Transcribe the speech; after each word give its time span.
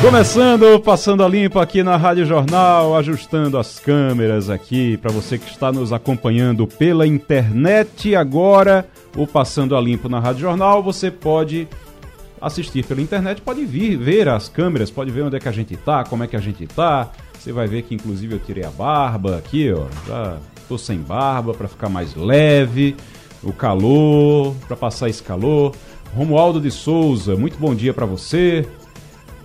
Começando, 0.00 0.80
passando 0.80 1.22
a 1.22 1.28
limpo 1.28 1.58
aqui 1.58 1.82
na 1.82 1.94
Rádio 1.94 2.24
Jornal, 2.24 2.96
ajustando 2.96 3.58
as 3.58 3.78
câmeras 3.78 4.48
aqui 4.48 4.96
para 4.96 5.12
você 5.12 5.36
que 5.36 5.50
está 5.50 5.70
nos 5.70 5.92
acompanhando 5.92 6.66
pela 6.66 7.06
internet 7.06 8.16
agora 8.16 8.88
o 9.14 9.26
Passando 9.26 9.76
a 9.76 9.80
Limpo 9.80 10.08
na 10.08 10.18
Rádio 10.18 10.40
Jornal, 10.40 10.82
você 10.82 11.10
pode 11.10 11.68
assistir 12.40 12.82
pela 12.86 13.02
internet, 13.02 13.42
pode 13.42 13.62
vir 13.66 13.98
ver 13.98 14.26
as 14.26 14.48
câmeras, 14.48 14.90
pode 14.90 15.10
ver 15.10 15.22
onde 15.22 15.36
é 15.36 15.38
que 15.38 15.48
a 15.48 15.52
gente 15.52 15.76
tá, 15.76 16.02
como 16.02 16.24
é 16.24 16.26
que 16.26 16.36
a 16.36 16.40
gente 16.40 16.66
tá. 16.66 17.10
Você 17.38 17.52
vai 17.52 17.66
ver 17.66 17.82
que 17.82 17.94
inclusive 17.94 18.36
eu 18.36 18.38
tirei 18.38 18.64
a 18.64 18.70
barba 18.70 19.36
aqui, 19.36 19.70
ó, 19.70 19.84
já 20.08 20.38
tô 20.66 20.78
sem 20.78 20.98
barba 20.98 21.52
para 21.52 21.68
ficar 21.68 21.90
mais 21.90 22.14
leve, 22.14 22.96
o 23.42 23.52
calor, 23.52 24.54
para 24.66 24.76
passar 24.76 25.10
esse 25.10 25.22
calor. 25.22 25.74
Romualdo 26.16 26.58
de 26.58 26.70
Souza, 26.70 27.36
muito 27.36 27.58
bom 27.58 27.74
dia 27.74 27.92
para 27.92 28.06
você. 28.06 28.66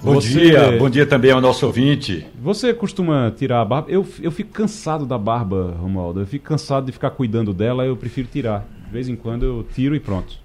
Bom 0.06 0.14
você... 0.14 0.40
dia, 0.40 0.78
bom 0.78 0.88
dia 0.88 1.04
também 1.08 1.32
ao 1.32 1.42
nosso 1.42 1.66
ouvinte. 1.66 2.28
Você 2.40 2.72
costuma 2.76 3.34
tirar 3.36 3.62
a 3.62 3.66
barba? 3.66 3.90
Eu, 3.90 4.06
eu 4.22 4.32
fico 4.32 4.52
cansado 4.52 5.04
da 5.04 5.18
barba, 5.18 5.76
Romualdo. 5.82 6.20
Eu 6.20 6.28
fico 6.28 6.46
cansado 6.46 6.86
de 6.86 6.92
ficar 6.92 7.10
cuidando 7.10 7.52
dela, 7.52 7.84
eu 7.84 7.98
prefiro 7.98 8.28
tirar. 8.32 8.68
De 8.86 8.94
vez 8.94 9.10
em 9.10 9.16
quando 9.16 9.44
eu 9.44 9.66
tiro 9.74 9.96
e 9.96 10.00
pronto. 10.00 10.36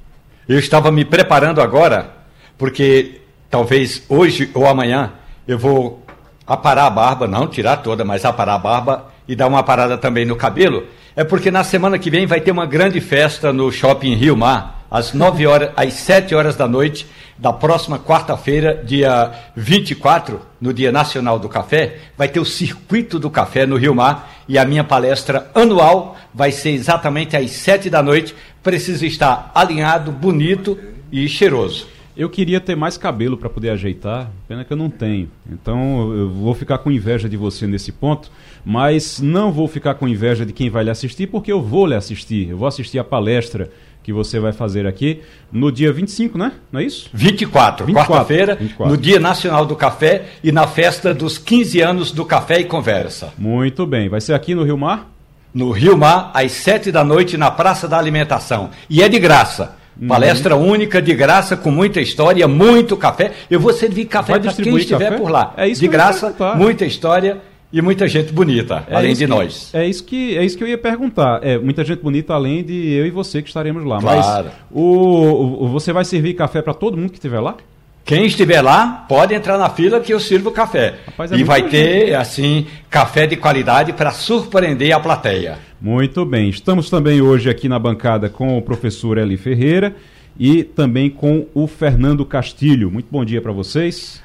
Eu 0.49 0.59
estava 0.59 0.91
me 0.91 1.05
preparando 1.05 1.61
agora, 1.61 2.11
porque 2.57 3.21
talvez 3.51 4.03
hoje 4.09 4.51
ou 4.55 4.67
amanhã 4.67 5.13
eu 5.47 5.59
vou 5.59 6.03
aparar 6.47 6.87
a 6.87 6.91
barba, 6.91 7.29
não 7.29 7.47
tirar 7.47 7.77
toda, 7.77 8.03
mas 8.03 8.25
aparar 8.25 8.55
a 8.55 8.59
barba 8.59 9.13
e 9.29 9.37
dar 9.37 9.47
uma 9.47 9.63
parada 9.63 9.99
também 9.99 10.25
no 10.25 10.37
cabelo. 10.37 10.85
É 11.15 11.23
porque 11.23 11.51
na 11.51 11.63
semana 11.63 11.99
que 11.99 12.09
vem 12.09 12.25
vai 12.25 12.41
ter 12.41 12.51
uma 12.51 12.65
grande 12.65 12.99
festa 12.99 13.53
no 13.53 13.71
Shopping 13.71 14.15
Rio 14.15 14.39
Mar, 14.39 14.80
às 14.91 15.15
9 15.15 15.47
horas, 15.47 15.71
às 15.77 15.95
7 15.95 16.35
horas 16.35 16.57
da 16.57 16.67
noite 16.67 17.07
da 17.39 17.53
próxima 17.53 17.99
quarta-feira, 17.99 18.83
dia 18.85 19.33
24, 19.57 20.41
no 20.61 20.75
Dia 20.75 20.93
Nacional 20.93 21.39
do 21.39 21.49
Café, 21.49 21.99
vai 22.17 22.29
ter 22.29 22.39
o 22.39 22.45
Circuito 22.45 23.19
do 23.19 23.31
Café 23.31 23.65
no 23.65 23.77
Rio 23.77 23.95
Mar 23.95 24.31
e 24.47 24.59
a 24.59 24.65
minha 24.65 24.85
palestra 24.85 25.51
anual 25.55 26.19
vai 26.35 26.53
ser 26.53 26.71
exatamente 26.71 27.37
às 27.37 27.51
7 27.53 27.89
da 27.89 28.03
noite. 28.03 28.35
Precisa 28.63 29.07
estar 29.07 29.51
alinhado, 29.55 30.13
bonito 30.13 30.79
e 31.11 31.27
cheiroso. 31.29 31.87
Eu 32.15 32.29
queria 32.29 32.61
ter 32.61 32.77
mais 32.77 32.99
cabelo 32.99 33.39
para 33.39 33.49
poder 33.49 33.71
ajeitar, 33.71 34.31
pena 34.47 34.63
que 34.63 34.73
eu 34.73 34.77
não 34.77 34.91
tenho. 34.91 35.31
Então 35.51 36.13
eu 36.13 36.29
vou 36.29 36.53
ficar 36.55 36.77
com 36.79 36.91
inveja 36.91 37.27
de 37.27 37.37
você 37.37 37.67
nesse 37.67 37.91
ponto, 37.91 38.31
mas 38.63 39.21
não 39.21 39.51
vou 39.51 39.67
ficar 39.67 39.95
com 39.95 40.07
inveja 40.07 40.45
de 40.45 40.53
quem 40.53 40.69
vai 40.69 40.85
lhe 40.85 40.91
assistir, 40.91 41.29
porque 41.29 41.51
eu 41.51 41.63
vou 41.63 41.87
lhe 41.87 41.95
assistir. 41.95 42.51
Eu 42.51 42.59
vou 42.59 42.69
assistir 42.69 42.99
a 42.99 43.05
palestra 43.05 43.71
que 44.11 44.13
você 44.13 44.41
vai 44.41 44.53
fazer 44.53 44.87
aqui 44.87 45.23
no 45.53 45.71
dia 45.71 45.93
25, 45.93 46.37
né? 46.37 46.53
Não 46.73 46.81
é 46.81 46.85
isso? 46.85 47.09
24, 47.15 47.87
24 47.87 48.13
quarta-feira, 48.13 48.59
no 48.81 48.97
Dia 48.97 49.21
Nacional 49.21 49.65
do 49.65 49.77
Café 49.77 50.25
e 50.43 50.51
na 50.51 50.67
festa 50.67 51.15
dos 51.15 51.39
15 51.39 51.81
anos 51.81 52.11
do 52.11 52.25
Café 52.25 52.59
e 52.59 52.65
Conversa. 52.65 53.33
Muito 53.39 53.87
bem. 53.87 54.09
Vai 54.09 54.21
ser 54.21 54.35
aqui 54.35 54.55
no 54.55 54.65
Rio 54.65 54.77
Mar? 54.77 55.09
No 55.55 55.71
Rio 55.71 55.97
Mar, 55.97 56.33
às 56.35 56.51
7 56.53 56.91
da 56.91 57.05
noite, 57.05 57.37
na 57.37 57.51
Praça 57.51 57.87
da 57.87 57.99
Alimentação. 57.99 58.71
E 58.89 59.03
é 59.03 59.09
de 59.09 59.19
graça. 59.19 59.77
Uhum. 60.01 60.09
Palestra 60.09 60.57
única, 60.57 61.01
de 61.01 61.15
graça, 61.15 61.57
com 61.57 61.71
muita 61.71 62.01
história, 62.01 62.47
muito 62.49 62.97
café. 62.97 63.33
Eu 63.49 63.61
vou 63.61 63.73
servir 63.73 64.07
café 64.07 64.39
para 64.39 64.53
quem 64.53 64.77
estiver 64.77 65.11
café? 65.11 65.17
por 65.19 65.31
lá. 65.31 65.55
É 65.57 65.69
isso 65.69 65.81
de 65.81 65.89
graça, 65.89 66.35
muita 66.57 66.85
história 66.85 67.41
e 67.73 67.81
muita 67.81 68.09
gente 68.09 68.33
bonita, 68.33 68.85
é 68.89 68.97
além 68.97 69.15
de 69.15 69.21
que, 69.21 69.27
nós. 69.27 69.71
É 69.73 69.87
isso, 69.87 70.03
que, 70.03 70.37
é 70.37 70.45
isso 70.45 70.59
que 70.59 70.65
eu 70.65 70.69
ia 70.69 70.79
perguntar. 70.79 71.41
É, 71.43 71.57
muita 71.57 71.85
gente 71.85 72.01
bonita 72.01 72.35
além 72.35 72.65
de 72.65 72.93
eu 72.93 73.07
e 73.07 73.11
você 73.11 73.41
que 73.41 73.49
estaremos 73.49 73.85
lá. 73.85 74.01
Claro. 74.01 74.47
Mas 74.47 74.55
o, 74.73 75.65
o 75.65 75.69
você 75.69 75.93
vai 75.93 76.05
servir 76.05 76.35
café 76.35 76.61
para 76.61 76.75
todo 76.75 76.97
mundo 76.97 77.11
que 77.11 77.17
estiver 77.17 77.41
lá? 77.41 77.57
Quem 78.05 78.27
estiver 78.27 78.61
lá, 78.61 79.07
pode 79.09 79.35
entrar 79.35 79.57
na 79.57 79.69
fila 79.69 80.01
que 80.01 80.13
eu 80.13 80.19
sirvo 80.19 80.51
café. 80.51 80.97
Rapaz, 81.07 81.31
é 81.31 81.37
e 81.37 81.45
vai 81.45 81.69
ter, 81.69 82.15
assim, 82.15 82.67
café 82.89 83.25
de 83.27 83.37
qualidade 83.37 83.93
para 83.93 84.11
surpreender 84.11 84.93
a 84.93 84.99
plateia. 84.99 85.59
Muito 85.81 86.25
bem. 86.25 86.49
Estamos 86.49 86.91
também 86.91 87.21
hoje 87.21 87.49
aqui 87.49 87.69
na 87.69 87.79
bancada 87.79 88.29
com 88.29 88.59
o 88.59 88.63
professor 88.63 89.17
Eli 89.17 89.37
Ferreira 89.37 89.95
e 90.37 90.65
também 90.65 91.09
com 91.09 91.47
o 91.55 91.69
Fernando 91.69 92.25
Castilho. 92.25 92.91
Muito 92.91 93.07
bom 93.11 93.25
dia 93.25 93.41
para 93.41 93.53
vocês. 93.53 94.21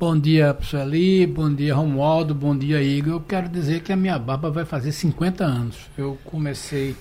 Bom 0.00 0.18
dia, 0.18 0.54
professor 0.54 0.80
Eli, 0.80 1.26
bom 1.26 1.52
dia, 1.52 1.74
Romualdo, 1.74 2.34
bom 2.34 2.56
dia, 2.56 2.82
Igor. 2.82 3.12
Eu 3.12 3.20
quero 3.20 3.50
dizer 3.50 3.82
que 3.82 3.92
a 3.92 3.96
minha 3.96 4.18
barba 4.18 4.50
vai 4.50 4.64
fazer 4.64 4.92
50 4.92 5.44
anos. 5.44 5.76
Eu 5.94 6.16
comecei 6.24 6.96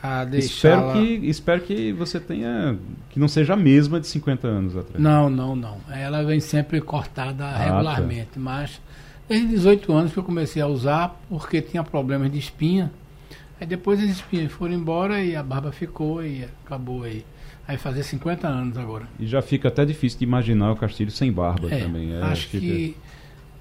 a 0.00 0.24
deixar. 0.24 0.46
Espero 0.78 0.92
que, 0.92 1.28
espero 1.28 1.60
que 1.62 1.92
você 1.92 2.20
tenha. 2.20 2.78
que 3.10 3.18
não 3.18 3.26
seja 3.26 3.54
a 3.54 3.56
mesma 3.56 3.98
de 3.98 4.06
50 4.06 4.46
anos 4.46 4.76
atrás. 4.76 5.02
Não, 5.02 5.28
não, 5.28 5.56
não. 5.56 5.78
Ela 5.90 6.22
vem 6.22 6.38
sempre 6.38 6.80
cortada 6.80 7.44
ah, 7.44 7.52
tá. 7.54 7.58
regularmente, 7.58 8.30
tá. 8.34 8.40
mas 8.40 8.80
desde 9.28 9.48
18 9.48 9.92
anos 9.92 10.12
que 10.12 10.18
eu 10.20 10.24
comecei 10.24 10.62
a 10.62 10.68
usar 10.68 11.20
porque 11.28 11.60
tinha 11.60 11.82
problemas 11.82 12.30
de 12.30 12.38
espinha. 12.38 12.92
Aí 13.60 13.66
depois 13.66 14.00
as 14.00 14.10
espinhas 14.10 14.52
foram 14.52 14.74
embora 14.74 15.20
e 15.20 15.34
a 15.34 15.42
barba 15.42 15.72
ficou 15.72 16.24
e 16.24 16.46
acabou 16.64 17.02
aí. 17.02 17.24
Vai 17.68 17.76
fazer 17.76 18.02
50 18.02 18.48
anos 18.48 18.78
agora. 18.78 19.06
E 19.20 19.26
já 19.26 19.42
fica 19.42 19.68
até 19.68 19.84
difícil 19.84 20.20
de 20.20 20.24
imaginar 20.24 20.72
o 20.72 20.76
Castilho 20.76 21.10
sem 21.10 21.30
barba 21.30 21.68
é, 21.70 21.80
também. 21.80 22.14
É, 22.14 22.22
acho 22.22 22.48
fica... 22.48 22.64
que 22.64 22.96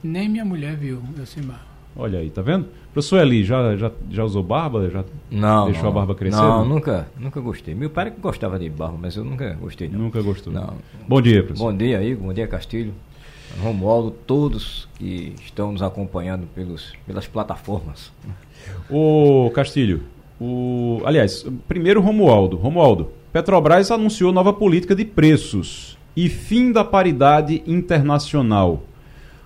nem 0.01 0.29
minha 0.29 0.45
mulher 0.45 0.77
viu 0.77 1.03
eu 1.17 1.25
sem 1.25 1.43
barba. 1.43 1.65
Olha 1.93 2.19
aí, 2.19 2.29
tá 2.29 2.41
vendo? 2.41 2.69
Professor 2.93 3.19
Eli, 3.19 3.43
já, 3.43 3.75
já, 3.75 3.91
já 4.09 4.23
usou 4.23 4.41
barba? 4.41 4.89
Já 4.89 5.03
não. 5.29 5.65
Deixou 5.65 5.83
não, 5.83 5.89
a 5.89 5.93
barba 5.93 6.15
crescer? 6.15 6.37
Não, 6.37 6.63
nunca, 6.63 7.09
nunca 7.19 7.41
gostei. 7.41 7.75
Meu 7.75 7.89
pai 7.89 8.09
gostava 8.17 8.57
de 8.57 8.69
barba, 8.69 8.97
mas 8.97 9.17
eu 9.17 9.25
nunca 9.25 9.53
gostei. 9.55 9.89
Não. 9.89 9.99
Nunca 9.99 10.21
gostou? 10.21 10.53
Não. 10.53 10.75
Bom 11.05 11.21
dia, 11.21 11.43
professor. 11.43 11.65
Bom 11.65 11.77
dia, 11.77 11.97
aí, 11.97 12.15
bom 12.15 12.31
dia, 12.31 12.47
Castilho. 12.47 12.93
Romualdo, 13.59 14.11
todos 14.11 14.87
que 14.95 15.35
estão 15.43 15.73
nos 15.73 15.81
acompanhando 15.81 16.47
pelos, 16.55 16.93
pelas 17.05 17.27
plataformas. 17.27 18.13
Ô, 18.89 19.51
Castilho, 19.53 20.03
o, 20.39 21.01
aliás, 21.03 21.45
primeiro 21.67 21.99
Romualdo. 21.99 22.55
Romualdo, 22.55 23.11
Petrobras 23.31 23.91
anunciou 23.91 24.31
nova 24.31 24.53
política 24.53 24.95
de 24.95 25.03
preços 25.03 25.97
e 26.15 26.29
fim 26.29 26.71
da 26.71 26.83
paridade 26.83 27.61
internacional. 27.67 28.83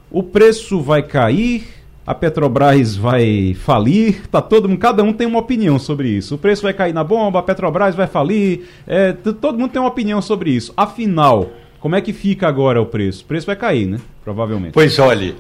O 0.10 0.22
preço 0.22 0.80
vai 0.80 1.02
cair, 1.02 1.68
a 2.06 2.14
Petrobras 2.14 2.96
vai 2.96 3.56
falir, 3.60 4.28
tá 4.28 4.42
todo 4.42 4.70
mundo, 4.70 4.80
cada 4.80 5.04
um 5.04 5.12
tem 5.12 5.28
uma 5.28 5.40
opinião 5.40 5.80
sobre 5.80 6.10
isso. 6.10 6.36
O 6.36 6.38
preço 6.38 6.62
vai 6.64 6.74
cair 6.74 6.94
na 6.94 7.04
bomba, 7.04 7.40
a 7.40 7.44
Petrobras 7.44 7.96
vai 7.96 8.08
falir, 8.08 8.68
é, 8.88 9.14
todo 9.14 9.58
mundo 9.58 9.72
tem 9.72 9.82
uma 9.82 9.90
opinião 9.90 10.22
sobre 10.22 10.52
isso. 10.52 10.74
Afinal, 10.78 11.50
como 11.80 11.96
é 11.96 12.02
que 12.02 12.14
fica 12.14 12.48
agora 12.48 12.82
o 12.82 12.86
preço? 12.86 13.24
O 13.24 13.28
preço 13.28 13.48
vai 13.48 13.56
cair, 13.56 13.88
né? 13.88 14.00
Provavelmente. 14.24 14.74
Pois 14.74 15.00
olhe, 15.00 15.36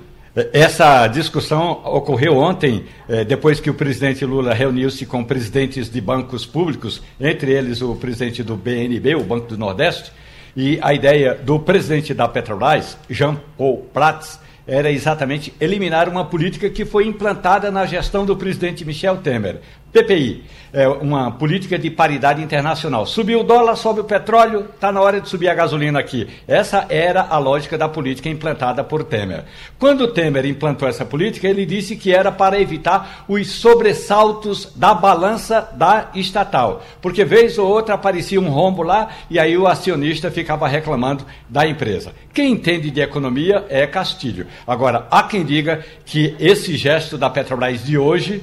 essa 0.54 1.08
discussão 1.08 1.82
ocorreu 1.84 2.38
ontem, 2.38 2.86
eh, 3.10 3.26
depois 3.26 3.60
que 3.60 3.70
o 3.70 3.74
presidente 3.74 4.24
Lula 4.26 4.54
reuniu-se 4.54 5.06
com 5.06 5.24
presidentes 5.24 5.90
de 5.90 6.00
bancos 6.00 6.46
públicos, 6.46 7.02
entre 7.20 7.52
eles 7.52 7.82
o 7.82 7.96
presidente 7.96 8.42
do 8.42 8.56
BNB, 8.56 9.16
o 9.16 9.24
Banco 9.24 9.48
do 9.48 9.58
Nordeste, 9.58 10.12
e 10.56 10.80
a 10.82 10.94
ideia 10.94 11.36
do 11.36 11.60
presidente 11.60 12.14
da 12.14 12.30
Petrobras, 12.30 12.98
Jean 13.10 13.38
Paul 13.58 13.90
Prats, 13.94 14.40
era 14.66 14.90
exatamente 14.90 15.54
eliminar 15.60 16.08
uma 16.08 16.24
política 16.24 16.70
que 16.70 16.86
foi 16.86 17.06
implantada 17.06 17.70
na 17.70 17.86
gestão 17.86 18.26
do 18.26 18.38
presidente 18.38 18.86
Michel 18.86 19.18
Temer. 19.18 19.60
PPI, 19.92 20.44
é 20.74 20.88
uma 20.88 21.32
política 21.32 21.78
de 21.78 21.90
paridade 21.90 22.42
internacional. 22.42 23.06
Subiu 23.06 23.42
o 23.42 23.44
dólar, 23.44 23.76
sobe 23.76 24.00
o 24.00 24.06
petróleo, 24.06 24.68
está 24.74 24.90
na 24.90 25.02
hora 25.02 25.20
de 25.20 25.28
subir 25.28 25.50
a 25.50 25.54
gasolina 25.54 26.00
aqui. 26.00 26.30
Essa 26.48 26.86
era 26.88 27.22
a 27.30 27.38
lógica 27.38 27.78
da 27.78 27.90
política 27.90 28.30
implantada 28.30 28.84
por 28.84 29.04
Temer. 29.04 29.44
Quando 29.78 30.08
Temer 30.08 30.46
implantou 30.46 30.88
essa 30.88 31.04
política, 31.04 31.48
ele 31.48 31.66
disse 31.66 31.98
que 31.98 32.14
era 32.14 32.32
para 32.32 32.60
evitar 32.60 33.26
os 33.28 33.50
sobressaltos 33.50 34.72
da 34.76 34.94
balança 34.94 35.70
da 35.74 36.10
estatal. 36.16 36.82
Porque 37.02 37.26
vez 37.26 37.58
ou 37.58 37.68
outra 37.68 37.96
aparecia 37.96 38.40
um 38.40 38.50
rombo 38.50 38.82
lá 38.82 39.10
e 39.30 39.38
aí 39.38 39.58
o 39.58 39.68
acionista 39.68 40.32
ficava 40.32 40.70
reclamando 40.70 41.26
da 41.50 41.68
empresa. 41.68 42.14
Quem 42.34 42.54
entende 42.54 42.90
de 42.90 43.02
economia 43.02 43.66
é 43.68 43.86
Castilho. 43.86 44.48
Agora, 44.66 45.06
há 45.12 45.24
quem 45.24 45.44
diga 45.44 45.84
que 46.06 46.34
esse 46.40 46.78
gesto 46.78 47.18
da 47.18 47.30
Petrobras 47.30 47.84
de 47.84 47.98
hoje 47.98 48.42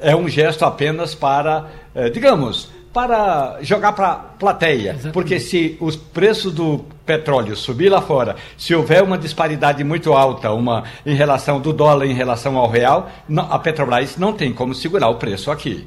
é 0.00 0.14
um 0.14 0.28
gesto 0.28 0.64
apenas 0.64 1.14
para, 1.14 1.66
eh, 1.94 2.10
digamos, 2.10 2.70
para 2.92 3.58
jogar 3.62 3.92
para 3.92 4.08
a 4.08 4.14
plateia. 4.16 4.90
Exatamente. 4.90 5.12
Porque 5.12 5.38
se 5.38 5.76
os 5.80 5.96
preços 5.96 6.52
do 6.52 6.84
petróleo 7.06 7.54
subir 7.56 7.88
lá 7.88 8.00
fora, 8.00 8.36
se 8.56 8.74
houver 8.74 9.02
uma 9.02 9.16
disparidade 9.16 9.82
muito 9.84 10.12
alta, 10.12 10.50
uma 10.50 10.84
em 11.06 11.14
relação 11.14 11.60
do 11.60 11.72
dólar 11.72 12.06
em 12.06 12.14
relação 12.14 12.56
ao 12.56 12.68
real, 12.68 13.10
não, 13.28 13.50
a 13.50 13.58
Petrobras 13.58 14.16
não 14.16 14.32
tem 14.32 14.52
como 14.52 14.74
segurar 14.74 15.08
o 15.08 15.16
preço 15.16 15.50
aqui. 15.50 15.86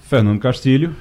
Fernando 0.00 0.38
Castilho. 0.40 0.94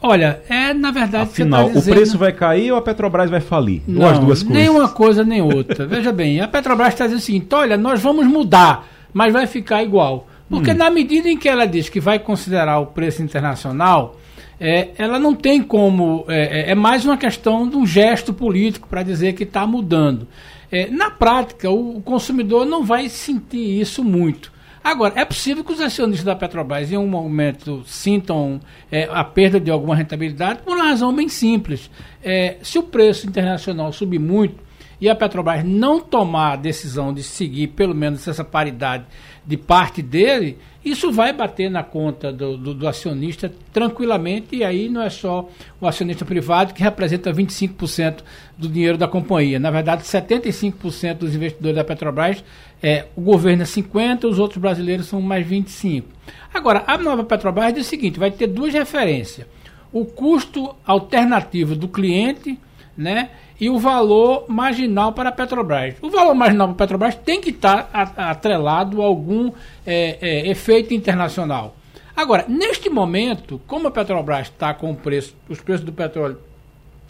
Olha, 0.00 0.42
é 0.50 0.74
na 0.74 0.90
verdade. 0.90 1.24
Afinal, 1.24 1.68
tá 1.68 1.72
dizendo... 1.72 1.94
o 1.94 1.96
preço 1.96 2.18
vai 2.18 2.32
cair 2.32 2.70
ou 2.72 2.76
a 2.76 2.82
Petrobras 2.82 3.30
vai 3.30 3.40
falir? 3.40 3.82
Não, 3.86 4.02
ou 4.02 4.08
as 4.10 4.18
duas 4.18 4.42
coisas? 4.42 4.62
Nem 4.62 4.68
uma 4.68 4.88
coisa 4.88 5.24
nem 5.24 5.40
outra. 5.40 5.86
Veja 5.86 6.12
bem, 6.12 6.42
a 6.42 6.48
Petrobras 6.48 6.88
está 6.88 7.04
dizendo 7.04 7.20
o 7.20 7.22
seguinte: 7.22 7.54
olha, 7.54 7.78
nós 7.78 8.02
vamos 8.02 8.26
mudar, 8.26 8.86
mas 9.14 9.32
vai 9.32 9.46
ficar 9.46 9.82
igual. 9.82 10.28
Porque 10.48 10.72
hum. 10.72 10.76
na 10.76 10.90
medida 10.90 11.28
em 11.28 11.36
que 11.36 11.48
ela 11.48 11.66
diz 11.66 11.88
que 11.88 12.00
vai 12.00 12.18
considerar 12.18 12.78
o 12.78 12.86
preço 12.86 13.22
internacional, 13.22 14.18
é, 14.60 14.90
ela 14.96 15.18
não 15.18 15.34
tem 15.34 15.62
como. 15.62 16.24
É, 16.28 16.60
é, 16.60 16.70
é 16.70 16.74
mais 16.74 17.04
uma 17.04 17.16
questão 17.16 17.68
de 17.68 17.76
um 17.76 17.86
gesto 17.86 18.32
político 18.32 18.88
para 18.88 19.02
dizer 19.02 19.34
que 19.34 19.42
está 19.42 19.66
mudando. 19.66 20.28
É, 20.70 20.88
na 20.88 21.10
prática, 21.10 21.70
o, 21.70 21.98
o 21.98 22.02
consumidor 22.02 22.66
não 22.66 22.84
vai 22.84 23.08
sentir 23.08 23.80
isso 23.80 24.02
muito. 24.02 24.52
Agora, 24.82 25.14
é 25.16 25.24
possível 25.24 25.64
que 25.64 25.72
os 25.72 25.80
acionistas 25.80 26.26
da 26.26 26.36
Petrobras 26.36 26.92
em 26.92 26.98
um 26.98 27.06
momento 27.06 27.82
sintam 27.86 28.60
é, 28.92 29.08
a 29.10 29.24
perda 29.24 29.58
de 29.58 29.70
alguma 29.70 29.96
rentabilidade 29.96 30.60
por 30.62 30.76
uma 30.76 30.84
razão 30.84 31.10
bem 31.14 31.26
simples. 31.26 31.90
É, 32.22 32.58
se 32.62 32.78
o 32.78 32.82
preço 32.82 33.26
internacional 33.26 33.90
subir 33.94 34.18
muito 34.18 34.63
e 35.04 35.08
a 35.10 35.14
Petrobras 35.14 35.62
não 35.62 36.00
tomar 36.00 36.52
a 36.52 36.56
decisão 36.56 37.12
de 37.12 37.22
seguir 37.22 37.66
pelo 37.68 37.94
menos 37.94 38.26
essa 38.26 38.42
paridade 38.42 39.04
de 39.46 39.54
parte 39.54 40.00
dele, 40.00 40.56
isso 40.82 41.12
vai 41.12 41.30
bater 41.30 41.70
na 41.70 41.82
conta 41.82 42.32
do, 42.32 42.56
do, 42.56 42.72
do, 42.72 42.88
acionista 42.88 43.52
tranquilamente, 43.70 44.56
e 44.56 44.64
aí 44.64 44.88
não 44.88 45.02
é 45.02 45.10
só 45.10 45.46
o 45.78 45.86
acionista 45.86 46.24
privado 46.24 46.72
que 46.72 46.82
representa 46.82 47.30
25% 47.30 48.22
do 48.56 48.66
dinheiro 48.66 48.96
da 48.96 49.06
companhia. 49.06 49.58
Na 49.58 49.70
verdade, 49.70 50.04
75% 50.04 51.18
dos 51.18 51.34
investidores 51.34 51.76
da 51.76 51.84
Petrobras, 51.84 52.42
é, 52.82 53.04
o 53.14 53.20
governo 53.20 53.62
é 53.62 53.66
50%, 53.66 54.24
os 54.24 54.38
outros 54.38 54.58
brasileiros 54.58 55.04
são 55.04 55.20
mais 55.20 55.46
25%. 55.46 56.04
Agora, 56.54 56.82
a 56.86 56.96
nova 56.96 57.24
Petrobras 57.24 57.74
diz 57.74 57.86
o 57.86 57.90
seguinte: 57.90 58.18
vai 58.18 58.30
ter 58.30 58.46
duas 58.46 58.72
referências. 58.72 59.46
O 59.92 60.06
custo 60.06 60.74
alternativo 60.86 61.76
do 61.76 61.88
cliente, 61.88 62.58
né? 62.96 63.28
E 63.60 63.70
o 63.70 63.78
valor 63.78 64.46
marginal 64.48 65.12
para 65.12 65.28
a 65.28 65.32
Petrobras. 65.32 65.94
O 66.02 66.10
valor 66.10 66.34
marginal 66.34 66.68
para 66.68 66.74
a 66.74 66.78
Petrobras 66.78 67.14
tem 67.14 67.40
que 67.40 67.50
estar 67.50 67.88
atrelado 68.16 69.00
a 69.00 69.04
algum 69.04 69.52
é, 69.86 70.18
é, 70.20 70.48
efeito 70.48 70.92
internacional. 70.92 71.76
Agora, 72.16 72.44
neste 72.48 72.88
momento, 72.88 73.60
como 73.66 73.88
a 73.88 73.90
Petrobras 73.90 74.48
está 74.48 74.72
com 74.72 74.94
preço, 74.94 75.34
os 75.48 75.60
preços 75.60 75.84
do 75.84 75.92
petróleo 75.92 76.38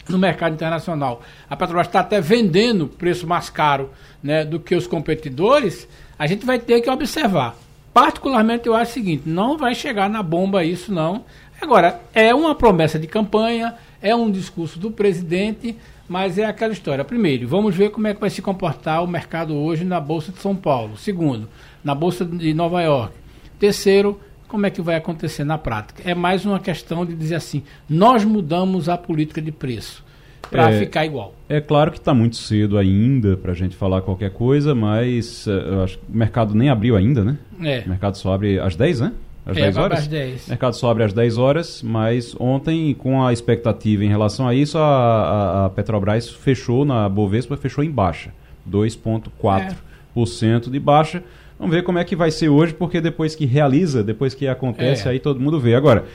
no 0.09 0.17
mercado 0.17 0.53
internacional, 0.53 1.21
a 1.49 1.55
Petrobras 1.55 1.87
está 1.87 1.99
até 1.99 2.21
vendendo 2.21 2.87
preço 2.87 3.27
mais 3.27 3.49
caro 3.49 3.89
né, 4.21 4.43
do 4.43 4.59
que 4.59 4.75
os 4.75 4.87
competidores, 4.87 5.87
a 6.17 6.27
gente 6.27 6.45
vai 6.45 6.59
ter 6.59 6.81
que 6.81 6.89
observar. 6.89 7.55
Particularmente, 7.93 8.67
eu 8.67 8.75
acho 8.75 8.91
o 8.91 8.93
seguinte: 8.93 9.23
não 9.25 9.57
vai 9.57 9.73
chegar 9.73 10.09
na 10.09 10.21
bomba 10.21 10.63
isso, 10.63 10.91
não. 10.93 11.23
Agora, 11.61 12.01
é 12.13 12.33
uma 12.35 12.53
promessa 12.53 12.99
de 12.99 13.07
campanha, 13.07 13.75
é 14.01 14.15
um 14.15 14.29
discurso 14.29 14.77
do 14.77 14.91
presidente, 14.91 15.75
mas 16.07 16.37
é 16.37 16.45
aquela 16.45 16.73
história. 16.73 17.03
Primeiro, 17.03 17.47
vamos 17.47 17.75
ver 17.75 17.89
como 17.89 18.07
é 18.07 18.13
que 18.13 18.21
vai 18.21 18.29
se 18.29 18.41
comportar 18.41 19.03
o 19.03 19.07
mercado 19.07 19.55
hoje 19.55 19.83
na 19.83 19.99
Bolsa 19.99 20.31
de 20.31 20.39
São 20.39 20.55
Paulo. 20.55 20.97
Segundo, 20.97 21.47
na 21.83 21.95
Bolsa 21.95 22.23
de 22.25 22.53
Nova 22.53 22.81
York. 22.81 23.13
Terceiro, 23.59 24.19
como 24.47 24.65
é 24.65 24.69
que 24.69 24.81
vai 24.81 24.95
acontecer 24.95 25.43
na 25.43 25.57
prática? 25.57 26.01
É 26.09 26.13
mais 26.13 26.45
uma 26.45 26.59
questão 26.59 27.05
de 27.05 27.15
dizer 27.15 27.35
assim: 27.35 27.63
nós 27.89 28.23
mudamos 28.23 28.87
a 28.87 28.97
política 28.97 29.41
de 29.41 29.51
preço 29.51 30.03
para 30.49 30.71
é, 30.71 30.79
ficar 30.79 31.05
igual. 31.05 31.33
É 31.49 31.59
claro 31.59 31.91
que 31.91 31.97
está 31.97 32.13
muito 32.13 32.35
cedo 32.35 32.77
ainda 32.77 33.35
para 33.37 33.51
a 33.51 33.55
gente 33.55 33.75
falar 33.75 34.01
qualquer 34.01 34.31
coisa, 34.31 34.75
mas 34.75 35.47
uh, 35.47 35.51
eu 35.51 35.83
acho 35.83 35.97
que 35.97 36.05
o 36.11 36.15
mercado 36.15 36.53
nem 36.53 36.69
abriu 36.69 36.95
ainda, 36.95 37.23
né? 37.23 37.37
É. 37.63 37.83
O 37.85 37.89
mercado 37.89 38.17
só 38.17 38.33
abre 38.33 38.59
às 38.59 38.75
10, 38.75 39.01
né? 39.01 39.13
Às 39.45 39.55
é, 39.57 39.61
10 39.61 39.77
horas? 39.77 39.99
Às 39.99 40.07
10. 40.07 40.47
O 40.47 40.49
mercado 40.49 40.75
só 40.75 40.89
abre 40.89 41.03
às 41.03 41.13
10 41.13 41.37
horas, 41.37 41.83
mas 41.83 42.35
ontem, 42.39 42.93
com 42.95 43.23
a 43.23 43.31
expectativa 43.31 44.03
em 44.03 44.09
relação 44.09 44.47
a 44.47 44.55
isso, 44.55 44.77
a, 44.77 45.65
a, 45.65 45.69
Petrobras 45.69 46.29
fechou 46.29 46.83
na 46.83 47.07
Bovespa, 47.07 47.55
fechou 47.55 47.83
em 47.83 47.91
baixa. 47.91 48.31
2,4% 48.69 50.67
é. 50.67 50.69
de 50.71 50.79
baixa. 50.79 51.23
Vamos 51.59 51.73
ver 51.73 51.83
como 51.83 51.99
é 51.99 52.03
que 52.03 52.15
vai 52.15 52.31
ser 52.31 52.49
hoje, 52.49 52.73
porque 52.73 52.99
depois 52.99 53.35
que 53.35 53.45
realiza, 53.45 54.03
depois 54.03 54.33
que 54.33 54.47
acontece, 54.47 55.07
é. 55.07 55.11
aí 55.11 55.19
todo 55.19 55.39
mundo 55.39 55.59
vê. 55.59 55.75
Agora, 55.75 56.05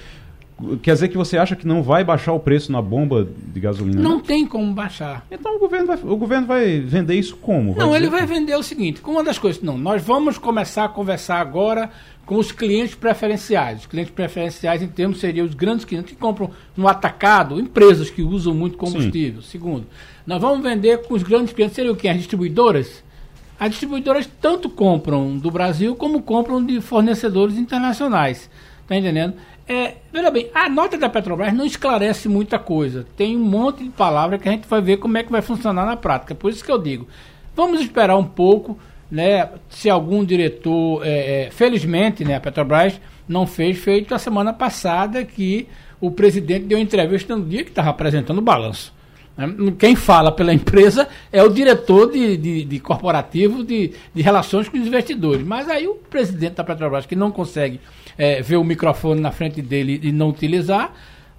Quer 0.82 0.94
dizer 0.94 1.08
que 1.08 1.16
você 1.16 1.38
acha 1.38 1.56
que 1.56 1.66
não 1.66 1.82
vai 1.82 2.04
baixar 2.04 2.32
o 2.32 2.40
preço 2.40 2.70
na 2.70 2.82
bomba 2.82 3.26
de 3.52 3.60
gasolina? 3.60 4.00
Não, 4.00 4.20
tem 4.20 4.46
como 4.46 4.72
baixar. 4.72 5.24
Então 5.30 5.56
o 5.56 5.58
governo 5.58 5.86
vai, 5.86 5.96
o 5.96 6.16
governo 6.16 6.46
vai 6.46 6.80
vender 6.80 7.14
isso 7.14 7.36
como? 7.36 7.72
Vai 7.72 7.84
não, 7.84 7.96
ele 7.96 8.08
vai 8.08 8.26
vender 8.26 8.54
o 8.56 8.62
seguinte: 8.62 9.00
uma 9.04 9.24
das 9.24 9.38
coisas, 9.38 9.62
não, 9.62 9.78
nós 9.78 10.02
vamos 10.02 10.38
começar 10.38 10.84
a 10.84 10.88
conversar 10.88 11.40
agora 11.40 11.90
com 12.26 12.36
os 12.36 12.52
clientes 12.52 12.94
preferenciais. 12.94 13.80
Os 13.80 13.86
clientes 13.86 14.12
preferenciais, 14.12 14.82
em 14.82 14.88
termos, 14.88 15.18
seriam 15.18 15.46
os 15.46 15.54
grandes 15.54 15.84
clientes 15.84 16.12
que 16.12 16.16
compram 16.16 16.50
no 16.76 16.86
atacado, 16.86 17.58
empresas 17.58 18.10
que 18.10 18.22
usam 18.22 18.54
muito 18.54 18.76
combustível. 18.76 19.42
Sim. 19.42 19.48
Segundo, 19.48 19.86
nós 20.26 20.40
vamos 20.40 20.62
vender 20.62 21.02
com 21.02 21.14
os 21.14 21.22
grandes 21.22 21.52
clientes, 21.52 21.74
seriam 21.74 21.94
o 21.94 21.96
quê? 21.96 22.08
As 22.08 22.16
distribuidoras? 22.16 23.02
As 23.58 23.70
distribuidoras 23.70 24.28
tanto 24.40 24.70
compram 24.70 25.36
do 25.36 25.50
Brasil 25.50 25.94
como 25.96 26.22
compram 26.22 26.64
de 26.64 26.80
fornecedores 26.80 27.58
internacionais. 27.58 28.48
Está 28.82 28.96
entendendo? 28.96 29.34
É, 29.72 29.99
veja 30.12 30.32
bem, 30.32 30.50
a 30.52 30.69
nota 30.69 30.99
da 30.99 31.08
Petrobras 31.08 31.55
não 31.55 31.64
esclarece 31.64 32.28
muita 32.28 32.58
coisa. 32.58 33.06
Tem 33.17 33.37
um 33.37 33.44
monte 33.44 33.84
de 33.84 33.90
palavras 33.90 34.43
que 34.43 34.49
a 34.49 34.50
gente 34.50 34.67
vai 34.67 34.81
ver 34.81 34.96
como 34.96 35.17
é 35.17 35.22
que 35.22 35.31
vai 35.31 35.40
funcionar 35.40 35.87
na 35.87 35.94
prática. 35.96 36.34
Por 36.34 36.50
isso 36.50 36.64
que 36.64 36.72
eu 36.72 36.76
digo, 36.76 37.06
vamos 37.55 37.81
esperar 37.81 38.17
um 38.17 38.25
pouco, 38.25 38.76
né? 39.08 39.49
Se 39.69 39.88
algum 39.88 40.25
diretor, 40.25 41.06
é, 41.06 41.44
é, 41.44 41.50
felizmente, 41.52 42.25
né, 42.25 42.34
a 42.34 42.40
Petrobras 42.40 43.00
não 43.28 43.46
fez 43.46 43.78
feito 43.78 44.12
a 44.12 44.19
semana 44.19 44.52
passada 44.52 45.25
que 45.25 45.69
o 46.00 46.11
presidente 46.11 46.64
deu 46.64 46.76
entrevista 46.76 47.37
no 47.37 47.44
dia 47.44 47.62
que 47.62 47.70
estava 47.70 47.90
apresentando 47.90 48.38
o 48.38 48.43
balanço. 48.43 48.93
Né? 49.46 49.72
Quem 49.78 49.96
fala 49.96 50.31
pela 50.31 50.52
empresa 50.52 51.08
é 51.32 51.42
o 51.42 51.48
diretor 51.48 52.10
de, 52.10 52.37
de, 52.37 52.64
de 52.64 52.81
corporativo 52.81 53.64
de, 53.64 53.92
de 54.14 54.22
relações 54.22 54.69
com 54.69 54.78
os 54.78 54.87
investidores. 54.87 55.46
Mas 55.46 55.69
aí 55.69 55.88
o 55.88 55.94
presidente 55.94 56.54
da 56.54 56.64
Petrobras, 56.64 57.06
que 57.06 57.16
não 57.16 57.31
consegue 57.31 57.81
é, 58.19 58.42
ver 58.42 58.56
o 58.56 58.64
microfone 58.64 59.20
na 59.20 59.32
frente 59.32 59.62
dele 59.62 59.98
e 60.02 60.12
não 60.12 60.28
utilizar, 60.28 60.92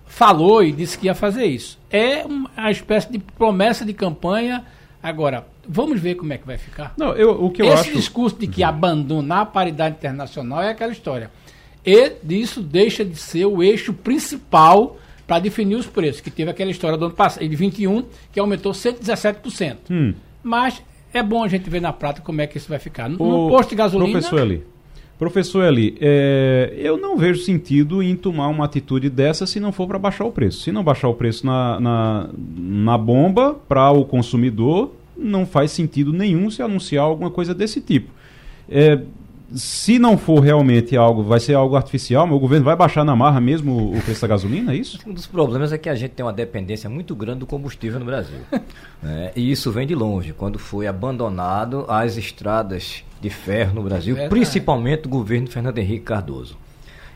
falou 0.05 0.63
e 0.63 0.71
disse 0.71 0.97
que 0.97 1.05
ia 1.05 1.15
fazer 1.15 1.45
isso. 1.45 1.77
É 1.89 2.25
uma 2.25 2.71
espécie 2.71 3.11
de 3.11 3.19
promessa 3.19 3.85
de 3.85 3.93
campanha. 3.93 4.65
Agora, 5.01 5.45
vamos 5.67 5.99
ver 5.99 6.15
como 6.15 6.33
é 6.33 6.37
que 6.37 6.45
vai 6.45 6.57
ficar. 6.57 6.93
Não, 6.97 7.13
eu, 7.13 7.43
o 7.43 7.49
que 7.49 7.61
eu 7.61 7.67
Esse 7.67 7.89
acho... 7.89 7.93
discurso 7.93 8.37
de 8.37 8.47
que 8.47 8.63
abandonar 8.63 9.41
a 9.41 9.45
paridade 9.45 9.95
internacional 9.95 10.61
é 10.61 10.69
aquela 10.69 10.91
história. 10.91 11.31
E 11.85 12.13
disso 12.21 12.61
deixa 12.61 13.03
de 13.03 13.15
ser 13.15 13.45
o 13.45 13.63
eixo 13.63 13.93
principal 13.93 14.97
para 15.31 15.39
definir 15.39 15.75
os 15.75 15.87
preços, 15.87 16.19
que 16.19 16.29
teve 16.29 16.51
aquela 16.51 16.69
história 16.69 16.97
do 16.97 17.05
ano 17.05 17.13
passado, 17.13 17.47
de 17.47 17.55
21, 17.55 18.03
que 18.33 18.37
aumentou 18.37 18.73
117%. 18.73 19.77
Hum. 19.89 20.13
Mas 20.43 20.83
é 21.13 21.23
bom 21.23 21.41
a 21.41 21.47
gente 21.47 21.69
ver 21.69 21.79
na 21.79 21.93
prática 21.93 22.25
como 22.25 22.41
é 22.41 22.47
que 22.47 22.57
isso 22.57 22.67
vai 22.67 22.79
ficar. 22.79 23.07
No, 23.07 23.47
o 23.47 23.49
posto 23.49 23.69
de 23.69 23.75
gasolina. 23.77 24.11
Professor 24.11 24.41
Eli, 24.41 24.63
professor 25.17 25.63
Eli 25.63 25.97
é, 26.01 26.73
eu 26.75 26.97
não 26.97 27.15
vejo 27.17 27.43
sentido 27.43 28.03
em 28.03 28.13
tomar 28.13 28.49
uma 28.49 28.65
atitude 28.65 29.09
dessa 29.09 29.45
se 29.45 29.57
não 29.57 29.71
for 29.71 29.87
para 29.87 29.97
baixar 29.97 30.25
o 30.25 30.33
preço. 30.33 30.63
Se 30.63 30.71
não 30.73 30.83
baixar 30.83 31.07
o 31.07 31.13
preço 31.13 31.45
na, 31.45 31.79
na, 31.79 32.29
na 32.37 32.97
bomba 32.97 33.53
para 33.69 33.89
o 33.89 34.03
consumidor, 34.03 34.93
não 35.15 35.45
faz 35.45 35.71
sentido 35.71 36.11
nenhum 36.11 36.51
se 36.51 36.61
anunciar 36.61 37.05
alguma 37.05 37.31
coisa 37.31 37.55
desse 37.55 37.79
tipo. 37.79 38.11
É, 38.69 38.99
se 39.53 39.99
não 39.99 40.17
for 40.17 40.39
realmente 40.39 40.95
algo, 40.95 41.23
vai 41.23 41.39
ser 41.39 41.53
algo 41.53 41.75
artificial, 41.75 42.25
mas 42.25 42.35
o 42.35 42.39
governo 42.39 42.65
vai 42.65 42.75
baixar 42.75 43.03
na 43.03 43.15
marra 43.15 43.41
mesmo 43.41 43.95
o 43.95 44.01
preço 44.01 44.21
da 44.21 44.27
gasolina, 44.27 44.73
é 44.73 44.77
isso? 44.77 44.99
Um 45.05 45.13
dos 45.13 45.27
problemas 45.27 45.73
é 45.73 45.77
que 45.77 45.89
a 45.89 45.95
gente 45.95 46.11
tem 46.11 46.25
uma 46.25 46.33
dependência 46.33 46.89
muito 46.89 47.15
grande 47.15 47.39
do 47.39 47.45
combustível 47.45 47.99
no 47.99 48.05
Brasil. 48.05 48.39
né? 49.01 49.31
E 49.35 49.51
isso 49.51 49.71
vem 49.71 49.85
de 49.85 49.95
longe, 49.95 50.33
quando 50.33 50.57
foi 50.57 50.87
abandonado 50.87 51.85
as 51.87 52.17
estradas 52.17 53.03
de 53.19 53.29
ferro 53.29 53.75
no 53.75 53.83
Brasil, 53.83 54.17
é 54.17 54.29
principalmente 54.29 55.05
o 55.05 55.09
governo 55.09 55.47
de 55.47 55.53
Fernando 55.53 55.77
Henrique 55.77 56.05
Cardoso. 56.05 56.57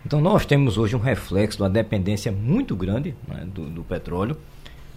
Então 0.06 0.22
nós 0.22 0.46
temos 0.46 0.78
hoje 0.78 0.96
um 0.96 1.00
reflexo 1.00 1.58
de 1.58 1.64
uma 1.64 1.70
dependência 1.70 2.32
muito 2.32 2.76
grande 2.76 3.16
né, 3.28 3.44
do, 3.46 3.64
do 3.66 3.84
petróleo. 3.84 4.38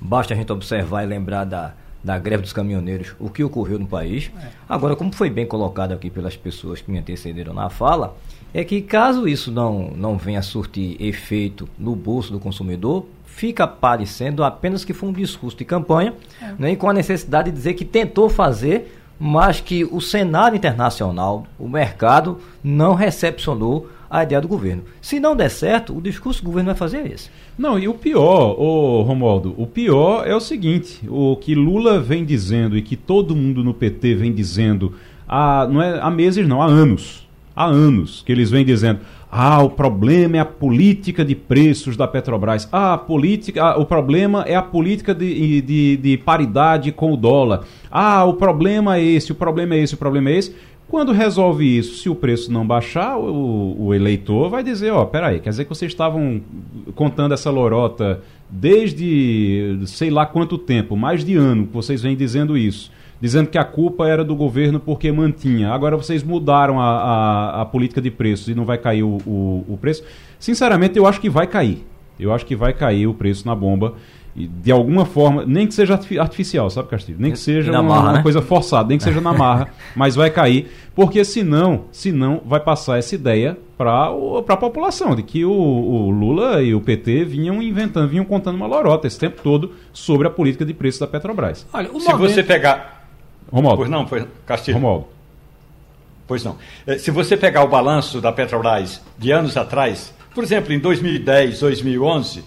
Basta 0.00 0.34
a 0.34 0.36
gente 0.36 0.52
observar 0.52 1.02
e 1.02 1.06
lembrar 1.06 1.44
da 1.44 1.72
da 2.02 2.18
greve 2.18 2.42
dos 2.42 2.52
caminhoneiros, 2.52 3.14
o 3.18 3.28
que 3.28 3.42
ocorreu 3.42 3.78
no 3.78 3.86
país. 3.86 4.30
É. 4.40 4.48
Agora, 4.68 4.94
como 4.94 5.12
foi 5.12 5.30
bem 5.30 5.46
colocado 5.46 5.92
aqui 5.92 6.10
pelas 6.10 6.36
pessoas 6.36 6.80
que 6.80 6.90
me 6.90 6.98
antecederam 6.98 7.52
na 7.52 7.68
fala, 7.68 8.16
é 8.54 8.64
que 8.64 8.80
caso 8.80 9.28
isso 9.28 9.50
não, 9.50 9.90
não 9.90 10.16
venha 10.16 10.38
a 10.38 10.42
surtir 10.42 10.96
efeito 11.00 11.68
no 11.78 11.94
bolso 11.94 12.32
do 12.32 12.38
consumidor, 12.38 13.06
fica 13.24 13.66
parecendo 13.66 14.42
apenas 14.42 14.84
que 14.84 14.92
foi 14.92 15.08
um 15.08 15.12
discurso 15.12 15.56
de 15.56 15.64
campanha, 15.64 16.14
é. 16.40 16.54
né, 16.58 16.76
com 16.76 16.88
a 16.88 16.92
necessidade 16.92 17.50
de 17.50 17.56
dizer 17.56 17.74
que 17.74 17.84
tentou 17.84 18.28
fazer, 18.28 18.96
mas 19.18 19.60
que 19.60 19.84
o 19.84 20.00
cenário 20.00 20.56
internacional, 20.56 21.46
o 21.58 21.68
mercado, 21.68 22.40
não 22.62 22.94
recepcionou 22.94 23.88
a 24.10 24.22
ideia 24.22 24.40
do 24.40 24.48
governo. 24.48 24.84
Se 25.00 25.20
não 25.20 25.36
der 25.36 25.50
certo, 25.50 25.96
o 25.96 26.00
discurso 26.00 26.42
do 26.42 26.46
governo 26.46 26.68
vai 26.68 26.76
fazer 26.76 26.98
é 26.98 27.08
esse. 27.08 27.30
Não, 27.58 27.76
e 27.76 27.88
o 27.88 27.94
pior, 27.94 28.54
ô 28.56 29.02
Romualdo, 29.02 29.52
o 29.58 29.66
pior 29.66 30.24
é 30.24 30.34
o 30.34 30.38
seguinte: 30.38 31.00
o 31.08 31.34
que 31.34 31.56
Lula 31.56 31.98
vem 31.98 32.24
dizendo 32.24 32.78
e 32.78 32.82
que 32.82 32.94
todo 32.94 33.34
mundo 33.34 33.64
no 33.64 33.74
PT 33.74 34.14
vem 34.14 34.32
dizendo 34.32 34.94
há, 35.26 35.66
não 35.68 35.82
é 35.82 35.98
há 36.00 36.08
meses, 36.08 36.46
não, 36.46 36.62
há 36.62 36.66
anos. 36.66 37.26
há 37.56 37.64
anos 37.64 38.22
que 38.24 38.30
eles 38.30 38.48
vêm 38.48 38.64
dizendo: 38.64 39.00
ah, 39.30 39.60
o 39.62 39.70
problema 39.70 40.36
é 40.36 40.40
a 40.40 40.44
política 40.44 41.24
de 41.24 41.34
preços 41.34 41.96
da 41.96 42.06
Petrobras. 42.06 42.68
Ah, 42.70 42.94
a 42.94 42.98
política, 42.98 43.62
ah, 43.62 43.76
o 43.76 43.84
problema 43.84 44.44
é 44.46 44.54
a 44.54 44.62
política 44.62 45.12
de, 45.12 45.60
de, 45.60 45.96
de 45.96 46.16
paridade 46.16 46.92
com 46.92 47.12
o 47.12 47.16
dólar. 47.16 47.64
Ah, 47.90 48.24
o 48.24 48.34
problema 48.34 48.96
é 48.96 49.02
esse, 49.02 49.32
o 49.32 49.34
problema 49.34 49.74
é 49.74 49.80
esse, 49.80 49.94
o 49.94 49.98
problema 49.98 50.30
é 50.30 50.36
esse. 50.36 50.54
Quando 50.88 51.12
resolve 51.12 51.64
isso, 51.78 51.96
se 52.02 52.08
o 52.08 52.14
preço 52.14 52.50
não 52.50 52.66
baixar, 52.66 53.18
o, 53.18 53.86
o 53.86 53.94
eleitor 53.94 54.48
vai 54.48 54.62
dizer, 54.62 54.90
ó, 54.90 55.04
peraí, 55.04 55.38
quer 55.38 55.50
dizer 55.50 55.64
que 55.64 55.70
vocês 55.70 55.92
estavam 55.92 56.40
contando 56.94 57.34
essa 57.34 57.50
lorota 57.50 58.22
desde 58.48 59.80
sei 59.86 60.08
lá 60.08 60.24
quanto 60.24 60.56
tempo, 60.56 60.96
mais 60.96 61.22
de 61.22 61.36
ano 61.36 61.66
que 61.66 61.74
vocês 61.74 62.02
vêm 62.02 62.16
dizendo 62.16 62.56
isso 62.56 62.90
dizendo 63.20 63.48
que 63.48 63.58
a 63.58 63.64
culpa 63.64 64.06
era 64.06 64.24
do 64.24 64.34
governo 64.34 64.78
porque 64.78 65.10
mantinha. 65.10 65.70
Agora 65.70 65.96
vocês 65.96 66.22
mudaram 66.22 66.80
a, 66.80 66.86
a, 66.86 67.62
a 67.62 67.64
política 67.64 68.00
de 68.00 68.10
preços 68.10 68.48
e 68.48 68.54
não 68.54 68.64
vai 68.64 68.78
cair 68.78 69.02
o, 69.02 69.18
o, 69.26 69.64
o, 69.68 69.78
preço. 69.80 70.04
Sinceramente, 70.38 70.96
eu 70.96 71.06
acho 71.06 71.20
que 71.20 71.28
vai 71.28 71.46
cair. 71.46 71.84
Eu 72.18 72.32
acho 72.32 72.46
que 72.46 72.56
vai 72.56 72.72
cair 72.72 73.06
o 73.06 73.14
preço 73.14 73.46
na 73.46 73.54
bomba. 73.54 73.94
E 74.36 74.46
de 74.46 74.70
alguma 74.70 75.04
forma, 75.04 75.44
nem 75.44 75.66
que 75.66 75.74
seja 75.74 75.98
artificial, 76.20 76.70
sabe, 76.70 76.88
Castilho? 76.88 77.18
Nem 77.20 77.32
que 77.32 77.38
seja 77.38 77.72
uma, 77.72 77.82
marra, 77.82 78.02
uma 78.02 78.12
né? 78.14 78.22
coisa 78.22 78.40
forçada, 78.40 78.88
nem 78.88 78.98
que 78.98 79.04
seja 79.04 79.20
na 79.20 79.32
marra, 79.32 79.68
mas 79.96 80.14
vai 80.14 80.30
cair, 80.30 80.70
porque 80.94 81.24
senão, 81.24 81.84
senão 81.90 82.40
vai 82.44 82.60
passar 82.60 82.98
essa 82.98 83.14
ideia 83.14 83.58
para 83.76 84.06
a 84.48 84.56
população, 84.56 85.16
de 85.16 85.22
que 85.22 85.44
o, 85.44 85.50
o, 85.50 86.10
Lula 86.10 86.62
e 86.62 86.74
o 86.74 86.80
PT 86.80 87.24
vinham 87.24 87.62
inventando, 87.62 88.08
vinham 88.08 88.24
contando 88.24 88.56
uma 88.56 88.66
lorota 88.66 89.06
esse 89.06 89.18
tempo 89.18 89.40
todo 89.42 89.72
sobre 89.92 90.26
a 90.26 90.30
política 90.30 90.64
de 90.64 90.74
preços 90.74 91.00
da 91.00 91.06
Petrobras. 91.06 91.66
Olha, 91.72 91.88
Se 91.88 91.92
momento... 91.92 92.18
você 92.18 92.42
pegar 92.42 92.98
Romualdo. 93.50 93.78
Pois 93.78 93.90
não, 93.90 94.06
foi 94.06 94.26
Castilho. 94.46 94.76
Romualdo. 94.76 95.06
Pois 96.26 96.44
não. 96.44 96.56
Eh, 96.86 96.98
se 96.98 97.10
você 97.10 97.36
pegar 97.36 97.64
o 97.64 97.68
balanço 97.68 98.20
da 98.20 98.30
Petrobras 98.30 99.00
de 99.16 99.32
anos 99.32 99.56
atrás, 99.56 100.14
por 100.34 100.44
exemplo, 100.44 100.72
em 100.72 100.78
2010, 100.78 101.60
2011, 101.60 102.44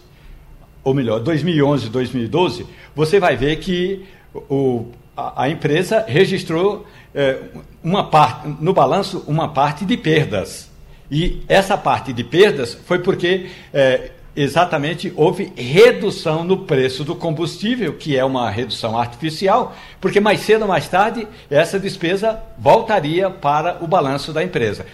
ou 0.84 0.94
melhor, 0.94 1.20
2011, 1.20 1.90
2012, 1.90 2.66
você 2.96 3.20
vai 3.20 3.36
ver 3.36 3.58
que 3.58 4.06
o, 4.34 4.88
a, 5.16 5.44
a 5.44 5.50
empresa 5.50 6.06
registrou 6.08 6.86
é, 7.14 7.38
uma 7.84 8.06
parte, 8.10 8.48
no 8.60 8.74
balanço 8.74 9.24
uma 9.28 9.50
parte 9.50 9.86
de 9.86 9.98
perdas. 9.98 10.70
E 11.10 11.44
essa 11.48 11.78
parte 11.78 12.14
de 12.14 12.24
perdas 12.24 12.74
foi 12.86 13.00
porque 13.00 13.48
é, 13.74 14.12
exatamente 14.36 15.12
houve 15.16 15.52
redução 15.56 16.44
no 16.44 16.60
preço 16.60 17.04
do 17.04 17.16
combustível, 17.16 17.94
que 17.94 18.18
é 18.18 18.24
uma 18.24 18.50
redução 18.50 18.98
artificial, 18.98 19.76
porque 20.00 20.22
mais 20.22 20.40
cedo 20.40 20.62
ou 20.62 20.68
mais 20.68 20.88
tarde 20.88 21.28
essa 21.50 21.80
despesa 21.80 22.42
voltaria 22.58 23.30
para 23.30 23.78
o 23.84 23.88
balanço 23.88 24.32
da 24.32 24.44
empresa. 24.44 24.86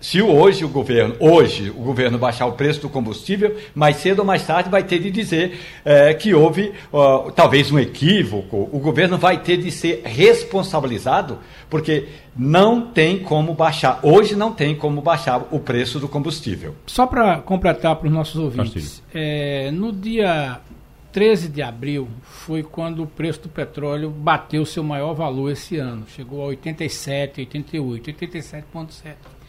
Se 0.00 0.22
hoje 0.22 0.64
o 0.64 0.68
governo, 0.68 1.14
hoje 1.20 1.68
o 1.68 1.82
governo 1.82 2.16
baixar 2.16 2.46
o 2.46 2.52
preço 2.52 2.80
do 2.80 2.88
combustível, 2.88 3.54
mais 3.74 3.96
cedo 3.96 4.20
ou 4.20 4.24
mais 4.24 4.46
tarde 4.46 4.70
vai 4.70 4.82
ter 4.82 4.98
de 4.98 5.10
dizer 5.10 5.60
é, 5.84 6.14
que 6.14 6.32
houve 6.32 6.72
uh, 6.90 7.30
talvez 7.32 7.70
um 7.70 7.78
equívoco. 7.78 8.70
O 8.72 8.78
governo 8.78 9.18
vai 9.18 9.42
ter 9.42 9.58
de 9.58 9.70
ser 9.70 10.00
responsabilizado, 10.04 11.38
porque 11.68 12.08
não 12.34 12.80
tem 12.80 13.18
como 13.18 13.52
baixar. 13.52 14.00
Hoje 14.02 14.34
não 14.34 14.52
tem 14.52 14.74
como 14.74 15.02
baixar 15.02 15.46
o 15.50 15.58
preço 15.58 16.00
do 16.00 16.08
combustível. 16.08 16.74
Só 16.86 17.06
para 17.06 17.38
completar 17.40 17.94
para 17.96 18.06
os 18.06 18.12
nossos 18.12 18.36
ouvintes, 18.36 19.02
é, 19.14 19.70
no 19.70 19.92
dia 19.92 20.60
13 21.12 21.48
de 21.50 21.60
abril 21.60 22.08
foi 22.22 22.62
quando 22.62 23.02
o 23.02 23.06
preço 23.06 23.42
do 23.42 23.48
petróleo 23.50 24.08
bateu 24.08 24.64
seu 24.64 24.82
maior 24.82 25.12
valor 25.12 25.50
esse 25.50 25.76
ano. 25.76 26.06
Chegou 26.08 26.42
a 26.42 26.46
87, 26.46 27.40
88, 27.40 28.12
87,7. 28.12 29.39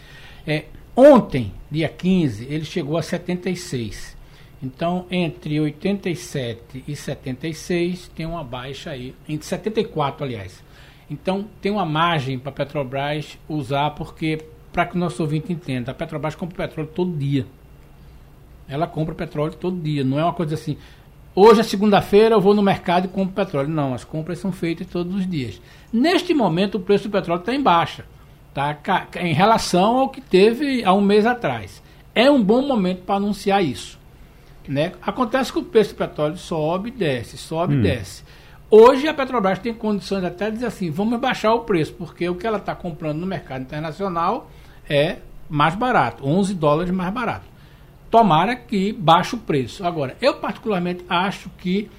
É, 0.45 0.65
ontem, 0.95 1.53
dia 1.69 1.89
15, 1.89 2.45
ele 2.45 2.65
chegou 2.65 2.97
a 2.97 3.01
76. 3.01 4.17
Então, 4.63 5.05
entre 5.09 5.59
87 5.59 6.83
e 6.87 6.95
76, 6.95 8.09
tem 8.09 8.25
uma 8.25 8.43
baixa 8.43 8.91
aí, 8.91 9.15
entre 9.27 9.45
74, 9.45 10.23
aliás. 10.23 10.63
Então, 11.09 11.45
tem 11.59 11.71
uma 11.71 11.85
margem 11.85 12.37
para 12.37 12.51
a 12.51 12.53
Petrobras 12.53 13.37
usar, 13.49 13.91
porque, 13.91 14.45
para 14.71 14.85
que 14.85 14.95
o 14.95 14.99
nosso 14.99 15.21
ouvinte 15.23 15.51
entenda, 15.51 15.91
a 15.91 15.95
Petrobras 15.95 16.35
compra 16.35 16.67
petróleo 16.67 16.89
todo 16.93 17.17
dia. 17.17 17.45
Ela 18.67 18.87
compra 18.87 19.15
petróleo 19.15 19.53
todo 19.53 19.81
dia, 19.81 20.03
não 20.03 20.19
é 20.19 20.23
uma 20.23 20.33
coisa 20.33 20.53
assim. 20.53 20.77
Hoje 21.33 21.61
é 21.61 21.63
segunda-feira, 21.63 22.35
eu 22.35 22.41
vou 22.41 22.53
no 22.53 22.61
mercado 22.61 23.05
e 23.05 23.07
compro 23.07 23.33
petróleo. 23.33 23.67
Não, 23.67 23.93
as 23.93 24.03
compras 24.03 24.39
são 24.39 24.51
feitas 24.51 24.87
todos 24.87 25.15
os 25.15 25.27
dias. 25.27 25.61
Neste 25.91 26.33
momento, 26.33 26.75
o 26.75 26.79
preço 26.79 27.09
do 27.09 27.11
petróleo 27.11 27.39
está 27.39 27.53
em 27.53 27.61
baixa 27.61 28.05
tá? 28.53 28.77
em 29.19 29.33
relação 29.33 29.97
ao 29.97 30.09
que 30.09 30.21
teve 30.21 30.83
há 30.83 30.93
um 30.93 31.01
mês 31.01 31.25
atrás. 31.25 31.81
É 32.13 32.29
um 32.29 32.43
bom 32.43 32.61
momento 32.61 33.03
para 33.03 33.15
anunciar 33.15 33.63
isso. 33.63 33.99
Né? 34.67 34.93
Acontece 35.01 35.51
que 35.51 35.59
o 35.59 35.63
preço 35.63 35.93
do 35.93 35.97
petróleo 35.97 36.37
sobe 36.37 36.89
e 36.89 36.91
desce, 36.91 37.37
sobe 37.37 37.75
e 37.75 37.77
hum. 37.77 37.81
desce. 37.81 38.23
Hoje 38.69 39.07
a 39.07 39.13
Petrobras 39.13 39.59
tem 39.59 39.73
condições 39.73 40.23
até 40.23 40.45
de 40.45 40.53
dizer 40.53 40.67
assim, 40.67 40.89
vamos 40.89 41.19
baixar 41.19 41.53
o 41.53 41.61
preço, 41.61 41.93
porque 41.93 42.29
o 42.29 42.35
que 42.35 42.47
ela 42.47 42.57
está 42.57 42.73
comprando 42.73 43.19
no 43.19 43.27
mercado 43.27 43.63
internacional 43.63 44.49
é 44.89 45.17
mais 45.49 45.75
barato, 45.75 46.25
11 46.25 46.53
dólares 46.53 46.93
mais 46.93 47.13
barato. 47.13 47.45
Tomara 48.09 48.55
que 48.55 48.93
baixe 48.93 49.35
o 49.35 49.39
preço. 49.39 49.85
Agora, 49.85 50.15
eu 50.21 50.35
particularmente 50.35 51.03
acho 51.09 51.49
que 51.57 51.89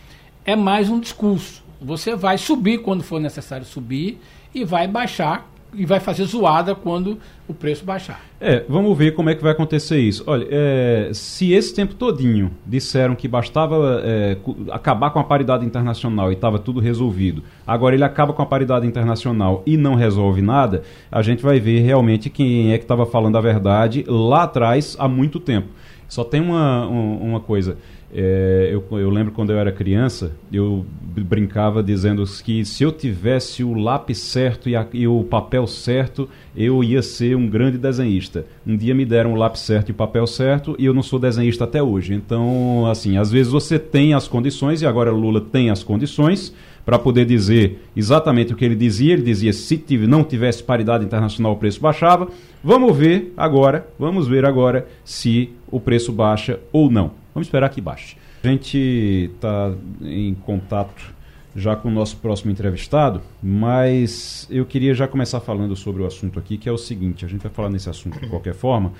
é 0.47 0.57
mais 0.57 0.89
um 0.89 0.99
discurso. 0.99 1.63
Você 1.81 2.17
vai 2.17 2.39
subir 2.39 2.79
quando 2.79 3.03
for 3.03 3.21
necessário 3.21 3.67
subir 3.67 4.19
e 4.55 4.65
vai 4.65 4.89
baixar 4.89 5.52
e 5.75 5.87
vai 5.87 6.01
fazer 6.01 6.25
zoada 6.25 6.75
quando 6.75 7.19
o 7.49 7.55
preço 7.55 7.85
baixar. 7.85 8.21
É, 8.41 8.65
vamos 8.69 8.97
ver 8.97 9.15
como 9.15 9.31
é 9.31 9.35
que 9.35 9.43
vai 9.43 9.53
acontecer 9.53 9.99
isso. 9.99 10.23
Olha, 10.27 10.47
é, 10.51 11.11
se 11.13 11.53
esse 11.53 11.75
tempo 11.75 11.95
todinho 11.95 12.51
disseram 12.67 13.15
que 13.15 13.27
bastava 13.27 14.03
é, 14.05 14.37
acabar 14.71 15.11
com 15.11 15.19
a 15.19 15.25
paridade 15.25 15.65
internacional 15.65 16.31
e 16.31 16.35
estava 16.35 16.59
tudo 16.59 16.81
resolvido, 16.81 17.43
agora 17.67 17.95
ele 17.95 18.05
acaba 18.05 18.33
com 18.33 18.43
a 18.43 18.47
paridade 18.47 18.87
internacional 18.87 19.63
e 19.65 19.77
não 19.77 19.95
resolve 19.95 20.43
nada, 20.43 20.83
a 21.11 21.23
gente 21.23 21.43
vai 21.43 21.59
ver 21.59 21.81
realmente 21.81 22.29
quem 22.29 22.73
é 22.73 22.79
que 22.79 22.85
estava 22.85 23.07
falando 23.07 23.37
a 23.39 23.41
verdade 23.41 24.05
lá 24.07 24.43
atrás 24.45 24.97
há 24.99 25.09
muito 25.09 25.41
tempo. 25.41 25.69
Só 26.09 26.25
tem 26.25 26.43
uma, 26.43 26.87
uma 26.87 27.41
coisa. 27.41 27.79
É, 28.15 28.69
eu, 28.71 28.85
eu, 28.99 29.09
lembro 29.09 29.33
quando 29.33 29.53
eu 29.53 29.59
era 29.59 29.73
criança, 29.73 30.33
eu 30.53 30.85
brincava 31.03 31.83
dizendo 31.83 32.23
que 32.45 32.63
se 32.63 32.83
eu 32.83 32.93
tivesse 32.93 33.65
o 33.65 33.73
lápis 33.73 34.19
certo 34.19 34.69
e, 34.69 34.77
a, 34.77 34.87
e, 34.93 35.09
o 35.09 35.25
papel 35.25 35.67
certo, 35.67 36.29
eu 36.55 36.85
ia 36.85 37.01
ser 37.01 37.35
um 37.35 37.49
grande 37.49 37.79
desenhista. 37.79 38.45
Um 38.67 38.77
dia 38.77 38.95
me 38.95 39.07
deram 39.07 39.33
o 39.33 39.37
lápis 39.37 39.63
certo 39.63 39.89
e 39.89 39.93
o 39.93 39.95
papel 39.95 40.27
certo 40.27 40.77
e 40.79 40.85
eu 40.85 40.93
não 40.93 41.03
sou 41.03 41.19
desenhista 41.19 41.65
até 41.65 41.83
hoje. 41.83 42.13
Então, 42.13 42.87
assim, 42.87 43.17
às 43.17 43.31
vezes 43.31 43.51
você 43.51 43.79
tem 43.79 44.13
as 44.13 44.29
condições, 44.29 44.83
e 44.83 44.87
agora 44.87 45.11
Lula 45.11 45.41
tem 45.41 45.71
as 45.71 45.83
condições 45.83 46.55
para 46.85 46.99
poder 46.99 47.25
dizer 47.25 47.83
exatamente 47.97 48.53
o 48.53 48.57
que 48.57 48.65
ele 48.65 48.77
dizia. 48.77 49.15
Ele 49.15 49.23
dizia 49.23 49.55
se 49.55 49.83
não 50.07 50.23
tivesse 50.23 50.63
paridade 50.63 51.03
internacional 51.03 51.53
o 51.53 51.57
preço 51.57 51.81
baixava. 51.81 52.29
Vamos 52.63 52.95
ver 52.95 53.33
agora, 53.39 53.87
vamos 53.99 54.29
ver 54.29 54.45
agora 54.45 54.87
se 55.03 55.51
o 55.71 55.81
preço 55.81 56.13
baixa 56.13 56.61
ou 56.71 56.91
não. 56.91 57.22
Vamos 57.35 57.47
esperar 57.47 57.69
que 57.71 57.81
baixe. 57.81 58.17
A 58.45 58.49
gente 58.49 59.31
está 59.35 59.73
em 60.01 60.35
contato 60.35 61.15
já 61.55 61.77
com 61.77 61.89
o 61.89 61.91
nosso 61.91 62.17
próximo 62.17 62.51
entrevistado, 62.51 63.21
mas 63.43 64.47
eu 64.51 64.65
queria 64.65 64.95
já 64.95 65.07
começar 65.07 65.41
falando 65.41 65.77
sobre 65.77 66.03
o 66.03 66.07
assunto 66.07 66.39
aqui, 66.39 66.57
que 66.57 66.69
é 66.69 66.73
o 66.73 66.79
seguinte: 66.79 67.25
a 67.25 67.29
gente 67.29 67.43
vai 67.43 67.53
falar 67.53 67.71
nesse 67.71 67.89
assunto 67.89 68.19
de 68.19 68.27
qualquer 68.29 68.55
forma. 68.55 68.93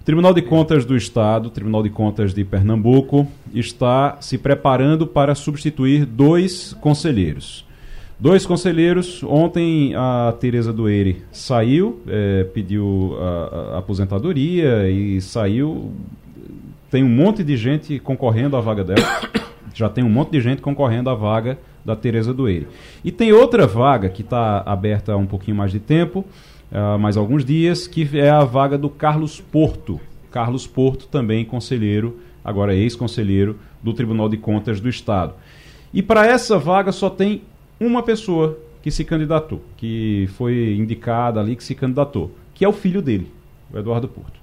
O 0.00 0.04
Tribunal 0.04 0.32
de 0.32 0.42
Contas 0.42 0.84
do 0.84 0.96
Estado, 0.96 1.46
o 1.46 1.50
Tribunal 1.50 1.82
de 1.82 1.90
Contas 1.90 2.32
de 2.32 2.44
Pernambuco, 2.44 3.26
está 3.52 4.16
se 4.20 4.38
preparando 4.38 5.06
para 5.06 5.34
substituir 5.34 6.06
dois 6.06 6.72
conselheiros. 6.80 7.66
Dois 8.18 8.44
conselheiros. 8.44 9.22
Ontem 9.22 9.94
a 9.94 10.34
Tereza 10.40 10.72
Doeire 10.72 11.22
saiu, 11.30 12.00
é, 12.08 12.42
pediu 12.44 13.16
a, 13.20 13.74
a 13.74 13.78
aposentadoria 13.78 14.90
e 14.90 15.20
saiu 15.20 15.92
tem 16.90 17.04
um 17.04 17.08
monte 17.08 17.44
de 17.44 17.56
gente 17.56 17.98
concorrendo 17.98 18.56
à 18.56 18.60
vaga 18.60 18.84
dela. 18.84 19.06
Já 19.74 19.88
tem 19.88 20.02
um 20.02 20.08
monte 20.08 20.32
de 20.32 20.40
gente 20.40 20.62
concorrendo 20.62 21.10
à 21.10 21.14
vaga 21.14 21.58
da 21.84 21.94
Tereza 21.94 22.34
Doeire. 22.34 22.66
E 23.04 23.12
tem 23.12 23.32
outra 23.32 23.66
vaga 23.66 24.08
que 24.08 24.22
está 24.22 24.62
aberta 24.66 25.12
há 25.12 25.16
um 25.16 25.26
pouquinho 25.26 25.56
mais 25.56 25.70
de 25.70 25.78
tempo, 25.78 26.24
uh, 26.72 26.98
mais 26.98 27.16
alguns 27.16 27.44
dias, 27.44 27.86
que 27.86 28.08
é 28.18 28.30
a 28.30 28.44
vaga 28.44 28.76
do 28.76 28.88
Carlos 28.88 29.40
Porto. 29.40 30.00
Carlos 30.30 30.66
Porto, 30.66 31.06
também 31.06 31.44
conselheiro, 31.44 32.18
agora 32.44 32.74
ex-conselheiro 32.74 33.58
do 33.82 33.92
Tribunal 33.92 34.28
de 34.28 34.36
Contas 34.36 34.80
do 34.80 34.88
Estado. 34.88 35.34
E 35.92 36.02
para 36.02 36.26
essa 36.26 36.58
vaga 36.58 36.92
só 36.92 37.08
tem 37.08 37.42
uma 37.80 38.02
pessoa 38.02 38.58
que 38.82 38.90
se 38.90 39.04
candidatou, 39.04 39.62
que 39.76 40.28
foi 40.34 40.76
indicada 40.76 41.40
ali, 41.40 41.56
que 41.56 41.64
se 41.64 41.74
candidatou, 41.74 42.30
que 42.54 42.64
é 42.64 42.68
o 42.68 42.72
filho 42.72 43.00
dele, 43.00 43.30
o 43.72 43.78
Eduardo 43.78 44.08
Porto. 44.08 44.38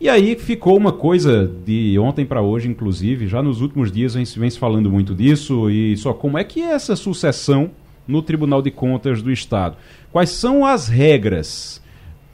E 0.00 0.08
aí 0.08 0.36
ficou 0.36 0.76
uma 0.76 0.92
coisa 0.92 1.50
de 1.66 1.98
ontem 1.98 2.24
para 2.24 2.40
hoje, 2.40 2.68
inclusive, 2.68 3.26
já 3.26 3.42
nos 3.42 3.60
últimos 3.60 3.90
dias 3.90 4.14
vem, 4.14 4.24
vem 4.24 4.48
se 4.48 4.56
falando 4.56 4.88
muito 4.88 5.12
disso, 5.12 5.68
e 5.68 5.96
só 5.96 6.12
como 6.12 6.38
é 6.38 6.44
que 6.44 6.62
é 6.62 6.70
essa 6.70 6.94
sucessão 6.94 7.72
no 8.06 8.22
Tribunal 8.22 8.62
de 8.62 8.70
Contas 8.70 9.20
do 9.20 9.32
Estado? 9.32 9.76
Quais 10.12 10.30
são 10.30 10.64
as 10.64 10.86
regras 10.86 11.82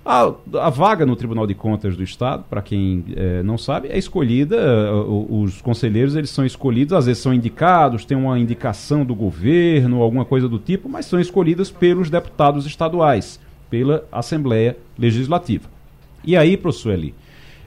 A, 0.05 0.31
a, 0.61 0.69
vaga 0.69 1.07
no 1.07 1.17
Tribunal 1.17 1.47
de 1.47 1.55
Contas 1.55 1.97
do 1.97 2.03
Estado, 2.03 2.45
para 2.51 2.61
quem 2.61 3.03
é, 3.17 3.43
não 3.43 3.57
sabe, 3.57 3.89
é 3.89 3.97
escolhida, 3.97 4.57
eh, 4.57 4.91
os 5.31 5.63
conselheiros 5.63 6.15
eles 6.15 6.29
são 6.29 6.45
escolhidos, 6.45 6.93
às 6.93 7.07
vezes 7.07 7.23
são 7.23 7.33
indicados, 7.33 8.05
tem 8.05 8.15
uma 8.15 8.39
indicação 8.39 9.07
do 9.07 9.15
governo, 9.15 10.03
alguma 10.03 10.27
coisa 10.27 10.47
do 10.47 10.59
tipo, 10.59 10.87
mas 10.87 11.07
são 11.07 11.19
escolhidas 11.19 11.71
pelos 11.71 12.11
deputados 12.11 12.67
estaduais, 12.67 13.41
pela 13.71 14.05
Assembleia 14.13 14.77
Legislativa. 14.99 15.71
E 16.23 16.37
aí, 16.37 16.59
professor 16.59 16.93
Eli, 16.93 17.15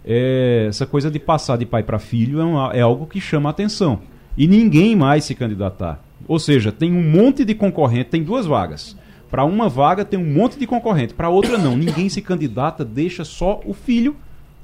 é, 0.07 0.67
essa 0.69 0.85
coisa 0.85 1.11
de 1.11 1.19
passar 1.19 1.57
de 1.57 1.65
pai 1.65 1.83
para 1.83 1.99
filho 1.99 2.39
é, 2.39 2.43
uma, 2.43 2.71
é 2.73 2.81
algo 2.81 3.05
que 3.05 3.19
chama 3.19 3.49
a 3.49 3.51
atenção. 3.51 3.99
E 4.37 4.47
ninguém 4.47 4.95
mais 4.95 5.25
se 5.25 5.35
candidatar. 5.35 6.01
Ou 6.27 6.39
seja, 6.39 6.71
tem 6.71 6.91
um 6.91 7.03
monte 7.03 7.43
de 7.43 7.53
concorrente, 7.53 8.09
tem 8.09 8.23
duas 8.23 8.45
vagas 8.45 8.95
para 9.29 9.43
uma 9.43 9.67
vaga 9.69 10.05
tem 10.05 10.19
um 10.19 10.33
monte 10.33 10.57
de 10.57 10.65
concorrente, 10.65 11.13
para 11.13 11.29
outra 11.29 11.57
não. 11.57 11.75
Ninguém 11.75 12.09
se 12.09 12.21
candidata, 12.21 12.83
deixa 12.83 13.23
só 13.23 13.59
o 13.65 13.73
filho 13.73 14.15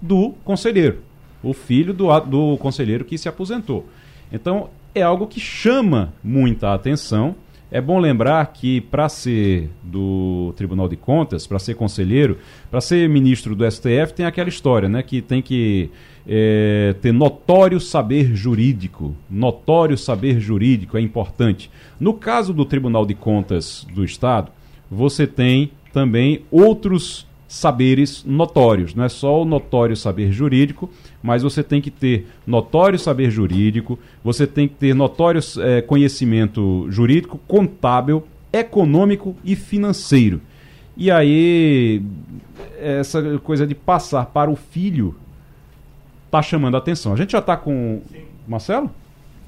do 0.02 0.34
conselheiro, 0.44 1.00
o 1.42 1.54
filho 1.54 1.94
do, 1.94 2.20
do 2.22 2.58
conselheiro 2.58 3.06
que 3.06 3.18
se 3.18 3.30
aposentou. 3.30 3.88
Então 4.32 4.70
é 4.96 5.02
algo 5.02 5.28
que 5.28 5.40
chama 5.40 6.14
muita 6.24 6.74
atenção. 6.74 7.36
É 7.74 7.82
bom 7.82 7.98
lembrar 7.98 8.46
que 8.54 8.82
para 8.82 9.10
ser 9.10 9.68
do 9.82 10.54
Tribunal 10.56 10.88
de 10.88 10.96
Contas, 10.96 11.48
para 11.48 11.58
ser 11.58 11.74
conselheiro, 11.74 12.38
para 12.70 12.80
ser 12.80 13.10
ministro 13.10 13.56
do 13.56 13.66
STF, 13.66 14.14
tem 14.14 14.28
aquela 14.28 14.48
história, 14.48 14.88
né? 14.88 15.02
Que 15.02 15.24
tem 15.24 15.42
que 15.42 15.90
é, 16.28 16.96
ter 17.02 17.12
notório 17.12 17.80
saber 17.80 18.36
jurídico. 18.36 19.16
Notório 19.28 19.98
saber 19.98 20.40
jurídico 20.40 21.00
é 21.00 21.02
importante. 21.02 21.72
No 22.00 22.14
caso 22.14 22.54
do 22.54 22.64
Tribunal 22.64 23.08
de 23.08 23.16
Contas 23.16 23.88
do 23.92 24.06
Estado, 24.06 24.52
você 24.88 25.26
tem 25.26 25.72
também 25.92 26.42
outros 26.52 27.26
saberes 27.48 28.24
notórios. 28.24 28.94
Não 28.94 29.04
é 29.04 29.10
só 29.10 29.42
o 29.42 29.46
notório 29.46 29.96
saber 29.96 30.32
jurídico, 30.32 30.92
mas 31.24 31.42
você 31.42 31.64
tem 31.64 31.82
que 31.82 31.90
ter 31.90 32.28
notório 32.46 33.00
saber 33.00 33.32
jurídico, 33.32 33.98
você 34.22 34.46
tem 34.46 34.68
que 34.68 34.76
ter 34.76 34.94
notório 34.94 35.40
é, 35.60 35.82
conhecimento 35.82 36.86
jurídico, 36.92 37.40
contábil, 37.48 38.28
econômico 38.52 39.34
e 39.44 39.56
financeiro. 39.56 40.42
E 40.98 41.10
aí, 41.10 42.04
essa 42.80 43.40
coisa 43.40 43.66
de 43.66 43.74
passar 43.74 44.26
para 44.28 44.52
o 44.52 44.56
filho 44.56 45.16
está 46.26 46.42
chamando 46.42 46.76
a 46.76 46.80
atenção. 46.80 47.14
A 47.14 47.16
gente 47.16 47.32
já 47.32 47.40
está 47.40 47.56
com. 47.56 48.02
Sim. 48.12 48.24
Marcelo? 48.48 48.92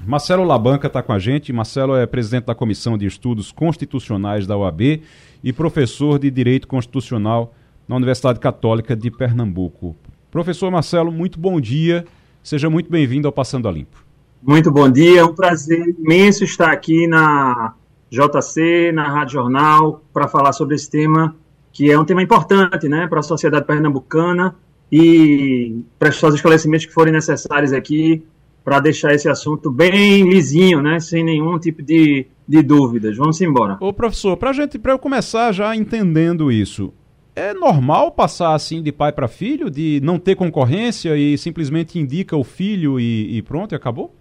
Marcelo 0.04 0.44
Labanca 0.44 0.86
está 0.86 1.02
com 1.02 1.12
a 1.12 1.18
gente. 1.18 1.52
Marcelo 1.52 1.94
é 1.94 2.06
presidente 2.06 2.46
da 2.46 2.54
Comissão 2.54 2.96
de 2.96 3.06
Estudos 3.06 3.52
Constitucionais 3.52 4.46
da 4.46 4.56
UAB 4.56 5.02
e 5.44 5.52
professor 5.52 6.18
de 6.18 6.30
Direito 6.30 6.66
Constitucional 6.66 7.54
na 7.86 7.96
Universidade 7.96 8.40
Católica 8.40 8.96
de 8.96 9.10
Pernambuco. 9.10 9.94
Professor 10.36 10.70
Marcelo, 10.70 11.10
muito 11.10 11.40
bom 11.40 11.58
dia. 11.58 12.04
Seja 12.42 12.68
muito 12.68 12.90
bem-vindo 12.90 13.26
ao 13.26 13.32
Passando 13.32 13.68
a 13.68 13.72
Limpo. 13.72 14.04
Muito 14.42 14.70
bom 14.70 14.86
dia. 14.86 15.20
É 15.20 15.24
um 15.24 15.34
prazer 15.34 15.96
imenso 15.98 16.44
estar 16.44 16.70
aqui 16.70 17.06
na 17.06 17.72
JC, 18.10 18.92
na 18.92 19.08
Rádio 19.08 19.32
Jornal, 19.32 20.04
para 20.12 20.28
falar 20.28 20.52
sobre 20.52 20.74
esse 20.74 20.90
tema, 20.90 21.34
que 21.72 21.90
é 21.90 21.98
um 21.98 22.04
tema 22.04 22.22
importante 22.22 22.86
né, 22.86 23.06
para 23.06 23.20
a 23.20 23.22
sociedade 23.22 23.64
pernambucana 23.64 24.54
e 24.92 25.80
prestar 25.98 26.28
os 26.28 26.34
esclarecimentos 26.34 26.84
que 26.84 26.92
forem 26.92 27.14
necessários 27.14 27.72
aqui 27.72 28.22
para 28.62 28.78
deixar 28.78 29.14
esse 29.14 29.30
assunto 29.30 29.70
bem 29.70 30.28
lisinho, 30.28 30.82
né, 30.82 31.00
sem 31.00 31.24
nenhum 31.24 31.58
tipo 31.58 31.82
de, 31.82 32.26
de 32.46 32.62
dúvidas. 32.62 33.16
Vamos 33.16 33.40
embora. 33.40 33.78
Ô 33.80 33.90
professor, 33.90 34.36
para 34.36 34.52
gente, 34.52 34.78
para 34.78 34.92
eu 34.92 34.98
começar 34.98 35.50
já 35.52 35.74
entendendo 35.74 36.52
isso, 36.52 36.92
é 37.36 37.52
normal 37.52 38.10
passar 38.10 38.54
assim 38.54 38.82
de 38.82 38.90
pai 38.90 39.12
para 39.12 39.28
filho, 39.28 39.70
de 39.70 40.00
não 40.02 40.18
ter 40.18 40.34
concorrência 40.34 41.14
e 41.16 41.36
simplesmente 41.36 41.98
indica 41.98 42.34
o 42.34 42.42
filho 42.42 42.98
e, 42.98 43.36
e 43.36 43.42
pronto, 43.42 43.72
e 43.72 43.76
acabou? 43.76 44.14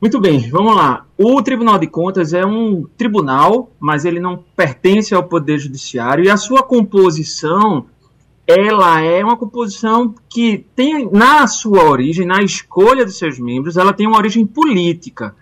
Muito 0.00 0.20
bem, 0.20 0.48
vamos 0.50 0.76
lá. 0.76 1.06
O 1.16 1.42
Tribunal 1.42 1.78
de 1.78 1.88
Contas 1.88 2.32
é 2.34 2.44
um 2.44 2.84
tribunal, 2.96 3.72
mas 3.80 4.04
ele 4.04 4.20
não 4.20 4.44
pertence 4.54 5.14
ao 5.14 5.24
Poder 5.24 5.58
Judiciário 5.58 6.24
e 6.24 6.30
a 6.30 6.36
sua 6.36 6.62
composição 6.62 7.86
ela 8.46 9.00
é 9.00 9.22
uma 9.22 9.36
composição 9.36 10.14
que 10.28 10.64
tem 10.74 11.10
na 11.10 11.46
sua 11.46 11.84
origem, 11.84 12.26
na 12.26 12.42
escolha 12.42 13.04
dos 13.04 13.18
seus 13.18 13.38
membros, 13.38 13.76
ela 13.76 13.92
tem 13.92 14.06
uma 14.06 14.16
origem 14.16 14.46
política. 14.46 15.34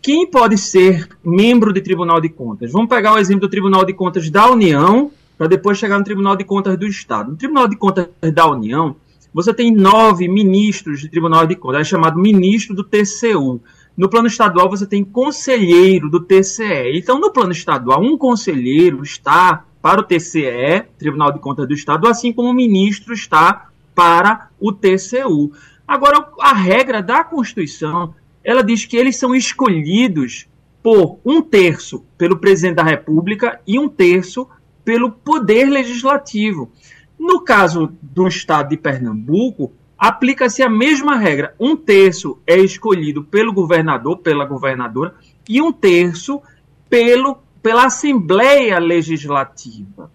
Quem 0.00 0.26
pode 0.26 0.56
ser 0.56 1.06
membro 1.22 1.72
de 1.72 1.82
Tribunal 1.82 2.18
de 2.18 2.30
Contas? 2.30 2.72
Vamos 2.72 2.88
pegar 2.88 3.12
o 3.12 3.18
exemplo 3.18 3.42
do 3.42 3.50
Tribunal 3.50 3.84
de 3.84 3.92
Contas 3.92 4.30
da 4.30 4.50
União, 4.50 5.10
para 5.40 5.48
depois 5.48 5.78
chegar 5.78 5.96
no 5.98 6.04
Tribunal 6.04 6.36
de 6.36 6.44
Contas 6.44 6.76
do 6.76 6.86
Estado. 6.86 7.30
No 7.30 7.36
Tribunal 7.38 7.66
de 7.66 7.74
Contas 7.74 8.08
da 8.34 8.46
União, 8.46 8.94
você 9.32 9.54
tem 9.54 9.72
nove 9.72 10.28
ministros 10.28 11.00
de 11.00 11.08
Tribunal 11.08 11.46
de 11.46 11.56
Contas, 11.56 11.80
é 11.80 11.84
chamado 11.84 12.20
ministro 12.20 12.76
do 12.76 12.84
TCU. 12.84 13.58
No 13.96 14.10
plano 14.10 14.26
estadual, 14.26 14.68
você 14.68 14.86
tem 14.86 15.02
conselheiro 15.02 16.10
do 16.10 16.20
TCE. 16.20 16.92
Então, 16.94 17.18
no 17.18 17.32
plano 17.32 17.52
estadual, 17.52 18.02
um 18.02 18.18
conselheiro 18.18 19.02
está 19.02 19.64
para 19.80 20.02
o 20.02 20.04
TCE, 20.04 20.84
Tribunal 20.98 21.32
de 21.32 21.38
Contas 21.38 21.66
do 21.66 21.72
Estado, 21.72 22.06
assim 22.06 22.34
como 22.34 22.50
o 22.50 22.54
ministro 22.54 23.14
está 23.14 23.70
para 23.94 24.50
o 24.60 24.70
TCU. 24.70 25.52
Agora, 25.88 26.28
a 26.38 26.52
regra 26.52 27.02
da 27.02 27.24
Constituição, 27.24 28.14
ela 28.44 28.62
diz 28.62 28.84
que 28.84 28.94
eles 28.94 29.16
são 29.16 29.34
escolhidos 29.34 30.46
por 30.82 31.18
um 31.24 31.40
terço 31.40 32.04
pelo 32.18 32.36
presidente 32.36 32.76
da 32.76 32.82
República 32.82 33.58
e 33.66 33.78
um 33.78 33.88
terço 33.88 34.46
pelo 34.90 35.12
Poder 35.12 35.66
Legislativo. 35.66 36.72
No 37.16 37.44
caso 37.44 37.96
do 38.02 38.26
Estado 38.26 38.70
de 38.70 38.76
Pernambuco, 38.76 39.72
aplica-se 39.96 40.64
a 40.64 40.68
mesma 40.68 41.14
regra. 41.16 41.54
Um 41.60 41.76
terço 41.76 42.40
é 42.44 42.58
escolhido 42.58 43.22
pelo 43.22 43.52
governador, 43.52 44.18
pela 44.18 44.44
governadora, 44.44 45.14
e 45.48 45.62
um 45.62 45.70
terço 45.70 46.42
pelo 46.88 47.38
pela 47.62 47.84
Assembleia 47.84 48.80
Legislativa. 48.80 50.10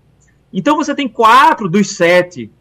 Então 0.51 0.75
você 0.75 0.93
tem 0.93 1.07
quatro 1.07 1.69
dos 1.69 1.95
sete 1.95 2.51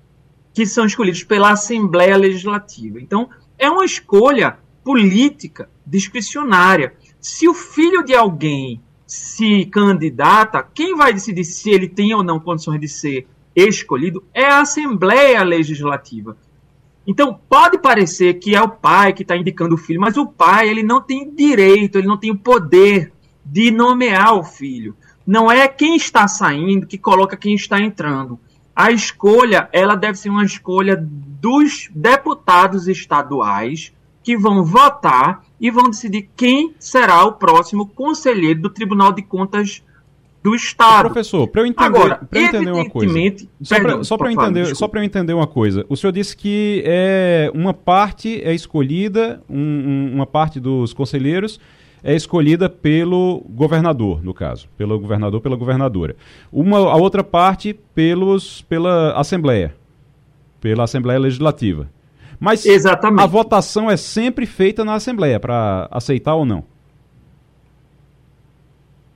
que 0.52 0.64
são 0.66 0.86
escolhidos 0.86 1.24
pela 1.24 1.50
Assembleia 1.50 2.16
Legislativa. 2.16 3.00
Então 3.00 3.28
é 3.58 3.68
uma 3.68 3.84
escolha 3.84 4.56
política 4.84 5.68
discricionária. 5.84 6.94
Se 7.20 7.48
o 7.48 7.54
filho 7.54 8.04
de 8.04 8.14
alguém 8.14 8.80
se 9.06 9.66
candidata, 9.66 10.66
quem 10.74 10.94
vai 10.94 11.12
decidir 11.12 11.44
se 11.44 11.70
ele 11.70 11.88
tem 11.88 12.14
ou 12.14 12.22
não 12.22 12.40
condições 12.40 12.80
de 12.80 12.88
ser 12.88 13.26
escolhido 13.54 14.24
é 14.32 14.46
a 14.46 14.60
Assembleia 14.60 15.42
Legislativa. 15.42 16.36
Então 17.06 17.38
pode 17.48 17.78
parecer 17.78 18.34
que 18.34 18.54
é 18.54 18.62
o 18.62 18.68
pai 18.68 19.12
que 19.12 19.22
está 19.22 19.36
indicando 19.36 19.74
o 19.74 19.78
filho, 19.78 20.00
mas 20.00 20.16
o 20.16 20.26
pai 20.26 20.68
ele 20.68 20.82
não 20.82 21.00
tem 21.00 21.30
direito, 21.30 21.98
ele 21.98 22.08
não 22.08 22.16
tem 22.16 22.30
o 22.30 22.38
poder 22.38 23.12
de 23.44 23.70
nomear 23.70 24.34
o 24.34 24.42
filho. 24.42 24.96
Não 25.26 25.50
é 25.50 25.68
quem 25.68 25.96
está 25.96 26.26
saindo 26.26 26.86
que 26.86 26.98
coloca 26.98 27.36
quem 27.36 27.54
está 27.54 27.80
entrando. 27.80 28.38
A 28.74 28.90
escolha, 28.90 29.68
ela 29.72 29.94
deve 29.94 30.18
ser 30.18 30.30
uma 30.30 30.44
escolha 30.44 30.96
dos 30.98 31.90
deputados 31.94 32.88
estaduais 32.88 33.92
que 34.22 34.36
vão 34.36 34.64
votar 34.64 35.44
e 35.64 35.70
vão 35.70 35.88
decidir 35.88 36.28
quem 36.36 36.74
será 36.78 37.24
o 37.24 37.32
próximo 37.32 37.86
conselheiro 37.86 38.60
do 38.60 38.68
Tribunal 38.68 39.14
de 39.14 39.22
Contas 39.22 39.82
do 40.42 40.54
Estado. 40.54 41.06
Professor, 41.06 41.48
para 41.48 41.62
eu 41.62 41.66
entender, 41.66 41.86
Agora, 41.86 42.28
eu 42.30 42.42
entender 42.42 42.70
uma 42.70 42.90
coisa. 42.90 43.14
Só 44.02 44.18
para 44.18 44.28
eu 44.28 44.32
entender, 44.32 44.76
só 44.76 44.86
para 44.86 45.00
eu 45.00 45.04
entender 45.04 45.32
uma 45.32 45.46
coisa. 45.46 45.86
O 45.88 45.96
senhor 45.96 46.12
disse 46.12 46.36
que 46.36 46.82
é 46.84 47.50
uma 47.54 47.72
parte 47.72 48.42
é 48.44 48.54
escolhida, 48.54 49.42
um, 49.48 50.10
uma 50.12 50.26
parte 50.26 50.60
dos 50.60 50.92
conselheiros 50.92 51.58
é 52.02 52.14
escolhida 52.14 52.68
pelo 52.68 53.42
governador, 53.48 54.22
no 54.22 54.34
caso, 54.34 54.68
pelo 54.76 55.00
governador, 55.00 55.40
pela 55.40 55.56
governadora. 55.56 56.14
Uma, 56.52 56.76
a 56.76 56.96
outra 56.96 57.24
parte 57.24 57.72
pelos, 57.94 58.60
pela 58.68 59.12
Assembleia, 59.18 59.74
pela 60.60 60.84
Assembleia 60.84 61.18
Legislativa. 61.18 61.88
Mas 62.38 62.64
Exatamente. 62.64 63.22
a 63.22 63.26
votação 63.26 63.90
é 63.90 63.96
sempre 63.96 64.46
feita 64.46 64.84
na 64.84 64.94
Assembleia 64.94 65.38
para 65.38 65.88
aceitar 65.90 66.34
ou 66.34 66.44
não? 66.44 66.64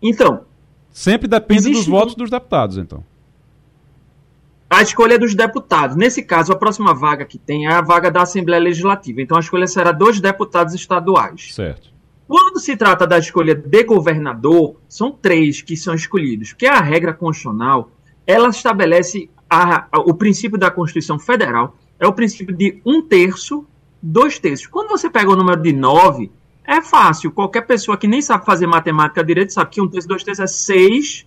Então. 0.02 0.44
Sempre 0.90 1.28
depende 1.28 1.70
dos 1.70 1.86
votos 1.86 2.14
dos 2.14 2.30
deputados, 2.30 2.76
então. 2.76 3.04
A 4.70 4.82
escolha 4.82 5.14
é 5.14 5.18
dos 5.18 5.34
deputados. 5.34 5.96
Nesse 5.96 6.22
caso, 6.22 6.52
a 6.52 6.56
próxima 6.56 6.94
vaga 6.94 7.24
que 7.24 7.38
tem 7.38 7.66
é 7.66 7.72
a 7.72 7.80
vaga 7.80 8.10
da 8.10 8.22
Assembleia 8.22 8.60
Legislativa. 8.62 9.22
Então 9.22 9.36
a 9.36 9.40
escolha 9.40 9.66
será 9.66 9.92
dos 9.92 10.20
deputados 10.20 10.74
estaduais. 10.74 11.54
Certo. 11.54 11.88
Quando 12.26 12.60
se 12.60 12.76
trata 12.76 13.06
da 13.06 13.18
escolha 13.18 13.54
de 13.54 13.84
governador, 13.84 14.76
são 14.86 15.10
três 15.10 15.62
que 15.62 15.74
são 15.74 15.94
escolhidos, 15.94 16.50
porque 16.50 16.66
a 16.66 16.80
regra 16.80 17.14
constitucional 17.14 17.90
ela 18.26 18.50
estabelece 18.50 19.30
a, 19.48 19.86
a, 19.90 20.00
o 20.00 20.12
princípio 20.12 20.58
da 20.58 20.70
Constituição 20.70 21.18
Federal, 21.18 21.74
é 21.98 22.06
o 22.06 22.12
princípio 22.12 22.54
de 22.54 22.80
um 22.84 23.02
terço, 23.02 23.66
dois 24.02 24.38
terços. 24.38 24.66
Quando 24.66 24.88
você 24.88 25.10
pega 25.10 25.30
o 25.30 25.36
número 25.36 25.60
de 25.60 25.72
nove, 25.72 26.30
é 26.64 26.80
fácil. 26.80 27.32
Qualquer 27.32 27.62
pessoa 27.62 27.96
que 27.96 28.06
nem 28.06 28.22
sabe 28.22 28.44
fazer 28.44 28.66
matemática 28.66 29.24
direito 29.24 29.52
sabe 29.52 29.70
que 29.70 29.80
um 29.80 29.88
terço, 29.88 30.08
dois 30.08 30.22
terços 30.22 30.44
é 30.44 30.46
seis 30.46 31.26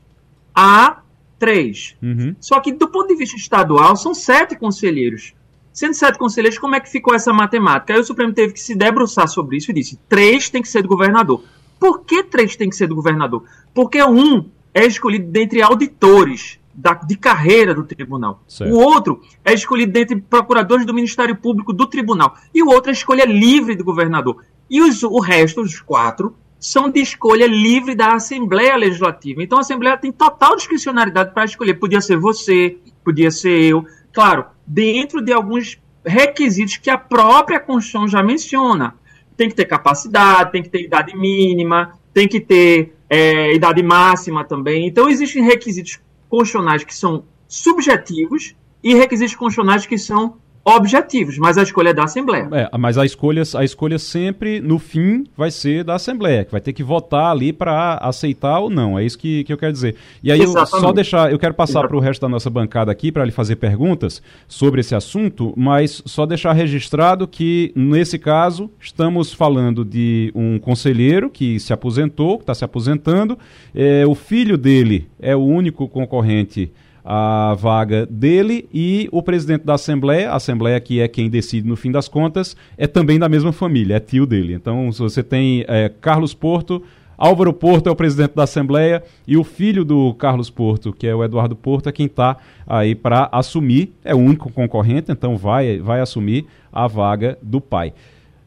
a 0.53 1.01
Três. 1.41 1.97
Uhum. 2.03 2.35
Só 2.39 2.59
que, 2.59 2.71
do 2.71 2.87
ponto 2.87 3.07
de 3.07 3.15
vista 3.15 3.35
estadual, 3.35 3.95
são 3.95 4.13
sete 4.13 4.55
conselheiros. 4.55 5.33
Sendo 5.73 5.95
sete 5.95 6.19
conselheiros, 6.19 6.59
como 6.59 6.75
é 6.75 6.79
que 6.79 6.87
ficou 6.87 7.15
essa 7.15 7.33
matemática? 7.33 7.95
Aí 7.95 7.99
o 7.99 8.03
Supremo 8.03 8.31
teve 8.31 8.53
que 8.53 8.59
se 8.59 8.75
debruçar 8.75 9.27
sobre 9.27 9.57
isso 9.57 9.71
e 9.71 9.73
disse: 9.73 9.99
três 10.07 10.51
tem 10.51 10.61
que 10.61 10.67
ser 10.67 10.83
do 10.83 10.87
governador. 10.87 11.43
Por 11.79 12.01
que 12.01 12.21
três 12.21 12.55
tem 12.55 12.69
que 12.69 12.75
ser 12.75 12.85
do 12.85 12.93
governador? 12.93 13.43
Porque 13.73 14.03
um 14.03 14.51
é 14.71 14.85
escolhido 14.85 15.31
dentre 15.31 15.63
auditores 15.63 16.59
da, 16.73 16.93
de 16.93 17.15
carreira 17.15 17.73
do 17.73 17.83
tribunal. 17.83 18.43
Certo. 18.47 18.73
O 18.73 18.77
outro 18.77 19.21
é 19.43 19.53
escolhido 19.53 19.91
dentre 19.91 20.19
procuradores 20.19 20.85
do 20.85 20.93
Ministério 20.93 21.35
Público 21.35 21.73
do 21.73 21.87
tribunal. 21.87 22.35
E 22.53 22.63
o 22.63 22.69
outro 22.69 22.89
é 22.89 22.93
escolha 22.93 23.25
livre 23.25 23.75
do 23.75 23.83
governador. 23.83 24.43
E 24.69 24.81
os, 24.81 25.03
o 25.03 25.19
resto, 25.19 25.61
os 25.61 25.79
quatro, 25.81 26.35
são 26.59 26.89
de 26.89 27.01
escolha 27.01 27.47
livre 27.47 27.95
da 27.95 28.13
Assembleia 28.13 28.75
Legislativa. 28.75 29.43
Então 29.43 29.57
a 29.57 29.61
Assembleia 29.61 29.97
tem 29.97 30.11
total 30.11 30.55
discricionariedade 30.55 31.33
para 31.33 31.45
escolher. 31.45 31.73
Podia 31.75 31.99
ser 31.99 32.17
você, 32.17 32.77
podia 33.03 33.31
ser 33.31 33.61
eu. 33.63 33.85
Claro, 34.13 34.45
dentro 34.65 35.21
de 35.21 35.33
alguns 35.33 35.79
requisitos 36.05 36.77
que 36.77 36.89
a 36.89 36.97
própria 36.97 37.59
Constituição 37.59 38.07
já 38.07 38.23
menciona. 38.23 38.95
Tem 39.35 39.49
que 39.49 39.55
ter 39.55 39.65
capacidade, 39.65 40.51
tem 40.51 40.61
que 40.61 40.69
ter 40.69 40.83
idade 40.83 41.17
mínima, 41.17 41.93
tem 42.13 42.27
que 42.27 42.39
ter 42.39 42.95
é, 43.09 43.53
idade 43.53 43.81
máxima 43.81 44.43
também. 44.43 44.87
Então 44.87 45.09
existem 45.09 45.43
requisitos 45.43 45.99
constitucionais 46.31 46.85
que 46.85 46.95
são 46.95 47.25
subjetivos 47.45 48.55
e 48.81 48.95
requisitos 48.95 49.35
constitucionais 49.35 49.85
que 49.85 49.97
são 49.97 50.37
objetivos, 50.63 51.37
mas 51.37 51.57
a 51.57 51.63
escolha 51.63 51.89
é 51.89 51.93
da 51.93 52.03
Assembleia. 52.03 52.47
É, 52.51 52.77
mas 52.77 52.97
a 52.97 53.05
escolha, 53.05 53.43
a 53.55 53.63
escolha 53.63 53.97
sempre, 53.97 54.59
no 54.59 54.77
fim, 54.77 55.25
vai 55.35 55.49
ser 55.49 55.83
da 55.83 55.95
Assembleia, 55.95 56.45
que 56.45 56.51
vai 56.51 56.61
ter 56.61 56.73
que 56.73 56.83
votar 56.83 57.31
ali 57.31 57.51
para 57.51 57.95
aceitar 57.95 58.59
ou 58.59 58.69
não. 58.69 58.97
É 58.97 59.03
isso 59.03 59.17
que, 59.17 59.43
que 59.43 59.51
eu 59.51 59.57
quero 59.57 59.73
dizer. 59.73 59.95
E 60.23 60.31
aí, 60.31 60.39
eu, 60.39 60.65
só 60.65 60.91
deixar, 60.91 61.31
eu 61.31 61.39
quero 61.39 61.53
passar 61.53 61.87
para 61.87 61.97
o 61.97 61.99
resto 61.99 62.21
da 62.21 62.29
nossa 62.29 62.49
bancada 62.49 62.91
aqui 62.91 63.11
para 63.11 63.25
lhe 63.25 63.31
fazer 63.31 63.55
perguntas 63.55 64.21
sobre 64.47 64.81
esse 64.81 64.93
assunto, 64.93 65.53
mas 65.57 66.01
só 66.05 66.25
deixar 66.25 66.53
registrado 66.53 67.27
que, 67.27 67.71
nesse 67.75 68.19
caso, 68.19 68.69
estamos 68.79 69.33
falando 69.33 69.83
de 69.83 70.31
um 70.35 70.59
conselheiro 70.59 71.29
que 71.29 71.59
se 71.59 71.73
aposentou, 71.73 72.37
que 72.37 72.43
está 72.43 72.53
se 72.53 72.63
aposentando, 72.63 73.37
é, 73.73 74.05
o 74.05 74.13
filho 74.13 74.57
dele 74.57 75.09
é 75.19 75.35
o 75.35 75.43
único 75.43 75.87
concorrente 75.87 76.71
a 77.03 77.55
vaga 77.57 78.05
dele 78.05 78.67
e 78.73 79.09
o 79.11 79.23
presidente 79.23 79.65
da 79.65 79.73
Assembleia, 79.73 80.31
a 80.31 80.35
Assembleia 80.35 80.79
que 80.79 80.99
é 80.99 81.07
quem 81.07 81.29
decide 81.29 81.67
no 81.67 81.75
fim 81.75 81.91
das 81.91 82.07
contas, 82.07 82.55
é 82.77 82.87
também 82.87 83.17
da 83.17 83.27
mesma 83.27 83.51
família, 83.51 83.95
é 83.95 83.99
tio 83.99 84.25
dele. 84.25 84.53
Então, 84.53 84.91
se 84.91 84.99
você 84.99 85.23
tem 85.23 85.65
é, 85.67 85.89
Carlos 85.89 86.33
Porto, 86.33 86.83
Álvaro 87.17 87.53
Porto 87.53 87.87
é 87.87 87.91
o 87.91 87.95
presidente 87.95 88.33
da 88.33 88.43
Assembleia 88.43 89.03
e 89.27 89.37
o 89.37 89.43
filho 89.43 89.85
do 89.85 90.13
Carlos 90.15 90.49
Porto, 90.49 90.91
que 90.91 91.05
é 91.05 91.13
o 91.13 91.23
Eduardo 91.23 91.55
Porto, 91.55 91.87
é 91.87 91.91
quem 91.91 92.07
está 92.07 92.37
aí 92.65 92.95
para 92.95 93.29
assumir, 93.31 93.93
é 94.03 94.15
o 94.15 94.17
único 94.17 94.51
concorrente, 94.51 95.11
então 95.11 95.37
vai, 95.37 95.77
vai 95.77 96.01
assumir 96.01 96.47
a 96.73 96.87
vaga 96.87 97.37
do 97.41 97.61
pai. 97.61 97.93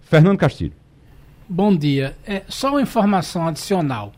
Fernando 0.00 0.38
Castilho. 0.38 0.72
Bom 1.48 1.76
dia. 1.76 2.16
É, 2.26 2.42
só 2.48 2.70
uma 2.70 2.82
informação 2.82 3.46
adicional. 3.46 4.12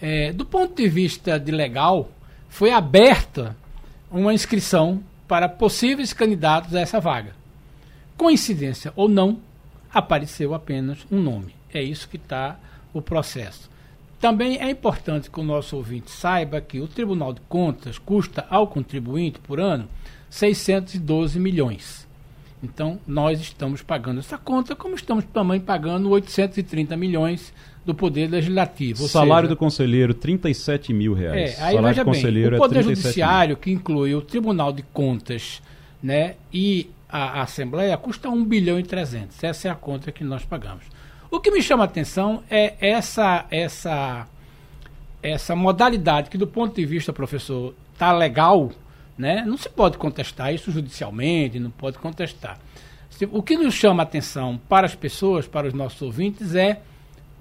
É, 0.00 0.32
do 0.32 0.44
ponto 0.44 0.76
de 0.76 0.88
vista 0.88 1.40
de 1.40 1.50
legal, 1.50 2.10
foi 2.48 2.70
aberta 2.70 3.56
uma 4.16 4.32
inscrição 4.32 5.02
para 5.28 5.48
possíveis 5.48 6.12
candidatos 6.12 6.74
a 6.74 6.80
essa 6.80 6.98
vaga. 6.98 7.34
Coincidência 8.16 8.92
ou 8.96 9.08
não, 9.08 9.38
apareceu 9.92 10.54
apenas 10.54 11.06
um 11.10 11.20
nome. 11.20 11.54
É 11.72 11.82
isso 11.82 12.08
que 12.08 12.16
está 12.16 12.58
o 12.94 13.02
processo. 13.02 13.70
Também 14.18 14.56
é 14.58 14.70
importante 14.70 15.30
que 15.30 15.38
o 15.38 15.44
nosso 15.44 15.76
ouvinte 15.76 16.10
saiba 16.10 16.62
que 16.62 16.80
o 16.80 16.88
Tribunal 16.88 17.34
de 17.34 17.42
Contas 17.42 17.98
custa 17.98 18.46
ao 18.48 18.66
contribuinte 18.66 19.38
por 19.38 19.60
ano 19.60 19.86
612 20.30 21.38
milhões. 21.38 22.08
Então, 22.62 22.98
nós 23.06 23.38
estamos 23.38 23.82
pagando 23.82 24.20
essa 24.20 24.38
conta, 24.38 24.74
como 24.74 24.94
estamos 24.94 25.24
também 25.26 25.60
pagando 25.60 26.08
830 26.08 26.96
milhões 26.96 27.52
do 27.86 27.94
Poder 27.94 28.28
Legislativo. 28.28 29.04
O 29.04 29.08
salário 29.08 29.46
seja, 29.46 29.54
do 29.54 29.58
conselheiro, 29.58 30.12
37 30.12 30.92
mil 30.92 31.14
reais. 31.14 31.56
É, 31.56 31.62
aí 31.62 31.80
veja 31.80 32.04
bem, 32.04 32.48
o 32.48 32.56
Poder 32.58 32.80
é 32.80 32.82
Judiciário, 32.82 33.56
que 33.56 33.70
inclui 33.70 34.12
o 34.12 34.20
Tribunal 34.20 34.72
de 34.72 34.82
Contas 34.82 35.62
né, 36.02 36.34
e 36.52 36.90
a, 37.08 37.38
a, 37.38 37.42
Assembleia, 37.42 37.96
custa 37.96 38.28
1 38.28 38.44
bilhão 38.44 38.78
e 38.80 38.82
300. 38.82 39.42
Essa 39.44 39.68
é 39.68 39.70
a 39.70 39.76
conta 39.76 40.10
que 40.10 40.24
nós 40.24 40.44
pagamos. 40.44 40.84
O 41.30 41.38
que 41.38 41.48
me 41.48 41.62
chama 41.62 41.84
a 41.84 41.86
atenção 41.86 42.42
é 42.50 42.74
essa, 42.80 43.46
essa, 43.52 44.26
essa 45.22 45.54
modalidade 45.54 46.28
que, 46.28 46.36
do 46.36 46.46
ponto 46.46 46.74
de 46.74 46.84
vista, 46.84 47.12
professor, 47.12 47.72
está 47.92 48.10
legal, 48.12 48.72
né? 49.16 49.44
não 49.46 49.56
se 49.56 49.68
pode 49.68 49.96
contestar 49.96 50.52
isso 50.52 50.72
judicialmente, 50.72 51.60
não 51.60 51.70
pode 51.70 51.98
contestar. 51.98 52.58
O 53.30 53.42
que 53.44 53.56
nos 53.56 53.74
chama 53.74 54.02
a 54.02 54.04
atenção 54.04 54.60
para 54.68 54.86
as 54.86 54.94
pessoas, 54.96 55.46
para 55.46 55.68
os 55.68 55.72
nossos 55.72 56.02
ouvintes, 56.02 56.56
é 56.56 56.80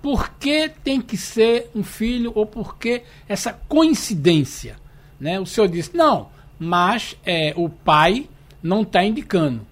por 0.05 0.29
que 0.33 0.69
tem 0.69 1.01
que 1.01 1.17
ser 1.17 1.71
um 1.73 1.83
filho 1.83 2.31
ou 2.35 2.45
por 2.45 2.77
que 2.77 3.01
essa 3.27 3.51
coincidência? 3.51 4.75
Né? 5.19 5.39
O 5.39 5.47
senhor 5.47 5.67
disse, 5.67 5.97
não, 5.97 6.29
mas 6.59 7.17
é, 7.25 7.55
o 7.57 7.67
pai 7.67 8.29
não 8.61 8.83
está 8.83 9.03
indicando. 9.03 9.65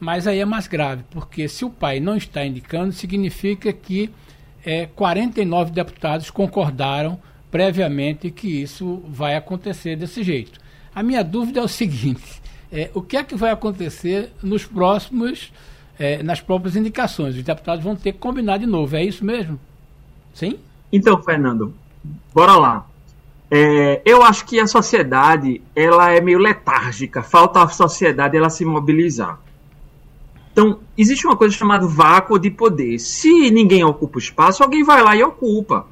Mas 0.00 0.26
aí 0.26 0.38
é 0.38 0.46
mais 0.46 0.66
grave, 0.66 1.04
porque 1.10 1.46
se 1.46 1.62
o 1.62 1.68
pai 1.68 2.00
não 2.00 2.16
está 2.16 2.42
indicando, 2.46 2.90
significa 2.90 3.70
que 3.70 4.08
é, 4.64 4.86
49 4.86 5.72
deputados 5.72 6.30
concordaram 6.30 7.20
previamente 7.50 8.30
que 8.30 8.48
isso 8.48 9.02
vai 9.06 9.36
acontecer 9.36 9.94
desse 9.94 10.22
jeito. 10.22 10.58
A 10.94 11.02
minha 11.02 11.22
dúvida 11.22 11.60
é 11.60 11.62
o 11.62 11.68
seguinte: 11.68 12.40
é, 12.72 12.90
o 12.94 13.02
que 13.02 13.18
é 13.18 13.22
que 13.22 13.34
vai 13.34 13.50
acontecer 13.50 14.32
nos 14.42 14.64
próximos 14.64 15.52
é, 15.98 16.22
nas 16.22 16.40
próprias 16.40 16.76
indicações. 16.76 17.36
Os 17.36 17.42
deputados 17.42 17.84
vão 17.84 17.96
ter 17.96 18.12
que 18.12 18.18
combinar 18.18 18.58
de 18.58 18.66
novo. 18.66 18.96
É 18.96 19.04
isso 19.04 19.24
mesmo? 19.24 19.58
Sim? 20.34 20.58
Então, 20.92 21.22
Fernando, 21.22 21.74
bora 22.34 22.56
lá. 22.56 22.86
É, 23.50 24.02
eu 24.04 24.22
acho 24.22 24.44
que 24.44 24.58
a 24.58 24.66
sociedade 24.66 25.62
ela 25.74 26.10
é 26.10 26.20
meio 26.20 26.38
letárgica. 26.38 27.22
Falta 27.22 27.62
a 27.62 27.68
sociedade 27.68 28.36
ela 28.36 28.50
se 28.50 28.64
mobilizar. 28.64 29.38
Então, 30.52 30.80
existe 30.96 31.26
uma 31.26 31.36
coisa 31.36 31.54
chamada 31.54 31.86
vácuo 31.86 32.38
de 32.38 32.50
poder. 32.50 32.98
Se 32.98 33.50
ninguém 33.50 33.84
ocupa 33.84 34.16
o 34.16 34.20
espaço, 34.20 34.62
alguém 34.62 34.82
vai 34.82 35.02
lá 35.02 35.14
e 35.14 35.22
ocupa. 35.22 35.86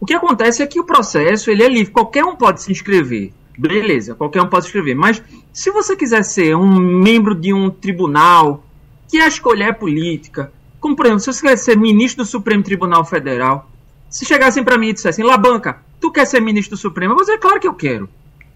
O 0.00 0.06
que 0.06 0.14
acontece 0.14 0.62
é 0.62 0.66
que 0.66 0.80
o 0.80 0.84
processo 0.84 1.50
ele 1.50 1.62
é 1.62 1.68
livre. 1.68 1.92
Qualquer 1.92 2.24
um 2.24 2.34
pode 2.34 2.62
se 2.62 2.72
inscrever. 2.72 3.32
Beleza, 3.56 4.14
qualquer 4.14 4.42
um 4.42 4.48
pode 4.48 4.64
se 4.64 4.68
inscrever. 4.70 4.96
Mas 4.96 5.22
se 5.52 5.70
você 5.70 5.94
quiser 5.94 6.24
ser 6.24 6.56
um 6.56 6.68
membro 6.68 7.34
de 7.34 7.52
um 7.52 7.70
tribunal, 7.70 8.64
que 9.10 9.20
a 9.20 9.26
escolha 9.26 9.64
é 9.64 9.72
política. 9.72 10.52
Como, 10.78 10.94
por 10.94 11.06
exemplo, 11.06 11.20
se 11.20 11.32
você 11.32 11.48
quer 11.48 11.58
ser 11.58 11.76
ministro 11.76 12.24
do 12.24 12.28
Supremo 12.28 12.62
Tribunal 12.62 13.04
Federal, 13.04 13.68
se 14.08 14.24
chegassem 14.24 14.62
para 14.62 14.78
mim 14.78 14.88
e 14.88 14.92
dissessem, 14.92 15.24
Labanca, 15.24 15.82
tu 16.00 16.10
quer 16.10 16.26
ser 16.26 16.40
ministro 16.40 16.76
do 16.76 16.80
Supremo? 16.80 17.12
Eu 17.12 17.16
vou 17.16 17.24
dizer, 17.24 17.38
claro 17.38 17.60
que 17.60 17.66
eu 17.66 17.74
quero. 17.74 18.08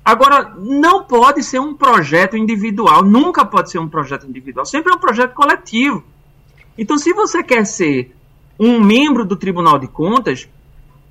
Agora, 0.04 0.54
não 0.58 1.04
pode 1.04 1.42
ser 1.42 1.58
um 1.58 1.74
projeto 1.74 2.36
individual, 2.36 3.02
nunca 3.02 3.44
pode 3.44 3.70
ser 3.70 3.78
um 3.78 3.88
projeto 3.88 4.26
individual, 4.26 4.64
sempre 4.64 4.92
é 4.92 4.96
um 4.96 4.98
projeto 4.98 5.34
coletivo. 5.34 6.04
Então, 6.76 6.98
se 6.98 7.12
você 7.12 7.42
quer 7.42 7.64
ser 7.64 8.14
um 8.58 8.80
membro 8.80 9.24
do 9.24 9.36
Tribunal 9.36 9.78
de 9.78 9.88
Contas, 9.88 10.48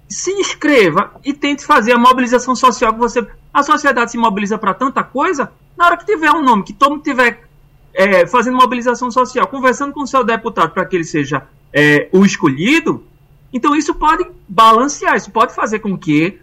se 0.08 0.32
inscreva 0.32 1.12
e 1.24 1.34
tente 1.34 1.66
fazer 1.66 1.94
a 1.94 1.98
mobilização 1.98 2.56
social 2.56 2.94
que 2.94 3.00
você. 3.00 3.26
A 3.54 3.64
sociedade 3.64 4.12
se 4.12 4.18
mobiliza 4.18 4.58
para 4.58 4.74
tanta 4.74 5.04
coisa, 5.04 5.52
na 5.78 5.86
hora 5.86 5.98
que 5.98 6.06
tiver 6.06 6.32
um 6.32 6.44
nome, 6.44 6.64
que 6.64 6.74
todo 6.74 6.92
mundo 6.92 7.04
tiver 7.04 7.48
é, 7.94 8.26
fazendo 8.26 8.58
mobilização 8.58 9.12
social, 9.12 9.48
conversando 9.48 9.94
com 9.94 10.02
o 10.02 10.08
seu 10.08 10.24
deputado 10.24 10.72
para 10.72 10.86
que 10.86 10.96
ele 10.96 11.04
seja 11.04 11.44
é, 11.72 12.10
o 12.12 12.26
escolhido, 12.26 13.04
então 13.54 13.76
isso 13.76 13.94
pode 13.94 14.26
balancear, 14.48 15.16
isso 15.16 15.30
pode 15.30 15.54
fazer 15.54 15.80
com 15.80 15.98
que 15.98 16.40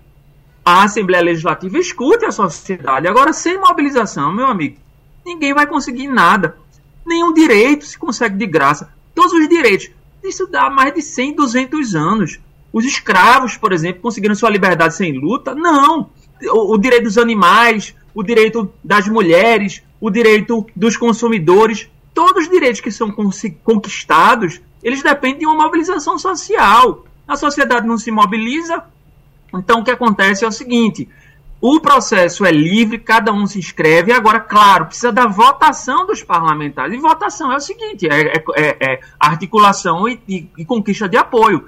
a 0.64 0.84
Assembleia 0.84 1.24
Legislativa 1.24 1.78
escute 1.78 2.24
a 2.24 2.30
sociedade. 2.30 3.08
Agora, 3.08 3.32
sem 3.32 3.58
mobilização, 3.58 4.32
meu 4.32 4.46
amigo, 4.46 4.76
ninguém 5.24 5.52
vai 5.52 5.66
conseguir 5.66 6.06
nada. 6.06 6.56
Nenhum 7.04 7.32
direito 7.32 7.84
se 7.84 7.98
consegue 7.98 8.36
de 8.36 8.46
graça. 8.46 8.92
Todos 9.14 9.32
os 9.32 9.48
direitos. 9.48 9.90
Isso 10.22 10.46
dá 10.46 10.70
mais 10.70 10.94
de 10.94 11.02
100, 11.02 11.34
200 11.34 11.94
anos. 11.94 12.38
Os 12.72 12.84
escravos, 12.84 13.56
por 13.56 13.72
exemplo, 13.72 14.02
conseguiram 14.02 14.34
sua 14.34 14.50
liberdade 14.50 14.94
sem 14.94 15.18
luta? 15.18 15.54
Não. 15.54 16.10
O, 16.44 16.74
o 16.74 16.78
direito 16.78 17.04
dos 17.04 17.18
animais, 17.18 17.94
o 18.14 18.22
direito 18.22 18.72
das 18.84 19.08
mulheres, 19.08 19.82
o 20.00 20.10
direito 20.10 20.66
dos 20.74 20.96
consumidores, 20.96 21.90
todos 22.14 22.44
os 22.44 22.50
direitos 22.50 22.80
que 22.80 22.90
são 22.90 23.12
conquistados, 23.62 24.60
eles 24.82 25.02
dependem 25.02 25.40
de 25.40 25.46
uma 25.46 25.64
mobilização 25.64 26.18
social. 26.18 27.04
A 27.28 27.36
sociedade 27.36 27.86
não 27.86 27.98
se 27.98 28.10
mobiliza, 28.10 28.82
então 29.54 29.80
o 29.80 29.84
que 29.84 29.90
acontece 29.90 30.44
é 30.44 30.48
o 30.48 30.52
seguinte: 30.52 31.08
o 31.60 31.78
processo 31.78 32.46
é 32.46 32.50
livre, 32.50 32.98
cada 32.98 33.32
um 33.32 33.46
se 33.46 33.58
inscreve, 33.58 34.12
agora, 34.12 34.40
claro, 34.40 34.86
precisa 34.86 35.12
da 35.12 35.26
votação 35.26 36.06
dos 36.06 36.22
parlamentares. 36.22 36.94
E 36.94 36.98
votação 36.98 37.52
é 37.52 37.56
o 37.56 37.60
seguinte: 37.60 38.08
é, 38.08 38.38
é, 38.38 38.44
é, 38.56 38.92
é 38.92 39.00
articulação 39.18 40.08
e, 40.08 40.18
e, 40.26 40.48
e 40.56 40.64
conquista 40.64 41.08
de 41.08 41.18
apoio. 41.18 41.66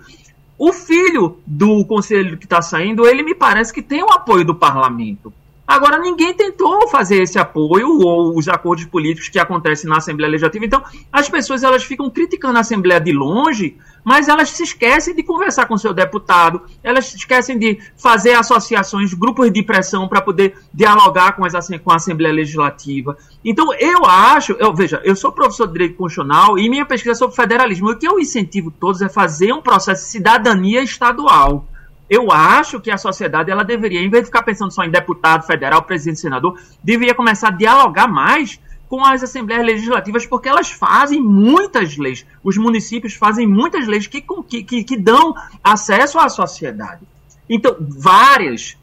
O 0.58 0.72
filho 0.72 1.38
do 1.46 1.84
conselheiro 1.84 2.38
que 2.38 2.46
está 2.46 2.62
saindo, 2.62 3.06
ele 3.06 3.22
me 3.22 3.34
parece 3.34 3.72
que 3.72 3.82
tem 3.82 4.02
o 4.02 4.12
apoio 4.12 4.44
do 4.44 4.54
parlamento. 4.54 5.32
Agora, 5.66 5.98
ninguém 5.98 6.35
tentou 6.35 6.88
fazer 6.88 7.22
esse 7.22 7.38
apoio 7.38 7.98
ou 8.01 8.37
os 8.37 8.48
acordos 8.48 8.85
políticos 8.85 9.29
que 9.29 9.38
acontecem 9.38 9.88
na 9.88 9.98
Assembleia 9.98 10.31
Legislativa. 10.31 10.64
Então, 10.64 10.83
as 11.11 11.29
pessoas 11.29 11.62
elas 11.62 11.85
ficam 11.85 12.11
criticando 12.11 12.59
a 12.59 12.61
Assembleia 12.61 13.01
de 13.01 13.12
longe, 13.12 13.77
mas 14.05 14.29
elas 14.29 14.51
se 14.51 14.64
esquecem 14.64 15.14
de 15.14 15.22
conversar 15.22 15.66
com 15.66 15.79
seu 15.79 15.94
deputado, 15.94 16.62
elas 16.83 17.07
se 17.07 17.16
esquecem 17.16 17.59
de 17.59 17.79
fazer 17.96 18.35
associações, 18.35 19.14
grupos 19.14 19.53
de 19.53 19.62
pressão 19.62 20.09
para 20.09 20.20
poder 20.20 20.57
dialogar 20.75 21.37
com, 21.37 21.44
as, 21.46 21.55
com 21.83 21.92
a 21.92 21.96
Assembleia 21.96 22.35
Legislativa. 22.35 23.16
Então, 23.44 23.72
eu 23.75 24.05
acho, 24.05 24.53
eu, 24.59 24.75
veja, 24.75 25.01
eu 25.05 25.14
sou 25.14 25.31
professor 25.31 25.66
de 25.68 25.75
Direito 25.75 25.96
Constitucional 25.96 26.59
e 26.59 26.68
minha 26.68 26.85
pesquisa 26.85 27.12
é 27.12 27.14
sobre 27.14 27.37
federalismo. 27.37 27.88
O 27.88 27.96
que 27.96 28.07
eu 28.07 28.18
incentivo 28.18 28.70
todos 28.72 29.01
é 29.01 29.09
fazer 29.09 29.53
um 29.53 29.62
processo 29.62 30.03
de 30.03 30.11
cidadania 30.11 30.83
estadual. 30.83 31.68
Eu 32.08 32.30
acho 32.30 32.80
que 32.80 32.90
a 32.90 32.98
sociedade 32.98 33.50
ela 33.50 33.64
deveria, 33.64 34.00
em 34.00 34.10
vez 34.10 34.24
de 34.24 34.26
ficar 34.26 34.42
pensando 34.42 34.70
só 34.70 34.84
em 34.84 34.90
deputado 34.90 35.46
federal, 35.46 35.82
presidente, 35.82 36.20
senador, 36.20 36.58
deveria 36.82 37.14
começar 37.14 37.48
a 37.48 37.52
dialogar 37.52 38.06
mais 38.06 38.60
com 38.88 39.02
as 39.02 39.22
assembleias 39.22 39.64
legislativas, 39.64 40.26
porque 40.26 40.48
elas 40.48 40.70
fazem 40.70 41.18
muitas 41.18 41.96
leis. 41.96 42.26
Os 42.44 42.58
municípios 42.58 43.14
fazem 43.14 43.46
muitas 43.46 43.86
leis 43.86 44.06
que, 44.06 44.22
que, 44.46 44.84
que 44.84 44.96
dão 44.98 45.34
acesso 45.64 46.18
à 46.18 46.28
sociedade. 46.28 47.00
Então, 47.48 47.74
várias, 47.80 48.76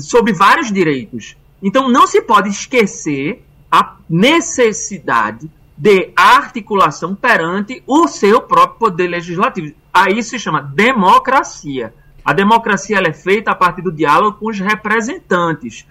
sobre 0.00 0.32
vários 0.32 0.72
direitos. 0.72 1.36
Então, 1.62 1.88
não 1.88 2.06
se 2.08 2.20
pode 2.20 2.48
esquecer 2.48 3.44
a 3.70 3.96
necessidade 4.10 5.48
de 5.76 6.10
articulação 6.16 7.14
perante 7.14 7.82
o 7.86 8.08
seu 8.08 8.40
próprio 8.40 8.78
poder 8.78 9.08
legislativo. 9.08 9.74
Aí 9.92 10.22
se 10.22 10.38
chama 10.38 10.60
democracia. 10.60 11.94
A 12.26 12.32
democracia 12.32 12.98
é 12.98 13.12
feita 13.12 13.52
a 13.52 13.54
partir 13.54 13.82
do 13.82 13.92
diálogo 13.92 14.38
com 14.38 14.50
os 14.50 14.58
representantes. 14.58 15.86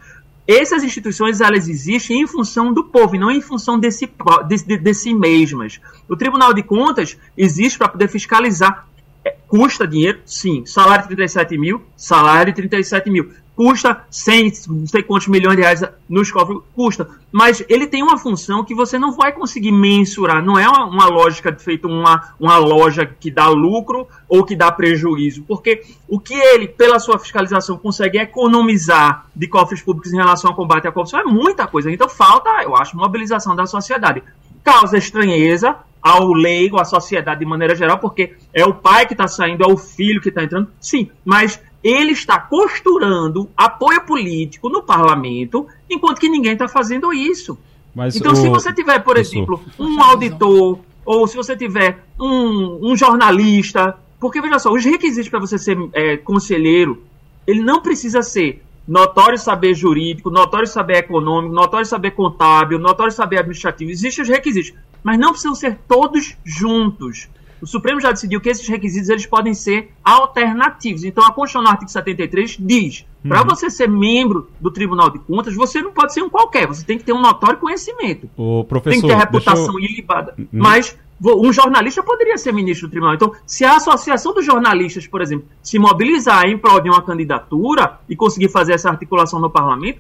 Essas 0.46 0.84
instituições 0.84 1.40
elas 1.40 1.70
existem 1.70 2.22
em 2.22 2.28
função 2.28 2.74
do 2.74 2.84
povo 2.84 3.16
e 3.16 3.20
não 3.20 3.32
em 3.32 3.40
função 3.40 3.80
de 3.80 3.90
si, 3.90 4.12
de, 4.46 4.78
de 4.78 4.94
si 4.94 5.14
mesmas. 5.14 5.80
O 6.10 6.18
Tribunal 6.18 6.54
de 6.54 6.62
Contas 6.62 7.18
existe 7.38 7.78
para 7.78 7.88
poder 7.88 8.10
fiscalizar. 8.10 8.86
É, 9.24 9.38
custa 9.48 9.88
dinheiro? 9.88 10.20
Sim. 10.26 10.66
Salário 10.66 11.04
de 11.04 11.16
37 11.16 11.58
mil? 11.58 11.82
Salário 11.96 12.52
de 12.52 12.58
37 12.58 13.10
mil 13.10 13.32
custa 13.56 14.04
100, 14.10 14.52
não 14.68 14.88
sei 14.88 15.02
quantos 15.02 15.28
milhões 15.28 15.56
de 15.56 15.62
reais 15.62 15.82
nos 16.10 16.32
cofres, 16.32 16.60
custa. 16.74 17.08
Mas 17.32 17.64
ele 17.70 17.88
tem 17.88 18.04
uma 18.04 18.18
função 18.18 18.64
que 18.64 18.76
você 18.76 19.00
não 19.00 19.12
vai 19.12 19.32
conseguir 19.32 19.72
mensurar. 19.72 20.44
Não 20.44 20.60
é 20.60 20.68
uma, 20.68 20.86
uma 20.86 21.06
lógica 21.08 21.52
de 21.52 21.64
feito 21.64 21.88
uma, 21.88 22.34
uma 22.40 22.58
loja 22.58 23.06
que 23.06 23.32
dá 23.32 23.48
lucro 23.48 24.08
ou 24.28 24.44
que 24.44 24.56
dá 24.56 24.72
prejuízo. 24.72 25.44
Porque 25.44 25.84
o 26.08 26.20
que 26.20 26.34
ele, 26.34 26.68
pela 26.68 27.00
sua 27.00 27.18
fiscalização, 27.18 27.78
consegue 27.78 28.18
economizar 28.18 29.26
de 29.36 29.48
cofres 29.48 29.82
públicos 29.82 30.12
em 30.12 30.18
relação 30.18 30.52
ao 30.52 30.56
combate 30.56 30.88
à 30.88 30.92
corrupção 30.92 31.20
é 31.20 31.24
muita 31.24 31.66
coisa. 31.66 31.92
Então 31.92 32.10
falta, 32.10 32.50
eu 32.64 32.76
acho, 32.76 32.98
mobilização 32.98 33.56
da 33.56 33.66
sociedade. 33.66 34.22
Causa 34.64 34.98
estranheza, 34.98 35.78
ao 36.06 36.32
leigo, 36.32 36.80
à 36.80 36.86
sociedade 36.86 37.40
de 37.40 37.48
maneira 37.48 37.74
geral, 37.74 37.98
porque 37.98 38.36
é 38.54 38.64
o 38.64 38.76
pai 38.76 39.08
que 39.08 39.14
está 39.14 39.28
saindo, 39.28 39.64
é 39.64 39.68
o 39.68 39.76
filho 39.76 40.22
que 40.22 40.30
está 40.30 40.44
entrando. 40.44 40.70
Sim, 40.80 41.10
mas 41.26 41.60
ele 41.86 42.14
está 42.14 42.40
costurando 42.40 43.48
apoio 43.56 44.02
político 44.02 44.70
no 44.70 44.82
parlamento, 44.82 45.68
enquanto 45.88 46.20
que 46.20 46.28
ninguém 46.28 46.54
está 46.54 46.68
fazendo 46.68 47.14
isso. 47.14 47.56
Mas 47.94 48.16
então, 48.16 48.32
o... 48.32 48.36
se 48.36 48.50
você 48.50 48.74
tiver, 48.74 48.98
por 49.04 49.18
exemplo, 49.18 49.62
um 49.78 50.02
auditor, 50.02 50.80
ou 51.06 51.28
se 51.28 51.38
você 51.38 51.56
tiver 51.56 52.04
um, 52.20 52.92
um 52.92 52.98
jornalista, 52.98 53.96
porque 54.20 54.42
veja 54.42 54.58
só, 54.58 54.74
os 54.74 54.84
requisitos 54.84 55.30
para 55.30 55.40
você 55.40 55.60
ser 55.60 55.78
é, 55.94 56.18
conselheiro, 56.18 57.04
ele 57.46 57.62
não 57.62 57.84
precisa 57.84 58.24
ser 58.24 58.64
notório 58.88 59.38
saber 59.38 59.76
jurídico, 59.76 60.32
notório 60.32 60.68
saber 60.68 60.98
econômico, 60.98 61.54
notório 61.54 61.86
saber 61.86 62.12
contábil, 62.12 62.80
notório 62.80 63.14
saber 63.14 63.38
administrativo. 63.38 63.92
Existem 63.92 64.24
os 64.24 64.30
requisitos, 64.30 64.74
mas 65.04 65.20
não 65.20 65.30
precisam 65.30 65.54
ser 65.54 65.78
todos 65.88 66.36
juntos. 66.44 67.30
O 67.66 67.68
Supremo 67.68 68.00
já 68.00 68.12
decidiu 68.12 68.40
que 68.40 68.48
esses 68.48 68.68
requisitos 68.68 69.10
eles 69.10 69.26
podem 69.26 69.56
ser 69.56 69.92
alternativos. 70.04 71.04
Então, 71.04 71.24
a 71.24 71.32
Constituição 71.32 71.64
no 71.64 71.70
artigo 71.70 71.90
73 71.90 72.58
diz: 72.60 73.08
uhum. 73.24 73.30
para 73.30 73.42
você 73.42 73.72
ser 73.72 73.90
membro 73.90 74.48
do 74.62 74.70
Tribunal 74.70 75.10
de 75.10 75.18
Contas, 75.18 75.56
você 75.56 75.82
não 75.82 75.92
pode 75.92 76.14
ser 76.14 76.22
um 76.22 76.30
qualquer, 76.30 76.68
você 76.68 76.86
tem 76.86 76.96
que 76.96 77.04
ter 77.04 77.12
um 77.12 77.20
notório 77.20 77.58
conhecimento. 77.58 78.30
O 78.38 78.64
professor, 78.66 78.92
tem 78.92 79.02
que 79.02 79.08
ter 79.08 79.16
reputação 79.16 79.80
eu... 79.80 79.86
ilibada. 79.86 80.36
Uhum. 80.38 80.48
Mas 80.52 80.96
um 81.20 81.52
jornalista 81.52 82.04
poderia 82.04 82.38
ser 82.38 82.54
ministro 82.54 82.88
do 82.88 82.92
tribunal. 82.92 83.16
Então, 83.16 83.34
se 83.48 83.66
a 83.66 83.78
Associação 83.78 84.32
dos 84.32 84.46
Jornalistas, 84.46 85.08
por 85.08 85.24
exemplo, 85.24 85.48
se 85.64 85.80
mobilizar 85.80 86.46
em 86.46 86.60
prol 86.60 86.80
de 86.80 86.90
uma 86.90 87.02
candidatura 87.02 88.00
e 88.08 88.16
conseguir 88.16 88.50
fazer 88.50 88.74
essa 88.74 88.92
articulação 88.92 89.40
no 89.40 89.50
parlamento, 89.50 90.00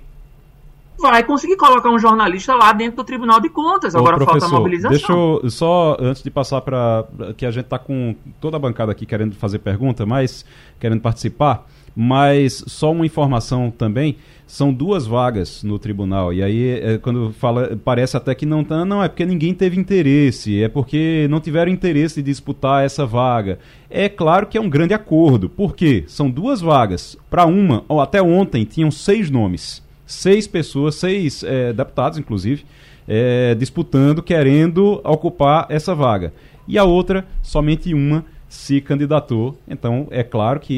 vai 0.99 1.23
conseguir 1.23 1.57
colocar 1.57 1.89
um 1.89 1.99
jornalista 1.99 2.55
lá 2.55 2.71
dentro 2.73 2.97
do 2.97 3.03
Tribunal 3.03 3.39
de 3.39 3.49
Contas. 3.49 3.95
Agora 3.95 4.17
Ô, 4.17 4.25
falta 4.25 4.45
a 4.45 4.49
mobilização. 4.49 4.91
Deixa 4.91 5.11
eu 5.11 5.49
só, 5.49 5.97
antes 5.99 6.23
de 6.23 6.29
passar 6.29 6.61
para. 6.61 7.05
que 7.37 7.45
a 7.45 7.51
gente 7.51 7.65
está 7.65 7.77
com 7.77 8.15
toda 8.39 8.57
a 8.57 8.59
bancada 8.59 8.91
aqui 8.91 9.05
querendo 9.05 9.35
fazer 9.35 9.59
pergunta, 9.59 10.05
mas 10.05 10.45
querendo 10.79 11.01
participar, 11.01 11.65
mas 11.95 12.63
só 12.67 12.91
uma 12.91 13.05
informação 13.05 13.71
também. 13.71 14.17
São 14.47 14.71
duas 14.71 15.07
vagas 15.07 15.63
no 15.63 15.79
tribunal. 15.79 16.31
E 16.31 16.43
aí, 16.43 16.79
é, 16.79 16.97
quando 16.99 17.33
fala, 17.33 17.75
parece 17.83 18.15
até 18.15 18.35
que 18.35 18.45
não 18.45 18.63
tá. 18.63 18.85
Não, 18.85 19.03
é 19.03 19.07
porque 19.07 19.25
ninguém 19.25 19.55
teve 19.55 19.79
interesse, 19.79 20.61
é 20.61 20.69
porque 20.69 21.27
não 21.31 21.39
tiveram 21.39 21.71
interesse 21.71 22.21
de 22.21 22.29
disputar 22.29 22.85
essa 22.85 23.07
vaga. 23.07 23.57
É 23.89 24.07
claro 24.07 24.45
que 24.45 24.55
é 24.55 24.61
um 24.61 24.69
grande 24.69 24.93
acordo. 24.93 25.49
Por 25.49 25.75
quê? 25.75 26.03
São 26.07 26.29
duas 26.29 26.61
vagas. 26.61 27.17
Para 27.27 27.47
uma, 27.47 27.83
ou 27.87 27.99
até 27.99 28.21
ontem, 28.21 28.65
tinham 28.65 28.91
seis 28.91 29.31
nomes 29.31 29.84
seis 30.05 30.47
pessoas, 30.47 30.95
seis 30.95 31.43
é, 31.43 31.73
deputados, 31.73 32.17
inclusive, 32.17 32.65
é, 33.07 33.55
disputando, 33.55 34.21
querendo 34.21 35.01
ocupar 35.03 35.67
essa 35.69 35.93
vaga. 35.93 36.33
E 36.67 36.77
a 36.77 36.83
outra, 36.83 37.25
somente 37.41 37.93
uma, 37.93 38.25
se 38.49 38.81
candidatou. 38.81 39.57
Então, 39.67 40.07
é 40.11 40.23
claro 40.23 40.59
que 40.59 40.73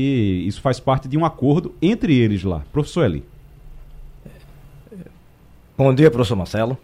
isso 0.45 0.61
faz 0.61 0.79
parte 0.79 1.07
de 1.07 1.17
um 1.17 1.25
acordo 1.25 1.73
entre 1.81 2.15
eles 2.15 2.43
lá. 2.43 2.63
Professor 2.71 3.05
Eli. 3.05 3.23
Bom 5.77 5.93
dia, 5.93 6.09
professor 6.09 6.35
Marcelo. 6.35 6.77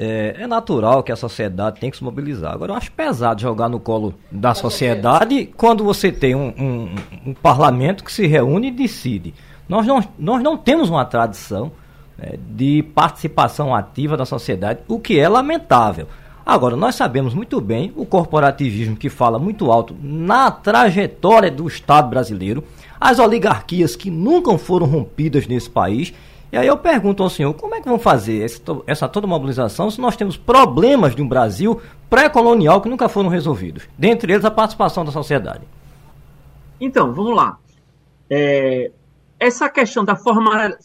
É, 0.00 0.36
é, 0.38 0.46
natural 0.46 1.02
que 1.02 1.10
a 1.10 1.16
sociedade 1.16 1.80
tem 1.80 1.90
que 1.90 1.96
se 1.96 2.04
mobilizar. 2.04 2.54
Agora, 2.54 2.72
eu 2.72 2.76
acho 2.76 2.90
pesado 2.92 3.42
jogar 3.42 3.68
no 3.68 3.80
colo 3.80 4.14
da 4.30 4.54
sociedade 4.54 5.46
quando 5.56 5.82
você 5.82 6.12
tem 6.12 6.36
um, 6.36 6.54
um, 6.56 6.94
um 7.26 7.34
parlamento 7.34 8.04
que 8.04 8.12
se 8.12 8.26
reúne 8.26 8.68
e 8.68 8.70
decide. 8.70 9.34
Nós 9.68 9.86
não, 9.86 10.02
nós 10.18 10.42
não 10.42 10.56
temos 10.56 10.88
uma 10.88 11.04
tradição 11.04 11.70
né, 12.16 12.34
de 12.50 12.82
participação 12.94 13.74
ativa 13.74 14.16
da 14.16 14.24
sociedade, 14.24 14.80
o 14.88 14.98
que 14.98 15.18
é 15.18 15.28
lamentável. 15.28 16.06
Agora, 16.44 16.74
nós 16.74 16.94
sabemos 16.94 17.34
muito 17.34 17.60
bem 17.60 17.92
o 17.94 18.06
corporativismo 18.06 18.96
que 18.96 19.10
fala 19.10 19.38
muito 19.38 19.70
alto 19.70 19.94
na 20.02 20.50
trajetória 20.50 21.50
do 21.50 21.68
Estado 21.68 22.08
brasileiro, 22.08 22.64
as 22.98 23.18
oligarquias 23.18 23.94
que 23.94 24.10
nunca 24.10 24.56
foram 24.56 24.86
rompidas 24.86 25.46
nesse 25.46 25.68
país. 25.68 26.14
E 26.50 26.56
aí 26.56 26.66
eu 26.66 26.78
pergunto 26.78 27.22
ao 27.22 27.28
senhor, 27.28 27.52
como 27.52 27.74
é 27.74 27.82
que 27.82 27.88
vão 27.88 27.98
fazer 27.98 28.42
essa, 28.42 28.62
essa 28.86 29.06
toda 29.06 29.26
mobilização 29.26 29.90
se 29.90 30.00
nós 30.00 30.16
temos 30.16 30.38
problemas 30.38 31.14
de 31.14 31.20
um 31.20 31.28
Brasil 31.28 31.82
pré-colonial 32.08 32.80
que 32.80 32.88
nunca 32.88 33.10
foram 33.10 33.28
resolvidos? 33.28 33.82
Dentre 33.98 34.32
eles, 34.32 34.46
a 34.46 34.50
participação 34.50 35.04
da 35.04 35.12
sociedade. 35.12 35.64
Então, 36.80 37.12
vamos 37.12 37.36
lá. 37.36 37.58
É, 38.30 38.90
essa 39.38 39.68
questão 39.68 40.04
da, 40.04 40.16
forma, 40.16 40.76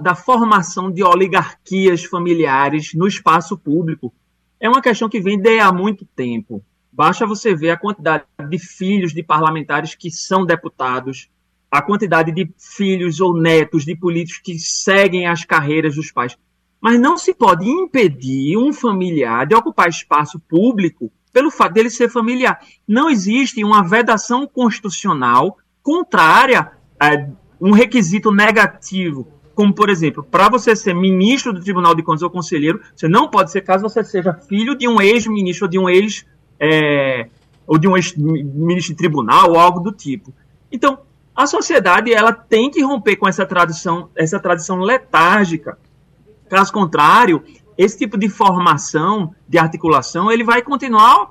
da 0.00 0.14
formação 0.14 0.90
de 0.90 1.02
oligarquias 1.02 2.04
familiares 2.04 2.92
no 2.94 3.06
espaço 3.06 3.56
público 3.56 4.12
é 4.60 4.68
uma 4.68 4.82
questão 4.82 5.08
que 5.08 5.20
vem 5.20 5.40
de 5.40 5.58
há 5.58 5.72
muito 5.72 6.04
tempo. 6.04 6.62
Basta 6.92 7.26
você 7.26 7.54
ver 7.54 7.70
a 7.70 7.76
quantidade 7.76 8.24
de 8.48 8.58
filhos 8.58 9.12
de 9.14 9.22
parlamentares 9.22 9.94
que 9.94 10.10
são 10.10 10.44
deputados, 10.44 11.30
a 11.70 11.80
quantidade 11.80 12.30
de 12.32 12.52
filhos 12.58 13.18
ou 13.18 13.34
netos 13.34 13.84
de 13.84 13.96
políticos 13.96 14.42
que 14.44 14.58
seguem 14.58 15.26
as 15.26 15.44
carreiras 15.44 15.96
dos 15.96 16.12
pais. 16.12 16.36
Mas 16.80 17.00
não 17.00 17.16
se 17.16 17.32
pode 17.32 17.66
impedir 17.66 18.58
um 18.58 18.72
familiar 18.72 19.46
de 19.46 19.54
ocupar 19.54 19.88
espaço 19.88 20.38
público 20.38 21.10
pelo 21.32 21.50
fato 21.50 21.72
dele 21.72 21.88
ser 21.88 22.10
familiar. 22.10 22.60
Não 22.86 23.08
existe 23.08 23.64
uma 23.64 23.82
vedação 23.82 24.46
constitucional 24.46 25.56
contrária 25.82 26.72
a 27.00 27.16
um 27.62 27.70
requisito 27.70 28.32
negativo, 28.32 29.28
como 29.54 29.72
por 29.72 29.88
exemplo, 29.88 30.24
para 30.24 30.48
você 30.48 30.74
ser 30.74 30.94
ministro 30.94 31.52
do 31.52 31.60
Tribunal 31.60 31.94
de 31.94 32.02
Contas 32.02 32.22
ou 32.22 32.30
conselheiro, 32.30 32.80
você 32.94 33.06
não 33.06 33.28
pode 33.28 33.52
ser 33.52 33.60
caso 33.60 33.82
você 33.84 34.02
seja 34.02 34.34
filho 34.34 34.74
de 34.74 34.88
um 34.88 35.00
ex-ministro 35.00 35.66
ou 35.66 35.70
de 35.70 35.78
um 35.78 35.88
ex 35.88 36.26
é, 36.58 37.28
ou 37.64 37.78
de 37.78 37.86
um 37.86 37.96
ex-ministro 37.96 38.92
de 38.92 38.98
tribunal 38.98 39.50
ou 39.50 39.60
algo 39.60 39.78
do 39.78 39.92
tipo. 39.92 40.34
Então, 40.72 40.98
a 41.36 41.46
sociedade 41.46 42.12
ela 42.12 42.32
tem 42.32 42.68
que 42.68 42.82
romper 42.82 43.14
com 43.16 43.28
essa 43.28 43.46
tradição, 43.46 44.10
essa 44.16 44.40
tradição 44.40 44.80
letárgica. 44.80 45.78
Caso 46.48 46.72
contrário, 46.72 47.44
esse 47.78 47.96
tipo 47.96 48.18
de 48.18 48.28
formação, 48.28 49.34
de 49.48 49.56
articulação, 49.56 50.30
ele 50.32 50.44
vai 50.44 50.62
continuar 50.62 51.28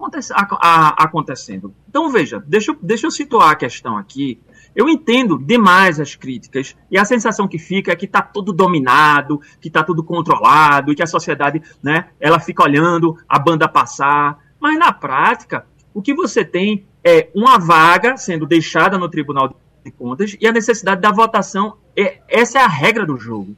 acontecendo. 0.97 1.73
Então, 1.89 2.09
veja, 2.09 2.41
deixa, 2.47 2.75
deixa 2.81 3.07
eu 3.07 3.11
situar 3.11 3.51
a 3.51 3.55
questão 3.55 3.97
aqui 3.97 4.39
Eu 4.75 4.87
entendo 4.87 5.37
demais 5.37 5.99
as 5.99 6.15
críticas 6.15 6.75
e 6.89 6.97
a 6.97 7.05
sensação 7.05 7.47
que 7.47 7.59
fica 7.59 7.91
é 7.91 7.95
que 7.95 8.05
está 8.05 8.21
tudo 8.21 8.53
dominado, 8.53 9.41
que 9.59 9.67
está 9.67 9.83
tudo 9.83 10.03
controlado 10.03 10.91
e 10.91 10.95
que 10.95 11.03
a 11.03 11.07
sociedade, 11.07 11.61
né, 11.83 12.07
ela 12.19 12.39
fica 12.39 12.63
olhando 12.63 13.17
a 13.27 13.37
banda 13.37 13.67
passar. 13.67 14.39
Mas 14.59 14.79
na 14.79 14.93
prática, 14.93 15.65
o 15.93 16.01
que 16.01 16.13
você 16.13 16.45
tem 16.45 16.85
é 17.03 17.29
uma 17.35 17.57
vaga 17.57 18.15
sendo 18.15 18.45
deixada 18.45 18.97
no 18.97 19.09
Tribunal 19.09 19.55
de 19.83 19.91
Contas 19.91 20.37
e 20.39 20.47
a 20.47 20.51
necessidade 20.51 21.01
da 21.01 21.11
votação. 21.11 21.77
É, 21.97 22.21
essa 22.29 22.59
é 22.59 22.63
a 22.63 22.67
regra 22.67 23.05
do 23.05 23.17
jogo. 23.17 23.55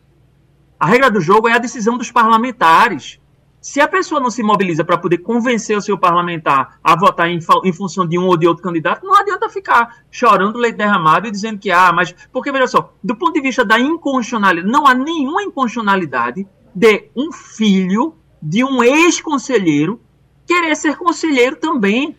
A 0.80 0.86
regra 0.86 1.12
do 1.12 1.22
jogo 1.22 1.48
é 1.48 1.54
a 1.54 1.60
decisão 1.60 1.98
dos 1.98 2.12
parlamentares. 2.12 3.20
Se 3.64 3.80
a 3.80 3.88
pessoa 3.88 4.20
não 4.20 4.30
se 4.30 4.44
mobiliza 4.44 4.84
para 4.84 4.98
poder 4.98 5.20
convencer 5.20 5.78
o 5.78 5.82
seu 5.82 5.98
parlamentar 5.98 6.80
a 6.84 7.00
votar 7.00 7.30
em, 7.30 7.40
em, 7.64 7.72
função 7.72 8.06
de 8.06 8.20
um 8.20 8.28
ou 8.28 8.36
de 8.36 8.46
outro 8.46 8.62
candidato, 8.62 9.06
não 9.06 9.16
adianta 9.16 9.48
ficar 9.48 10.04
chorando 10.12 10.60
leite 10.60 10.76
derramado 10.76 11.30
e 11.30 11.32
dizendo 11.32 11.58
que, 11.58 11.72
ah, 11.72 11.94
mas. 11.94 12.14
Porque, 12.30 12.52
veja 12.52 12.68
só, 12.68 12.94
do 13.02 13.16
ponto 13.16 13.32
de 13.32 13.40
vista 13.40 13.64
da 13.64 13.80
inconstitucionalidade, 13.80 14.70
não 14.70 14.86
há 14.86 14.94
nenhuma 14.94 15.44
inconstitucionalidade 15.44 16.46
de 16.76 17.10
um 17.16 17.32
filho 17.32 18.16
de 18.42 18.66
um 18.66 18.84
ex-conselheiro 18.84 20.02
querer 20.46 20.76
ser 20.76 20.98
conselheiro 20.98 21.56
também. 21.56 22.18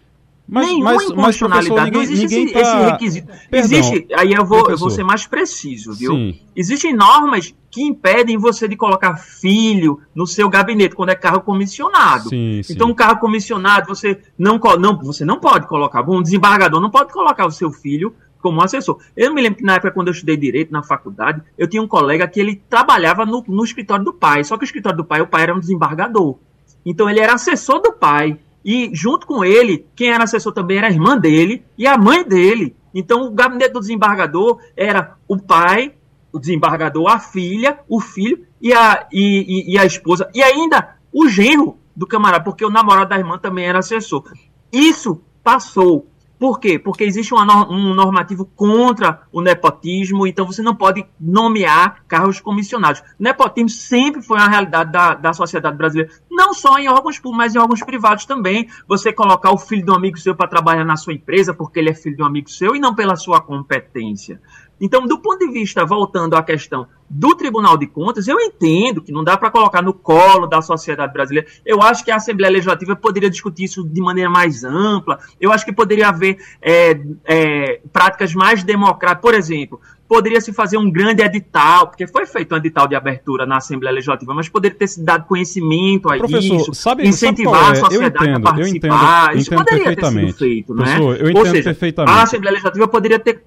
Mas, 0.54 0.68
Nenhuma 0.68 0.94
mas, 0.94 1.10
inconstitucionalidade. 1.10 1.90
Mas, 1.90 1.92
não 1.92 2.02
existe 2.02 2.42
esse, 2.42 2.52
tá... 2.52 2.60
esse, 2.60 2.76
requisito. 2.76 3.32
Perdão, 3.50 3.78
existe, 3.78 4.06
aí 4.14 4.32
eu 4.32 4.44
vou, 4.44 4.70
eu 4.70 4.78
vou 4.78 4.88
ser 4.88 5.02
mais 5.02 5.26
preciso, 5.26 5.92
viu? 5.92 6.12
Sim. 6.12 6.38
Existem 6.54 6.94
normas 6.94 7.52
que 7.72 7.82
impedem 7.82 8.38
você 8.38 8.68
de 8.68 8.76
colocar 8.76 9.16
filho 9.16 10.00
no 10.14 10.28
seu 10.28 10.48
gabinete 10.48 10.94
quando 10.94 11.08
é 11.08 11.16
carro 11.16 11.40
comissionado. 11.40 12.28
Sim, 12.28 12.60
então, 12.70 12.90
um 12.90 12.94
carro 12.94 13.18
comissionado, 13.18 13.88
você 13.88 14.20
não, 14.38 14.60
não, 14.78 14.96
você 14.96 15.24
não 15.24 15.40
pode 15.40 15.66
colocar, 15.66 16.08
um 16.08 16.22
desembargador 16.22 16.80
não 16.80 16.90
pode 16.90 17.12
colocar 17.12 17.46
o 17.46 17.50
seu 17.50 17.72
filho 17.72 18.14
como 18.40 18.62
assessor. 18.62 19.00
Eu 19.16 19.34
me 19.34 19.42
lembro 19.42 19.58
que 19.58 19.64
na 19.64 19.74
época, 19.74 19.90
quando 19.90 20.06
eu 20.06 20.12
estudei 20.12 20.36
direito 20.36 20.70
na 20.70 20.84
faculdade, 20.84 21.42
eu 21.58 21.66
tinha 21.66 21.82
um 21.82 21.88
colega 21.88 22.28
que 22.28 22.38
ele 22.38 22.62
trabalhava 22.70 23.26
no, 23.26 23.42
no 23.48 23.64
escritório 23.64 24.04
do 24.04 24.12
pai, 24.12 24.44
só 24.44 24.56
que 24.56 24.62
o 24.62 24.66
escritório 24.66 24.98
do 24.98 25.04
pai, 25.04 25.20
o 25.20 25.26
pai 25.26 25.42
era 25.42 25.54
um 25.54 25.58
desembargador. 25.58 26.38
Então, 26.86 27.10
ele 27.10 27.18
era 27.18 27.34
assessor 27.34 27.80
do 27.80 27.92
pai. 27.92 28.38
E 28.64 28.90
junto 28.94 29.26
com 29.26 29.44
ele, 29.44 29.86
quem 29.94 30.10
era 30.10 30.24
assessor 30.24 30.52
também 30.52 30.78
era 30.78 30.86
a 30.86 30.90
irmã 30.90 31.18
dele 31.18 31.64
e 31.76 31.86
a 31.86 31.98
mãe 31.98 32.24
dele. 32.24 32.74
Então 32.94 33.26
o 33.26 33.30
gabinete 33.30 33.72
do 33.72 33.80
desembargador 33.80 34.60
era 34.76 35.16
o 35.28 35.36
pai, 35.36 35.94
o 36.32 36.38
desembargador, 36.38 37.08
a 37.08 37.18
filha, 37.18 37.78
o 37.88 38.00
filho 38.00 38.46
e 38.60 38.72
a, 38.72 39.06
e, 39.12 39.70
e, 39.70 39.72
e 39.74 39.78
a 39.78 39.84
esposa. 39.84 40.30
E 40.34 40.42
ainda 40.42 40.96
o 41.12 41.28
genro 41.28 41.78
do 41.94 42.06
camarada, 42.06 42.42
porque 42.42 42.64
o 42.64 42.70
namorado 42.70 43.10
da 43.10 43.18
irmã 43.18 43.38
também 43.38 43.66
era 43.66 43.80
assessor. 43.80 44.24
Isso 44.72 45.20
passou 45.42 46.08
por 46.44 46.58
quê? 46.58 46.78
Porque 46.78 47.04
existe 47.04 47.32
uma, 47.32 47.66
um 47.70 47.94
normativo 47.94 48.44
contra 48.44 49.22
o 49.32 49.40
nepotismo, 49.40 50.26
então 50.26 50.44
você 50.44 50.60
não 50.60 50.74
pode 50.74 51.06
nomear 51.18 52.04
cargos 52.06 52.40
comissionados. 52.40 53.02
Nepotismo 53.18 53.70
sempre 53.70 54.20
foi 54.20 54.36
uma 54.38 54.48
realidade 54.48 54.92
da, 54.92 55.14
da 55.14 55.32
sociedade 55.32 55.76
brasileira, 55.76 56.12
não 56.34 56.52
só 56.52 56.78
em 56.78 56.88
órgãos 56.88 57.18
públicos, 57.18 57.38
mas 57.38 57.54
em 57.54 57.58
órgãos 57.58 57.82
privados 57.82 58.24
também. 58.26 58.68
Você 58.86 59.12
colocar 59.12 59.52
o 59.52 59.58
filho 59.58 59.84
de 59.84 59.90
um 59.90 59.94
amigo 59.94 60.18
seu 60.18 60.34
para 60.34 60.48
trabalhar 60.48 60.84
na 60.84 60.96
sua 60.96 61.14
empresa 61.14 61.54
porque 61.54 61.78
ele 61.78 61.90
é 61.90 61.94
filho 61.94 62.16
de 62.16 62.22
um 62.22 62.26
amigo 62.26 62.50
seu 62.50 62.74
e 62.74 62.80
não 62.80 62.94
pela 62.94 63.16
sua 63.16 63.40
competência. 63.40 64.40
Então, 64.80 65.06
do 65.06 65.18
ponto 65.20 65.38
de 65.38 65.52
vista, 65.52 65.84
voltando 65.84 66.34
à 66.34 66.42
questão 66.42 66.86
do 67.08 67.34
Tribunal 67.36 67.76
de 67.76 67.86
Contas, 67.86 68.26
eu 68.26 68.40
entendo 68.40 69.00
que 69.00 69.12
não 69.12 69.22
dá 69.22 69.36
para 69.36 69.50
colocar 69.50 69.80
no 69.80 69.94
colo 69.94 70.46
da 70.46 70.60
sociedade 70.60 71.12
brasileira. 71.12 71.48
Eu 71.64 71.80
acho 71.80 72.04
que 72.04 72.10
a 72.10 72.16
Assembleia 72.16 72.52
Legislativa 72.52 72.96
poderia 72.96 73.30
discutir 73.30 73.64
isso 73.64 73.88
de 73.88 74.00
maneira 74.00 74.28
mais 74.28 74.64
ampla. 74.64 75.18
Eu 75.40 75.52
acho 75.52 75.64
que 75.64 75.72
poderia 75.72 76.08
haver 76.08 76.38
é, 76.60 77.00
é, 77.24 77.80
práticas 77.92 78.34
mais 78.34 78.64
democráticas. 78.64 79.22
Por 79.22 79.34
exemplo, 79.34 79.80
poderia 80.08 80.40
se 80.40 80.52
fazer 80.52 80.76
um 80.76 80.90
grande 80.90 81.22
edital, 81.22 81.88
porque 81.88 82.06
foi 82.06 82.26
feito 82.26 82.54
um 82.54 82.58
edital 82.58 82.86
de 82.86 82.94
abertura 82.94 83.46
na 83.46 83.56
Assembleia 83.56 83.94
Legislativa, 83.94 84.34
mas 84.34 84.48
poderia 84.48 84.76
ter 84.76 84.86
se 84.86 85.02
dado 85.02 85.24
conhecimento 85.26 86.10
a 86.12 86.16
Professor, 86.18 86.56
isso, 86.56 86.74
sabe, 86.74 87.06
incentivar 87.06 87.54
sabe 87.54 87.76
é? 87.76 87.80
a 87.80 87.84
sociedade 87.84 88.30
entendo, 88.30 88.48
a 88.48 88.52
participar. 88.52 89.24
Entendo, 89.28 89.40
isso 89.40 89.50
poderia 89.50 89.96
ter 89.96 90.06
sido 90.06 90.32
feito, 90.34 90.74
né? 90.74 90.98
eu 90.98 91.30
entendo 91.30 91.38
Ou 91.38 91.46
seja, 91.46 91.62
perfeitamente. 91.62 92.18
a 92.18 92.22
Assembleia 92.22 92.52
Legislativa 92.52 92.88
poderia 92.88 93.18
ter 93.18 93.42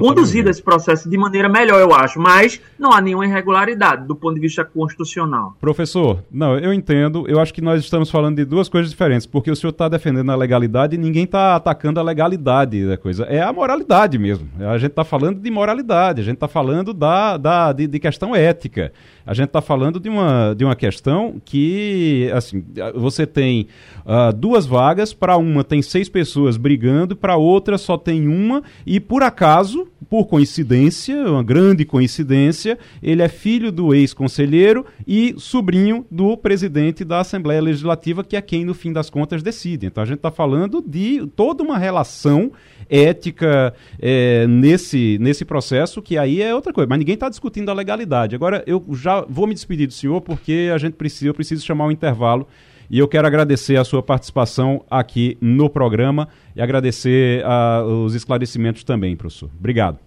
conduzido 0.00 0.50
esse 0.50 0.62
processo 0.62 1.08
de 1.08 1.16
maneira 1.16 1.48
melhor, 1.48 1.80
eu 1.80 1.94
acho, 1.94 2.20
mas 2.20 2.60
não 2.78 2.92
há 2.92 3.00
nenhuma 3.00 3.26
irregularidade 3.26 4.06
do 4.06 4.14
ponto 4.14 4.34
de 4.34 4.40
vista 4.40 4.64
constitucional. 4.64 5.56
Professor, 5.60 6.22
não, 6.30 6.58
eu 6.58 6.72
entendo, 6.72 7.24
eu 7.28 7.40
acho 7.40 7.52
que 7.52 7.60
nós 7.60 7.82
estamos 7.82 8.10
falando 8.10 8.36
de 8.36 8.44
duas 8.44 8.68
coisas 8.68 8.90
diferentes, 8.90 9.26
porque 9.26 9.50
o 9.50 9.56
senhor 9.56 9.70
está 9.70 9.88
defendendo 9.88 10.30
a 10.30 10.36
legalidade 10.36 10.94
e 10.94 10.98
ninguém 10.98 11.24
está 11.24 11.56
atacando 11.56 11.98
a 11.98 12.02
legalidade 12.02 12.86
da 12.86 12.96
coisa, 12.96 13.24
é 13.24 13.40
a 13.40 13.52
moralidade 13.52 14.18
mesmo, 14.18 14.48
a 14.60 14.76
gente 14.76 14.90
está 14.90 15.04
falando 15.04 15.40
de 15.40 15.50
moralidade 15.50 15.93
a 15.94 16.14
gente 16.14 16.34
está 16.34 16.48
falando 16.48 16.92
da, 16.92 17.36
da, 17.36 17.72
de, 17.72 17.86
de, 17.86 17.98
questão 17.98 18.34
ética. 18.34 18.92
A 19.26 19.32
gente 19.32 19.46
está 19.46 19.62
falando 19.62 19.98
de 19.98 20.08
uma, 20.08 20.54
de 20.54 20.64
uma 20.64 20.76
questão 20.76 21.40
que, 21.44 22.30
assim, 22.34 22.64
você 22.94 23.26
tem 23.26 23.68
uh, 24.04 24.32
duas 24.32 24.66
vagas, 24.66 25.12
para 25.12 25.36
uma 25.36 25.64
tem 25.64 25.80
seis 25.80 26.08
pessoas 26.08 26.56
brigando, 26.56 27.16
para 27.16 27.36
outra 27.36 27.78
só 27.78 27.96
tem 27.96 28.28
uma, 28.28 28.62
e 28.86 29.00
por 29.00 29.22
acaso, 29.22 29.88
por 30.08 30.26
coincidência, 30.26 31.16
uma 31.30 31.42
grande 31.42 31.84
coincidência, 31.84 32.78
ele 33.02 33.22
é 33.22 33.28
filho 33.28 33.72
do 33.72 33.94
ex-conselheiro 33.94 34.84
e 35.06 35.34
sobrinho 35.38 36.06
do 36.10 36.36
presidente 36.36 37.04
da 37.04 37.20
Assembleia 37.20 37.60
Legislativa, 37.60 38.22
que 38.22 38.36
é 38.36 38.40
quem, 38.40 38.64
no 38.64 38.74
fim 38.74 38.92
das 38.92 39.10
contas, 39.10 39.42
decide. 39.42 39.86
Então 39.86 40.02
a 40.02 40.06
gente 40.06 40.18
está 40.18 40.30
falando 40.30 40.82
de 40.86 41.26
toda 41.34 41.62
uma 41.62 41.78
relação 41.78 42.52
ética 42.88 43.74
é, 44.00 44.46
nesse, 44.46 45.18
nesse 45.20 45.44
processo, 45.44 46.02
que 46.02 46.18
aí 46.18 46.42
é 46.42 46.54
outra 46.54 46.72
coisa. 46.72 46.88
Mas 46.88 46.98
ninguém 46.98 47.14
está 47.14 47.28
discutindo 47.28 47.70
a 47.70 47.74
legalidade. 47.74 48.34
Agora, 48.34 48.62
eu 48.66 48.84
já 48.92 49.22
vou 49.28 49.46
me 49.46 49.54
despedir 49.54 49.86
do 49.86 49.92
senhor, 49.92 50.20
porque 50.20 50.70
a 50.72 50.78
gente 50.78 50.94
precisa, 50.94 51.28
eu 51.28 51.34
preciso 51.34 51.64
chamar 51.64 51.86
um 51.86 51.90
intervalo. 51.90 52.46
E 52.94 52.98
eu 53.00 53.08
quero 53.08 53.26
agradecer 53.26 53.76
a 53.76 53.82
sua 53.82 54.00
participação 54.00 54.84
aqui 54.88 55.36
no 55.40 55.68
programa 55.68 56.28
e 56.54 56.62
agradecer 56.62 57.44
a, 57.44 57.82
os 57.82 58.14
esclarecimentos 58.14 58.84
também, 58.84 59.16
professor. 59.16 59.50
Obrigado. 59.58 59.98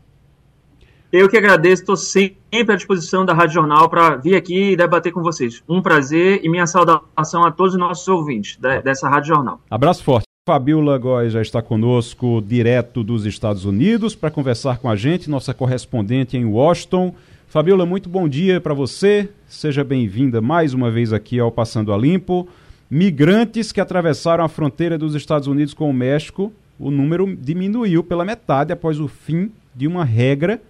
Eu 1.12 1.28
que 1.28 1.36
agradeço, 1.36 1.82
estou 1.82 1.97
sempre 1.97 2.76
à 2.76 2.78
disposição 2.78 3.26
da 3.26 3.34
Rádio 3.34 3.56
Jornal 3.56 3.89
para 3.89 4.15
vir 4.15 4.38
aqui 4.38 4.71
e 4.71 4.78
debater 4.78 5.12
com 5.12 5.21
vocês. 5.21 5.62
Um 5.67 5.82
prazer 5.82 6.39
e 6.41 6.47
minha 6.47 6.65
saudação 6.65 7.43
a 7.43 7.52
todos 7.52 7.73
os 7.73 7.80
nossos 7.80 8.08
ouvintes 8.08 8.58
dessa 8.82 9.10
Rádio 9.10 9.36
Jornal. 9.36 9.60
Abraço 9.69 10.02
forte. 10.02 10.26
Fabiola 10.47 10.97
Góes 10.97 11.34
já 11.34 11.41
está 11.41 11.62
conosco 11.62 12.41
direto 12.41 13.04
dos 13.04 13.26
Estados 13.26 13.65
Unidos 13.65 14.15
para 14.15 14.32
conversar 14.32 14.78
com 14.78 14.89
a 14.89 14.95
gente, 14.95 15.30
nossa 15.30 15.54
correspondente 15.54 16.38
em 16.38 16.45
Washington. 16.45 17.13
Fabiola, 17.50 17.86
muito 17.86 18.08
bom 18.08 18.30
dia 18.30 18.62
para 18.62 18.73
você. 18.73 19.30
Seja 19.45 19.84
bem-vinda 19.84 20.39
mais 20.39 20.73
uma 20.73 20.89
vez 20.89 21.12
aqui 21.12 21.38
ao 21.38 21.52
Passando 21.52 21.91
a 21.91 21.97
Limpo. 21.97 22.47
Migrantes 22.89 23.71
que 23.71 23.82
atravessaram 23.82 24.43
a 24.43 24.50
fronteira 24.50 24.97
dos 24.97 25.13
Estados 25.13 25.47
Unidos 25.47 25.73
com 25.73 25.89
o 25.89 25.93
México, 25.93 26.54
o 26.80 26.89
número 26.89 27.36
diminuiu 27.36 28.04
pela 28.04 28.23
metade 28.23 28.71
após 28.71 29.00
o 29.00 29.08
fim 29.08 29.52
de 29.76 29.88
uma 29.88 30.06
regra 30.06 30.62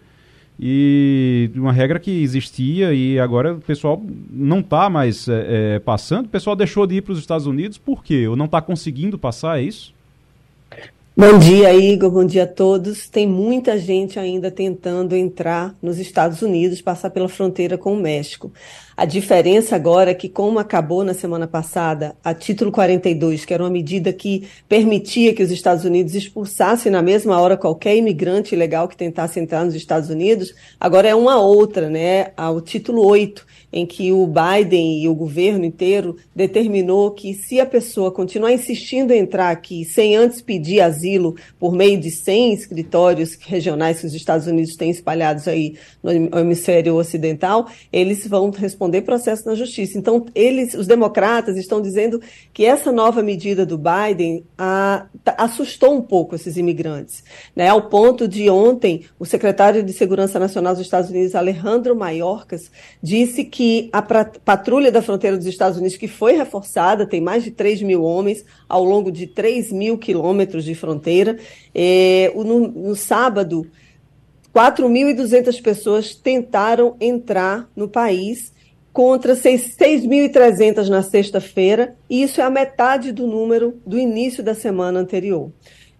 e 0.59 1.51
uma 1.55 1.71
regra 1.71 1.99
que 1.99 2.23
existia 2.23 2.91
e 2.91 3.19
agora 3.19 3.53
o 3.53 3.61
pessoal 3.61 4.03
não 4.31 4.61
está 4.61 4.89
mais 4.89 5.27
é, 5.27 5.75
é, 5.75 5.79
passando. 5.79 6.25
O 6.25 6.29
pessoal 6.29 6.55
deixou 6.55 6.87
de 6.87 6.95
ir 6.95 7.01
para 7.01 7.13
os 7.13 7.19
Estados 7.19 7.45
Unidos 7.45 7.77
por 7.77 8.03
quê? 8.03 8.27
Ou 8.27 8.35
não 8.35 8.45
está 8.45 8.61
conseguindo 8.61 9.19
passar, 9.19 9.59
é 9.59 9.63
isso? 9.63 9.93
Bom 11.19 11.39
dia, 11.39 11.73
Igor. 11.73 12.11
Bom 12.11 12.23
dia 12.23 12.43
a 12.43 12.47
todos. 12.47 13.09
Tem 13.09 13.25
muita 13.25 13.79
gente 13.79 14.19
ainda 14.19 14.51
tentando 14.51 15.15
entrar 15.15 15.75
nos 15.81 15.97
Estados 15.97 16.43
Unidos, 16.43 16.79
passar 16.79 17.09
pela 17.09 17.27
fronteira 17.27 17.75
com 17.75 17.93
o 17.93 17.99
México. 17.99 18.53
A 18.95 19.03
diferença 19.03 19.75
agora 19.75 20.11
é 20.11 20.13
que, 20.13 20.29
como 20.29 20.59
acabou 20.59 21.03
na 21.03 21.15
semana 21.15 21.47
passada 21.47 22.15
a 22.23 22.35
título 22.35 22.71
42, 22.71 23.45
que 23.45 23.53
era 23.55 23.63
uma 23.63 23.69
medida 23.71 24.13
que 24.13 24.47
permitia 24.69 25.33
que 25.33 25.41
os 25.41 25.49
Estados 25.49 25.85
Unidos 25.85 26.13
expulsassem 26.13 26.91
na 26.91 27.01
mesma 27.01 27.41
hora 27.41 27.57
qualquer 27.57 27.95
imigrante 27.95 28.53
ilegal 28.53 28.87
que 28.87 28.95
tentasse 28.95 29.39
entrar 29.39 29.65
nos 29.65 29.73
Estados 29.73 30.11
Unidos, 30.11 30.53
agora 30.79 31.07
é 31.07 31.15
uma 31.15 31.41
outra, 31.41 31.89
né? 31.89 32.27
O 32.37 32.61
título 32.61 33.03
8 33.03 33.43
em 33.71 33.85
que 33.85 34.11
o 34.13 34.25
Biden 34.25 35.03
e 35.03 35.09
o 35.09 35.15
governo 35.15 35.65
inteiro 35.65 36.15
determinou 36.35 37.11
que 37.11 37.33
se 37.33 37.59
a 37.59 37.65
pessoa 37.65 38.11
continuar 38.11 38.53
insistindo 38.53 39.11
em 39.11 39.19
entrar 39.19 39.49
aqui 39.49 39.83
sem 39.83 40.15
antes 40.15 40.41
pedir 40.41 40.79
asilo 40.79 41.35
por 41.59 41.73
meio 41.73 41.99
de 41.99 42.09
100 42.09 42.53
escritórios 42.53 43.37
regionais 43.41 43.99
que 43.99 44.07
os 44.07 44.13
Estados 44.13 44.47
Unidos 44.47 44.75
têm 44.75 44.89
espalhados 44.89 45.47
aí 45.47 45.75
no 46.01 46.39
hemisfério 46.39 46.95
ocidental, 46.95 47.67
eles 47.91 48.25
vão 48.25 48.49
responder 48.51 49.01
processo 49.01 49.45
na 49.45 49.55
justiça. 49.55 49.97
Então, 49.97 50.25
eles, 50.33 50.73
os 50.73 50.87
democratas 50.87 51.57
estão 51.57 51.81
dizendo 51.81 52.21
que 52.53 52.65
essa 52.65 52.91
nova 52.91 53.21
medida 53.21 53.65
do 53.65 53.77
Biden 53.77 54.43
a, 54.57 55.07
assustou 55.37 55.93
um 55.93 56.01
pouco 56.01 56.35
esses 56.35 56.55
imigrantes, 56.55 57.23
né? 57.55 57.67
Ao 57.67 57.81
ponto 57.89 58.27
de 58.27 58.49
ontem 58.49 59.01
o 59.19 59.25
secretário 59.25 59.83
de 59.83 59.91
Segurança 59.91 60.39
Nacional 60.39 60.73
dos 60.73 60.83
Estados 60.83 61.09
Unidos, 61.09 61.35
Alejandro 61.35 61.95
Mayorkas, 61.95 62.71
disse 63.01 63.43
que 63.43 63.56
que 63.57 63.89
a 63.91 64.03
patrulha 64.03 64.91
da 64.91 65.01
fronteira 65.01 65.35
dos 65.35 65.47
Estados 65.47 65.79
Unidos, 65.79 65.97
que 65.97 66.07
foi 66.07 66.33
reforçada, 66.33 67.07
tem 67.07 67.19
mais 67.19 67.43
de 67.43 67.49
3 67.49 67.81
mil 67.81 68.03
homens 68.03 68.45
ao 68.69 68.83
longo 68.83 69.11
de 69.11 69.25
3 69.25 69.71
mil 69.71 69.97
quilômetros 69.97 70.63
de 70.63 70.75
fronteira. 70.75 71.39
É, 71.73 72.31
no, 72.35 72.67
no 72.67 72.95
sábado, 72.95 73.65
4.200 74.53 75.59
pessoas 75.59 76.13
tentaram 76.13 76.95
entrar 77.01 77.67
no 77.75 77.87
país 77.87 78.53
contra 78.93 79.33
6.300 79.33 80.87
na 80.87 81.01
sexta-feira, 81.01 81.95
e 82.07 82.21
isso 82.21 82.39
é 82.39 82.43
a 82.43 82.51
metade 82.51 83.11
do 83.11 83.25
número 83.25 83.81
do 83.83 83.97
início 83.97 84.43
da 84.43 84.53
semana 84.53 84.99
anterior. 84.99 85.51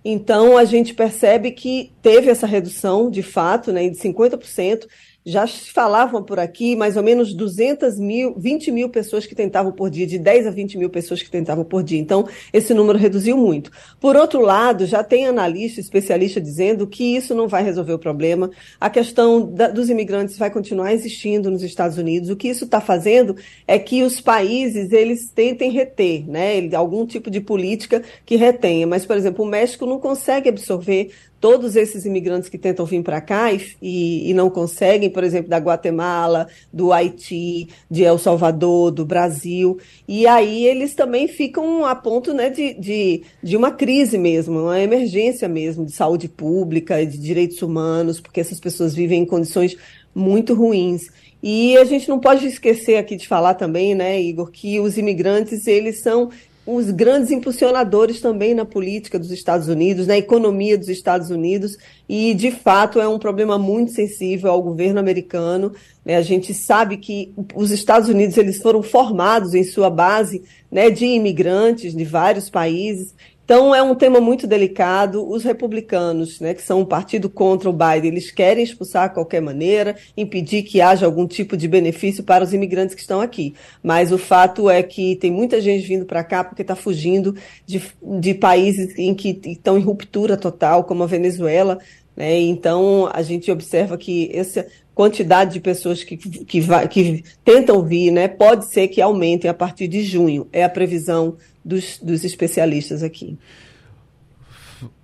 Então, 0.06 0.56
a 0.56 0.64
gente 0.64 0.94
percebe 0.94 1.50
que 1.50 1.92
teve 2.04 2.30
essa 2.30 2.46
redução, 2.46 3.10
de 3.10 3.24
fato, 3.24 3.74
né, 3.74 3.90
de 3.90 3.98
50%, 3.98 4.86
já 5.28 5.46
falavam 5.46 6.24
por 6.24 6.40
aqui 6.40 6.74
mais 6.74 6.96
ou 6.96 7.04
menos 7.04 7.34
200 7.34 8.00
mil, 8.00 8.34
20 8.38 8.72
mil 8.72 8.88
pessoas 8.88 9.26
que 9.26 9.36
tentavam 9.36 9.74
por 9.74 9.90
dia, 9.90 10.08
de 10.08 10.18
10 10.18 10.48
a 10.48 10.52
20 10.52 10.78
mil 10.78 10.90
pessoas 10.90 11.22
que 11.22 11.30
tentavam 11.30 11.66
por 11.66 11.84
dia. 11.84 12.00
Então, 12.00 12.26
esse 12.54 12.74
número 12.74 12.98
reduziu 12.98 13.36
muito. 13.36 13.70
Por 14.00 14.16
outro 14.16 14.40
lado, 14.40 14.86
já 14.86 15.04
tem 15.04 15.28
analista, 15.28 15.82
especialista 15.82 16.40
dizendo 16.40 16.88
que 16.88 17.18
isso 17.18 17.36
não 17.36 17.46
vai 17.46 17.62
resolver 17.62 17.92
o 17.92 18.00
problema. 18.00 18.50
A 18.80 18.90
questão 18.90 19.52
da, 19.52 19.68
dos 19.68 19.90
imigrantes 19.90 20.38
vai 20.38 20.50
continuar 20.50 20.94
existindo 20.94 21.52
nos 21.52 21.62
Estados 21.62 21.98
Unidos. 21.98 22.30
O 22.30 22.36
que 22.38 22.48
isso 22.48 22.64
está 22.64 22.80
fazendo 22.80 23.36
é 23.68 23.78
que 23.78 24.04
os 24.04 24.22
países 24.22 24.94
eles 24.94 25.30
tentem 25.30 25.72
reter, 25.72 26.26
né, 26.26 26.74
algum 26.74 27.06
tipo 27.06 27.30
de 27.30 27.42
política 27.42 28.02
que 28.26 28.38
retenha. 28.38 28.88
Mas, 28.88 29.06
por 29.06 29.18
exemplo, 29.18 29.44
o 29.44 29.48
México 29.48 29.86
não 29.86 30.00
consegue 30.00 30.48
absorver 30.48 31.12
todos 31.48 31.78
esses 31.78 32.06
imigrantes 32.06 32.50
que 32.50 32.58
tentam 32.58 32.86
vir 32.86 33.02
para 33.02 33.22
cá 33.22 33.54
e, 33.54 34.30
e, 34.30 34.34
não 34.34 34.50
conseguem, 34.50 35.10
por 35.10 35.24
exemplo, 35.24 35.50
da 35.50 35.58
Guatemala, 35.58 36.50
do 36.74 36.92
Haiti, 36.92 37.70
de 37.90 38.04
El 38.04 38.18
Salvador, 38.18 38.92
do 38.92 39.06
Brasil, 39.06 39.80
e 40.06 40.28
aí 40.28 40.66
eles 40.66 40.94
também 40.94 41.26
ficam 41.26 41.86
a 41.86 41.96
ponto 41.96 42.34
né, 42.34 42.50
de, 42.50 42.74
de, 42.74 43.24
de 43.42 43.56
uma 43.56 43.72
crise 43.72 44.18
mesmo, 44.18 44.60
uma 44.64 44.82
emergência 44.82 45.48
mesmo 45.48 45.86
de 45.86 45.94
saúde 45.94 46.28
pública, 46.28 47.06
de 47.06 47.18
direitos 47.18 47.62
humanos, 47.62 48.20
porque 48.20 48.42
essas 48.42 48.60
pessoas 48.60 48.94
vivem 48.94 49.22
em 49.22 49.26
condições 49.26 49.78
muito 50.14 50.54
ruins. 50.54 51.08
E 51.42 51.78
a 51.78 51.86
gente 51.86 52.10
não 52.10 52.20
pode 52.20 52.46
esquecer 52.46 52.98
aqui 52.98 53.16
de 53.16 53.26
falar 53.26 53.54
também, 53.54 53.96
né, 53.96 54.20
Igor, 54.20 54.52
que 54.52 54.82
os 54.82 54.98
imigrantes, 54.98 55.66
eles 55.66 56.02
são 56.02 56.30
os 56.68 56.92
grandes 56.92 57.32
impulsionadores 57.32 58.20
também 58.20 58.54
na 58.54 58.66
política 58.66 59.18
dos 59.18 59.32
Estados 59.32 59.70
Unidos, 59.70 60.06
na 60.06 60.18
economia 60.18 60.78
dos 60.78 60.90
Estados 60.90 61.30
Unidos, 61.30 61.78
e 62.10 62.34
de 62.34 62.52
fato 62.52 63.00
é 63.00 63.08
um 63.08 63.18
problema 63.18 63.58
muito 63.58 63.94
sensível 63.94 64.52
ao 64.52 64.62
governo 64.62 65.00
americano. 65.00 65.72
Né? 66.04 66.18
A 66.18 66.22
gente 66.22 66.54
sabe 66.54 66.98
que 66.98 67.34
os 67.56 67.72
Estados 67.72 68.10
Unidos 68.10 68.38
eles 68.38 68.58
foram 68.58 68.84
formados 68.84 69.54
em 69.54 69.64
sua 69.64 69.90
base 69.90 70.44
né, 70.70 70.90
de 70.90 71.06
imigrantes 71.06 71.96
de 71.96 72.04
vários 72.04 72.50
países, 72.50 73.16
então, 73.48 73.74
é 73.74 73.82
um 73.82 73.96
tema 73.96 74.20
muito 74.20 74.46
delicado. 74.46 75.26
Os 75.26 75.46
republicanos, 75.46 76.42
né, 76.42 76.54
que 76.54 76.62
são 76.62 76.82
um 76.82 76.86
partido 76.86 77.30
contra 77.30 77.70
o 77.70 77.72
Biden, 77.72 78.12
eles 78.12 78.30
querem 78.30 78.62
expulsar 78.62 79.06
a 79.06 79.10
qualquer 79.10 79.42
maneira, 79.42 79.96
impedir 80.18 80.64
que 80.64 80.82
haja 80.82 81.06
algum 81.06 81.26
tipo 81.26 81.56
de 81.56 81.66
benefício 81.66 82.26
para 82.26 82.44
os 82.44 82.54
imigrantes 82.54 82.94
que 82.94 83.00
estão 83.00 83.22
aqui. 83.22 83.56
Mas 83.82 84.12
o 84.12 84.18
fato 84.18 84.70
é 84.70 84.84
que 84.84 85.16
tem 85.16 85.32
muita 85.32 85.62
gente 85.62 85.88
vindo 85.88 86.06
para 86.06 86.26
cá 86.26 86.44
porque 86.44 86.62
está 86.62 86.76
fugindo 86.76 87.38
de, 87.66 87.82
de 88.20 88.34
países 88.34 88.94
em 89.00 89.16
que 89.16 89.40
estão 89.46 89.78
em 89.78 89.82
ruptura 89.82 90.36
total, 90.36 90.84
como 90.84 91.04
a 91.04 91.08
Venezuela. 91.08 91.80
Né? 92.18 92.38
Então, 92.42 93.10
a 93.14 93.22
gente 93.22 93.50
observa 93.50 93.98
que 93.98 94.30
essa 94.34 94.68
quantidade 94.94 95.54
de 95.54 95.62
pessoas 95.62 96.04
que, 96.04 96.18
que, 96.18 96.60
vai, 96.60 96.86
que 96.90 97.24
tentam 97.46 97.82
vir 97.82 98.12
né, 98.12 98.28
pode 98.28 98.66
ser 98.66 98.90
que 98.90 99.00
aumentem 99.00 99.50
a 99.50 99.54
partir 99.54 99.88
de 99.88 100.04
junho. 100.04 100.50
É 100.52 100.66
a 100.66 100.70
previsão 100.70 101.38
dos, 101.68 102.00
dos 102.00 102.24
especialistas 102.24 103.04
aqui. 103.04 103.38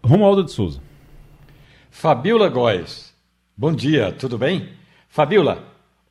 Romualdo 0.02 0.46
de 0.46 0.52
Souza. 0.52 0.80
Fabiola 1.92 2.48
Góes. 2.48 3.14
Bom 3.56 3.74
dia, 3.74 4.14
tudo 4.14 4.38
bem? 4.38 4.70
Fabiola, 5.10 5.64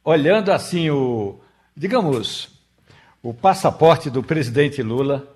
olhando 0.04 0.52
assim 0.52 0.90
o, 0.90 1.40
digamos, 1.74 2.50
o 3.22 3.32
passaporte 3.32 4.10
do 4.10 4.22
presidente 4.22 4.82
Lula, 4.82 5.26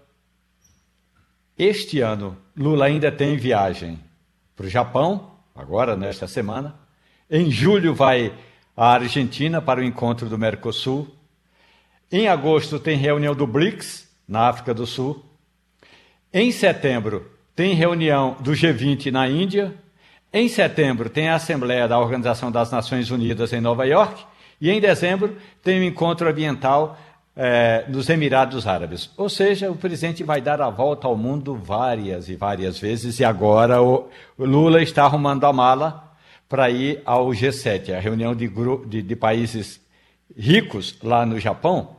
este 1.59 2.01
ano 2.01 2.37
Lula 2.55 2.85
ainda 2.85 3.11
tem 3.11 3.37
viagem 3.37 3.99
para 4.55 4.67
o 4.67 4.69
Japão, 4.69 5.33
agora 5.55 5.97
nesta 5.97 6.29
semana. 6.29 6.79
Em 7.31 7.51
julho 7.51 7.95
vai 7.95 8.33
à 8.77 8.93
Argentina 8.93 9.61
para 9.61 9.81
o 9.81 9.85
encontro 9.85 10.29
do 10.29 10.39
Mercosul. 10.39 11.09
Em 12.13 12.29
agosto 12.29 12.79
tem 12.79 12.97
reunião 12.97 13.35
do 13.35 13.47
BRICS 13.47 14.06
na 14.27 14.49
África 14.49 14.75
do 14.75 14.87
Sul. 14.87 15.25
Em 16.33 16.51
setembro, 16.51 17.31
tem 17.55 17.75
reunião 17.75 18.37
do 18.41 18.53
G20 18.53 19.11
na 19.11 19.29
Índia. 19.29 19.75
Em 20.33 20.49
setembro, 20.49 21.09
tem 21.09 21.29
a 21.29 21.37
Assembleia 21.37 21.89
da 21.89 21.99
Organização 21.99 22.51
das 22.51 22.71
Nações 22.71 23.11
Unidas 23.11 23.53
em 23.53 23.61
Nova 23.61 23.87
York. 23.87 24.25
E 24.61 24.71
em 24.71 24.81
dezembro, 24.81 25.37
tem 25.63 25.79
o 25.79 25.83
um 25.83 25.87
encontro 25.87 26.29
ambiental 26.29 26.99
eh, 27.37 27.85
nos 27.89 28.09
Emirados 28.09 28.67
Árabes. 28.67 29.11
Ou 29.17 29.29
seja, 29.29 29.71
o 29.71 29.77
presidente 29.77 30.25
vai 30.25 30.41
dar 30.41 30.61
a 30.61 30.71
volta 30.71 31.07
ao 31.07 31.17
mundo 31.17 31.55
várias 31.55 32.29
e 32.29 32.35
várias 32.35 32.79
vezes. 32.79 33.21
E 33.21 33.25
agora 33.25 33.81
o 33.81 34.09
Lula 34.39 34.83
está 34.83 35.05
arrumando 35.05 35.45
a 35.45 35.53
mala 35.53 36.13
para 36.49 36.71
ir 36.71 37.01
ao 37.05 37.29
G7, 37.29 37.95
a 37.95 38.01
reunião 38.01 38.35
de, 38.35 38.51
de, 38.87 39.03
de 39.03 39.17
países 39.17 39.81
ricos 40.37 40.99
lá 41.03 41.25
no 41.25 41.39
Japão 41.41 41.97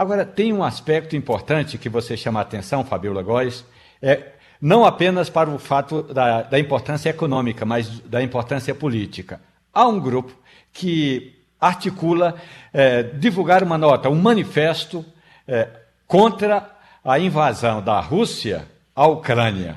Agora, 0.00 0.24
tem 0.24 0.50
um 0.50 0.64
aspecto 0.64 1.14
importante 1.14 1.76
que 1.76 1.86
você 1.86 2.16
chama 2.16 2.38
a 2.38 2.42
atenção, 2.42 2.82
Fabiola 2.82 3.22
Góes, 3.22 3.66
é, 4.00 4.28
não 4.58 4.82
apenas 4.82 5.28
para 5.28 5.50
o 5.50 5.58
fato 5.58 6.02
da, 6.02 6.40
da 6.40 6.58
importância 6.58 7.10
econômica, 7.10 7.66
mas 7.66 8.00
da 8.00 8.22
importância 8.22 8.74
política. 8.74 9.42
Há 9.74 9.86
um 9.86 10.00
grupo 10.00 10.32
que 10.72 11.38
articula 11.60 12.34
é, 12.72 13.02
divulgar 13.02 13.62
uma 13.62 13.76
nota, 13.76 14.08
um 14.08 14.14
manifesto 14.14 15.04
é, 15.46 15.68
contra 16.06 16.74
a 17.04 17.18
invasão 17.18 17.82
da 17.82 18.00
Rússia 18.00 18.66
à 18.96 19.06
Ucrânia. 19.06 19.76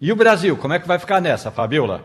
E 0.00 0.10
o 0.10 0.16
Brasil, 0.16 0.56
como 0.56 0.72
é 0.72 0.78
que 0.78 0.88
vai 0.88 0.98
ficar 0.98 1.20
nessa, 1.20 1.50
Fabiola? 1.50 2.02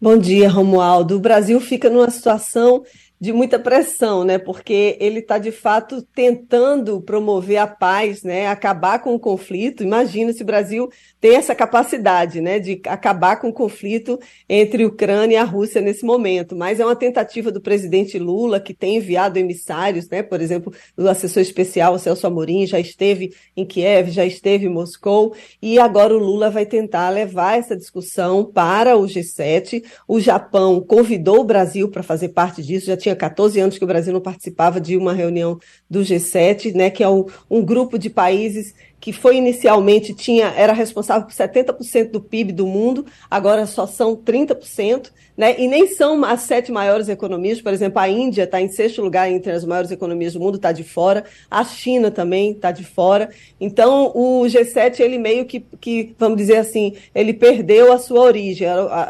Bom 0.00 0.16
dia, 0.16 0.48
Romualdo. 0.48 1.16
O 1.16 1.20
Brasil 1.20 1.60
fica 1.60 1.90
numa 1.90 2.10
situação 2.10 2.84
de 3.18 3.32
muita 3.32 3.58
pressão, 3.58 4.24
né? 4.24 4.38
Porque 4.38 4.96
ele 5.00 5.20
está 5.20 5.38
de 5.38 5.50
fato 5.50 6.02
tentando 6.02 7.00
promover 7.00 7.56
a 7.56 7.66
paz, 7.66 8.22
né? 8.22 8.46
Acabar 8.46 8.98
com 8.98 9.14
o 9.14 9.18
conflito. 9.18 9.82
Imagina 9.82 10.32
se 10.32 10.42
o 10.42 10.46
Brasil 10.46 10.90
tem 11.20 11.34
essa 11.36 11.54
capacidade, 11.54 12.40
né? 12.40 12.58
De 12.58 12.80
acabar 12.86 13.36
com 13.36 13.48
o 13.48 13.52
conflito 13.52 14.18
entre 14.48 14.84
Ucrânia 14.84 15.36
e 15.36 15.38
a 15.38 15.44
Rússia 15.44 15.80
nesse 15.80 16.04
momento. 16.04 16.54
Mas 16.54 16.78
é 16.78 16.84
uma 16.84 16.96
tentativa 16.96 17.50
do 17.50 17.60
presidente 17.60 18.18
Lula 18.18 18.60
que 18.60 18.74
tem 18.74 18.96
enviado 18.96 19.38
emissários, 19.38 20.08
né? 20.10 20.22
Por 20.22 20.40
exemplo, 20.40 20.72
o 20.96 21.08
assessor 21.08 21.42
especial 21.42 21.98
Celso 21.98 22.26
Amorim 22.26 22.66
já 22.66 22.78
esteve 22.78 23.34
em 23.56 23.64
Kiev, 23.64 24.10
já 24.10 24.26
esteve 24.26 24.66
em 24.66 24.70
Moscou 24.70 25.34
e 25.62 25.78
agora 25.78 26.14
o 26.14 26.18
Lula 26.18 26.50
vai 26.50 26.66
tentar 26.66 27.08
levar 27.08 27.58
essa 27.58 27.74
discussão 27.74 28.44
para 28.44 28.96
o 28.96 29.04
G7. 29.04 29.82
O 30.06 30.20
Japão 30.20 30.80
convidou 30.80 31.40
o 31.40 31.44
Brasil 31.44 31.88
para 31.90 32.02
fazer 32.02 32.28
parte 32.30 32.62
disso. 32.62 32.86
Já 32.86 32.96
tinha 33.06 33.14
14 33.14 33.60
anos 33.60 33.78
que 33.78 33.84
o 33.84 33.86
Brasil 33.86 34.12
não 34.12 34.20
participava 34.20 34.80
de 34.80 34.96
uma 34.96 35.12
reunião 35.12 35.58
do 35.88 36.00
G7, 36.00 36.74
né, 36.74 36.90
que 36.90 37.04
é 37.04 37.08
um, 37.08 37.26
um 37.48 37.64
grupo 37.64 37.98
de 37.98 38.10
países 38.10 38.74
que 39.00 39.12
foi 39.12 39.36
inicialmente 39.36 40.14
tinha 40.14 40.46
era 40.56 40.72
responsável 40.72 41.26
por 41.26 41.34
70% 41.34 42.10
do 42.10 42.20
PIB 42.20 42.52
do 42.52 42.66
mundo, 42.66 43.06
agora 43.30 43.66
só 43.66 43.86
são 43.86 44.16
30%, 44.16 45.10
né? 45.36 45.54
E 45.60 45.68
nem 45.68 45.86
são 45.86 46.24
as 46.24 46.40
sete 46.40 46.72
maiores 46.72 47.08
economias, 47.08 47.60
por 47.60 47.72
exemplo, 47.72 48.00
a 48.00 48.08
Índia 48.08 48.44
está 48.44 48.60
em 48.60 48.68
sexto 48.68 49.02
lugar 49.02 49.30
entre 49.30 49.52
as 49.52 49.64
maiores 49.64 49.90
economias 49.90 50.32
do 50.32 50.40
mundo, 50.40 50.56
está 50.56 50.72
de 50.72 50.82
fora, 50.82 51.24
a 51.50 51.62
China 51.62 52.10
também 52.10 52.52
está 52.52 52.72
de 52.72 52.84
fora. 52.84 53.30
Então, 53.60 54.12
o 54.14 54.44
G7 54.44 55.00
ele 55.00 55.18
meio 55.18 55.44
que, 55.44 55.60
que, 55.80 56.14
vamos 56.18 56.38
dizer 56.38 56.56
assim, 56.56 56.94
ele 57.14 57.34
perdeu 57.34 57.92
a 57.92 57.98
sua 57.98 58.20
origem, 58.20 58.66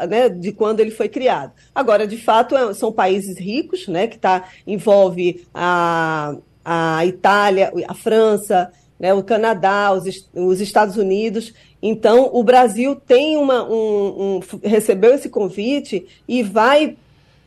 né, 0.09 0.27
de 0.27 0.51
quando 0.51 0.81
ele 0.81 0.91
foi 0.91 1.07
criado. 1.07 1.53
Agora, 1.73 2.05
de 2.05 2.17
fato, 2.17 2.55
é, 2.57 2.73
são 2.73 2.91
países 2.91 3.39
ricos, 3.39 3.87
né, 3.87 4.07
que 4.07 4.17
tá 4.17 4.49
envolve 4.65 5.45
a 5.53 6.35
a 6.69 7.05
Itália, 7.05 7.71
a 7.87 7.93
França, 7.93 8.69
né, 8.99 9.13
o 9.13 9.23
Canadá, 9.23 9.91
os, 9.93 10.27
os 10.33 10.61
Estados 10.61 10.97
Unidos. 10.97 11.53
Então, 11.81 12.29
o 12.33 12.43
Brasil 12.43 12.95
tem 12.95 13.37
uma, 13.37 13.63
um, 13.63 14.39
um, 14.39 14.39
recebeu 14.63 15.13
esse 15.13 15.29
convite 15.29 16.07
e 16.27 16.41
vai 16.41 16.97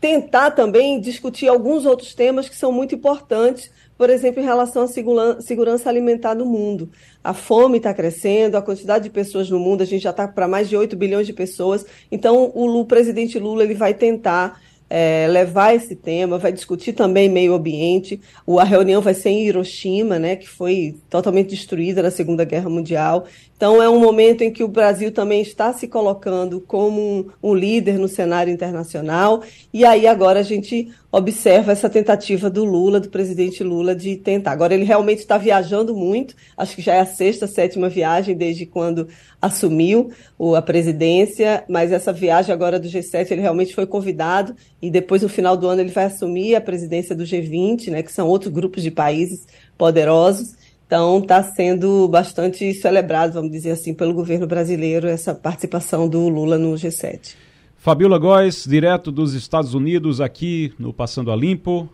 tentar 0.01 0.53
também 0.53 1.01
discutir 1.01 1.49
alguns 1.49 1.85
outros 1.85 2.15
temas 2.15 2.49
que 2.49 2.57
são 2.57 2.73
muito 2.73 2.95
importantes, 2.95 3.71
por 3.99 4.09
exemplo, 4.09 4.41
em 4.41 4.47
relação 4.47 4.85
à 4.85 5.41
segurança 5.41 5.91
alimentar 5.91 6.35
no 6.35 6.47
mundo. 6.47 6.89
A 7.23 7.35
fome 7.35 7.77
está 7.77 7.93
crescendo, 7.93 8.57
a 8.57 8.63
quantidade 8.63 9.05
de 9.05 9.11
pessoas 9.11 9.51
no 9.51 9.59
mundo, 9.59 9.83
a 9.83 9.85
gente 9.85 10.03
já 10.03 10.11
está 10.11 10.27
para 10.27 10.49
mais 10.49 10.71
de 10.71 10.77
8 10.77 10.97
bilhões 10.97 11.27
de 11.27 11.35
pessoas. 11.35 11.85
Então, 12.11 12.51
o, 12.55 12.81
o 12.81 12.85
presidente 12.87 13.39
Lula 13.39 13.63
ele 13.63 13.75
vai 13.75 13.93
tentar 13.93 14.59
é, 14.91 15.29
levar 15.29 15.75
esse 15.75 15.95
tema, 15.95 16.37
vai 16.37 16.53
discutir 16.53 16.93
também 16.93 17.29
meio 17.29 17.55
ambiente. 17.55 18.21
O, 18.45 18.59
a 18.59 18.65
reunião 18.65 19.01
vai 19.01 19.15
ser 19.15 19.31
em 19.31 19.47
Hiroshima, 19.47 20.19
né, 20.19 20.35
que 20.35 20.49
foi 20.49 20.97
totalmente 21.09 21.51
destruída 21.51 22.03
na 22.03 22.11
Segunda 22.11 22.45
Guerra 22.45 22.69
Mundial. 22.69 23.25
Então, 23.61 23.83
é 23.83 23.91
um 23.91 24.01
momento 24.01 24.41
em 24.41 24.51
que 24.51 24.65
o 24.65 24.69
Brasil 24.69 25.13
também 25.13 25.43
está 25.43 25.71
se 25.71 25.87
colocando 25.87 26.63
como 26.63 26.99
um, 26.99 27.27
um 27.43 27.55
líder 27.55 27.99
no 27.99 28.09
cenário 28.09 28.51
internacional. 28.51 29.43
E 29.71 29.85
aí, 29.85 30.07
agora, 30.07 30.41
a 30.41 30.43
gente 30.43 30.91
observa 31.13 31.71
essa 31.71 31.91
tentativa 31.91 32.49
do 32.49 32.65
Lula, 32.65 32.99
do 32.99 33.11
presidente 33.11 33.63
Lula, 33.63 33.95
de 33.95 34.17
tentar. 34.17 34.53
Agora, 34.53 34.73
ele 34.73 34.85
realmente 34.85 35.19
está 35.19 35.37
viajando 35.37 35.95
muito, 35.95 36.35
acho 36.57 36.75
que 36.75 36.81
já 36.81 36.95
é 36.95 37.01
a 37.01 37.05
sexta, 37.05 37.47
sétima 37.47 37.91
viagem 37.91 38.35
desde 38.35 38.65
quando 38.65 39.09
assumiu 39.43 40.11
a 40.57 40.63
presidência, 40.63 41.63
mas 41.69 41.93
essa 41.93 42.15
viagem 42.15 42.55
agora 42.55 42.81
do 42.81 42.89
G7, 42.89 43.31
ele 43.31 43.43
realmente 43.43 43.75
foi 43.75 43.85
convidado 43.85 44.57
e 44.81 44.91
depois, 44.91 45.21
no 45.21 45.29
final 45.29 45.55
do 45.55 45.69
ano, 45.69 45.83
ele 45.83 45.93
vai 45.93 46.05
assumir 46.05 46.55
a 46.55 46.63
presidência 46.63 47.15
do 47.15 47.25
G20, 47.25 47.89
né, 47.89 48.03
que 48.03 48.11
são 48.11 48.27
outros 48.27 48.51
grupos 48.51 48.83
de 48.83 48.91
países 48.91 49.47
poderosos. 49.77 50.59
Então, 50.91 51.21
está 51.21 51.41
sendo 51.41 52.09
bastante 52.09 52.75
celebrado, 52.75 53.35
vamos 53.35 53.53
dizer 53.53 53.71
assim, 53.71 53.95
pelo 53.95 54.13
governo 54.13 54.45
brasileiro, 54.45 55.07
essa 55.07 55.33
participação 55.33 56.09
do 56.09 56.29
Lula 56.29 56.59
no 56.59 56.73
G7. 56.73 57.37
Fabiola 57.77 58.19
Góes, 58.19 58.65
direto 58.69 59.13
dos 59.13 59.33
Estados 59.35 59.73
Unidos, 59.73 60.21
aqui 60.21 60.75
no 60.81 60.93
Passando 60.93 61.31
a 61.31 61.37
Limpo. 61.37 61.89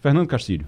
Fernando 0.00 0.26
Castilho. 0.26 0.66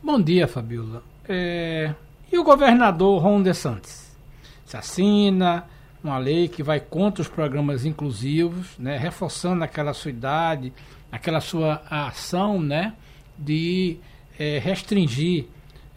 Bom 0.00 0.22
dia, 0.22 0.46
Fabiola. 0.46 1.02
É... 1.28 1.92
E 2.30 2.38
o 2.38 2.44
governador 2.44 3.20
Ron 3.20 3.42
DeSantis? 3.42 4.16
Se 4.64 4.76
assina 4.76 5.64
uma 6.04 6.18
lei 6.18 6.46
que 6.46 6.62
vai 6.62 6.78
contra 6.78 7.20
os 7.20 7.26
programas 7.28 7.84
inclusivos, 7.84 8.78
né, 8.78 8.96
reforçando 8.96 9.64
aquela 9.64 9.92
sua 9.92 10.12
idade, 10.12 10.72
aquela 11.10 11.40
sua 11.40 11.82
ação 11.90 12.60
né, 12.60 12.94
de 13.36 13.96
é, 14.38 14.60
restringir 14.60 15.46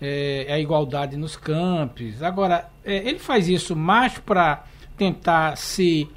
é, 0.01 0.47
a 0.49 0.59
igualdade 0.59 1.17
nos 1.17 1.35
campos. 1.35 2.21
Agora, 2.21 2.69
é, 2.83 3.07
ele 3.07 3.19
faz 3.19 3.47
isso 3.47 3.75
mais 3.75 4.17
para 4.19 4.65
tentar 4.97 5.55
se 5.57 6.07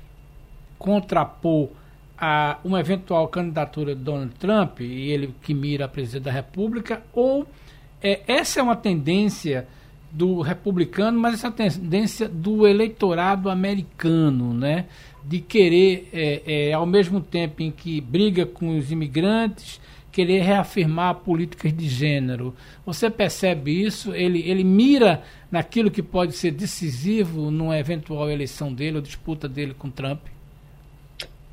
contrapor 0.79 1.69
a 2.17 2.59
uma 2.65 2.81
eventual 2.81 3.29
candidatura 3.29 3.95
de 3.95 4.03
Donald 4.03 4.35
Trump, 4.35 4.81
e 4.81 5.11
ele 5.11 5.35
que 5.43 5.55
mira 5.55 5.85
a 5.85 5.89
presidência 5.89 6.21
da 6.21 6.33
República, 6.33 7.03
ou 7.13 7.47
é, 8.03 8.21
essa 8.27 8.61
é 8.61 8.63
uma 8.63 8.77
tendência 8.77 9.67
do 10.11 10.41
republicano, 10.41 11.19
mas 11.19 11.35
essa 11.35 11.51
tendência 11.51 12.29
do 12.29 12.67
eleitorado 12.67 13.51
americano, 13.51 14.55
né? 14.55 14.87
De 15.25 15.41
querer, 15.41 16.09
é, 16.13 16.43
é, 16.47 16.73
ao 16.73 16.87
mesmo 16.87 17.21
tempo 17.21 17.63
em 17.63 17.71
que 17.71 18.01
briga 18.01 18.47
com 18.47 18.77
os 18.79 18.91
imigrantes, 18.91 19.81
querer 20.11 20.41
reafirmar 20.41 21.17
políticas 21.17 21.73
de 21.73 21.89
gênero. 21.89 22.55
Você 22.85 23.11
percebe 23.11 23.71
isso? 23.71 24.15
Ele, 24.15 24.41
ele 24.49 24.65
mira 24.65 25.23
naquilo 25.51 25.91
que 25.91 26.03
pode 26.03 26.33
ser 26.33 26.51
decisivo 26.51 27.51
numa 27.51 27.79
eventual 27.79 28.31
eleição 28.31 28.73
dele 28.73 28.97
ou 28.97 29.03
disputa 29.03 29.49
dele 29.49 29.75
com 29.75 29.91
Trump? 29.91 30.21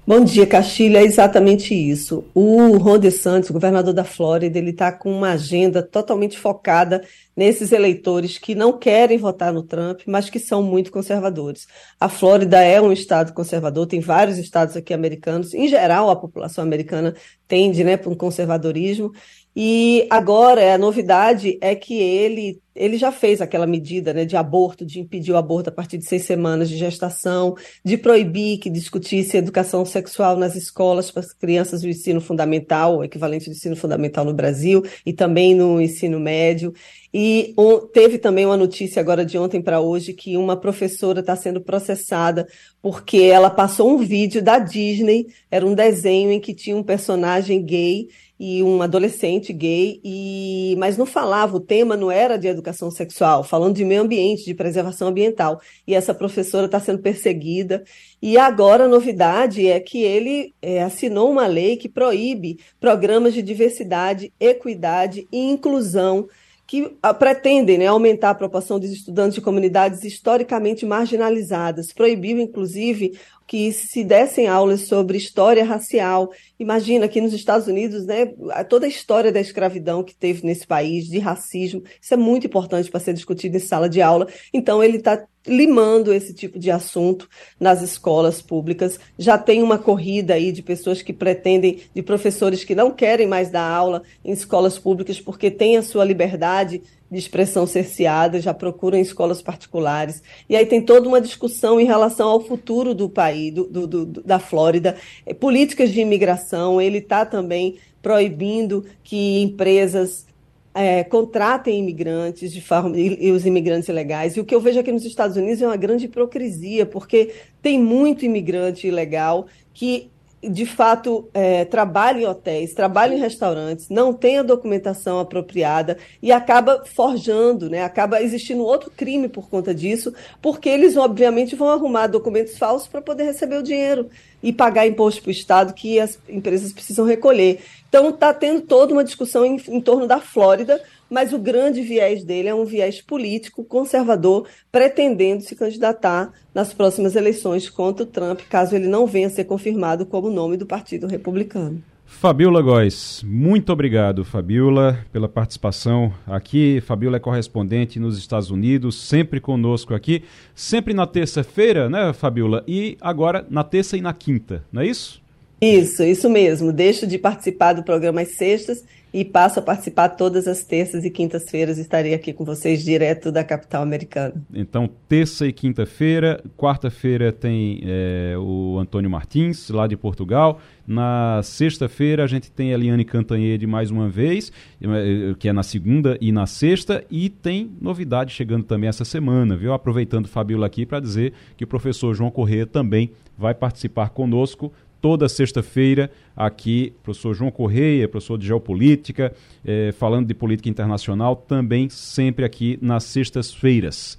Bom 0.08 0.24
dia, 0.24 0.46
Castilho. 0.46 0.98
É 0.98 1.04
exatamente 1.04 1.74
isso. 1.74 2.26
O 2.32 2.78
Ron 2.78 3.00
DeSantis, 3.00 3.50
governador 3.50 3.92
da 3.92 4.04
Flórida, 4.04 4.60
ele 4.60 4.70
está 4.70 4.92
com 4.92 5.12
uma 5.12 5.32
agenda 5.32 5.82
totalmente 5.82 6.38
focada 6.38 7.04
nesses 7.36 7.72
eleitores 7.72 8.38
que 8.38 8.54
não 8.54 8.78
querem 8.78 9.18
votar 9.18 9.52
no 9.52 9.64
Trump, 9.64 10.02
mas 10.06 10.30
que 10.30 10.38
são 10.38 10.62
muito 10.62 10.92
conservadores. 10.92 11.66
A 12.00 12.08
Flórida 12.08 12.62
é 12.62 12.80
um 12.80 12.92
estado 12.92 13.34
conservador, 13.34 13.88
tem 13.88 14.00
vários 14.00 14.38
estados 14.38 14.78
aqui 14.78 14.94
americanos. 14.94 15.56
Em 15.56 15.68
geral, 15.68 16.12
a 16.12 16.16
população 16.16 16.64
americana 16.64 17.16
tende 17.48 17.84
né, 17.84 17.98
para 17.98 18.12
um 18.12 18.16
conservadorismo. 18.16 19.12
E 19.56 20.06
agora 20.12 20.76
a 20.76 20.78
novidade 20.78 21.58
é 21.60 21.74
que 21.74 21.96
ele 22.00 22.62
ele 22.76 22.98
já 22.98 23.12
fez 23.12 23.42
aquela 23.42 23.66
medida 23.66 24.14
né, 24.14 24.26
de 24.26 24.36
aborto, 24.36 24.86
de 24.86 25.00
impedir 25.00 25.32
o 25.32 25.38
aborto 25.38 25.70
a 25.70 25.74
partir 25.74 25.98
de 25.98 26.06
seis 26.06 26.24
semanas 26.24 26.68
de 26.68 26.78
gestação, 26.78 27.56
de 27.84 27.98
proibir 27.98 28.60
que 28.60 28.70
discutisse 28.70 29.38
educação 29.38 29.86
sexual 29.86 30.36
nas 30.36 30.56
escolas 30.56 31.10
para 31.10 31.22
as 31.22 31.32
crianças 31.32 31.82
do 31.82 31.88
ensino 31.88 32.20
fundamental, 32.20 32.98
o 32.98 33.04
equivalente 33.04 33.46
do 33.46 33.54
ensino 33.54 33.76
fundamental 33.76 34.26
no 34.26 34.34
Brasil, 34.34 34.84
e 35.06 35.14
também 35.14 35.56
no 35.56 35.80
ensino 35.80 36.20
médio. 36.20 36.74
E 37.14 37.54
um, 37.58 37.80
teve 37.80 38.18
também 38.18 38.46
uma 38.46 38.58
notícia 38.58 39.00
agora 39.00 39.26
de 39.26 39.38
ontem 39.38 39.62
para 39.62 39.80
hoje 39.80 40.12
que 40.12 40.36
uma 40.36 40.58
professora 40.58 41.22
está 41.22 41.34
sendo 41.34 41.62
processada 41.62 42.46
porque 42.82 43.20
ela 43.20 43.50
passou 43.50 43.90
um 43.90 43.98
vídeo 43.98 44.44
da 44.44 44.60
Disney, 44.60 45.28
era 45.50 45.66
um 45.66 45.74
desenho 45.74 46.30
em 46.30 46.42
que 46.42 46.54
tinha 46.54 46.76
um 46.76 46.84
personagem 46.84 47.64
gay 47.64 48.10
e 48.38 48.62
um 48.62 48.82
adolescente 48.82 49.54
gay, 49.54 50.02
e 50.04 50.76
mas 50.78 50.98
não 50.98 51.06
falava, 51.06 51.56
o 51.56 51.60
tema 51.60 51.96
não 51.96 52.12
era 52.12 52.38
de 52.38 52.48
educação 52.48 52.65
sexual, 52.74 53.44
falando 53.44 53.76
de 53.76 53.86
meio 53.86 54.02
ambiente, 54.02 54.46
de 54.46 54.54
preservação 54.54 55.08
ambiental. 55.08 55.60
E 55.88 55.94
essa 55.94 56.14
professora 56.14 56.66
está 56.66 56.80
sendo 56.80 57.00
perseguida. 57.00 57.84
E 58.22 58.38
agora 58.38 58.86
a 58.86 58.88
novidade 58.88 59.68
é 59.68 59.80
que 59.80 60.02
ele 60.02 60.54
é, 60.62 60.84
assinou 60.84 61.32
uma 61.32 61.48
lei 61.48 61.78
que 61.78 61.90
proíbe 61.90 62.60
programas 62.80 63.34
de 63.34 63.42
diversidade, 63.42 64.34
equidade 64.40 65.28
e 65.32 65.38
inclusão 65.40 66.28
que 66.68 66.98
a, 67.02 67.14
pretendem 67.14 67.78
né, 67.78 67.88
aumentar 67.88 68.32
a 68.32 68.36
proporção 68.36 68.80
dos 68.80 68.90
estudantes 68.90 69.36
de 69.36 69.42
comunidades 69.42 70.04
historicamente 70.04 70.86
marginalizadas. 70.86 71.94
Proibiu, 71.94 72.40
inclusive, 72.40 73.20
que 73.48 73.72
se 73.72 74.04
dessem 74.04 74.48
aulas 74.48 74.82
sobre 74.82 75.18
história 75.18 75.64
racial. 75.64 76.32
Imagina 76.60 77.06
aqui 77.06 77.22
nos 77.22 77.34
Estados 77.34 77.68
Unidos, 77.68 78.06
né, 78.06 78.26
toda 78.68 78.86
a 78.86 78.90
história 78.90 79.32
da 79.32 79.40
escravidão 79.40 80.04
que 80.04 80.16
teve 80.16 80.46
nesse 80.46 80.66
país, 80.66 81.06
de 81.08 81.20
racismo, 81.20 81.84
isso 82.02 82.14
é 82.14 82.18
muito 82.18 82.48
importante 82.48 82.90
para 82.90 83.00
ser 83.00 83.14
discutido 83.14 83.58
em 83.58 83.60
sala 83.60 83.88
de 83.88 84.02
aula. 84.02 84.28
Então, 84.54 84.84
ele 84.84 84.98
está 84.98 85.26
limando 85.48 86.12
esse 86.12 86.34
tipo 86.34 86.58
de 86.58 86.72
assunto 86.72 87.30
nas 87.60 87.82
escolas 87.82 88.42
públicas. 88.42 89.00
Já 89.18 89.38
tem 89.38 89.62
uma 89.62 89.78
corrida 89.78 90.34
aí 90.34 90.52
de 90.52 90.64
pessoas 90.64 91.02
que 91.02 91.14
pretendem, 91.14 91.82
de 91.94 92.02
professores 92.02 92.64
que 92.64 92.74
não 92.74 92.90
querem 92.92 93.28
mais 93.28 93.50
dar 93.50 93.70
aula 93.70 94.02
em 94.24 94.32
escolas 94.32 94.80
públicas 94.80 95.20
porque 95.20 95.52
têm 95.52 95.78
a 95.78 95.84
sua 95.84 96.04
liberdade 96.04 96.82
de 97.10 97.20
expressão 97.20 97.68
cerceada, 97.68 98.42
já 98.42 98.54
procuram 98.54 98.98
escolas 98.98 99.42
particulares. 99.42 100.24
E 100.50 100.56
aí 100.56 100.66
tem 100.66 100.82
toda 100.82 101.08
uma 101.08 101.22
discussão 101.22 101.80
em 101.80 101.86
relação 101.86 102.28
ao 102.30 102.42
futuro 102.42 102.94
do 102.94 103.08
país, 103.08 103.54
do, 103.54 103.66
do, 103.66 103.88
do 103.88 104.06
da 104.24 104.40
Flórida, 104.40 104.96
é, 105.26 105.34
políticas 105.34 105.92
de 105.92 106.02
imigração. 106.02 106.82
Ele 106.82 106.98
está 106.98 107.26
também 107.26 107.78
proibindo 108.02 108.86
que 109.04 109.42
empresas 109.42 110.26
é, 110.74 111.04
contratem 111.06 111.80
imigrantes 111.80 112.52
de 112.52 112.62
forma, 112.62 112.98
e, 112.98 113.28
e, 113.28 113.32
os 113.32 113.46
imigrantes 113.46 113.88
ilegais. 113.88 114.36
E 114.36 114.42
o 114.42 114.46
que 114.46 114.54
eu 114.54 114.60
vejo 114.60 114.80
aqui 114.80 114.92
nos 114.92 115.06
Estados 115.06 115.38
Unidos 115.38 115.62
é 115.62 115.68
uma 115.68 115.78
grande 115.78 116.06
hipocrisia, 116.06 116.86
porque 116.86 117.34
tem 117.62 117.80
muito 117.80 118.26
imigrante 118.26 118.86
ilegal 118.86 119.48
que 119.74 120.12
de 120.50 120.66
fato 120.66 121.30
é, 121.34 121.66
trabalha 121.66 122.22
em 122.22 122.26
hotéis, 122.26 122.74
trabalha 122.74 123.16
em 123.16 123.20
restaurantes, 123.20 123.90
não 123.90 124.14
tem 124.14 124.40
a 124.40 124.44
documentação 124.44 125.20
apropriada 125.20 125.98
e 126.22 126.32
acaba 126.32 126.84
forjando, 126.86 127.70
né? 127.70 127.84
acaba 127.84 128.22
existindo 128.22 128.64
outro 128.64 128.92
crime 128.92 129.28
por 129.28 129.50
conta 129.50 129.74
disso, 129.74 130.14
porque 130.42 130.70
eles 130.70 130.98
obviamente 130.98 131.56
vão 131.56 131.70
arrumar 131.70 132.08
documentos 132.08 132.58
falsos 132.58 132.88
para 132.88 133.02
poder 133.02 133.24
receber 133.24 133.58
o 133.58 133.64
dinheiro 133.64 134.10
e 134.42 134.54
pagar 134.54 134.86
imposto 134.86 135.22
para 135.22 135.30
o 135.30 135.32
Estado 135.32 135.74
que 135.74 136.00
as 136.00 136.20
empresas 136.30 136.72
precisam 136.72 137.06
recolher. 137.06 137.60
Então 137.90 138.10
está 138.10 138.34
tendo 138.34 138.62
toda 138.62 138.94
uma 138.94 139.04
discussão 139.04 139.46
em, 139.46 139.60
em 139.68 139.82
torno 139.82 140.06
da 140.06 140.20
Flórida 140.20 140.82
mas 141.10 141.34
o 141.34 141.40
grande 141.40 141.82
viés 141.82 142.24
dele 142.24 142.50
é 142.50 142.56
um 142.56 142.66
viés 142.66 143.02
político 143.02 143.64
conservador, 143.64 144.48
pretendendo 144.72 145.44
se 145.44 145.56
candidatar 145.56 146.32
nas 146.54 146.74
próximas 146.74 147.16
eleições 147.16 147.70
contra 147.70 148.04
o 148.04 148.08
Trump, 148.08 148.42
caso 148.50 148.76
ele 148.76 148.88
não 148.88 149.06
venha 149.06 149.28
a 149.28 149.30
ser 149.30 149.46
confirmado 149.46 150.06
como 150.06 150.30
nome 150.30 150.58
do 150.58 150.66
Partido 150.66 151.08
Republicano. 151.08 151.84
Fabiola 152.06 152.62
Góes, 152.62 153.24
muito 153.26 153.74
obrigado, 153.74 154.24
Fabiola, 154.24 155.00
pela 155.12 155.28
participação 155.28 156.14
aqui. 156.26 156.80
Fabiola 156.82 157.18
é 157.18 157.20
correspondente 157.20 158.00
nos 158.00 158.18
Estados 158.18 158.52
Unidos, 158.52 158.96
sempre 158.96 159.40
conosco 159.40 159.94
aqui, 159.94 160.24
sempre 160.54 160.94
na 160.94 161.08
terça-feira, 161.08 161.90
né, 161.90 162.14
Fabiola? 162.14 162.64
E 162.68 162.96
agora 163.02 163.46
na 163.50 163.64
terça 163.64 163.98
e 163.98 164.02
na 164.02 164.14
quinta, 164.14 164.64
não 164.72 164.82
é 164.82 164.88
isso? 164.88 165.22
Isso, 165.60 166.04
isso 166.04 166.30
mesmo. 166.30 166.72
Deixo 166.72 167.08
de 167.08 167.18
participar 167.18 167.74
do 167.74 167.84
programa 167.84 168.22
às 168.22 168.36
sextas 168.36 168.84
e 169.16 169.24
passo 169.24 169.60
a 169.60 169.62
participar 169.62 170.10
todas 170.10 170.46
as 170.46 170.66
terças 170.66 171.06
e 171.06 171.10
quintas-feiras. 171.10 171.78
Estarei 171.78 172.14
aqui 172.14 172.34
com 172.34 172.44
vocês 172.44 172.84
direto 172.84 173.32
da 173.32 173.46
capital 173.46 173.82
americana. 173.82 174.34
Então, 174.54 174.90
terça 175.08 175.48
e 175.48 175.54
quinta-feira. 175.54 176.44
Quarta-feira 176.58 177.32
tem 177.32 177.80
é, 177.86 178.36
o 178.38 178.78
Antônio 178.78 179.10
Martins, 179.10 179.70
lá 179.70 179.88
de 179.88 179.96
Portugal. 179.96 180.60
Na 180.86 181.40
sexta-feira 181.44 182.26
a 182.26 182.28
gente 182.28 182.52
tem 182.52 182.72
a 182.72 182.74
Eliane 182.74 183.06
Cantanhede 183.06 183.66
mais 183.66 183.90
uma 183.90 184.10
vez, 184.10 184.52
eh, 184.82 185.34
que 185.40 185.48
é 185.48 185.54
na 185.54 185.64
segunda 185.64 186.18
e 186.20 186.34
na 186.34 186.46
sexta. 186.46 187.02
E 187.10 187.30
tem 187.30 187.72
novidade 187.80 188.34
chegando 188.34 188.66
também 188.66 188.90
essa 188.90 189.06
semana, 189.06 189.56
viu? 189.56 189.72
Aproveitando 189.72 190.26
o 190.26 190.30
Fabiola 190.30 190.66
aqui 190.66 190.86
para 190.86 191.00
dizer 191.00 191.32
que 191.56 191.64
o 191.64 191.68
professor 191.68 192.14
João 192.14 192.30
Corrêa 192.30 192.68
também 192.68 193.12
vai 193.38 193.54
participar 193.54 194.10
conosco 194.10 194.74
toda 195.02 195.30
sexta-feira 195.30 196.10
aqui, 196.36 196.94
professor 197.04 197.34
João 197.34 197.52
Correia, 197.52 198.08
professor 198.08 198.38
de 198.38 198.48
Geopolítica, 198.48 199.34
eh, 199.64 199.94
falando 199.98 200.28
de 200.28 200.34
política 200.34 200.70
internacional, 200.70 201.36
também 201.36 201.90
sempre 201.90 202.44
aqui 202.44 202.80
nas 202.82 203.04
sextas-feiras. 203.04 204.18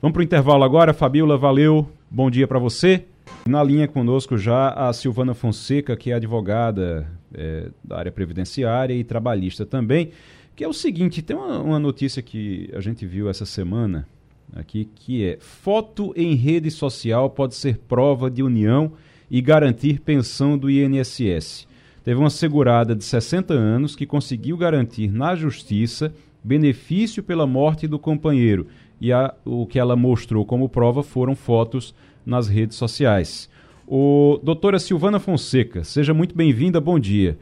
Vamos 0.00 0.12
para 0.12 0.20
o 0.20 0.24
intervalo 0.24 0.64
agora. 0.64 0.92
Fabiola, 0.92 1.38
valeu. 1.38 1.88
Bom 2.10 2.30
dia 2.30 2.46
para 2.46 2.58
você. 2.58 3.04
Na 3.46 3.62
linha 3.62 3.88
conosco 3.88 4.36
já 4.36 4.70
a 4.70 4.92
Silvana 4.92 5.34
Fonseca, 5.34 5.96
que 5.96 6.10
é 6.10 6.14
advogada 6.14 7.06
é, 7.32 7.70
da 7.82 7.98
área 7.98 8.12
previdenciária 8.12 8.94
e 8.94 9.04
trabalhista 9.04 9.64
também, 9.64 10.10
que 10.54 10.64
é 10.64 10.68
o 10.68 10.72
seguinte, 10.72 11.22
tem 11.22 11.36
uma, 11.36 11.60
uma 11.60 11.78
notícia 11.78 12.22
que 12.22 12.70
a 12.74 12.80
gente 12.80 13.06
viu 13.06 13.28
essa 13.28 13.44
semana 13.44 14.06
aqui, 14.54 14.88
que 14.94 15.24
é 15.24 15.38
foto 15.40 16.12
em 16.16 16.34
rede 16.34 16.70
social 16.70 17.28
pode 17.30 17.54
ser 17.54 17.78
prova 17.78 18.30
de 18.30 18.42
união 18.42 18.92
e 19.30 19.40
garantir 19.40 20.00
pensão 20.00 20.56
do 20.56 20.70
INSS. 20.70 21.66
Teve 22.04 22.20
uma 22.20 22.30
segurada 22.30 22.94
de 22.94 23.04
60 23.04 23.52
anos 23.52 23.96
que 23.96 24.06
conseguiu 24.06 24.56
garantir 24.56 25.10
na 25.10 25.34
justiça 25.34 26.14
benefício 26.42 27.22
pela 27.22 27.46
morte 27.46 27.88
do 27.88 27.98
companheiro 27.98 28.68
e 29.00 29.12
a, 29.12 29.34
o 29.44 29.66
que 29.66 29.78
ela 29.78 29.96
mostrou 29.96 30.44
como 30.44 30.68
prova 30.68 31.02
foram 31.02 31.34
fotos 31.34 31.94
nas 32.24 32.48
redes 32.48 32.76
sociais. 32.76 33.50
O 33.86 34.40
doutora 34.42 34.78
Silvana 34.78 35.20
Fonseca, 35.20 35.84
seja 35.84 36.12
muito 36.12 36.34
bem-vinda, 36.34 36.80
bom 36.80 36.98
dia. 36.98 37.38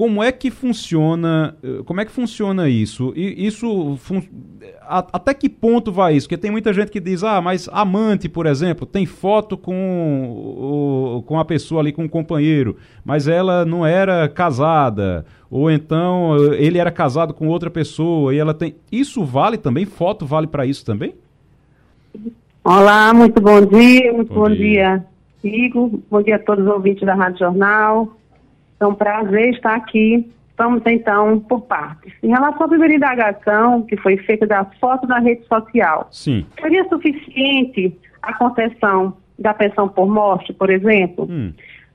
Como 0.00 0.22
é 0.22 0.32
que 0.32 0.50
funciona? 0.50 1.54
Eh, 1.62 1.82
como 1.84 2.00
é 2.00 2.06
que 2.06 2.10
funciona 2.10 2.70
isso? 2.70 3.12
E 3.14 3.46
isso 3.46 3.98
fun... 3.98 4.22
até 4.88 5.34
que 5.34 5.46
ponto 5.46 5.92
vai 5.92 6.16
isso? 6.16 6.26
Porque 6.26 6.40
tem 6.40 6.50
muita 6.50 6.72
gente 6.72 6.90
que 6.90 6.98
diz, 6.98 7.22
ah, 7.22 7.38
mas 7.42 7.68
amante, 7.70 8.26
por 8.26 8.46
exemplo, 8.46 8.86
tem 8.86 9.04
foto 9.04 9.58
com 9.58 11.18
o... 11.18 11.22
com 11.26 11.38
a 11.38 11.44
pessoa 11.44 11.82
ali, 11.82 11.92
com 11.92 12.06
o 12.06 12.08
companheiro, 12.08 12.78
mas 13.04 13.28
ela 13.28 13.66
não 13.66 13.84
era 13.84 14.26
casada, 14.26 15.26
ou 15.50 15.70
então 15.70 16.34
eh, 16.50 16.64
ele 16.64 16.78
era 16.78 16.90
casado 16.90 17.34
com 17.34 17.48
outra 17.48 17.68
pessoa 17.68 18.34
e 18.34 18.38
ela 18.38 18.54
tem. 18.54 18.76
Isso 18.90 19.22
vale 19.22 19.58
também? 19.58 19.84
Foto 19.84 20.24
vale 20.24 20.46
para 20.46 20.64
isso 20.64 20.82
também? 20.82 21.12
Olá, 22.64 23.12
muito 23.12 23.38
bom 23.38 23.60
dia, 23.66 24.14
muito 24.14 24.32
bom, 24.32 24.48
bom 24.48 24.50
dia. 24.50 25.04
dia, 25.44 25.66
Igor. 25.66 25.90
Bom 26.10 26.22
dia 26.22 26.36
a 26.36 26.38
todos 26.38 26.64
os 26.64 26.72
ouvintes 26.72 27.04
da 27.04 27.14
Rádio 27.14 27.40
Jornal. 27.40 28.16
É 28.80 28.86
um 28.86 28.94
prazer 28.94 29.50
estar 29.50 29.74
aqui. 29.74 30.30
Vamos 30.56 30.82
então 30.86 31.38
por 31.40 31.62
partes. 31.62 32.12
Em 32.22 32.28
relação 32.28 32.64
à 32.64 32.68
primeira 32.68 32.94
indagação, 32.94 33.82
que 33.82 33.96
foi 33.96 34.16
feita 34.18 34.46
da 34.46 34.64
foto 34.78 35.06
na 35.06 35.18
rede 35.18 35.46
social, 35.46 36.08
Sim. 36.10 36.44
seria 36.60 36.86
suficiente 36.88 37.96
a 38.22 38.34
concessão 38.34 39.16
da 39.38 39.54
pensão 39.54 39.88
por 39.88 40.06
morte, 40.06 40.52
por 40.52 40.68
exemplo? 40.68 41.26
Hum. 41.30 41.52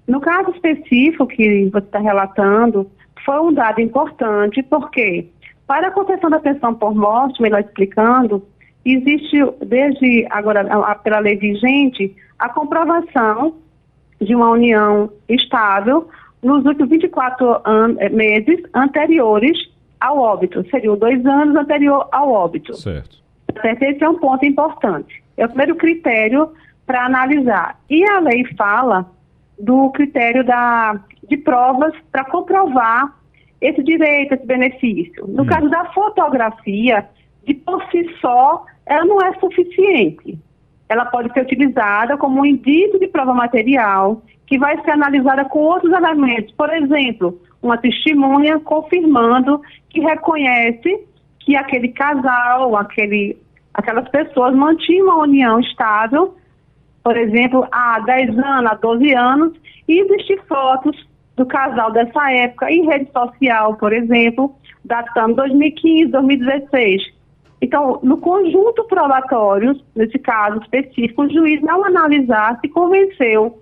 No 0.07 0.19
caso 0.19 0.51
específico 0.51 1.27
que 1.27 1.69
você 1.71 1.86
está 1.86 1.99
relatando, 1.99 2.89
foi 3.23 3.39
um 3.39 3.53
dado 3.53 3.81
importante, 3.81 4.61
porque 4.63 5.27
para 5.67 5.88
a 5.88 5.91
concessão 5.91 6.29
da 6.29 6.39
pensão 6.39 6.73
por 6.73 6.93
morte, 6.95 7.41
melhor 7.41 7.61
explicando, 7.61 8.43
existe 8.83 9.38
desde 9.65 10.27
agora, 10.29 10.63
pela 11.03 11.19
lei 11.19 11.38
vigente, 11.38 12.15
a 12.38 12.49
comprovação 12.49 13.55
de 14.21 14.36
uma 14.36 14.49
união 14.51 15.09
estável 15.27 16.07
nos 16.45 16.63
últimos 16.63 16.89
24 16.89 17.61
an 17.65 17.95
eh, 17.97 18.09
meses 18.09 18.61
anteriores 18.75 19.57
ao 19.99 20.19
óbito. 20.19 20.63
Seriam 20.69 20.95
dois 20.95 21.25
anos 21.25 21.55
anterior 21.55 22.07
ao 22.11 22.31
óbito. 22.31 22.75
Certo. 22.75 23.17
Esse 23.63 24.03
é 24.03 24.07
um 24.07 24.19
ponto 24.19 24.45
importante. 24.45 25.23
É 25.35 25.45
o 25.45 25.49
primeiro 25.49 25.75
critério 25.75 26.51
para 26.85 27.03
analisar. 27.03 27.79
E 27.89 28.07
a 28.07 28.19
lei 28.19 28.45
fala 28.55 29.09
do 29.57 29.89
critério 29.89 30.45
da, 30.45 30.99
de 31.27 31.35
provas 31.35 31.93
para 32.11 32.23
comprovar 32.25 33.17
esse 33.59 33.81
direito, 33.81 34.35
esse 34.35 34.45
benefício. 34.45 35.25
No 35.27 35.41
hum. 35.41 35.47
caso 35.47 35.67
da 35.67 35.85
fotografia, 35.93 37.09
de 37.43 37.55
por 37.55 37.83
si 37.89 38.07
só, 38.21 38.65
ela 38.85 39.03
não 39.03 39.19
é 39.19 39.33
suficiente. 39.39 40.37
Ela 40.87 41.05
pode 41.05 41.33
ser 41.33 41.41
utilizada 41.41 42.17
como 42.17 42.41
um 42.41 42.45
indício 42.45 42.99
de 42.99 43.07
prova 43.07 43.33
material 43.33 44.21
que 44.47 44.57
vai 44.57 44.79
ser 44.83 44.91
analisada 44.91 45.45
com 45.45 45.59
outros 45.59 45.91
elementos. 45.91 46.53
Por 46.55 46.71
exemplo, 46.73 47.39
uma 47.61 47.77
testemunha 47.77 48.59
confirmando 48.59 49.61
que 49.89 49.99
reconhece 49.99 51.05
que 51.39 51.55
aquele 51.55 51.89
casal, 51.89 52.75
aquele, 52.75 53.37
aquelas 53.73 54.07
pessoas 54.09 54.55
mantinham 54.55 55.07
uma 55.07 55.23
união 55.23 55.59
estável, 55.59 56.35
por 57.03 57.15
exemplo, 57.17 57.67
há 57.71 57.99
10 57.99 58.37
anos, 58.39 58.71
há 58.71 58.75
12 58.75 59.13
anos, 59.13 59.53
e 59.87 59.99
existem 59.99 60.37
fotos 60.47 61.07
do 61.35 61.45
casal 61.45 61.91
dessa 61.91 62.31
época 62.31 62.71
em 62.71 62.85
rede 62.85 63.11
social, 63.11 63.75
por 63.75 63.93
exemplo, 63.93 64.55
datando 64.83 65.35
2015, 65.35 66.11
2016. 66.11 67.15
Então, 67.61 67.99
no 68.03 68.17
conjunto 68.17 68.83
probatório, 68.85 69.79
nesse 69.95 70.19
caso 70.19 70.59
específico, 70.61 71.23
o 71.23 71.29
juiz, 71.29 71.63
ao 71.67 71.83
analisar, 71.85 72.59
se 72.59 72.69
convenceu, 72.69 73.59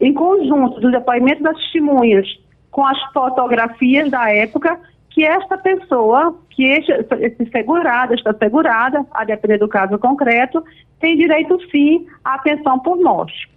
em 0.00 0.12
conjunto 0.12 0.80
dos 0.80 0.92
depoimentos 0.92 1.42
das 1.42 1.56
testemunhas, 1.56 2.26
com 2.70 2.84
as 2.84 3.00
fotografias 3.12 4.10
da 4.10 4.30
época, 4.30 4.78
que 5.10 5.24
esta 5.24 5.56
pessoa, 5.56 6.36
que 6.50 6.64
este, 6.64 6.92
esse 7.20 7.48
segurado, 7.50 8.14
esta 8.14 8.34
segurada, 8.36 9.06
a 9.12 9.24
depender 9.24 9.58
do 9.58 9.68
caso 9.68 9.96
concreto, 9.98 10.62
tem 10.98 11.16
direito 11.16 11.58
sim 11.70 12.06
à 12.24 12.38
pensão 12.38 12.80
por 12.80 12.96
morte. 13.00 13.48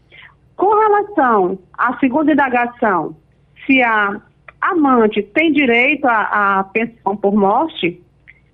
Com 0.56 0.70
relação 0.70 1.58
à 1.78 1.98
segunda 1.98 2.32
indagação, 2.32 3.16
se 3.66 3.82
a 3.82 4.22
amante 4.62 5.24
tem 5.24 5.52
direito 5.52 6.06
à, 6.06 6.60
à 6.60 6.64
pensão 6.66 7.18
por 7.18 7.36
morte, 7.36 8.02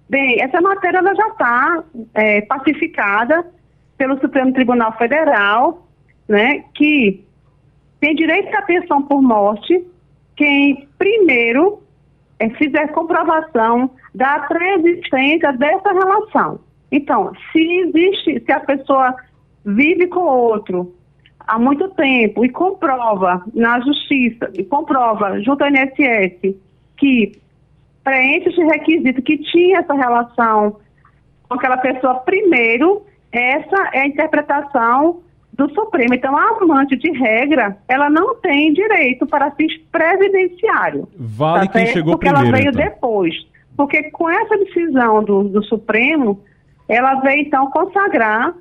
bem, 0.09 0.41
essa 0.41 0.61
matéria 0.61 0.99
ela 0.99 1.13
já 1.13 1.27
está 1.27 1.83
é, 2.13 2.41
pacificada 2.41 3.45
pelo 3.97 4.19
Supremo 4.19 4.53
Tribunal 4.53 4.95
Federal, 4.97 5.87
né, 6.27 6.63
que 6.73 7.25
tem 8.03 8.15
direito 8.15 8.53
à 8.53 8.61
pensão 8.63 9.01
por 9.03 9.21
morte 9.21 9.81
quem 10.35 10.89
primeiro 10.97 11.81
é, 12.37 12.49
fizer 12.49 12.87
comprovação 12.89 13.89
da 14.13 14.39
pré-existência 14.39 15.53
dessa 15.53 15.93
relação. 15.93 16.59
Então, 16.91 17.31
se 17.49 17.61
existe, 17.61 18.43
se 18.45 18.51
a 18.51 18.59
pessoa 18.59 19.15
vive 19.63 20.07
com 20.07 20.19
outro 20.19 20.93
há 21.47 21.57
muito 21.57 21.87
tempo 21.91 22.43
e 22.43 22.49
comprova 22.49 23.41
na 23.53 23.79
justiça, 23.79 24.51
e 24.53 24.65
comprova 24.65 25.39
junto 25.39 25.63
ao 25.63 25.69
INSS 25.69 26.57
que 26.97 27.31
preenche 28.03 28.49
esse 28.49 28.63
requisito, 28.65 29.21
que 29.21 29.37
tinha 29.37 29.79
essa 29.79 29.93
relação 29.93 30.75
com 31.47 31.55
aquela 31.55 31.77
pessoa 31.77 32.15
primeiro, 32.15 33.05
essa 33.31 33.91
é 33.93 34.01
a 34.01 34.07
interpretação 34.07 35.22
do 35.53 35.69
Supremo. 35.73 36.13
Então, 36.13 36.35
a 36.35 36.57
amante 36.61 36.95
de 36.95 37.11
regra, 37.11 37.77
ela 37.87 38.09
não 38.09 38.35
tem 38.35 38.73
direito 38.73 39.25
para 39.25 39.51
fins 39.51 39.77
previdenciário. 39.91 41.07
Vale 41.17 41.67
tá 41.67 41.73
quem 41.73 41.85
certo? 41.85 41.93
chegou 41.93 42.13
Porque 42.13 42.27
primeiro. 42.27 42.51
Porque 42.51 42.67
ela 42.67 42.71
veio 42.71 42.85
então. 42.85 42.95
depois. 42.95 43.35
Porque 43.75 44.03
com 44.11 44.29
essa 44.29 44.57
decisão 44.57 45.23
do, 45.23 45.43
do 45.43 45.63
Supremo, 45.63 46.41
ela 46.87 47.15
veio 47.21 47.41
então 47.41 47.69
consagrar 47.71 48.53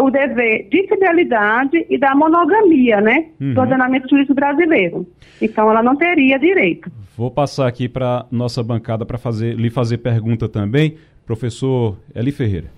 o 0.00 0.10
dever 0.10 0.68
de 0.70 0.88
fidelidade 0.88 1.86
e 1.90 1.98
da 1.98 2.14
monogamia, 2.14 3.00
né? 3.00 3.26
Uhum. 3.40 3.52
Do 3.52 3.60
ordenamento 3.60 4.08
jurídico 4.08 4.34
brasileiro. 4.34 5.06
Então 5.40 5.70
ela 5.70 5.82
não 5.82 5.96
teria 5.96 6.38
direito. 6.38 6.90
Vou 7.16 7.30
passar 7.30 7.66
aqui 7.66 7.88
para 7.88 8.24
nossa 8.30 8.62
bancada 8.62 9.04
para 9.04 9.18
fazer, 9.18 9.54
lhe 9.54 9.70
fazer 9.70 9.98
pergunta 9.98 10.48
também. 10.48 10.96
Professor 11.26 11.98
Eli 12.14 12.32
Ferreira. 12.32 12.75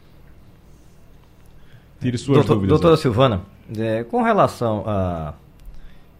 Tire 2.00 2.16
suas 2.16 2.38
Doutor, 2.38 2.54
dúvidas. 2.54 2.68
Doutora 2.70 2.94
aí. 2.94 3.00
Silvana, 3.00 3.42
é, 3.76 4.04
com 4.04 4.22
relação 4.22 4.84
a 4.86 5.34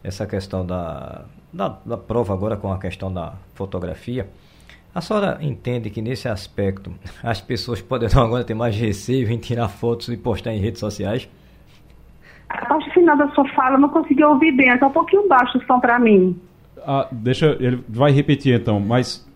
essa 0.03 0.26
questão 0.26 0.66
da, 0.66 1.24
da, 1.53 1.79
da 1.85 1.97
prova 1.97 2.35
agora 2.35 2.57
com 2.57 2.72
a 2.72 2.79
questão 2.79 3.12
da 3.12 3.35
fotografia, 3.55 4.29
a 4.95 5.01
senhora 5.01 5.39
entende 5.41 5.91
que 5.91 6.03
nesse 6.03 6.29
aspecto 6.29 6.93
as 7.22 7.41
pessoas 7.41 7.81
podem 7.81 8.09
agora 8.14 8.45
ter 8.45 8.55
mais 8.55 8.76
receio 8.76 9.31
em 9.31 9.39
tirar 9.39 9.68
fotos 9.68 10.09
e 10.09 10.16
postar 10.16 10.53
em 10.53 10.61
redes 10.61 10.81
sociais? 10.81 11.29
A 12.49 12.66
parte 12.66 12.91
final 12.93 13.16
da 13.16 13.29
sua 13.29 13.47
fala 13.51 13.76
eu 13.76 13.81
não 13.81 13.91
consegui 13.91 14.24
ouvir 14.24 14.53
bem, 14.53 14.68
está 14.70 14.87
um 14.87 14.93
pouquinho 14.93 15.29
baixo 15.29 15.59
o 15.59 15.66
som 15.66 15.79
para 15.79 15.99
mim. 15.99 16.41
Ah, 16.79 17.07
deixa, 17.12 17.57
ele 17.61 17.85
vai 17.89 18.11
repetir 18.11 18.59
então, 18.59 18.81
mas 18.81 19.26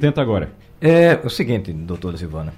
tenta 0.00 0.22
agora. 0.22 0.50
É 0.80 1.20
o 1.24 1.28
seguinte, 1.28 1.72
doutora 1.72 2.16
Silvana. 2.16 2.54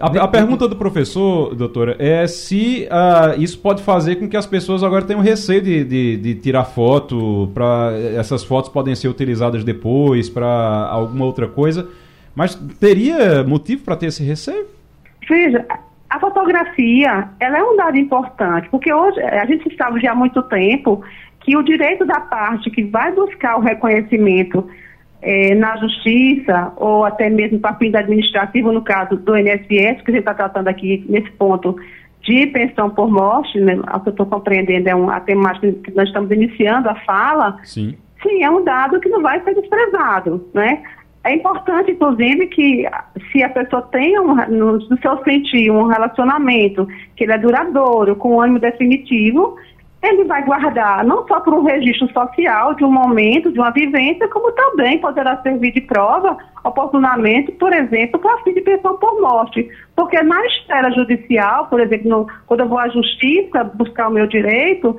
A, 0.00 0.06
a, 0.06 0.28
pergunta 0.28 0.66
do 0.66 0.74
professor, 0.74 1.54
doutora, 1.54 1.96
é 1.98 2.26
se 2.26 2.88
uh, 2.90 3.40
isso 3.40 3.58
pode 3.58 3.82
fazer 3.82 4.16
com 4.16 4.26
que 4.26 4.36
as 4.36 4.46
pessoas 4.46 4.82
agora 4.82 5.04
tenham 5.04 5.20
receio 5.20 5.60
de, 5.60 5.84
de, 5.84 6.16
de 6.16 6.34
tirar 6.36 6.64
foto, 6.64 7.50
para 7.52 7.92
essas 8.16 8.42
fotos 8.42 8.70
podem 8.70 8.94
ser 8.94 9.08
utilizadas 9.08 9.62
depois 9.62 10.30
para 10.30 10.46
alguma 10.46 11.26
outra 11.26 11.46
coisa, 11.46 11.88
mas 12.34 12.54
teria 12.80 13.44
motivo 13.44 13.84
para 13.84 13.96
ter 13.96 14.06
esse 14.06 14.24
receio? 14.24 14.66
Veja, 15.28 15.64
a 16.08 16.18
fotografia 16.18 17.28
ela 17.38 17.58
é 17.58 17.62
um 17.62 17.76
dado 17.76 17.98
importante, 17.98 18.68
porque 18.70 18.92
hoje 18.92 19.20
a 19.20 19.44
gente 19.44 19.76
sabe 19.76 20.00
já 20.00 20.12
há 20.12 20.14
muito 20.14 20.42
tempo 20.44 21.02
que 21.40 21.54
o 21.56 21.62
direito 21.62 22.06
da 22.06 22.20
parte 22.20 22.70
que 22.70 22.82
vai 22.82 23.12
buscar 23.12 23.58
o 23.58 23.60
reconhecimento 23.60 24.66
é, 25.22 25.54
na 25.54 25.76
justiça 25.76 26.72
ou 26.76 27.04
até 27.04 27.30
mesmo 27.30 27.60
para 27.60 27.76
fins 27.76 27.94
administrativos, 27.94 28.74
no 28.74 28.82
caso 28.82 29.16
do 29.16 29.38
INSS, 29.38 30.02
que 30.02 30.10
a 30.10 30.10
gente 30.10 30.18
está 30.18 30.34
tratando 30.34 30.68
aqui 30.68 31.04
nesse 31.08 31.30
ponto 31.32 31.76
de 32.22 32.46
pensão 32.48 32.90
por 32.90 33.10
morte, 33.10 33.58
né, 33.60 33.74
o 33.76 34.00
que 34.00 34.08
eu 34.08 34.12
estou 34.12 34.26
compreendendo 34.26 34.88
é 34.88 34.94
um, 34.94 35.10
a 35.10 35.20
temática 35.20 35.72
que 35.72 35.90
nós 35.92 36.08
estamos 36.08 36.30
iniciando 36.30 36.88
a 36.88 36.94
fala, 36.96 37.58
sim. 37.64 37.96
sim, 38.22 38.42
é 38.42 38.50
um 38.50 38.62
dado 38.64 39.00
que 39.00 39.08
não 39.08 39.22
vai 39.22 39.42
ser 39.42 39.54
desprezado, 39.54 40.48
né? 40.54 40.82
É 41.24 41.34
importante, 41.34 41.92
inclusive, 41.92 42.48
que 42.48 42.84
se 43.30 43.42
a 43.44 43.48
pessoa 43.48 43.82
tem, 43.82 44.18
um, 44.18 44.34
no, 44.34 44.78
no 44.78 44.98
seu 45.00 45.22
sentir, 45.22 45.70
um 45.70 45.86
relacionamento 45.86 46.86
que 47.14 47.22
ele 47.22 47.32
é 47.32 47.38
duradouro, 47.38 48.16
com 48.16 48.40
ânimo 48.40 48.58
definitivo, 48.58 49.56
ele 50.02 50.24
vai 50.24 50.44
guardar 50.44 51.04
não 51.04 51.26
só 51.28 51.38
para 51.40 51.54
um 51.54 51.62
registro 51.62 52.12
social 52.12 52.74
de 52.74 52.84
um 52.84 52.90
momento, 52.90 53.52
de 53.52 53.58
uma 53.58 53.70
vivência, 53.70 54.28
como 54.28 54.50
também 54.52 54.98
poderá 54.98 55.40
servir 55.42 55.72
de 55.72 55.80
prova 55.80 56.36
oportunamente, 56.64 57.52
por 57.52 57.72
exemplo, 57.72 58.20
para 58.20 58.38
fim 58.38 58.52
de 58.52 58.60
pensão 58.60 58.96
por 58.96 59.20
morte. 59.20 59.68
Porque 59.94 60.20
na 60.22 60.44
esfera 60.46 60.90
judicial, 60.90 61.66
por 61.66 61.80
exemplo, 61.80 62.08
no, 62.08 62.26
quando 62.46 62.60
eu 62.60 62.68
vou 62.68 62.78
à 62.78 62.88
justiça 62.88 63.64
buscar 63.64 64.08
o 64.08 64.12
meu 64.12 64.26
direito, 64.26 64.96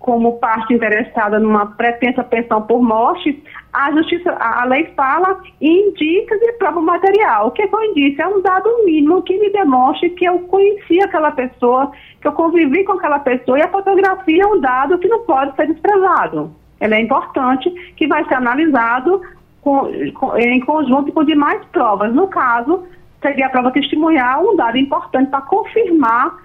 como 0.00 0.38
parte 0.38 0.72
interessada 0.72 1.38
numa 1.38 1.66
pretensa 1.66 2.24
pensão 2.24 2.62
por 2.62 2.82
morte, 2.82 3.40
a 3.72 3.92
justiça, 3.92 4.32
a 4.32 4.64
lei 4.64 4.86
fala 4.96 5.40
indica 5.60 6.38
de 6.38 6.52
prova 6.54 6.80
material. 6.80 7.48
O 7.48 7.50
que 7.50 7.62
é 7.62 7.68
eu 7.70 7.84
indício? 7.84 8.22
É 8.22 8.26
um 8.26 8.40
dado 8.40 8.84
mínimo 8.84 9.22
que 9.22 9.38
me 9.38 9.50
demonstre 9.50 10.10
que 10.10 10.24
eu 10.24 10.38
conheci 10.40 11.00
aquela 11.02 11.30
pessoa, 11.32 11.92
que 12.20 12.28
eu 12.28 12.32
convivi 12.32 12.84
com 12.84 12.92
aquela 12.92 13.18
pessoa, 13.18 13.58
e 13.58 13.62
a 13.62 13.68
fotografia 13.68 14.42
é 14.42 14.46
um 14.46 14.60
dado 14.60 14.98
que 14.98 15.08
não 15.08 15.20
pode 15.20 15.54
ser 15.56 15.66
desprezado. 15.68 16.52
Ela 16.78 16.96
é 16.96 17.00
importante, 17.00 17.70
que 17.96 18.06
vai 18.06 18.24
ser 18.26 18.34
analisado 18.34 19.22
com, 19.60 19.90
com, 20.12 20.36
em 20.36 20.60
conjunto 20.60 21.12
com 21.12 21.24
demais 21.24 21.64
provas. 21.66 22.14
No 22.14 22.28
caso, 22.28 22.84
seria 23.22 23.46
a 23.46 23.50
prova 23.50 23.70
testemunhal, 23.70 24.52
um 24.52 24.56
dado 24.56 24.78
importante 24.78 25.30
para 25.30 25.42
confirmar 25.42 26.38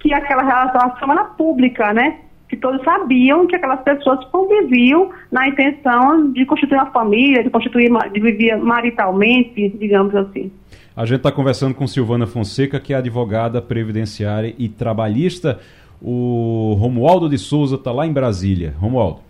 que 0.00 0.12
aquela 0.12 0.42
relação 0.42 1.12
era 1.12 1.24
pública, 1.24 1.92
né? 1.92 2.18
que 2.52 2.56
todos 2.58 2.84
sabiam 2.84 3.46
que 3.46 3.56
aquelas 3.56 3.80
pessoas 3.80 4.22
conviviam 4.26 5.10
na 5.30 5.48
intenção 5.48 6.30
de 6.32 6.44
constituir 6.44 6.76
uma 6.76 6.90
família, 6.90 7.42
de 7.42 7.48
constituir, 7.48 7.90
de 8.12 8.20
viver 8.20 8.58
maritalmente, 8.58 9.70
digamos 9.70 10.14
assim. 10.14 10.52
A 10.94 11.06
gente 11.06 11.18
está 11.18 11.32
conversando 11.32 11.74
com 11.74 11.86
Silvana 11.86 12.26
Fonseca, 12.26 12.78
que 12.78 12.92
é 12.92 12.96
advogada 12.96 13.62
previdenciária 13.62 14.54
e 14.58 14.68
trabalhista. 14.68 15.58
O 16.00 16.76
Romualdo 16.78 17.28
de 17.28 17.38
Souza 17.38 17.76
está 17.76 17.90
lá 17.90 18.06
em 18.06 18.12
Brasília. 18.12 18.74
Romualdo. 18.78 19.20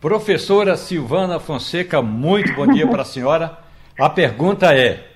Professora 0.00 0.76
Silvana 0.76 1.40
Fonseca, 1.40 2.00
muito 2.00 2.54
bom 2.54 2.66
dia 2.66 2.86
para 2.86 3.02
a 3.02 3.04
senhora. 3.04 3.58
A 3.98 4.08
pergunta 4.08 4.72
é: 4.74 5.08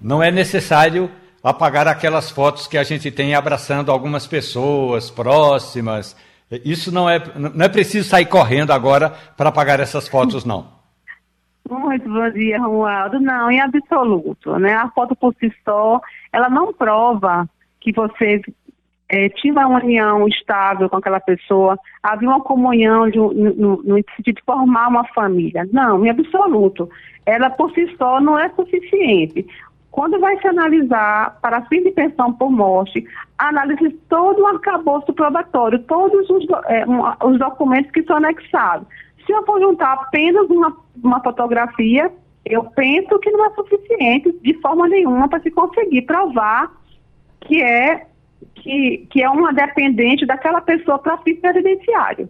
não 0.00 0.22
é 0.22 0.30
necessário 0.30 1.10
apagar 1.42 1.88
aquelas 1.88 2.30
fotos 2.30 2.66
que 2.66 2.76
a 2.76 2.82
gente 2.82 3.10
tem 3.10 3.34
abraçando 3.34 3.90
algumas 3.90 4.26
pessoas 4.26 5.10
próximas, 5.10 6.14
isso 6.64 6.92
não 6.92 7.08
é, 7.08 7.22
não 7.34 7.64
é 7.64 7.68
preciso 7.68 8.08
sair 8.08 8.26
correndo 8.26 8.72
agora 8.72 9.10
para 9.36 9.48
apagar 9.48 9.80
essas 9.80 10.06
fotos, 10.06 10.44
não. 10.44 10.79
Muito 11.70 12.10
bom 12.10 12.28
dia, 12.30 12.60
Romualdo. 12.60 13.20
Não, 13.20 13.48
em 13.48 13.60
absoluto. 13.60 14.58
Né? 14.58 14.74
A 14.74 14.88
foto 14.90 15.14
por 15.14 15.32
si 15.36 15.52
só, 15.64 16.00
ela 16.32 16.50
não 16.50 16.72
prova 16.72 17.48
que 17.80 17.92
você 17.92 18.42
é, 19.08 19.28
tinha 19.28 19.52
uma 19.52 19.68
união 19.68 20.26
estável 20.26 20.90
com 20.90 20.96
aquela 20.96 21.20
pessoa, 21.20 21.78
havia 22.02 22.28
uma 22.28 22.40
comunhão 22.40 23.08
de, 23.08 23.18
no, 23.18 23.82
no 23.84 23.94
sentido 24.16 24.36
de 24.36 24.42
formar 24.44 24.88
uma 24.88 25.04
família. 25.14 25.68
Não, 25.72 26.04
em 26.04 26.10
absoluto. 26.10 26.90
Ela 27.24 27.48
por 27.50 27.72
si 27.72 27.86
só 27.96 28.20
não 28.20 28.36
é 28.36 28.48
suficiente. 28.50 29.46
Quando 29.92 30.18
vai 30.18 30.40
se 30.40 30.48
analisar 30.48 31.38
para 31.40 31.62
fim 31.66 31.82
de 31.82 31.92
pensão 31.92 32.32
por 32.32 32.50
morte, 32.50 33.04
analise 33.38 33.90
todo 34.08 34.42
o 34.42 34.46
arcabouço 34.46 35.12
probatório, 35.12 35.78
todos 35.80 36.28
os, 36.30 36.46
é, 36.66 36.84
um, 36.86 37.00
os 37.28 37.38
documentos 37.38 37.90
que 37.92 38.02
são 38.04 38.16
anexados. 38.16 38.86
Se 39.26 39.32
eu 39.32 39.44
for 39.44 39.60
juntar 39.60 39.92
apenas 39.92 40.48
uma, 40.48 40.76
uma 41.02 41.22
fotografia, 41.22 42.10
eu 42.44 42.64
penso 42.64 43.18
que 43.18 43.30
não 43.30 43.44
é 43.46 43.50
suficiente 43.50 44.32
de 44.42 44.54
forma 44.54 44.88
nenhuma 44.88 45.28
para 45.28 45.40
se 45.40 45.50
conseguir 45.50 46.02
provar 46.02 46.72
que 47.40 47.62
é, 47.62 48.06
que, 48.54 49.06
que 49.10 49.22
é 49.22 49.28
uma 49.28 49.52
dependente 49.52 50.26
daquela 50.26 50.60
pessoa 50.60 50.98
para 50.98 51.18
fim 51.18 51.36
previdenciário. 51.36 52.28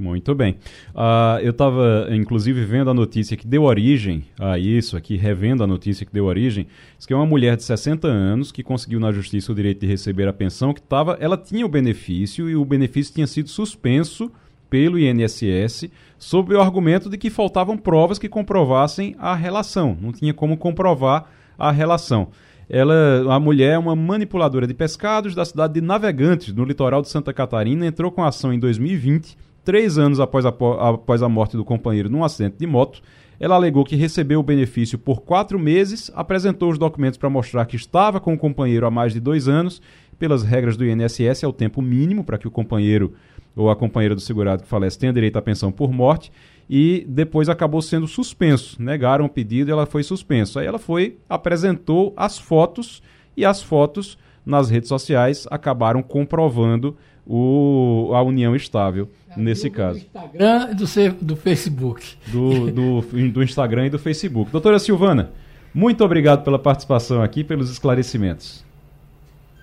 Muito 0.00 0.34
bem. 0.34 0.56
Uh, 0.94 1.40
eu 1.42 1.50
estava, 1.50 2.08
inclusive, 2.10 2.64
vendo 2.64 2.88
a 2.88 2.94
notícia 2.94 3.36
que 3.36 3.46
deu 3.46 3.64
origem 3.64 4.24
a 4.40 4.58
isso, 4.58 4.96
aqui, 4.96 5.14
revendo 5.14 5.62
a 5.62 5.66
notícia 5.66 6.06
que 6.06 6.12
deu 6.12 6.24
origem, 6.24 6.66
diz 6.96 7.04
que 7.04 7.12
é 7.12 7.16
uma 7.16 7.26
mulher 7.26 7.54
de 7.54 7.64
60 7.64 8.08
anos 8.08 8.50
que 8.50 8.62
conseguiu 8.62 8.98
na 8.98 9.12
justiça 9.12 9.52
o 9.52 9.54
direito 9.54 9.80
de 9.80 9.86
receber 9.86 10.26
a 10.26 10.32
pensão, 10.32 10.72
que 10.72 10.80
tava, 10.80 11.18
ela 11.20 11.36
tinha 11.36 11.66
o 11.66 11.68
benefício 11.68 12.48
e 12.48 12.56
o 12.56 12.64
benefício 12.64 13.12
tinha 13.12 13.26
sido 13.26 13.50
suspenso 13.50 14.32
pelo 14.70 14.98
INSS 14.98 15.90
sob 16.16 16.54
o 16.54 16.60
argumento 16.60 17.10
de 17.10 17.18
que 17.18 17.28
faltavam 17.28 17.76
provas 17.76 18.18
que 18.18 18.28
comprovassem 18.28 19.14
a 19.18 19.34
relação. 19.34 19.98
Não 20.00 20.12
tinha 20.12 20.32
como 20.32 20.56
comprovar 20.56 21.28
a 21.58 21.70
relação. 21.70 22.28
Ela, 22.68 23.34
a 23.34 23.40
mulher 23.40 23.74
é 23.74 23.78
uma 23.78 23.96
manipuladora 23.96 24.66
de 24.66 24.72
pescados 24.72 25.34
da 25.34 25.44
cidade 25.44 25.74
de 25.74 25.80
Navegantes, 25.80 26.54
no 26.54 26.64
litoral 26.64 27.02
de 27.02 27.08
Santa 27.08 27.32
Catarina, 27.32 27.84
entrou 27.84 28.12
com 28.12 28.22
ação 28.22 28.52
em 28.52 28.58
2020 28.60 29.36
Três 29.64 29.98
anos 29.98 30.18
após 30.20 30.46
a, 30.46 30.48
após 30.48 31.22
a 31.22 31.28
morte 31.28 31.56
do 31.56 31.64
companheiro 31.64 32.08
num 32.08 32.24
acidente 32.24 32.56
de 32.58 32.66
moto, 32.66 33.02
ela 33.38 33.54
alegou 33.54 33.84
que 33.84 33.94
recebeu 33.94 34.40
o 34.40 34.42
benefício 34.42 34.98
por 34.98 35.22
quatro 35.22 35.58
meses, 35.58 36.10
apresentou 36.14 36.70
os 36.70 36.78
documentos 36.78 37.18
para 37.18 37.28
mostrar 37.28 37.66
que 37.66 37.76
estava 37.76 38.20
com 38.20 38.32
o 38.32 38.38
companheiro 38.38 38.86
há 38.86 38.90
mais 38.90 39.12
de 39.12 39.20
dois 39.20 39.48
anos. 39.48 39.80
Pelas 40.18 40.42
regras 40.42 40.76
do 40.76 40.84
INSS, 40.84 41.42
é 41.42 41.46
o 41.46 41.52
tempo 41.52 41.80
mínimo 41.80 42.22
para 42.24 42.36
que 42.36 42.46
o 42.46 42.50
companheiro 42.50 43.14
ou 43.54 43.70
a 43.70 43.76
companheira 43.76 44.14
do 44.14 44.20
segurado 44.20 44.62
que 44.62 44.68
falece 44.68 44.98
tenha 44.98 45.12
direito 45.12 45.36
à 45.36 45.42
pensão 45.42 45.70
por 45.70 45.92
morte. 45.92 46.30
E 46.68 47.04
depois 47.08 47.48
acabou 47.48 47.82
sendo 47.82 48.06
suspenso. 48.06 48.80
Negaram 48.80 49.24
o 49.24 49.28
pedido 49.28 49.70
e 49.70 49.72
ela 49.72 49.86
foi 49.86 50.02
suspensa. 50.04 50.60
Aí 50.60 50.66
ela 50.66 50.78
foi, 50.78 51.18
apresentou 51.28 52.14
as 52.16 52.38
fotos 52.38 53.02
e 53.36 53.44
as 53.44 53.60
fotos 53.60 54.16
nas 54.46 54.70
redes 54.70 54.88
sociais 54.88 55.46
acabaram 55.50 56.02
comprovando 56.02 56.96
o, 57.26 58.10
a 58.14 58.22
união 58.22 58.56
estável 58.56 59.08
nesse 59.36 59.70
caso. 59.70 60.00
Do 60.00 60.06
Instagram 60.06 60.68
e 60.70 60.74
do, 60.74 61.24
do 61.24 61.36
Facebook. 61.36 62.16
Do, 62.28 62.70
do, 62.70 63.30
do 63.30 63.42
Instagram 63.42 63.86
e 63.86 63.90
do 63.90 63.98
Facebook. 63.98 64.50
Doutora 64.50 64.78
Silvana, 64.78 65.30
muito 65.72 66.04
obrigado 66.04 66.42
pela 66.42 66.58
participação 66.58 67.22
aqui, 67.22 67.44
pelos 67.44 67.70
esclarecimentos. 67.70 68.64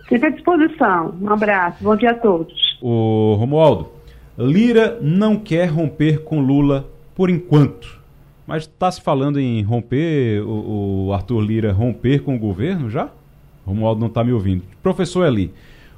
Sempre 0.10 0.28
à 0.28 0.32
disposição. 0.32 1.16
Um 1.22 1.30
abraço. 1.30 1.84
Bom 1.84 1.95
dia 1.95 2.12
a 2.12 2.16
todos. 2.16 2.78
O 2.82 3.36
Romualdo, 3.38 3.89
Lira 4.38 4.97
não 5.01 5.38
quer 5.38 5.66
romper 5.66 6.24
com 6.24 6.39
Lula 6.39 6.88
por 7.14 7.30
enquanto. 7.30 7.99
Mas 8.45 8.64
está 8.64 8.89
se 8.89 9.01
falando 9.01 9.39
em 9.39 9.62
romper, 9.62 10.41
o, 10.41 11.08
o 11.08 11.14
Arthur 11.14 11.41
Lira 11.41 11.74
romper 11.74 12.20
com 12.20 12.36
o 12.36 12.39
governo 12.39 12.89
já? 12.89 13.10
Romualdo 13.66 13.99
não 13.99 14.08
está 14.08 14.24
me 14.24 14.32
ouvindo. 14.32 14.64
Professor 14.82 15.26
Eli, 15.26 15.51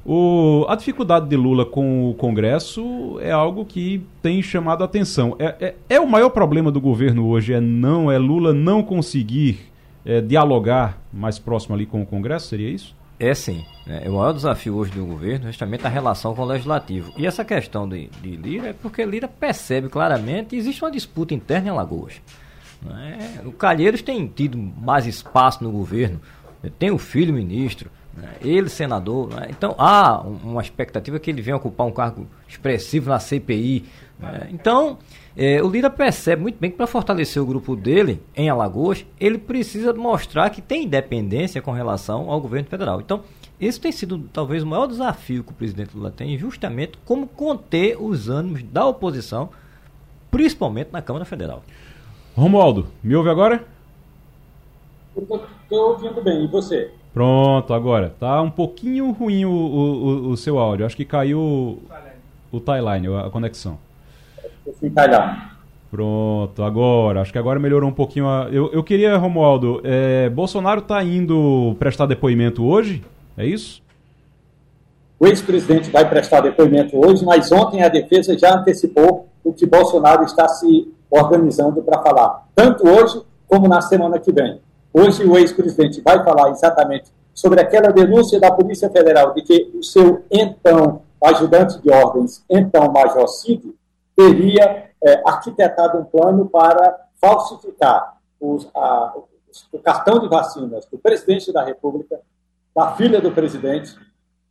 o, 0.03 0.65
a 0.67 0.75
dificuldade 0.75 1.29
de 1.29 1.35
Lula 1.35 1.63
com 1.63 2.09
o 2.09 2.15
Congresso 2.15 3.19
é 3.21 3.29
algo 3.29 3.63
que 3.63 4.01
tem 4.23 4.41
chamado 4.41 4.81
a 4.81 4.85
atenção. 4.85 5.35
É, 5.37 5.55
é, 5.59 5.75
é, 5.87 5.99
o 5.99 6.07
maior 6.09 6.29
problema 6.31 6.71
do 6.71 6.81
governo 6.81 7.27
hoje, 7.27 7.53
é 7.53 7.61
não 7.61 8.11
é 8.11 8.17
Lula 8.17 8.51
não 8.51 8.81
conseguir 8.81 9.59
é, 10.03 10.19
dialogar 10.19 10.99
mais 11.13 11.37
próximo 11.37 11.75
ali 11.75 11.85
com 11.85 12.01
o 12.01 12.05
Congresso, 12.07 12.47
seria 12.47 12.69
isso? 12.69 12.95
É 13.19 13.33
sim. 13.33 13.65
Né? 13.85 14.03
O 14.07 14.13
maior 14.13 14.31
desafio 14.31 14.75
hoje 14.75 14.91
do 14.91 15.05
governo 15.05 15.49
é 15.49 15.51
justamente 15.51 15.85
a 15.85 15.89
relação 15.89 16.33
com 16.33 16.43
o 16.43 16.45
legislativo. 16.45 17.11
E 17.17 17.27
essa 17.27 17.43
questão 17.43 17.87
de, 17.87 18.07
de 18.21 18.35
Lira 18.37 18.69
é 18.69 18.73
porque 18.73 19.05
Lira 19.05 19.27
percebe 19.27 19.89
claramente 19.89 20.49
que 20.49 20.55
existe 20.55 20.83
uma 20.83 20.91
disputa 20.91 21.33
interna 21.33 21.67
em 21.67 21.71
Alagoas. 21.71 22.21
Né? 22.81 23.41
O 23.43 23.51
Calheiros 23.51 24.01
tem 24.01 24.25
tido 24.27 24.57
mais 24.57 25.05
espaço 25.05 25.61
no 25.63 25.71
governo, 25.71 26.21
tem 26.77 26.91
o 26.91 26.97
filho 26.97 27.33
ministro, 27.33 27.91
né? 28.15 28.29
ele 28.41 28.69
senador. 28.69 29.33
Né? 29.33 29.47
Então 29.49 29.75
há 29.77 30.21
uma 30.21 30.61
expectativa 30.61 31.19
que 31.19 31.29
ele 31.29 31.41
venha 31.41 31.57
ocupar 31.57 31.87
um 31.87 31.91
cargo 31.91 32.25
expressivo 32.47 33.09
na 33.09 33.19
CPI. 33.19 33.83
Né? 34.17 34.47
Então 34.51 34.97
é, 35.41 35.63
o 35.63 35.69
Lira 35.69 35.89
percebe 35.89 36.41
muito 36.41 36.59
bem 36.59 36.69
que 36.69 36.75
para 36.75 36.85
fortalecer 36.85 37.41
o 37.41 37.45
grupo 37.45 37.73
dele 37.73 38.21
em 38.35 38.49
Alagoas, 38.49 39.05
ele 39.17 39.37
precisa 39.37 39.93
mostrar 39.93 40.49
que 40.49 40.61
tem 40.61 40.83
independência 40.83 41.61
com 41.61 41.71
relação 41.71 42.29
ao 42.29 42.41
governo 42.41 42.67
federal. 42.67 42.99
Então 42.99 43.21
esse 43.57 43.79
tem 43.79 43.89
sido 43.89 44.19
talvez 44.33 44.63
o 44.63 44.67
maior 44.67 44.85
desafio 44.85 45.41
que 45.41 45.51
o 45.51 45.55
presidente 45.55 45.95
Lula 45.95 46.11
tem, 46.11 46.37
justamente 46.37 46.97
como 47.05 47.25
conter 47.25 47.95
os 47.97 48.27
ânimos 48.27 48.63
da 48.63 48.85
oposição, 48.85 49.49
principalmente 50.29 50.89
na 50.91 51.01
Câmara 51.01 51.23
Federal. 51.23 51.63
Romualdo, 52.35 52.87
me 53.01 53.15
ouve 53.15 53.29
agora? 53.29 53.65
Estou 55.15 55.89
ouvindo 55.89 56.21
bem, 56.21 56.43
e 56.43 56.47
você? 56.47 56.91
Pronto, 57.13 57.73
agora. 57.73 58.13
Tá 58.19 58.41
um 58.41 58.51
pouquinho 58.51 59.09
ruim 59.11 59.45
o, 59.45 59.51
o, 59.51 59.53
o, 59.53 60.29
o 60.31 60.37
seu 60.37 60.59
áudio. 60.59 60.85
Acho 60.85 60.97
que 60.97 61.05
caiu 61.05 61.79
o 62.51 62.59
timeline, 62.59 63.07
a 63.15 63.29
conexão. 63.29 63.77
Se 64.73 64.87
encalhar. 64.87 65.57
Pronto, 65.91 66.61
agora, 66.61 67.21
acho 67.21 67.31
que 67.31 67.39
agora 67.39 67.59
melhorou 67.59 67.89
um 67.89 67.93
pouquinho. 67.93 68.27
A... 68.27 68.47
Eu, 68.51 68.71
eu 68.71 68.83
queria, 68.83 69.17
Romualdo, 69.17 69.81
é, 69.83 70.29
Bolsonaro 70.29 70.81
está 70.81 71.03
indo 71.03 71.75
prestar 71.79 72.05
depoimento 72.05 72.63
hoje? 72.63 73.03
É 73.35 73.45
isso? 73.45 73.81
O 75.19 75.27
ex-presidente 75.27 75.89
vai 75.89 76.07
prestar 76.07 76.41
depoimento 76.41 76.95
hoje, 76.95 77.25
mas 77.25 77.51
ontem 77.51 77.83
a 77.83 77.89
defesa 77.89 78.37
já 78.37 78.55
antecipou 78.55 79.27
o 79.43 79.51
que 79.51 79.65
Bolsonaro 79.65 80.23
está 80.23 80.47
se 80.47 80.93
organizando 81.09 81.81
para 81.81 82.01
falar, 82.01 82.47
tanto 82.55 82.87
hoje 82.87 83.21
como 83.47 83.67
na 83.67 83.81
semana 83.81 84.19
que 84.19 84.31
vem. 84.31 84.61
Hoje 84.93 85.23
o 85.23 85.37
ex-presidente 85.37 86.01
vai 86.01 86.23
falar 86.23 86.51
exatamente 86.51 87.11
sobre 87.33 87.59
aquela 87.59 87.91
denúncia 87.91 88.39
da 88.39 88.51
Polícia 88.51 88.89
Federal 88.89 89.33
de 89.33 89.41
que 89.41 89.71
o 89.73 89.83
seu 89.83 90.23
então 90.29 91.01
ajudante 91.23 91.81
de 91.81 91.91
ordens, 91.91 92.43
então 92.49 92.91
Major 92.91 93.27
Cid, 93.27 93.73
teria 94.19 94.89
é, 95.01 95.21
arquitetado 95.25 95.97
um 95.97 96.03
plano 96.03 96.49
para 96.49 97.07
falsificar 97.21 98.17
os, 98.37 98.69
a, 98.75 99.15
o 99.71 99.79
cartão 99.79 100.19
de 100.19 100.27
vacinas 100.27 100.85
do 100.87 100.97
presidente 100.97 101.53
da 101.53 101.63
República, 101.63 102.19
da 102.75 102.91
filha 102.97 103.21
do 103.21 103.31
presidente, 103.31 103.95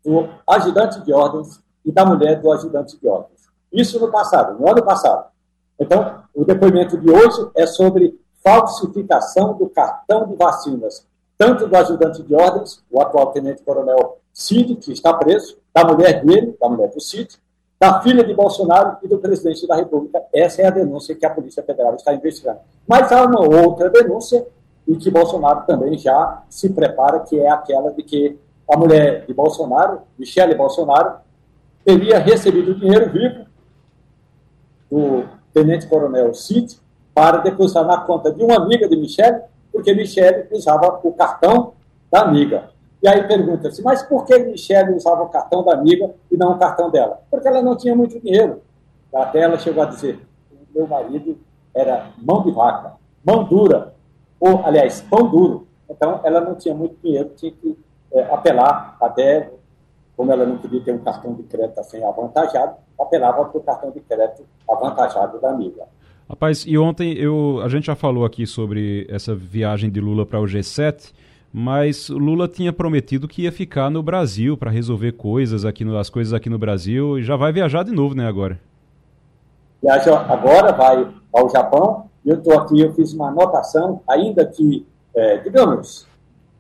do 0.03 0.27
ajudante 0.49 1.03
de 1.03 1.13
ordens 1.13 1.61
e 1.85 1.93
da 1.93 2.07
mulher 2.07 2.41
do 2.41 2.51
ajudante 2.51 2.99
de 2.99 3.07
ordens. 3.07 3.47
Isso 3.71 4.01
no 4.01 4.11
passado, 4.11 4.59
no 4.59 4.71
ano 4.71 4.83
passado. 4.83 5.27
Então, 5.79 6.23
o 6.35 6.47
depoimento 6.47 6.97
de 6.97 7.11
hoje 7.11 7.51
é 7.55 7.67
sobre 7.67 8.19
falsificação 8.43 9.53
do 9.53 9.69
cartão 9.69 10.27
de 10.29 10.35
vacinas, 10.35 11.07
tanto 11.37 11.69
do 11.69 11.77
ajudante 11.77 12.23
de 12.23 12.35
ordens, 12.35 12.83
o 12.91 13.03
atual 13.03 13.33
tenente-coronel 13.33 14.19
Cid, 14.33 14.77
que 14.77 14.93
está 14.93 15.13
preso, 15.13 15.59
da 15.75 15.85
mulher 15.85 16.25
dele, 16.25 16.57
da 16.59 16.71
mulher 16.71 16.89
do 16.89 17.01
Cid, 17.03 17.39
da 17.81 18.01
filha 18.01 18.25
de 18.25 18.35
Bolsonaro 18.35 18.97
e 19.03 19.09
do 19.09 19.19
presidente 19.19 19.67
da 19.67 19.77
República. 19.77 20.23
Essa 20.33 20.63
é 20.63 20.67
a 20.67 20.71
denúncia 20.71 21.15
que 21.15 21.25
a 21.25 21.31
Polícia 21.31 21.63
Federal 21.63 21.95
está 21.95 22.13
investigando. 22.13 22.59
Mas 22.87 23.13
há 23.13 23.25
uma 23.25 23.41
outra 23.41 23.89
denúncia 23.89 24.45
e 24.87 24.97
que 24.97 25.11
Bolsonaro 25.11 25.65
também 25.67 25.97
já 25.97 26.43
se 26.49 26.71
prepara, 26.71 27.21
que 27.21 27.39
é 27.39 27.49
aquela 27.51 27.93
de 27.93 28.03
que 28.03 28.39
a 28.69 28.77
mulher 28.77 29.27
de 29.27 29.33
Bolsonaro, 29.33 30.01
Michele 30.19 30.55
Bolsonaro, 30.55 31.19
teria 31.85 32.19
recebido 32.19 32.75
dinheiro 32.75 33.11
vivo 33.11 33.47
do 34.91 35.25
tenente-coronel 35.53 36.35
Cid 36.35 36.79
para 37.15 37.39
depositar 37.39 37.85
na 37.85 37.99
conta 37.99 38.33
de 38.33 38.43
uma 38.43 38.57
amiga 38.57 38.89
de 38.89 38.97
Michele, 38.97 39.41
porque 39.73 39.95
Michele 39.95 40.49
usava 40.51 41.01
o 41.03 41.13
cartão 41.13 41.75
da 42.11 42.23
amiga. 42.23 42.71
E 43.03 43.09
aí 43.09 43.27
pergunta-se, 43.27 43.83
mas 43.83 44.03
por 44.03 44.25
que 44.25 44.37
Michelle 44.39 44.95
usava 44.95 45.23
o 45.23 45.29
cartão 45.29 45.63
da 45.65 45.75
amiga 45.75 46.15
e 46.31 46.37
não 46.37 46.53
o 46.53 46.59
cartão 46.59 46.91
dela? 46.91 47.21
Porque 47.31 47.47
ela 47.47 47.63
não 47.63 47.77
tinha 47.77 47.95
muito 47.95 48.19
dinheiro. 48.19 48.61
Até 49.15 49.41
ela 49.41 49.59
chegou 49.59 49.83
a 49.83 49.87
dizer, 49.87 50.19
meu 50.75 50.87
marido 50.87 51.39
era 51.75 52.11
mão 52.19 52.43
de 52.43 52.51
vaca, 52.51 52.95
mão 53.25 53.45
dura, 53.45 53.95
ou, 54.41 54.65
aliás, 54.65 55.01
pão 55.01 55.29
duro. 55.29 55.67
Então, 55.89 56.21
ela 56.25 56.41
não 56.41 56.55
tinha 56.55 56.75
muito 56.75 56.97
dinheiro, 57.03 57.31
tinha 57.37 57.53
que 57.53 57.79
é, 58.13 58.23
apelar 58.33 58.97
até, 59.01 59.51
como 60.17 60.33
ela 60.33 60.45
não 60.45 60.59
podia 60.59 60.81
ter 60.81 60.93
um 60.93 60.99
cartão 60.99 61.35
de 61.35 61.45
crédito 61.45 61.79
assim 61.79 62.03
avantajado, 62.03 62.77
apelava 62.99 63.45
para 63.45 63.59
o 63.59 63.63
cartão 63.63 63.91
de 63.91 64.01
crédito 64.01 64.45
avantajado 64.69 65.41
da 65.41 65.51
amiga. 65.51 65.85
Rapaz, 66.29 66.65
e 66.67 66.77
ontem 66.77 67.15
eu, 67.15 67.61
a 67.65 67.69
gente 67.69 67.87
já 67.87 67.95
falou 67.95 68.25
aqui 68.25 68.47
sobre 68.47 69.07
essa 69.09 69.35
viagem 69.35 69.89
de 69.89 70.01
Lula 70.01 70.27
para 70.27 70.41
o 70.41 70.45
G7, 70.45 71.13
mas 71.53 72.09
Lula 72.09 72.47
tinha 72.47 72.73
prometido 72.73 73.27
que 73.27 73.43
ia 73.43 73.53
ficar 73.53 73.91
no 73.91 74.03
Brasil 74.03 74.57
para 74.57 74.71
resolver 74.71 75.13
coisas 75.13 75.65
aqui 75.65 75.85
no, 75.85 75.97
as 75.97 76.11
coisas 76.11 76.33
aqui 76.33 76.51
no 76.51 76.59
Brasil 76.59 77.19
e 77.19 77.23
já 77.23 77.37
vai 77.37 77.53
viajar 77.53 77.85
de 77.85 77.91
novo, 77.91 78.15
né, 78.15 78.27
agora? 78.27 78.61
Viaja 79.83 80.19
agora, 80.29 80.73
vai 80.73 81.09
ao 81.33 81.49
Japão. 81.49 82.07
Eu 82.25 82.37
estou 82.37 82.59
aqui, 82.59 82.81
eu 82.81 82.93
fiz 82.93 83.13
uma 83.15 83.29
anotação, 83.29 84.01
ainda 84.07 84.45
que, 84.45 84.87
é, 85.15 85.39
digamos, 85.39 86.07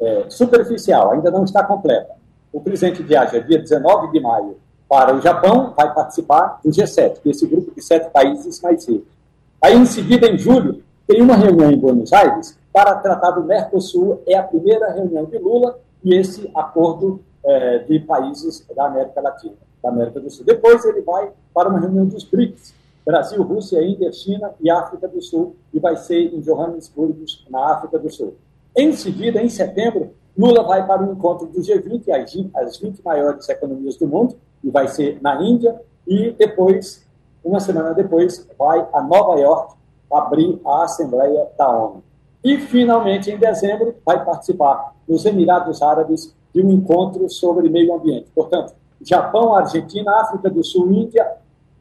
é, 0.01 0.26
superficial, 0.30 1.12
ainda 1.12 1.30
não 1.30 1.45
está 1.45 1.62
completa. 1.64 2.12
O 2.53 2.61
presidente 2.61 3.03
viaja 3.03 3.41
dia 3.41 3.59
19 3.59 4.11
de 4.12 4.20
maio 4.20 4.57
para 4.89 5.14
o 5.14 5.20
Japão, 5.20 5.74
vai 5.76 5.93
participar 5.93 6.61
do 6.64 6.70
G7, 6.70 7.20
que 7.20 7.28
é 7.28 7.32
esse 7.32 7.47
grupo 7.47 7.74
de 7.74 7.82
sete 7.82 8.11
países 8.11 8.61
mais 8.62 8.89
ricos. 8.89 9.12
Aí, 9.61 9.76
em 9.76 9.84
seguida, 9.84 10.26
em 10.28 10.39
julho, 10.39 10.82
tem 11.07 11.20
uma 11.20 11.36
reunião 11.36 11.70
em 11.70 11.76
Buenos 11.76 12.12
Aires 12.12 12.57
para 12.72 12.94
tratar 12.96 13.32
do 13.32 13.44
Mercosul. 13.44 14.22
É 14.26 14.36
a 14.36 14.42
primeira 14.42 14.92
reunião 14.92 15.24
de 15.24 15.38
Lula 15.38 15.78
e 16.02 16.14
esse 16.14 16.50
acordo 16.54 17.20
é, 17.44 17.78
de 17.78 17.98
países 18.00 18.66
da 18.74 18.86
América 18.86 19.20
Latina, 19.20 19.54
da 19.82 19.88
América 19.88 20.20
do 20.20 20.30
Sul. 20.30 20.44
Depois 20.44 20.84
ele 20.84 21.02
vai 21.02 21.30
para 21.54 21.68
uma 21.68 21.80
reunião 21.80 22.06
dos 22.06 22.24
BRICS, 22.24 22.74
Brasil, 23.04 23.42
Rússia, 23.42 23.82
Índia, 23.82 24.12
China 24.12 24.52
e 24.60 24.70
África 24.70 25.08
do 25.08 25.22
Sul, 25.22 25.56
e 25.72 25.80
vai 25.80 25.96
ser 25.96 26.34
em 26.34 26.40
Johannesburgo, 26.40 27.24
na 27.48 27.72
África 27.72 27.98
do 27.98 28.10
Sul. 28.10 28.34
Em 28.76 28.92
seguida, 28.92 29.42
em 29.42 29.48
setembro, 29.48 30.12
Lula 30.36 30.62
vai 30.62 30.86
para 30.86 31.02
o 31.02 31.10
encontro 31.10 31.46
do 31.46 31.60
G20, 31.60 32.50
as 32.54 32.76
20 32.76 33.02
maiores 33.02 33.48
economias 33.48 33.96
do 33.96 34.06
mundo, 34.06 34.36
e 34.62 34.70
vai 34.70 34.88
ser 34.88 35.18
na 35.22 35.42
Índia, 35.42 35.80
e 36.06 36.32
depois, 36.32 37.04
uma 37.42 37.60
semana 37.60 37.94
depois, 37.94 38.46
vai 38.58 38.86
a 38.92 39.02
Nova 39.02 39.40
York 39.40 39.74
abrir 40.12 40.60
a 40.64 40.84
Assembleia 40.84 41.48
da 41.56 41.68
ONU. 41.68 42.02
E, 42.43 42.59
finalmente, 42.59 43.30
em 43.30 43.39
dezembro, 43.39 43.95
vai 44.05 44.24
participar 44.24 44.95
nos 45.09 45.24
Emirados 45.24 45.82
Árabes 45.82 46.34
de 46.55 46.62
um 46.62 46.70
encontro 46.70 47.28
sobre 47.28 47.68
meio 47.68 47.95
ambiente. 47.95 48.28
Portanto, 48.34 48.74
Japão, 49.01 49.55
Argentina, 49.55 50.20
África 50.20 50.51
do 50.51 50.64
Sul, 50.64 50.91
Índia, 50.93 51.26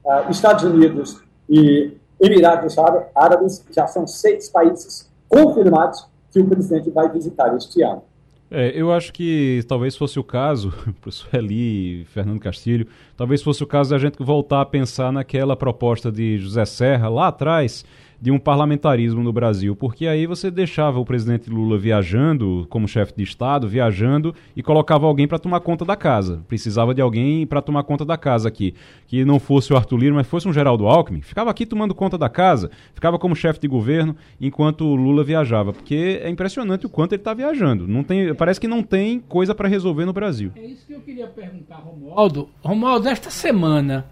uh, 0.03 0.29
Estados 0.29 0.63
Unidos 0.63 1.21
e 1.49 1.97
Emirados 2.19 2.75
Árabes 3.15 3.65
já 3.71 3.87
são 3.87 4.07
seis 4.07 4.49
países 4.49 5.09
confirmados 5.29 6.07
que 6.31 6.39
o 6.39 6.47
presidente 6.47 6.89
vai 6.89 7.09
visitar 7.09 7.55
este 7.55 7.81
ano. 7.83 8.03
É, 8.49 8.71
eu 8.73 8.93
acho 8.93 9.11
que 9.11 9.61
talvez 9.67 9.95
fosse 9.97 10.17
o 10.17 10.23
caso, 10.23 10.71
professor 11.01 11.35
Eli, 11.35 12.05
Fernando 12.05 12.39
Castilho, 12.39 12.87
talvez 13.15 13.43
fosse 13.43 13.61
o 13.61 13.67
caso 13.67 13.89
da 13.89 13.97
gente 13.97 14.23
voltar 14.23 14.61
a 14.61 14.65
pensar 14.65 15.11
naquela 15.11 15.55
proposta 15.55 16.09
de 16.11 16.37
José 16.37 16.63
Serra 16.63 17.09
lá 17.09 17.27
atrás, 17.27 17.83
de 18.19 18.31
um 18.31 18.39
parlamentarismo 18.39 19.21
no 19.21 19.31
Brasil, 19.31 19.75
porque 19.75 20.07
aí 20.07 20.25
você 20.25 20.49
deixava 20.49 20.99
o 20.99 21.05
presidente 21.05 21.49
Lula 21.49 21.77
viajando 21.77 22.65
como 22.69 22.87
chefe 22.87 23.13
de 23.15 23.23
Estado, 23.23 23.67
viajando 23.67 24.33
e 24.55 24.63
colocava 24.63 25.05
alguém 25.05 25.27
para 25.27 25.37
tomar 25.37 25.59
conta 25.59 25.85
da 25.85 25.95
casa. 25.95 26.43
Precisava 26.47 26.93
de 26.93 27.01
alguém 27.01 27.45
para 27.45 27.61
tomar 27.61 27.83
conta 27.83 28.03
da 28.03 28.17
casa 28.17 28.47
aqui, 28.47 28.73
que 29.07 29.23
não 29.23 29.39
fosse 29.39 29.71
o 29.71 29.77
Arthur 29.77 29.97
Lira, 29.97 30.15
mas 30.15 30.25
fosse 30.25 30.47
um 30.47 30.53
Geraldo 30.53 30.87
Alckmin, 30.87 31.21
ficava 31.21 31.51
aqui 31.51 31.65
tomando 31.65 31.93
conta 31.93 32.17
da 32.17 32.29
casa, 32.29 32.71
ficava 32.93 33.19
como 33.19 33.35
chefe 33.35 33.59
de 33.59 33.67
governo 33.67 34.15
enquanto 34.41 34.85
o 34.85 34.95
Lula 34.95 35.23
viajava, 35.23 35.71
porque 35.71 36.19
é 36.23 36.29
impressionante 36.29 36.85
o 36.85 36.89
quanto 36.89 37.13
ele 37.13 37.21
está 37.21 37.33
viajando. 37.33 37.87
Não 37.87 38.03
tem, 38.03 38.33
parece 38.33 38.59
que 38.59 38.67
não 38.67 38.81
tem 38.81 39.19
coisa 39.19 39.53
para 39.53 39.67
resolver 39.67 40.05
no 40.05 40.13
Brasil. 40.13 40.51
É 40.55 40.65
isso 40.65 40.87
que 40.87 40.93
eu 40.93 41.01
queria 41.01 41.27
perguntar, 41.27 41.77
Romualdo. 41.77 42.49
Romualdo, 42.61 43.07
esta 43.07 43.29
semana 43.29 44.05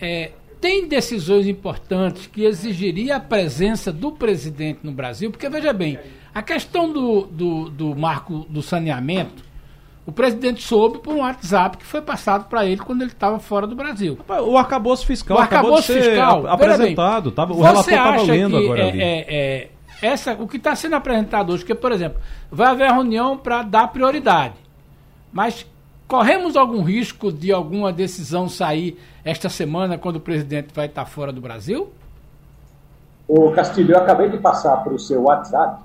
é, 0.00 0.32
tem 0.62 0.86
decisões 0.86 1.48
importantes 1.48 2.28
que 2.28 2.44
exigiria 2.44 3.16
a 3.16 3.20
presença 3.20 3.92
do 3.92 4.12
presidente 4.12 4.78
no 4.84 4.92
Brasil, 4.92 5.28
porque 5.28 5.48
veja 5.48 5.72
bem, 5.72 5.98
a 6.32 6.40
questão 6.40 6.90
do, 6.90 7.22
do, 7.22 7.68
do 7.68 7.96
marco 7.96 8.46
do 8.48 8.62
saneamento, 8.62 9.42
o 10.06 10.12
presidente 10.12 10.62
soube 10.62 11.00
por 11.00 11.14
um 11.14 11.18
WhatsApp 11.18 11.76
que 11.78 11.84
foi 11.84 12.00
passado 12.00 12.48
para 12.48 12.64
ele 12.64 12.80
quando 12.80 13.02
ele 13.02 13.10
estava 13.10 13.40
fora 13.40 13.66
do 13.66 13.74
Brasil. 13.74 14.16
O 14.46 14.56
arcabouço 14.56 15.04
fiscal 15.04 15.36
o 15.36 15.40
arcabouço 15.40 15.92
fiscal, 15.92 16.46
apresentado, 16.46 17.24
bem, 17.24 17.32
tava, 17.32 17.54
o 17.54 17.60
relator 17.60 17.92
estava 17.92 18.22
lendo 18.22 18.56
agora 18.56 18.80
é, 18.80 18.88
ali. 18.88 19.00
É, 19.00 19.26
é, 19.28 19.70
essa, 20.00 20.34
o 20.34 20.46
que 20.46 20.58
está 20.58 20.76
sendo 20.76 20.94
apresentado 20.94 21.52
hoje, 21.52 21.64
que, 21.64 21.74
por 21.74 21.90
exemplo, 21.90 22.20
vai 22.50 22.68
haver 22.68 22.88
reunião 22.88 23.36
para 23.36 23.62
dar 23.62 23.88
prioridade. 23.88 24.54
Mas 25.32 25.66
corremos 26.12 26.58
algum 26.58 26.82
risco 26.82 27.32
de 27.32 27.50
alguma 27.50 27.90
decisão 27.90 28.46
sair 28.46 29.00
esta 29.24 29.48
semana, 29.48 29.96
quando 29.96 30.16
o 30.16 30.20
presidente 30.20 30.68
vai 30.74 30.84
estar 30.84 31.06
fora 31.06 31.32
do 31.32 31.40
Brasil? 31.40 31.90
O 33.26 33.50
Castilho, 33.52 33.94
eu 33.94 33.98
acabei 33.98 34.28
de 34.28 34.36
passar 34.36 34.76
para 34.84 34.92
o 34.92 34.98
seu 34.98 35.22
WhatsApp 35.22 35.80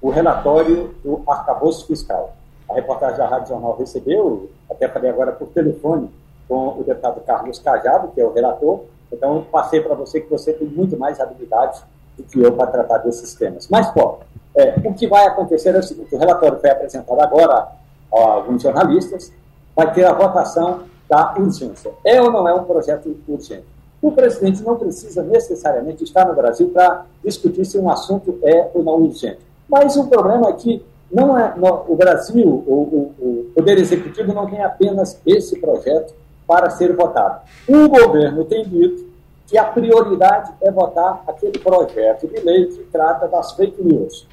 o 0.00 0.08
relatório 0.08 0.94
do 1.04 1.22
arcabouço 1.28 1.86
fiscal. 1.86 2.34
A 2.70 2.72
reportagem 2.72 3.18
da 3.18 3.26
Rádio 3.26 3.48
Jornal 3.48 3.76
recebeu, 3.76 4.48
até 4.70 4.88
falei 4.88 5.10
agora 5.10 5.32
por 5.32 5.48
telefone, 5.48 6.10
com 6.48 6.68
o 6.68 6.82
deputado 6.82 7.20
Carlos 7.20 7.58
Cajado, 7.58 8.08
que 8.14 8.20
é 8.22 8.24
o 8.24 8.32
relator. 8.32 8.84
Então, 9.12 9.44
passei 9.52 9.82
para 9.82 9.94
você 9.94 10.22
que 10.22 10.30
você 10.30 10.54
tem 10.54 10.68
muito 10.68 10.98
mais 10.98 11.20
habilidade 11.20 11.82
do 12.16 12.22
que 12.22 12.40
eu 12.40 12.50
para 12.52 12.68
tratar 12.68 12.98
desses 12.98 13.34
temas. 13.34 13.68
Mas, 13.68 13.90
pô, 13.90 14.20
é, 14.54 14.74
o 14.82 14.94
que 14.94 15.06
vai 15.06 15.26
acontecer 15.26 15.74
é 15.74 15.80
o 15.80 15.82
seguinte: 15.82 16.14
o 16.14 16.18
relatório 16.18 16.58
foi 16.60 16.70
apresentado 16.70 17.20
agora 17.20 17.68
a 18.10 18.18
alguns 18.18 18.62
jornalistas, 18.62 19.30
vai 19.76 19.92
ter 19.92 20.04
a 20.04 20.12
votação 20.12 20.80
da 21.08 21.34
urgência. 21.38 21.92
É 22.04 22.20
ou 22.20 22.32
não 22.32 22.48
é 22.48 22.54
um 22.54 22.64
projeto 22.64 23.14
urgente? 23.28 23.64
O 24.00 24.10
presidente 24.10 24.62
não 24.62 24.76
precisa 24.76 25.22
necessariamente 25.22 26.02
estar 26.02 26.26
no 26.26 26.34
Brasil 26.34 26.70
para 26.70 27.04
discutir 27.22 27.64
se 27.64 27.78
um 27.78 27.90
assunto 27.90 28.38
é 28.42 28.70
ou 28.74 28.82
não 28.82 28.94
urgente. 29.02 29.38
Mas 29.68 29.96
o 29.96 30.06
problema 30.06 30.48
é 30.48 30.52
que 30.54 30.84
não 31.10 31.38
é, 31.38 31.54
não, 31.56 31.84
o 31.88 31.94
Brasil, 31.94 32.46
o, 32.46 32.72
o, 32.72 33.14
o 33.20 33.52
Poder 33.54 33.78
Executivo 33.78 34.32
não 34.32 34.46
tem 34.48 34.62
apenas 34.62 35.20
esse 35.24 35.58
projeto 35.60 36.14
para 36.46 36.70
ser 36.70 36.94
votado. 36.94 37.40
O 37.68 37.88
governo 37.88 38.44
tem 38.44 38.64
dito 38.64 39.06
que 39.46 39.56
a 39.56 39.64
prioridade 39.64 40.52
é 40.60 40.70
votar 40.70 41.22
aquele 41.26 41.58
projeto 41.58 42.26
de 42.26 42.40
lei 42.40 42.66
que 42.66 42.84
trata 42.84 43.28
das 43.28 43.52
fake 43.52 43.82
news. 43.82 44.26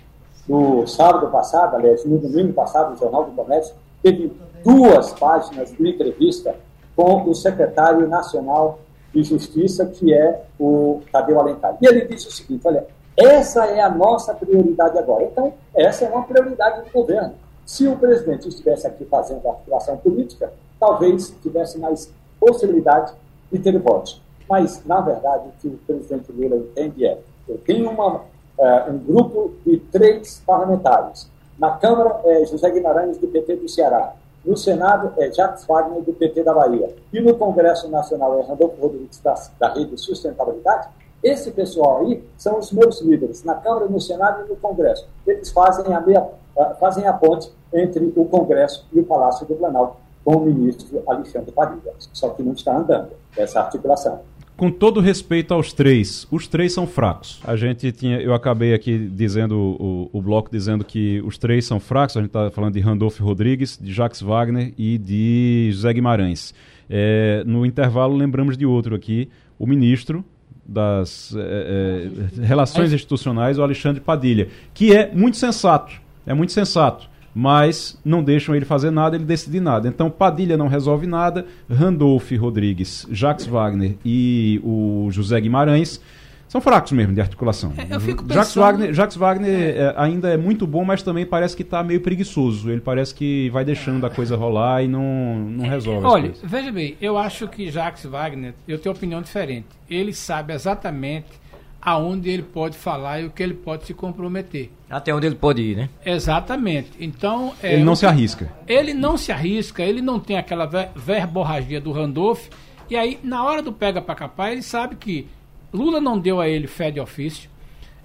No 0.47 0.85
sábado 0.87 1.27
passado, 1.27 1.75
aliás, 1.75 2.03
no 2.03 2.17
domingo 2.17 2.53
passado, 2.53 2.93
o 2.93 2.97
Jornal 2.97 3.25
do 3.25 3.31
Comércio 3.31 3.75
teve 4.01 4.31
duas 4.63 5.13
páginas 5.13 5.71
de 5.75 5.89
entrevista 5.89 6.55
com 6.95 7.29
o 7.29 7.35
secretário 7.35 8.07
nacional 8.07 8.79
de 9.13 9.23
Justiça, 9.23 9.85
que 9.85 10.13
é 10.13 10.43
o 10.59 11.01
Tadeu 11.11 11.39
Alencar. 11.39 11.77
E 11.81 11.85
ele 11.85 12.07
disse 12.07 12.27
o 12.27 12.31
seguinte: 12.31 12.67
olha, 12.67 12.85
essa 13.15 13.65
é 13.65 13.81
a 13.81 13.89
nossa 13.89 14.33
prioridade 14.33 14.97
agora. 14.97 15.23
Então, 15.23 15.53
essa 15.75 16.05
é 16.05 16.09
uma 16.09 16.23
prioridade 16.23 16.83
do 16.83 16.91
governo. 16.91 17.33
Se 17.65 17.87
o 17.87 17.95
presidente 17.95 18.47
estivesse 18.47 18.87
aqui 18.87 19.05
fazendo 19.05 19.47
articulação 19.47 19.97
política, 19.97 20.51
talvez 20.79 21.33
tivesse 21.41 21.77
mais 21.77 22.11
possibilidade 22.39 23.13
de 23.51 23.59
ter 23.59 23.77
votos. 23.79 24.21
Mas, 24.49 24.83
na 24.85 24.99
verdade, 24.99 25.47
o 25.47 25.51
que 25.61 25.67
o 25.67 25.77
presidente 25.85 26.31
Lula 26.31 26.57
entende 26.57 27.05
é: 27.05 27.19
eu 27.47 27.57
tenho 27.59 27.89
uma, 27.89 28.15
uh, 28.15 28.91
um 28.91 28.97
grupo 28.97 29.53
de 29.65 29.77
três 29.77 30.41
parlamentares. 30.45 31.29
Na 31.57 31.77
Câmara 31.77 32.19
é 32.25 32.45
José 32.45 32.69
Guimarães, 32.71 33.17
do 33.17 33.27
PT 33.27 33.57
do 33.57 33.69
Ceará. 33.69 34.13
No 34.45 34.57
Senado 34.57 35.13
é 35.17 35.31
Jacques 35.31 35.65
Wagner, 35.65 36.01
do 36.01 36.13
PT 36.13 36.43
da 36.43 36.53
Bahia. 36.53 36.93
E 37.13 37.21
no 37.21 37.35
Congresso 37.35 37.87
Nacional 37.87 38.39
é 38.39 38.43
Randolfo 38.43 38.81
Rodrigues, 38.81 39.19
da, 39.19 39.35
da 39.59 39.73
Rede 39.73 39.97
Sustentabilidade. 39.97 40.89
Esse 41.23 41.51
pessoal 41.51 42.01
aí 42.01 42.21
são 42.37 42.59
os 42.59 42.71
meus 42.71 42.99
líderes, 43.01 43.43
na 43.43 43.55
Câmara, 43.55 43.85
no 43.85 44.01
Senado 44.01 44.45
e 44.45 44.49
no 44.49 44.57
Congresso. 44.57 45.07
Eles 45.25 45.49
fazem 45.49 45.93
a, 45.93 46.01
meia, 46.01 46.21
uh, 46.21 46.75
fazem 46.79 47.07
a 47.07 47.13
ponte 47.13 47.49
entre 47.73 48.11
o 48.15 48.25
Congresso 48.25 48.85
e 48.91 48.99
o 48.99 49.05
Palácio 49.05 49.45
do 49.45 49.55
Planalto 49.55 49.95
com 50.25 50.35
o 50.35 50.39
ministro 50.41 51.01
Alexandre 51.07 51.51
Padilha. 51.51 51.93
Só 52.11 52.29
que 52.29 52.43
não 52.43 52.53
está 52.53 52.75
andando 52.75 53.11
essa 53.37 53.61
articulação 53.61 54.21
com 54.55 54.69
todo 54.69 54.99
respeito 54.99 55.53
aos 55.53 55.73
três, 55.73 56.27
os 56.31 56.47
três 56.47 56.73
são 56.73 56.85
fracos. 56.85 57.39
A 57.43 57.55
gente 57.55 57.91
tinha, 57.91 58.19
eu 58.21 58.33
acabei 58.33 58.73
aqui 58.73 58.97
dizendo 58.97 59.57
o, 59.57 60.09
o 60.13 60.21
bloco 60.21 60.49
dizendo 60.51 60.83
que 60.83 61.21
os 61.25 61.37
três 61.37 61.65
são 61.65 61.79
fracos. 61.79 62.17
A 62.17 62.21
gente 62.21 62.29
está 62.29 62.51
falando 62.51 62.73
de 62.73 62.79
Randolfo 62.79 63.23
Rodrigues, 63.23 63.79
de 63.81 63.91
Jacques 63.91 64.21
Wagner 64.21 64.73
e 64.77 64.97
de 64.97 65.69
José 65.73 65.93
Guimarães. 65.93 66.53
É, 66.89 67.43
no 67.45 67.65
intervalo 67.65 68.15
lembramos 68.15 68.57
de 68.57 68.65
outro 68.65 68.95
aqui, 68.95 69.29
o 69.57 69.65
ministro 69.65 70.23
das 70.65 71.35
é, 71.35 72.09
é, 72.41 72.45
relações 72.45 72.93
institucionais, 72.93 73.57
o 73.57 73.63
Alexandre 73.63 73.99
Padilha, 73.99 74.47
que 74.73 74.95
é 74.95 75.11
muito 75.13 75.37
sensato. 75.37 76.01
É 76.25 76.33
muito 76.33 76.51
sensato 76.53 77.12
mas 77.33 77.97
não 78.03 78.23
deixam 78.23 78.55
ele 78.55 78.65
fazer 78.65 78.91
nada, 78.91 79.15
ele 79.15 79.25
decide 79.25 79.59
nada. 79.59 79.87
Então 79.87 80.09
Padilha 80.09 80.57
não 80.57 80.67
resolve 80.67 81.07
nada, 81.07 81.45
Randolph 81.69 82.31
Rodrigues, 82.33 83.07
Jacques 83.11 83.45
Wagner 83.45 83.95
e 84.05 84.61
o 84.63 85.07
José 85.11 85.39
Guimarães 85.41 85.99
são 86.47 86.61
fracos 86.61 86.91
mesmo 86.91 87.15
de 87.15 87.19
articulação. 87.19 87.73
É, 87.75 87.95
eu 87.95 87.99
fico 87.99 88.23
pensando... 88.23 88.35
Jacques 88.35 88.55
Wagner, 88.55 88.93
Jacques 88.93 89.17
Wagner 89.17 89.75
é, 89.75 89.93
ainda 89.97 90.29
é 90.29 90.37
muito 90.37 90.67
bom, 90.67 90.85
mas 90.85 91.01
também 91.01 91.25
parece 91.25 91.55
que 91.55 91.63
está 91.63 91.81
meio 91.81 91.99
preguiçoso. 91.99 92.69
Ele 92.69 92.79
parece 92.79 93.15
que 93.15 93.49
vai 93.49 93.65
deixando 93.65 94.05
a 94.05 94.09
coisa 94.11 94.35
rolar 94.35 94.83
e 94.83 94.87
não, 94.87 95.35
não 95.49 95.67
resolve. 95.67 96.05
Olha, 96.05 96.31
veja 96.43 96.71
bem, 96.71 96.95
eu 97.01 97.17
acho 97.17 97.47
que 97.47 97.71
Jacques 97.71 98.05
Wagner, 98.05 98.53
eu 98.67 98.77
tenho 98.77 98.93
opinião 98.93 99.19
diferente. 99.19 99.65
Ele 99.89 100.13
sabe 100.13 100.53
exatamente 100.53 101.42
aonde 101.83 102.29
ele 102.29 102.43
pode 102.43 102.77
falar 102.77 103.19
e 103.19 103.25
o 103.25 103.29
que 103.29 103.43
ele 103.43 103.53
pode 103.53 103.85
se 103.85 103.93
comprometer. 103.93 104.71
Até 104.89 105.13
onde 105.13 105.27
ele 105.27 105.35
pode 105.35 105.61
ir, 105.61 105.75
né? 105.75 105.89
Exatamente. 106.05 106.91
Então. 106.99 107.53
É, 107.61 107.73
ele 107.73 107.83
não 107.83 107.95
se 107.95 108.05
arrisca. 108.05 108.51
Ele 108.65 108.93
não 108.93 109.17
se 109.17 109.31
arrisca, 109.31 109.83
ele 109.83 110.01
não 110.01 110.19
tem 110.19 110.37
aquela 110.37 110.65
ver 110.65 110.89
verborragia 110.95 111.81
do 111.81 111.91
Randolph. 111.91 112.47
E 112.89 112.95
aí, 112.95 113.19
na 113.23 113.43
hora 113.43 113.61
do 113.61 113.73
pega 113.73 114.01
para 114.01 114.15
capar, 114.15 114.51
ele 114.51 114.61
sabe 114.61 114.95
que 114.95 115.27
Lula 115.73 115.99
não 115.99 116.17
deu 116.17 116.39
a 116.39 116.47
ele 116.47 116.67
fé 116.67 116.89
de 116.89 116.99
ofício, 116.99 117.49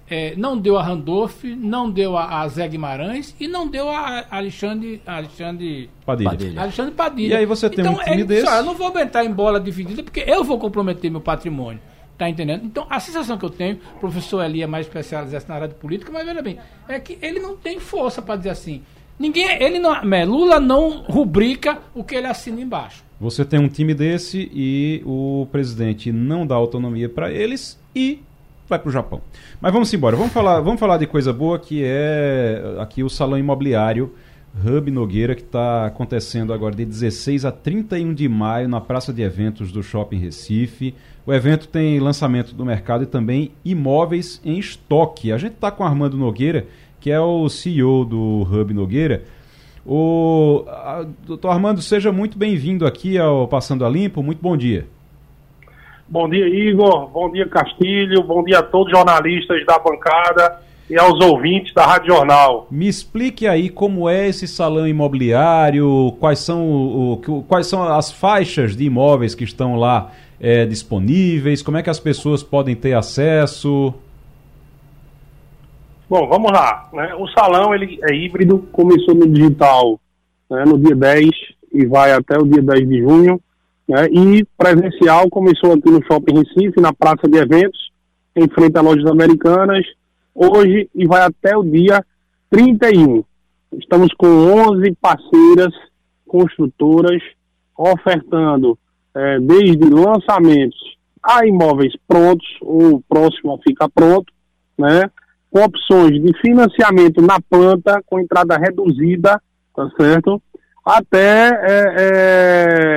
é, 0.09 0.33
não 0.35 0.57
deu 0.57 0.77
a 0.77 0.83
Randolph, 0.83 1.43
não 1.43 1.89
deu 1.89 2.17
a, 2.17 2.41
a 2.41 2.47
Zé 2.47 2.67
Guimarães 2.67 3.35
e 3.39 3.47
não 3.47 3.67
deu 3.67 3.87
a 3.87 4.25
Alexandre, 4.31 5.01
Alexandre 5.05 5.89
Padilha. 6.05 6.29
Padilha. 6.31 6.61
Alexandre 6.61 6.93
Padilha. 6.95 7.33
E 7.35 7.37
aí 7.37 7.45
você 7.45 7.69
tem 7.69 7.81
então, 7.81 7.93
um 7.93 8.03
time 8.03 8.15
ele 8.15 8.23
desse. 8.23 8.45
Disse, 8.45 8.57
eu 8.57 8.63
não 8.63 8.73
vou 8.73 8.87
aguentar 8.87 9.23
em 9.23 9.31
bola 9.31 9.59
dividida 9.59 10.01
porque 10.01 10.23
eu 10.25 10.43
vou 10.43 10.57
comprometer 10.57 11.11
meu 11.11 11.21
patrimônio. 11.21 11.79
Tá 12.19 12.29
entendendo? 12.29 12.65
Então, 12.65 12.85
a 12.89 12.99
sensação 12.99 13.37
que 13.37 13.45
eu 13.45 13.49
tenho, 13.49 13.79
o 13.95 13.99
professor 14.01 14.43
Eli 14.43 14.61
é 14.61 14.67
mais 14.67 14.85
especializado 14.85 15.45
na 15.47 15.55
área 15.55 15.67
de 15.69 15.75
política, 15.75 16.11
mas 16.11 16.25
veja 16.25 16.41
bem, 16.41 16.59
é 16.89 16.99
que 16.99 17.17
ele 17.21 17.39
não 17.39 17.55
tem 17.55 17.79
força 17.79 18.21
para 18.21 18.35
dizer 18.35 18.49
assim. 18.49 18.81
Ninguém, 19.17 19.47
ele 19.63 19.79
não, 19.79 19.93
Lula 20.27 20.59
não 20.59 21.03
rubrica 21.03 21.79
o 21.95 22.03
que 22.03 22.15
ele 22.15 22.27
assina 22.27 22.59
embaixo. 22.59 23.05
Você 23.21 23.45
tem 23.45 23.57
um 23.57 23.69
time 23.69 23.93
desse 23.93 24.51
e 24.53 25.01
o 25.05 25.47
presidente 25.49 26.11
não 26.11 26.45
dá 26.45 26.55
autonomia 26.55 27.07
para 27.07 27.31
eles 27.31 27.79
e 27.95 28.21
vai 28.67 28.77
para 28.77 28.89
o 28.89 28.91
Japão. 28.91 29.21
Mas 29.61 29.71
vamos 29.71 29.93
embora. 29.93 30.17
Vamos 30.17 30.33
falar, 30.33 30.59
vamos 30.59 30.79
falar 30.79 30.97
de 30.97 31.07
coisa 31.07 31.31
boa 31.31 31.57
que 31.57 31.83
é 31.85 32.75
aqui 32.79 33.01
o 33.01 33.09
salão 33.09 33.37
imobiliário 33.37 34.13
Hub 34.55 34.91
Nogueira 34.91 35.35
que 35.35 35.41
está 35.41 35.85
acontecendo 35.85 36.53
agora 36.53 36.75
de 36.75 36.85
16 36.85 37.45
a 37.45 37.51
31 37.51 38.13
de 38.13 38.27
maio 38.27 38.67
na 38.67 38.81
Praça 38.81 39.13
de 39.13 39.21
Eventos 39.21 39.71
do 39.71 39.83
Shopping 39.83 40.17
Recife. 40.17 40.95
O 41.25 41.33
evento 41.33 41.67
tem 41.67 41.99
lançamento 41.99 42.53
do 42.53 42.65
mercado 42.65 43.03
e 43.03 43.07
também 43.07 43.51
imóveis 43.63 44.41
em 44.43 44.57
estoque. 44.57 45.31
A 45.31 45.37
gente 45.37 45.53
está 45.53 45.71
com 45.71 45.83
Armando 45.83 46.17
Nogueira, 46.17 46.65
que 46.99 47.11
é 47.11 47.19
o 47.19 47.47
CEO 47.47 48.03
do 48.03 48.47
Hub 48.51 48.73
Nogueira. 48.73 49.23
O 49.85 50.65
a, 50.67 51.05
doutor 51.25 51.49
Armando, 51.49 51.81
seja 51.81 52.11
muito 52.11 52.37
bem-vindo 52.37 52.85
aqui 52.85 53.17
ao 53.17 53.47
Passando 53.47 53.85
a 53.85 53.89
Limpo. 53.89 54.21
Muito 54.21 54.41
bom 54.41 54.57
dia. 54.57 54.87
Bom 56.07 56.27
dia, 56.27 56.47
Igor. 56.47 57.07
Bom 57.09 57.31
dia, 57.31 57.47
Castilho. 57.47 58.23
Bom 58.23 58.43
dia 58.43 58.59
a 58.59 58.63
todos 58.63 58.91
os 58.91 58.97
jornalistas 58.97 59.63
da 59.65 59.77
bancada 59.79 60.68
e 60.89 60.97
aos 60.97 61.23
ouvintes 61.23 61.73
da 61.73 61.85
Rádio 61.85 62.15
Jornal. 62.15 62.67
Me 62.71 62.87
explique 62.87 63.47
aí 63.47 63.69
como 63.69 64.09
é 64.09 64.27
esse 64.27 64.47
salão 64.47 64.87
imobiliário, 64.87 66.15
quais 66.19 66.39
são, 66.39 66.67
o, 66.67 67.43
quais 67.47 67.67
são 67.67 67.83
as 67.83 68.11
faixas 68.11 68.75
de 68.75 68.85
imóveis 68.85 69.35
que 69.35 69.43
estão 69.43 69.75
lá 69.75 70.11
é, 70.39 70.65
disponíveis? 70.65 71.61
Como 71.61 71.77
é 71.77 71.83
que 71.83 71.89
as 71.89 71.99
pessoas 71.99 72.41
podem 72.41 72.75
ter 72.75 72.93
acesso? 72.93 73.93
Bom, 76.09 76.27
vamos 76.27 76.51
lá. 76.51 76.89
Né? 76.91 77.13
O 77.15 77.27
salão 77.27 77.73
ele 77.73 77.99
é 78.09 78.15
híbrido, 78.15 78.67
começou 78.71 79.13
no 79.13 79.27
digital 79.27 79.99
né, 80.49 80.63
no 80.65 80.77
dia 80.79 80.95
10 80.95 81.29
e 81.71 81.85
vai 81.85 82.11
até 82.11 82.35
o 82.37 82.45
dia 82.45 82.63
10 82.63 82.89
de 82.89 82.99
junho. 82.99 83.39
Né? 83.87 84.07
E 84.11 84.45
presencial 84.57 85.29
começou 85.29 85.73
aqui 85.73 85.91
no 85.91 86.03
Shopping 86.05 86.39
Recife, 86.39 86.81
na 86.81 86.91
Praça 86.91 87.27
de 87.29 87.37
Eventos, 87.37 87.91
em 88.35 88.47
frente 88.49 88.75
a 88.75 88.81
lojas 88.81 89.05
americanas, 89.05 89.85
hoje 90.39 90.89
e 90.95 91.05
vai 91.05 91.21
até 91.21 91.57
o 91.57 91.63
dia 91.63 92.03
31. 92.49 93.23
Estamos 93.73 94.13
com 94.17 94.27
11 94.27 94.95
parceiras 95.01 95.73
construtoras 96.25 97.21
ofertando 97.77 98.77
é, 99.15 99.39
desde 99.39 99.89
lançamentos 99.89 100.79
a 101.21 101.45
imóveis 101.45 101.93
prontos 102.07 102.47
ou 102.61 103.03
próximo 103.07 103.53
a 103.53 103.57
ficar 103.59 103.89
pronto, 103.89 104.31
né? 104.77 105.09
Com 105.51 105.63
opções 105.63 106.21
de 106.21 106.31
financiamento 106.39 107.21
na 107.21 107.39
planta 107.41 108.01
com 108.05 108.19
entrada 108.19 108.57
reduzida, 108.57 109.41
tá 109.75 109.89
certo? 109.99 110.41
Até 110.85 111.49
é, 111.49 111.95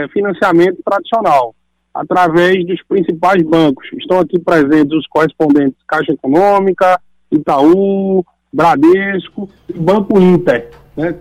é, 0.05 0.09
financiamento 0.13 0.81
tradicional, 0.85 1.55
através 1.93 2.65
dos 2.67 2.81
principais 2.85 3.43
bancos. 3.43 3.89
Estão 3.95 4.21
aqui 4.21 4.39
presentes 4.39 4.97
os 4.97 5.07
correspondentes 5.09 5.79
Caixa 5.87 6.13
Econômica, 6.13 7.01
Itaú, 7.33 8.25
Bradesco 8.53 9.49
e 9.69 9.79
Banco 9.79 10.21
Inter. 10.21 10.71
Né? 10.97 11.17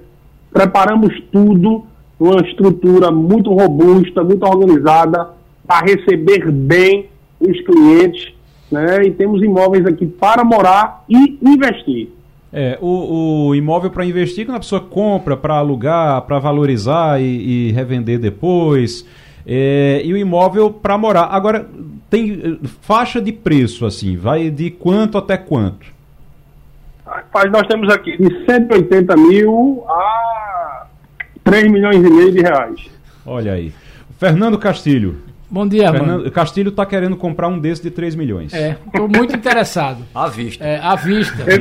Preparamos 0.51 1.13
tudo 1.31 1.85
uma 2.19 2.41
estrutura 2.41 3.09
muito 3.09 3.51
robusta, 3.51 4.23
muito 4.23 4.45
organizada, 4.45 5.29
para 5.65 5.85
receber 5.85 6.51
bem 6.51 7.07
os 7.39 7.59
clientes, 7.61 8.33
né? 8.71 9.03
E 9.05 9.11
temos 9.11 9.41
imóveis 9.41 9.85
aqui 9.85 10.05
para 10.05 10.43
morar 10.43 11.03
e 11.09 11.39
investir. 11.41 12.09
É, 12.53 12.77
o, 12.81 13.47
o 13.47 13.55
imóvel 13.55 13.89
para 13.89 14.05
investir, 14.05 14.45
quando 14.45 14.57
a 14.57 14.59
pessoa 14.59 14.81
compra 14.81 15.37
para 15.37 15.55
alugar, 15.55 16.21
para 16.23 16.37
valorizar 16.37 17.19
e, 17.21 17.69
e, 17.69 17.71
revender 17.71 18.19
depois, 18.19 19.05
é, 19.47 20.01
e 20.03 20.13
o 20.13 20.17
imóvel 20.17 20.69
para 20.69 20.97
morar. 20.97 21.29
Agora, 21.31 21.67
tem 22.09 22.31
eh, 22.33 22.67
faixa 22.81 23.21
de 23.21 23.31
preço, 23.31 23.85
assim, 23.85 24.17
vai 24.17 24.49
de 24.49 24.69
quanto 24.69 25.17
até 25.17 25.37
quanto? 25.37 25.87
Rapaz, 27.11 27.51
nós 27.51 27.67
temos 27.67 27.89
aqui 27.89 28.15
de 28.15 28.45
180 28.45 29.17
mil 29.17 29.83
a 29.85 30.85
3 31.43 31.69
milhões 31.69 31.97
e 31.97 32.09
meio 32.09 32.31
de 32.31 32.39
reais. 32.39 32.89
Olha 33.25 33.51
aí. 33.51 33.73
Fernando 34.17 34.57
Castilho. 34.57 35.17
Bom 35.49 35.67
dia, 35.67 35.91
Fernando, 35.91 36.19
mano. 36.19 36.31
Castilho 36.31 36.69
está 36.69 36.85
querendo 36.85 37.17
comprar 37.17 37.49
um 37.49 37.59
desse 37.59 37.83
de 37.83 37.91
3 37.91 38.15
milhões. 38.15 38.53
É, 38.53 38.77
estou 38.85 39.09
muito 39.09 39.35
interessado. 39.35 40.05
à 40.15 40.29
vista. 40.29 40.63
É, 40.63 40.79
à 40.79 40.95
vista. 40.95 41.41
Eu 41.41 41.57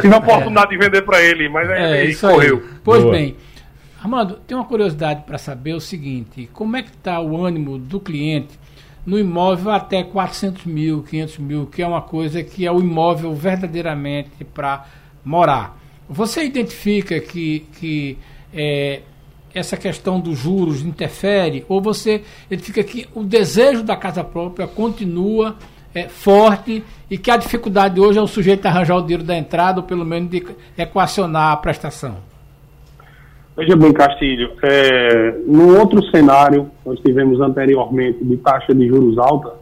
tive 0.00 0.12
a 0.12 0.18
oportunidade 0.18 0.74
é. 0.74 0.76
de 0.76 0.84
vender 0.84 1.02
para 1.02 1.22
ele, 1.22 1.48
mas 1.48 1.70
é, 1.70 2.02
ele 2.02 2.16
correu. 2.16 2.56
Aí. 2.56 2.78
Pois 2.82 3.02
Boa. 3.02 3.14
bem. 3.14 3.36
Armando, 4.02 4.34
tem 4.48 4.56
uma 4.56 4.66
curiosidade 4.66 5.22
para 5.22 5.38
saber 5.38 5.74
o 5.74 5.80
seguinte: 5.80 6.50
como 6.52 6.76
é 6.76 6.82
que 6.82 6.90
está 6.90 7.20
o 7.20 7.44
ânimo 7.44 7.78
do 7.78 8.00
cliente 8.00 8.58
no 9.08 9.18
imóvel 9.18 9.72
até 9.72 10.02
400 10.02 10.66
mil, 10.66 11.02
500 11.02 11.38
mil, 11.38 11.66
que 11.66 11.80
é 11.80 11.86
uma 11.86 12.02
coisa 12.02 12.42
que 12.42 12.66
é 12.66 12.70
o 12.70 12.78
imóvel 12.78 13.34
verdadeiramente 13.34 14.44
para 14.44 14.84
morar. 15.24 15.80
Você 16.06 16.44
identifica 16.44 17.18
que, 17.18 17.66
que 17.80 18.18
é, 18.52 19.00
essa 19.54 19.78
questão 19.78 20.20
dos 20.20 20.38
juros 20.38 20.82
interfere, 20.82 21.64
ou 21.70 21.80
você 21.80 22.22
identifica 22.50 22.84
que 22.84 23.08
o 23.14 23.24
desejo 23.24 23.82
da 23.82 23.96
casa 23.96 24.22
própria 24.22 24.66
continua 24.66 25.56
é, 25.94 26.06
forte 26.06 26.84
e 27.10 27.16
que 27.16 27.30
a 27.30 27.38
dificuldade 27.38 27.98
hoje 27.98 28.18
é 28.18 28.22
o 28.22 28.26
sujeito 28.26 28.66
arranjar 28.66 28.98
o 28.98 29.00
dinheiro 29.00 29.24
da 29.24 29.38
entrada 29.38 29.80
ou 29.80 29.86
pelo 29.86 30.04
menos 30.04 30.28
de 30.30 30.46
equacionar 30.76 31.52
a 31.52 31.56
prestação? 31.56 32.27
Veja 33.58 33.74
bem, 33.74 33.92
Castilho, 33.92 34.52
é, 34.62 35.34
no 35.44 35.80
outro 35.80 36.00
cenário, 36.10 36.70
nós 36.86 37.00
tivemos 37.00 37.40
anteriormente 37.40 38.24
de 38.24 38.36
taxa 38.36 38.72
de 38.72 38.86
juros 38.86 39.18
alta, 39.18 39.52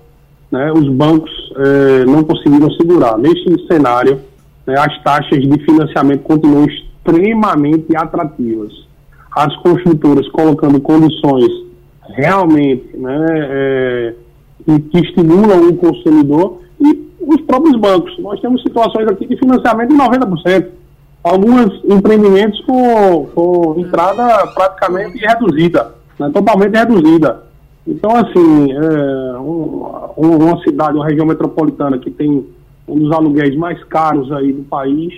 né, 0.52 0.70
os 0.70 0.86
bancos 0.86 1.30
é, 1.56 2.04
não 2.04 2.22
conseguiram 2.22 2.70
segurar. 2.72 3.16
Neste 3.16 3.66
cenário, 3.66 4.20
né, 4.66 4.74
as 4.78 5.02
taxas 5.02 5.40
de 5.40 5.64
financiamento 5.64 6.24
continuam 6.24 6.66
extremamente 6.66 7.96
atrativas. 7.96 8.70
As 9.34 9.56
construtoras 9.62 10.28
colocando 10.28 10.78
condições 10.78 11.50
realmente 12.10 12.94
né, 12.98 13.26
é, 13.30 14.14
que 14.66 14.98
estimulam 14.98 15.70
o 15.70 15.76
consumidor 15.78 16.60
e 16.78 17.08
os 17.18 17.40
próprios 17.46 17.80
bancos. 17.80 18.14
Nós 18.18 18.38
temos 18.42 18.60
situações 18.60 19.08
aqui 19.08 19.26
de 19.26 19.38
financiamento 19.38 19.88
de 19.88 19.96
90% 19.96 20.66
alguns 21.26 21.82
empreendimentos 21.84 22.60
com, 22.60 23.26
com 23.34 23.74
entrada 23.78 24.46
praticamente 24.54 25.18
reduzida, 25.18 25.94
né, 26.18 26.30
totalmente 26.32 26.76
reduzida. 26.76 27.42
Então, 27.86 28.10
assim, 28.16 28.72
é, 28.72 29.38
um, 29.38 30.06
uma 30.16 30.60
cidade, 30.62 30.96
uma 30.96 31.06
região 31.06 31.26
metropolitana 31.26 31.98
que 31.98 32.10
tem 32.10 32.46
um 32.88 32.98
dos 32.98 33.12
aluguéis 33.12 33.56
mais 33.56 33.82
caros 33.84 34.30
aí 34.32 34.52
do 34.52 34.62
país, 34.64 35.12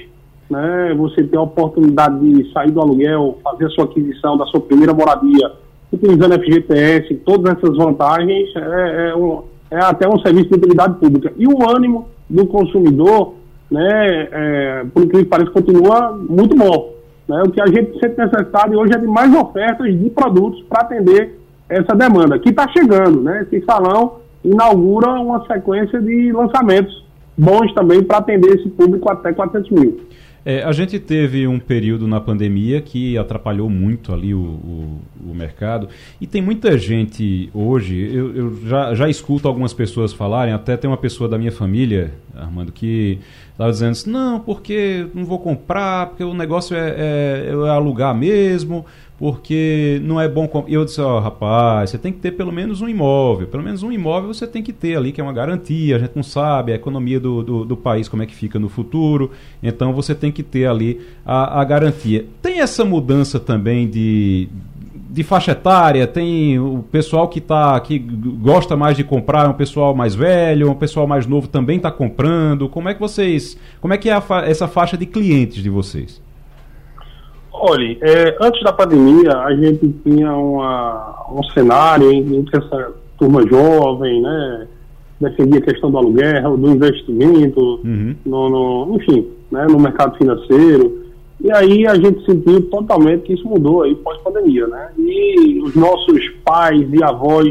né, 0.48 0.94
você 0.96 1.22
tem 1.24 1.38
a 1.38 1.42
oportunidade 1.42 2.18
de 2.20 2.50
sair 2.52 2.70
do 2.70 2.80
aluguel, 2.80 3.38
fazer 3.44 3.66
a 3.66 3.70
sua 3.70 3.84
aquisição 3.84 4.36
da 4.36 4.46
sua 4.46 4.60
primeira 4.60 4.94
moradia, 4.94 5.52
utilizando 5.92 6.34
FGTS, 6.34 7.14
todas 7.16 7.56
essas 7.56 7.76
vantagens, 7.76 8.48
é, 8.56 9.10
é, 9.10 9.16
um, 9.16 9.42
é 9.70 9.78
até 9.78 10.08
um 10.08 10.18
serviço 10.20 10.48
de 10.48 10.56
utilidade 10.56 10.94
pública. 10.98 11.32
E 11.36 11.46
o 11.46 11.68
ânimo 11.68 12.08
do 12.28 12.46
consumidor 12.46 13.34
né, 13.70 14.28
é, 14.30 14.84
por 14.92 15.04
incrível 15.04 15.24
que 15.24 15.30
pareça, 15.30 15.50
continua 15.50 16.12
muito 16.12 16.56
bom. 16.56 16.94
Né? 17.28 17.42
O 17.42 17.50
que 17.50 17.60
a 17.60 17.66
gente 17.66 17.98
sempre 18.00 18.24
necessitado 18.24 18.78
hoje 18.78 18.94
é 18.94 18.98
de 18.98 19.06
mais 19.06 19.34
ofertas 19.34 19.86
de 19.86 20.10
produtos 20.10 20.62
para 20.68 20.82
atender 20.82 21.38
essa 21.68 21.94
demanda, 21.94 22.38
que 22.38 22.48
está 22.48 22.66
chegando. 22.68 23.20
Né? 23.20 23.42
Esse 23.42 23.64
salão 23.64 24.20
inaugura 24.42 25.10
uma 25.20 25.46
sequência 25.46 26.00
de 26.00 26.32
lançamentos 26.32 27.06
bons 27.36 27.72
também 27.74 28.02
para 28.02 28.18
atender 28.18 28.56
esse 28.56 28.68
público 28.70 29.10
até 29.10 29.32
400 29.32 29.70
mil. 29.70 30.00
É, 30.44 30.62
a 30.62 30.72
gente 30.72 30.98
teve 30.98 31.46
um 31.46 31.58
período 31.58 32.06
na 32.06 32.20
pandemia 32.20 32.80
que 32.80 33.18
atrapalhou 33.18 33.68
muito 33.68 34.12
ali 34.12 34.32
o, 34.32 34.38
o, 34.38 35.00
o 35.30 35.34
mercado. 35.34 35.88
E 36.20 36.26
tem 36.26 36.40
muita 36.40 36.78
gente 36.78 37.50
hoje, 37.52 38.10
eu, 38.12 38.34
eu, 38.34 38.66
já, 38.66 38.94
já 38.94 39.08
escuto 39.08 39.48
algumas 39.48 39.72
pessoas 39.72 40.12
falarem, 40.12 40.54
até 40.54 40.76
tem 40.76 40.88
uma 40.88 40.96
pessoa 40.96 41.28
da 41.28 41.36
minha 41.36 41.52
família, 41.52 42.12
Armando, 42.34 42.72
que 42.72 43.18
estava 43.52 43.70
dizendo 43.70 43.90
assim, 43.90 44.10
não, 44.10 44.40
porque 44.40 45.06
não 45.12 45.24
vou 45.24 45.38
comprar, 45.38 46.06
porque 46.06 46.22
o 46.22 46.32
negócio 46.32 46.76
é, 46.76 46.90
é, 46.90 47.48
é 47.50 47.68
alugar 47.70 48.14
mesmo, 48.14 48.86
porque 49.18 50.00
não 50.04 50.20
é 50.20 50.28
bom. 50.28 50.48
Eu 50.68 50.84
disse, 50.84 51.00
oh, 51.00 51.18
rapaz, 51.18 51.90
você 51.90 51.98
tem 51.98 52.12
que 52.12 52.20
ter 52.20 52.30
pelo 52.30 52.52
menos 52.52 52.80
um 52.80 52.88
imóvel. 52.88 53.48
Pelo 53.48 53.64
menos 53.64 53.82
um 53.82 53.90
imóvel 53.90 54.32
você 54.32 54.46
tem 54.46 54.62
que 54.62 54.72
ter 54.72 54.96
ali, 54.96 55.10
que 55.10 55.20
é 55.20 55.24
uma 55.24 55.32
garantia. 55.32 55.96
A 55.96 55.98
gente 55.98 56.12
não 56.14 56.22
sabe 56.22 56.72
a 56.72 56.76
economia 56.76 57.18
do, 57.18 57.42
do, 57.42 57.64
do 57.64 57.76
país, 57.76 58.08
como 58.08 58.22
é 58.22 58.26
que 58.26 58.34
fica 58.34 58.60
no 58.60 58.68
futuro. 58.68 59.32
Então 59.60 59.92
você 59.92 60.14
tem 60.14 60.30
que 60.30 60.44
ter 60.44 60.66
ali 60.66 61.00
a, 61.26 61.60
a 61.60 61.64
garantia. 61.64 62.26
Tem 62.40 62.60
essa 62.60 62.84
mudança 62.84 63.40
também 63.40 63.88
de, 63.88 64.48
de 65.10 65.24
faixa 65.24 65.50
etária, 65.50 66.06
tem 66.06 66.56
o 66.60 66.84
pessoal 66.84 67.26
que 67.26 67.40
tá 67.40 67.78
que 67.80 67.98
gosta 67.98 68.76
mais 68.76 68.96
de 68.96 69.02
comprar, 69.02 69.46
é 69.46 69.48
um 69.48 69.54
pessoal 69.54 69.96
mais 69.96 70.14
velho, 70.14 70.70
um 70.70 70.76
pessoal 70.76 71.08
mais 71.08 71.26
novo 71.26 71.48
também 71.48 71.78
está 71.78 71.90
comprando. 71.90 72.68
Como 72.68 72.88
é 72.88 72.94
que 72.94 73.00
vocês, 73.00 73.58
como 73.80 73.92
é 73.92 73.98
que 73.98 74.08
é 74.08 74.20
fa 74.20 74.42
essa 74.46 74.68
faixa 74.68 74.96
de 74.96 75.06
clientes 75.06 75.60
de 75.60 75.68
vocês? 75.68 76.27
Olha, 77.60 77.96
é, 78.00 78.36
antes 78.40 78.62
da 78.62 78.72
pandemia, 78.72 79.32
a 79.32 79.54
gente 79.54 79.88
tinha 80.04 80.32
uma, 80.32 81.26
um 81.32 81.42
cenário 81.52 82.10
em, 82.12 82.44
que 82.44 82.56
essa 82.56 82.92
turma 83.18 83.46
jovem, 83.48 84.22
né, 84.22 84.68
defendia 85.20 85.58
a 85.58 85.62
questão 85.62 85.90
do 85.90 85.98
aluguel, 85.98 86.56
do 86.56 86.70
investimento, 86.70 87.80
uhum. 87.84 88.14
no, 88.24 88.48
no, 88.48 88.96
enfim, 88.96 89.26
né, 89.50 89.66
no 89.68 89.78
mercado 89.78 90.16
financeiro. 90.16 91.08
E 91.40 91.52
aí 91.52 91.86
a 91.86 91.94
gente 91.94 92.24
sentiu 92.24 92.62
totalmente 92.70 93.22
que 93.22 93.34
isso 93.34 93.46
mudou 93.46 93.82
aí 93.82 93.94
pós-pandemia, 93.94 94.66
né? 94.66 94.90
E 94.98 95.60
os 95.62 95.74
nossos 95.74 96.28
pais 96.44 96.86
e 96.92 97.02
avós 97.02 97.48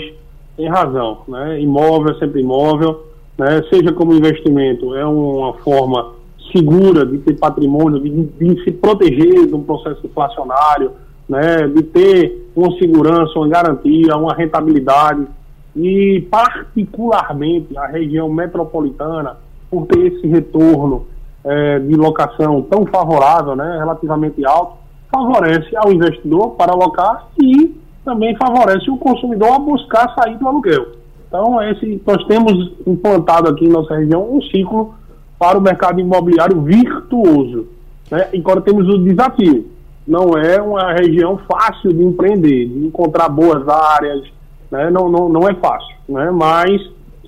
têm 0.58 0.68
razão, 0.68 1.20
né? 1.28 1.62
Imóvel 1.62 2.14
é 2.14 2.20
sempre 2.20 2.41
imóvel, 2.41 3.05
né? 3.38 3.64
Seja 3.70 3.93
como 3.93 4.14
investimento, 4.14 4.93
é 4.93 5.05
uma 5.05 5.53
forma 5.60 6.16
segura 6.52 7.06
de 7.06 7.18
ter 7.20 7.38
patrimônio, 7.38 8.00
de, 8.00 8.10
de, 8.10 8.64
se 8.64 8.72
proteger 8.72 9.48
de 9.48 9.56
um 9.56 9.64
processo 9.64 10.06
inflacionário, 10.06 10.91
né, 11.28 11.68
de 11.68 11.84
ter 11.84 12.50
uma 12.56 12.72
segurança, 12.78 13.38
uma 13.38 13.48
garantia, 13.48 14.16
uma 14.16 14.34
rentabilidade. 14.34 15.28
E, 15.76 16.26
particularmente, 16.32 17.78
a 17.78 17.86
região 17.86 18.30
metropolitana, 18.30 19.38
por 19.70 19.86
ter 19.86 20.14
esse 20.14 20.26
retorno 20.28 21.06
é, 21.43 21.80
de 21.80 21.95
locação 21.95 22.62
tão 22.64 22.86
favorável, 22.86 23.56
né, 23.56 23.78
relativamente 23.78 24.43
alto, 24.45 24.78
favorece 25.12 25.76
ao 25.76 25.91
investidor 25.91 26.52
para 26.52 26.74
alocar 26.74 27.28
e 27.41 27.76
também 28.04 28.36
favorece 28.38 28.89
o 28.89 28.98
consumidor 28.98 29.54
a 29.54 29.60
buscar 29.60 30.14
sair 30.16 30.38
do 30.38 30.48
aluguel. 30.48 30.88
Então, 31.28 31.62
esse, 31.62 32.02
nós 32.06 32.24
temos 32.26 32.72
implantado 32.86 33.50
aqui 33.50 33.66
em 33.66 33.70
nossa 33.70 33.95
região 33.95 34.34
um 34.34 34.41
ciclo 34.43 34.95
para 35.40 35.58
o 35.58 35.62
mercado 35.62 36.00
imobiliário 36.00 36.62
virtuoso. 36.62 37.68
Né? 38.10 38.28
Agora 38.34 38.62
temos 38.62 38.88
o 38.88 38.98
desafio. 38.98 39.68
Não 40.08 40.38
é 40.38 40.62
uma 40.62 40.94
região 40.94 41.40
fácil 41.50 41.94
de 41.94 42.04
empreender, 42.04 42.68
de 42.68 42.86
encontrar 42.86 43.30
boas 43.30 43.68
áreas, 43.68 44.24
né? 44.72 44.90
não, 44.90 45.10
não, 45.10 45.30
não 45.30 45.48
é 45.48 45.54
fácil. 45.56 45.96
Né? 46.08 46.32
Mas, 46.32 46.82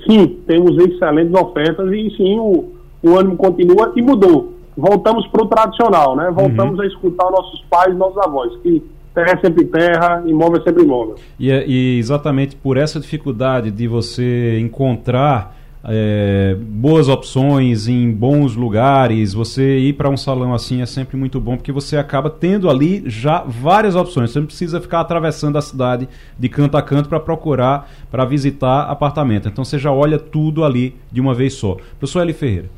sim, 0.08 0.40
temos 0.48 0.78
excelentes 0.78 1.34
ofertas 1.34 1.92
e 1.92 2.10
sim, 2.16 2.40
o, 2.40 2.72
o 3.04 3.18
ânimo 3.18 3.36
continua 3.36 3.92
e 3.96 4.02
mudou. 4.02 4.54
Voltamos 4.78 5.28
para 5.28 5.44
o 5.44 5.48
tradicional, 5.48 6.16
né? 6.16 6.32
voltamos 6.34 6.76
uhum. 6.76 6.82
a 6.82 6.88
escutar 6.88 7.30
nossos 7.30 7.62
pais 7.70 7.96
nossos 7.98 8.18
avós, 8.20 8.56
que 8.62 8.82
terra 9.14 9.32
é 9.34 9.38
sempre 9.42 9.66
terra, 9.66 10.24
imóvel 10.26 10.62
é 10.62 10.64
sempre 10.64 10.84
imóvel. 10.84 11.16
E, 11.38 11.52
é, 11.52 11.68
e 11.68 11.98
exatamente 11.98 12.56
por 12.56 12.78
essa 12.78 12.98
dificuldade 12.98 13.72
de 13.72 13.88
você 13.90 14.58
encontrar 14.60 15.59
é, 15.84 16.56
boas 16.60 17.08
opções 17.08 17.88
em 17.88 18.12
bons 18.12 18.56
lugares. 18.56 19.34
Você 19.34 19.80
ir 19.80 19.94
para 19.94 20.10
um 20.10 20.18
salão 20.18 20.54
assim 20.54 20.82
é 20.82 20.86
sempre 20.86 21.16
muito 21.16 21.40
bom 21.40 21.56
porque 21.56 21.72
você 21.72 21.98
acaba 21.98 22.30
tendo 22.30 22.70
ali 22.70 23.04
já 23.06 23.42
várias 23.42 23.96
opções. 23.96 24.32
Você 24.32 24.40
não 24.40 24.46
precisa 24.46 24.82
ficar 24.82 25.02
atravessando 25.02 25.58
a 25.58 25.62
cidade 25.62 26.08
de 26.38 26.50
canto 26.50 26.76
a 26.78 26.82
canto 26.82 27.08
para 27.08 27.20
procurar, 27.20 27.90
para 28.12 28.26
visitar 28.26 28.84
apartamento. 28.84 29.48
Então 29.48 29.64
você 29.64 29.80
já 29.80 29.92
olha 29.92 30.20
tudo 30.20 30.64
ali 30.64 30.96
de 31.12 31.22
uma 31.22 31.34
vez 31.34 31.54
só. 31.54 31.78
Professor 31.98 32.22
Eli 32.22 32.34
Ferreira. 32.34 32.70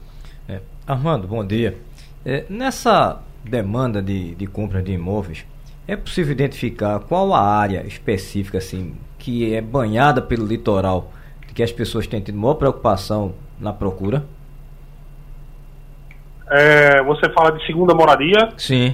É, 0.47 0.59
Armando, 0.85 1.27
bom 1.27 1.45
dia. 1.45 1.77
É, 2.25 2.45
nessa 2.49 3.19
demanda 3.43 4.01
de, 4.01 4.35
de 4.35 4.45
compra 4.45 4.81
de 4.81 4.91
imóveis, 4.91 5.43
é 5.87 5.95
possível 5.95 6.31
identificar 6.31 6.99
qual 6.99 7.33
a 7.33 7.41
área 7.41 7.83
específica 7.87 8.59
assim 8.59 8.93
que 9.17 9.53
é 9.53 9.61
banhada 9.61 10.21
pelo 10.21 10.45
litoral? 10.45 11.11
Que 11.53 11.63
as 11.63 11.71
pessoas 11.71 12.07
têm 12.07 12.21
tido 12.21 12.37
maior 12.37 12.55
preocupação 12.55 13.33
na 13.59 13.73
procura? 13.73 14.23
É, 16.49 17.01
você 17.03 17.29
fala 17.29 17.51
de 17.51 17.65
segunda 17.65 17.93
moradia? 17.93 18.49
Sim. 18.57 18.93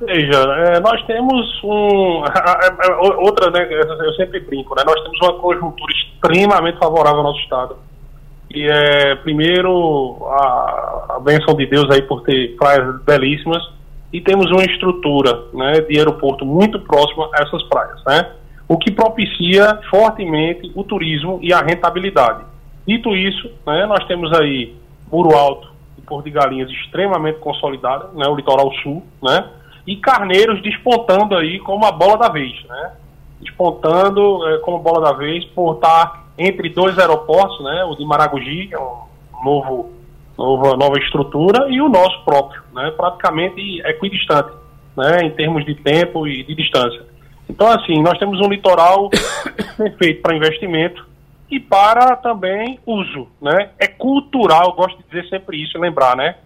Veja, 0.00 0.36
é, 0.36 0.80
nós 0.80 1.00
temos 1.06 1.62
um. 1.62 2.24
Outra, 3.22 3.50
né? 3.50 3.66
Eu 3.70 4.12
sempre 4.14 4.40
brinco, 4.40 4.74
né? 4.74 4.82
Nós 4.84 5.00
temos 5.02 5.18
uma 5.22 5.40
conjuntura 5.40 5.92
extremamente 5.92 6.78
favorável 6.78 7.18
ao 7.18 7.24
nosso 7.24 7.40
Estado. 7.40 7.76
E 8.50 8.66
é, 8.68 9.14
primeiro, 9.16 10.26
a, 10.26 11.16
a 11.16 11.20
benção 11.20 11.54
de 11.54 11.66
Deus 11.66 11.88
aí 11.90 12.02
por 12.02 12.22
ter 12.22 12.56
praias 12.56 13.00
belíssimas. 13.02 13.62
E 14.12 14.20
temos 14.20 14.48
uma 14.50 14.64
estrutura 14.64 15.42
né, 15.52 15.80
de 15.80 15.98
aeroporto 15.98 16.46
muito 16.46 16.78
próxima 16.78 17.28
a 17.34 17.42
essas 17.42 17.62
praias, 17.64 18.00
né? 18.06 18.30
O 18.68 18.78
que 18.78 18.90
propicia 18.90 19.80
fortemente 19.90 20.70
o 20.74 20.82
turismo 20.82 21.38
e 21.42 21.52
a 21.52 21.60
rentabilidade. 21.60 22.44
Dito 22.86 23.14
isso, 23.14 23.50
né, 23.66 23.86
nós 23.86 24.06
temos 24.06 24.32
aí 24.32 24.74
Muro 25.10 25.36
Alto 25.36 25.70
e 25.98 26.02
Porto 26.02 26.24
de 26.24 26.30
Galinhas 26.30 26.70
extremamente 26.70 27.38
consolidada, 27.38 28.08
né, 28.14 28.26
o 28.26 28.36
litoral 28.36 28.72
sul, 28.82 29.02
né, 29.22 29.48
e 29.86 29.96
Carneiros 29.96 30.62
despontando 30.62 31.36
aí 31.36 31.58
como 31.58 31.84
a 31.84 31.92
bola 31.92 32.16
da 32.16 32.28
vez, 32.28 32.54
né, 32.64 32.92
despontando 33.40 34.46
é, 34.48 34.58
como 34.58 34.78
bola 34.78 35.00
da 35.00 35.12
vez 35.12 35.44
por 35.46 35.74
estar 35.74 36.24
entre 36.38 36.68
dois 36.68 36.98
aeroportos, 36.98 37.62
né, 37.62 37.84
o 37.84 37.94
de 37.94 38.04
Maragogi, 38.04 38.66
que 38.66 38.74
é 38.74 38.80
um 38.80 39.04
novo, 39.44 39.92
nova, 40.36 40.76
nova 40.76 40.98
estrutura, 40.98 41.68
e 41.70 41.80
o 41.80 41.88
nosso 41.88 42.24
próprio, 42.24 42.62
né, 42.74 42.92
praticamente 42.96 43.80
equidistante, 43.82 44.50
né, 44.96 45.18
em 45.22 45.30
termos 45.30 45.64
de 45.64 45.74
tempo 45.74 46.26
e 46.26 46.42
de 46.42 46.54
distância. 46.54 47.02
Então, 47.48 47.68
assim, 47.68 48.02
nós 48.02 48.18
temos 48.18 48.40
um 48.40 48.48
litoral 48.48 49.10
perfeito 49.76 50.22
para 50.22 50.36
investimento 50.36 51.06
e 51.50 51.60
para 51.60 52.16
também 52.16 52.78
uso, 52.86 53.28
né? 53.40 53.70
É 53.78 53.86
cultural, 53.86 54.72
gosto 54.72 54.96
de 54.98 55.04
dizer 55.04 55.28
sempre 55.28 55.62
isso, 55.62 55.78
lembrar, 55.78 56.16
né? 56.16 56.36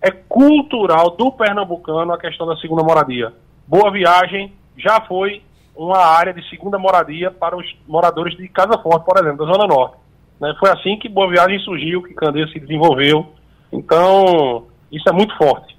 É 0.00 0.10
cultural 0.10 1.10
do 1.10 1.32
pernambucano 1.32 2.12
a 2.12 2.18
questão 2.18 2.46
da 2.46 2.56
segunda 2.56 2.82
moradia. 2.82 3.32
Boa 3.66 3.90
Viagem 3.90 4.52
já 4.76 5.00
foi 5.00 5.42
uma 5.76 5.98
área 5.98 6.32
de 6.32 6.46
segunda 6.48 6.78
moradia 6.78 7.30
para 7.30 7.56
os 7.56 7.66
moradores 7.86 8.36
de 8.36 8.48
Casa 8.48 8.78
Forte, 8.78 9.04
por 9.04 9.16
exemplo, 9.16 9.46
da 9.46 9.52
Zona 9.52 9.66
Norte. 9.66 9.96
Né? 10.40 10.54
Foi 10.58 10.70
assim 10.70 10.98
que 10.98 11.08
Boa 11.08 11.28
Viagem 11.28 11.58
surgiu, 11.60 12.02
que 12.02 12.14
Candeias 12.14 12.50
se 12.52 12.58
desenvolveu. 12.58 13.26
Então, 13.72 14.66
isso 14.90 15.08
é 15.08 15.12
muito 15.12 15.36
forte. 15.36 15.77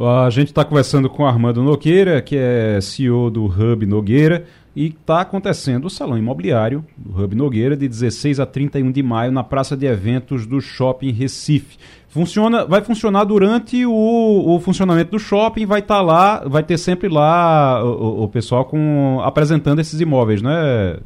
A 0.00 0.30
gente 0.30 0.48
está 0.48 0.64
conversando 0.64 1.10
com 1.10 1.26
Armando 1.26 1.60
Nogueira, 1.60 2.22
que 2.22 2.36
é 2.36 2.80
CEO 2.80 3.30
do 3.30 3.46
Hub 3.46 3.84
Nogueira, 3.84 4.44
e 4.76 4.86
está 4.86 5.22
acontecendo 5.22 5.86
o 5.86 5.90
Salão 5.90 6.16
Imobiliário 6.16 6.84
do 6.96 7.20
Hub 7.20 7.34
Nogueira 7.34 7.76
de 7.76 7.88
16 7.88 8.38
a 8.38 8.46
31 8.46 8.92
de 8.92 9.02
maio 9.02 9.32
na 9.32 9.42
Praça 9.42 9.76
de 9.76 9.86
Eventos 9.86 10.46
do 10.46 10.60
Shopping 10.60 11.10
Recife. 11.10 11.76
Funciona, 12.08 12.64
vai 12.64 12.80
funcionar 12.80 13.24
durante 13.24 13.84
o, 13.84 14.54
o 14.54 14.60
funcionamento 14.60 15.10
do 15.10 15.18
shopping, 15.18 15.66
vai 15.66 15.80
estar 15.80 15.96
tá 15.96 16.00
lá, 16.00 16.44
vai 16.46 16.62
ter 16.62 16.78
sempre 16.78 17.08
lá 17.08 17.82
o, 17.84 18.22
o, 18.22 18.28
pessoal 18.28 18.64
com, 18.66 19.20
apresentando 19.24 19.80
esses 19.80 20.00
imóveis, 20.00 20.40
né, 20.40 21.00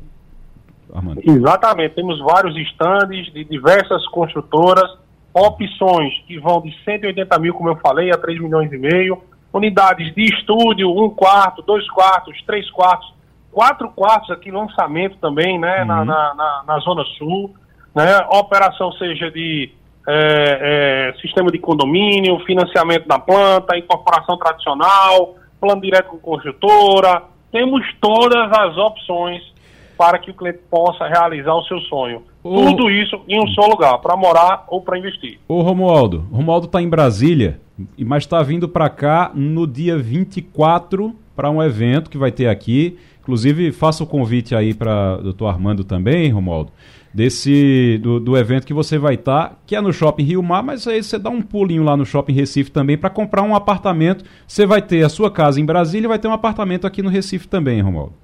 Armando? 0.92 1.22
Exatamente, 1.24 1.94
temos 1.94 2.20
vários 2.20 2.54
estandes 2.58 3.32
de 3.32 3.42
diversas 3.42 4.06
construtoras, 4.08 4.90
opções 5.34 6.12
que 6.26 6.38
vão 6.38 6.60
de 6.60 6.72
180 6.84 7.38
mil, 7.38 7.54
como 7.54 7.70
eu 7.70 7.76
falei, 7.76 8.10
a 8.10 8.18
3 8.18 8.40
milhões 8.40 8.72
e 8.72 8.78
meio, 8.78 9.22
unidades 9.52 10.14
de 10.14 10.24
estúdio, 10.24 10.90
um 10.90 11.10
quarto, 11.10 11.62
dois 11.62 11.88
quartos, 11.90 12.40
três 12.46 12.70
quartos, 12.70 13.12
quatro 13.50 13.90
quartos 13.90 14.30
aqui, 14.30 14.50
lançamento 14.50 15.16
também, 15.18 15.58
né, 15.58 15.80
uhum. 15.80 15.86
na, 15.86 16.04
na, 16.04 16.34
na, 16.34 16.64
na 16.66 16.78
Zona 16.78 17.04
Sul, 17.18 17.54
né, 17.94 18.18
operação 18.30 18.92
seja 18.92 19.30
de 19.30 19.70
é, 20.08 21.12
é, 21.14 21.20
sistema 21.20 21.50
de 21.50 21.58
condomínio, 21.58 22.38
financiamento 22.40 23.06
da 23.06 23.18
planta, 23.18 23.76
incorporação 23.76 24.36
tradicional, 24.36 25.36
plano 25.60 25.80
direto 25.80 26.08
com 26.08 26.18
construtora. 26.18 27.22
Temos 27.52 27.84
todas 28.00 28.50
as 28.50 28.76
opções 28.76 29.42
para 29.96 30.18
que 30.18 30.30
o 30.30 30.34
cliente 30.34 30.60
possa 30.70 31.06
realizar 31.06 31.54
o 31.54 31.62
seu 31.64 31.78
sonho. 31.82 32.24
O... 32.42 32.66
Tudo 32.66 32.90
isso 32.90 33.20
em 33.28 33.40
um 33.40 33.46
só 33.48 33.66
lugar, 33.66 33.98
para 33.98 34.16
morar 34.16 34.64
ou 34.68 34.80
para 34.80 34.98
investir. 34.98 35.38
Ô 35.46 35.62
Romualdo, 35.62 36.26
Romualdo 36.32 36.66
está 36.66 36.82
em 36.82 36.88
Brasília, 36.88 37.60
mas 37.98 38.24
está 38.24 38.42
vindo 38.42 38.68
para 38.68 38.88
cá 38.88 39.30
no 39.34 39.66
dia 39.66 39.96
24 39.96 41.14
para 41.36 41.50
um 41.50 41.62
evento 41.62 42.10
que 42.10 42.18
vai 42.18 42.32
ter 42.32 42.48
aqui. 42.48 42.98
Inclusive, 43.20 43.70
faça 43.70 44.02
o 44.02 44.06
convite 44.06 44.54
aí 44.54 44.74
para 44.74 45.18
o 45.20 45.22
doutor 45.22 45.46
Armando 45.46 45.84
também, 45.84 46.30
Romualdo 46.30 46.72
desse 47.12 47.98
do, 47.98 48.18
do 48.18 48.36
evento 48.36 48.66
que 48.66 48.72
você 48.72 48.96
vai 48.98 49.14
estar, 49.14 49.50
tá, 49.50 49.56
que 49.66 49.76
é 49.76 49.80
no 49.80 49.92
Shopping 49.92 50.24
Rio 50.24 50.42
Mar, 50.42 50.62
mas 50.62 50.86
aí 50.86 51.02
você 51.02 51.18
dá 51.18 51.28
um 51.28 51.42
pulinho 51.42 51.82
lá 51.82 51.96
no 51.96 52.06
Shopping 52.06 52.32
Recife 52.32 52.70
também 52.70 52.96
para 52.96 53.10
comprar 53.10 53.42
um 53.42 53.54
apartamento. 53.54 54.24
Você 54.46 54.64
vai 54.64 54.80
ter 54.80 55.04
a 55.04 55.08
sua 55.08 55.30
casa 55.30 55.60
em 55.60 55.64
Brasília 55.64 56.06
e 56.06 56.08
vai 56.08 56.18
ter 56.18 56.28
um 56.28 56.32
apartamento 56.32 56.86
aqui 56.86 57.02
no 57.02 57.10
Recife 57.10 57.46
também, 57.46 57.80
Romualdo. 57.80 58.14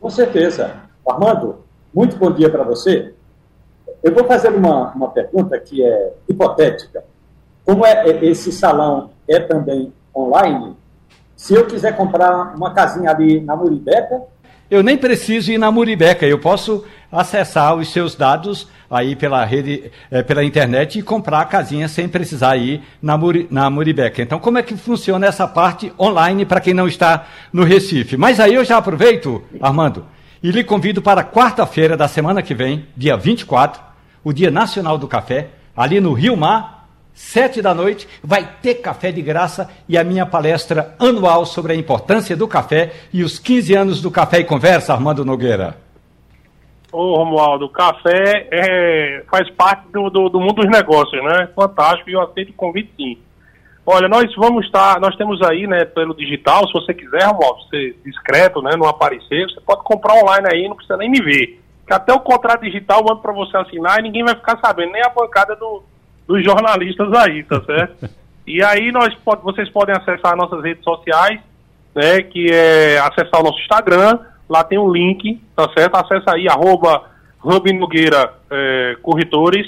Com 0.00 0.10
certeza. 0.10 0.80
Armando, 1.08 1.60
muito 1.94 2.16
bom 2.16 2.30
dia 2.30 2.48
para 2.48 2.62
você. 2.62 3.12
Eu 4.02 4.14
vou 4.14 4.24
fazer 4.24 4.48
uma, 4.48 4.92
uma 4.92 5.10
pergunta 5.10 5.58
que 5.58 5.84
é 5.84 6.12
hipotética. 6.28 7.04
Como 7.64 7.84
é, 7.84 8.08
é 8.08 8.24
esse 8.24 8.50
salão 8.50 9.10
é 9.28 9.38
também 9.38 9.92
online, 10.16 10.76
se 11.36 11.54
eu 11.54 11.66
quiser 11.66 11.96
comprar 11.96 12.54
uma 12.54 12.74
casinha 12.74 13.10
ali 13.10 13.40
na 13.40 13.56
Muribeca, 13.56 14.22
eu 14.70 14.82
nem 14.82 14.96
preciso 14.96 15.50
ir 15.50 15.58
na 15.58 15.70
Muribeca, 15.70 16.26
eu 16.26 16.38
posso 16.38 16.84
acessar 17.10 17.74
os 17.74 17.92
seus 17.92 18.14
dados 18.14 18.68
aí 18.90 19.16
pela 19.16 19.44
rede, 19.44 19.90
é, 20.10 20.22
pela 20.22 20.44
internet 20.44 20.98
e 20.98 21.02
comprar 21.02 21.40
a 21.40 21.44
casinha 21.44 21.88
sem 21.88 22.08
precisar 22.08 22.56
ir 22.56 22.82
na, 23.02 23.16
Muri, 23.16 23.48
na 23.50 23.68
Muribeca. 23.68 24.22
Então, 24.22 24.38
como 24.38 24.58
é 24.58 24.62
que 24.62 24.76
funciona 24.76 25.26
essa 25.26 25.48
parte 25.48 25.92
online 25.98 26.44
para 26.44 26.60
quem 26.60 26.74
não 26.74 26.86
está 26.86 27.26
no 27.52 27.64
Recife? 27.64 28.16
Mas 28.16 28.38
aí 28.38 28.54
eu 28.54 28.64
já 28.64 28.76
aproveito, 28.76 29.42
Armando, 29.60 30.04
e 30.42 30.50
lhe 30.50 30.64
convido 30.64 31.02
para 31.02 31.24
quarta-feira 31.24 31.96
da 31.96 32.08
semana 32.08 32.42
que 32.42 32.54
vem, 32.54 32.86
dia 32.96 33.16
24, 33.16 33.80
o 34.24 34.32
Dia 34.32 34.50
Nacional 34.50 34.96
do 34.96 35.06
Café, 35.06 35.48
ali 35.76 36.00
no 36.00 36.12
Rio 36.12 36.36
Mar, 36.36 36.88
sete 37.12 37.60
da 37.60 37.74
noite, 37.74 38.08
vai 38.22 38.48
ter 38.62 38.76
café 38.76 39.12
de 39.12 39.20
graça 39.20 39.70
e 39.88 39.98
a 39.98 40.04
minha 40.04 40.24
palestra 40.24 40.94
anual 40.98 41.44
sobre 41.44 41.72
a 41.72 41.76
importância 41.76 42.36
do 42.36 42.48
café 42.48 42.92
e 43.12 43.22
os 43.22 43.38
15 43.38 43.74
anos 43.74 44.00
do 44.00 44.10
Café 44.10 44.40
e 44.40 44.44
Conversa, 44.44 44.94
Armando 44.94 45.24
Nogueira. 45.24 45.76
Ô 46.92 47.16
Romualdo, 47.16 47.68
café 47.68 48.48
é, 48.50 49.22
faz 49.30 49.48
parte 49.50 49.86
do, 49.92 50.10
do, 50.10 50.28
do, 50.28 50.40
mundo 50.40 50.54
dos 50.54 50.70
negócios, 50.70 51.22
né? 51.22 51.48
Fantástico 51.54 52.10
e 52.10 52.14
eu 52.14 52.20
aceito 52.20 52.50
o 52.50 52.54
convite 52.54 52.90
sim. 52.96 53.18
Olha, 53.84 54.08
nós 54.08 54.32
vamos 54.36 54.66
estar, 54.66 55.00
nós 55.00 55.16
temos 55.16 55.40
aí, 55.42 55.66
né, 55.66 55.84
pelo 55.84 56.14
digital, 56.14 56.66
se 56.66 56.72
você 56.72 56.92
quiser, 56.92 57.24
Romualdo, 57.24 57.62
ser 57.64 57.96
discreto, 58.04 58.62
né, 58.62 58.72
não 58.76 58.86
aparecer, 58.86 59.48
você 59.48 59.60
pode 59.60 59.82
comprar 59.82 60.14
online 60.14 60.48
aí, 60.52 60.68
não 60.68 60.76
precisa 60.76 60.96
nem 60.96 61.10
me 61.10 61.20
ver. 61.20 61.60
Que 61.86 61.92
até 61.92 62.12
o 62.12 62.20
contrato 62.20 62.62
digital 62.62 63.00
eu 63.00 63.06
mando 63.06 63.20
para 63.20 63.32
você 63.32 63.56
assinar 63.56 63.98
e 63.98 64.02
ninguém 64.02 64.24
vai 64.24 64.34
ficar 64.34 64.58
sabendo, 64.58 64.92
nem 64.92 65.02
a 65.02 65.08
bancada 65.08 65.56
do, 65.56 65.82
dos 66.26 66.44
jornalistas 66.44 67.12
aí, 67.14 67.42
tá 67.42 67.60
certo? 67.62 68.08
e 68.46 68.62
aí 68.62 68.92
nós 68.92 69.16
vocês 69.42 69.68
podem 69.70 69.96
acessar 69.96 70.36
nossas 70.36 70.62
redes 70.62 70.84
sociais, 70.84 71.40
né, 71.94 72.22
que 72.22 72.46
é 72.52 72.98
acessar 72.98 73.40
o 73.40 73.44
nosso 73.44 73.58
Instagram, 73.60 74.18
lá 74.48 74.62
tem 74.62 74.78
um 74.78 74.92
link, 74.92 75.40
tá 75.56 75.68
certo? 75.76 75.96
Acessa 75.96 76.34
aí, 76.34 76.48
arroba 76.48 77.04
Rubi 77.38 77.72
Nogueira 77.72 78.34
é, 78.50 78.96
Corretores, 79.02 79.66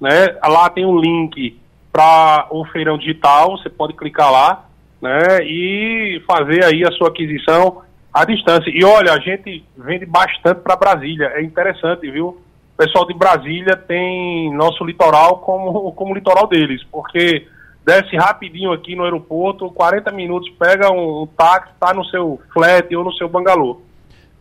né? 0.00 0.36
Lá 0.44 0.68
tem 0.68 0.84
um 0.84 0.98
link 0.98 1.58
para 1.94 2.48
o 2.50 2.64
feirão 2.66 2.98
digital, 2.98 3.56
você 3.56 3.70
pode 3.70 3.92
clicar 3.92 4.32
lá, 4.32 4.64
né? 5.00 5.44
E 5.44 6.20
fazer 6.26 6.64
aí 6.64 6.84
a 6.84 6.90
sua 6.90 7.08
aquisição 7.08 7.82
à 8.12 8.24
distância. 8.24 8.68
E 8.68 8.84
olha, 8.84 9.12
a 9.12 9.20
gente 9.20 9.64
vende 9.78 10.04
bastante 10.04 10.60
para 10.60 10.74
Brasília, 10.74 11.30
é 11.36 11.42
interessante, 11.42 12.10
viu? 12.10 12.40
o 12.74 12.76
pessoal 12.76 13.06
de 13.06 13.14
Brasília 13.14 13.76
tem 13.76 14.52
nosso 14.52 14.84
litoral 14.84 15.38
como, 15.38 15.92
como 15.92 16.12
litoral 16.12 16.48
deles, 16.48 16.82
porque 16.90 17.46
desce 17.86 18.16
rapidinho 18.16 18.72
aqui 18.72 18.96
no 18.96 19.04
aeroporto, 19.04 19.70
40 19.70 20.10
minutos, 20.10 20.50
pega 20.58 20.90
um, 20.90 21.22
um 21.22 21.26
táxi, 21.26 21.70
tá 21.78 21.94
no 21.94 22.04
seu 22.06 22.40
flat 22.52 22.94
ou 22.96 23.04
no 23.04 23.12
seu 23.14 23.28
bangalô. 23.28 23.80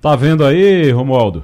Tá 0.01 0.15
vendo 0.15 0.43
aí, 0.43 0.89
Romualdo? 0.89 1.43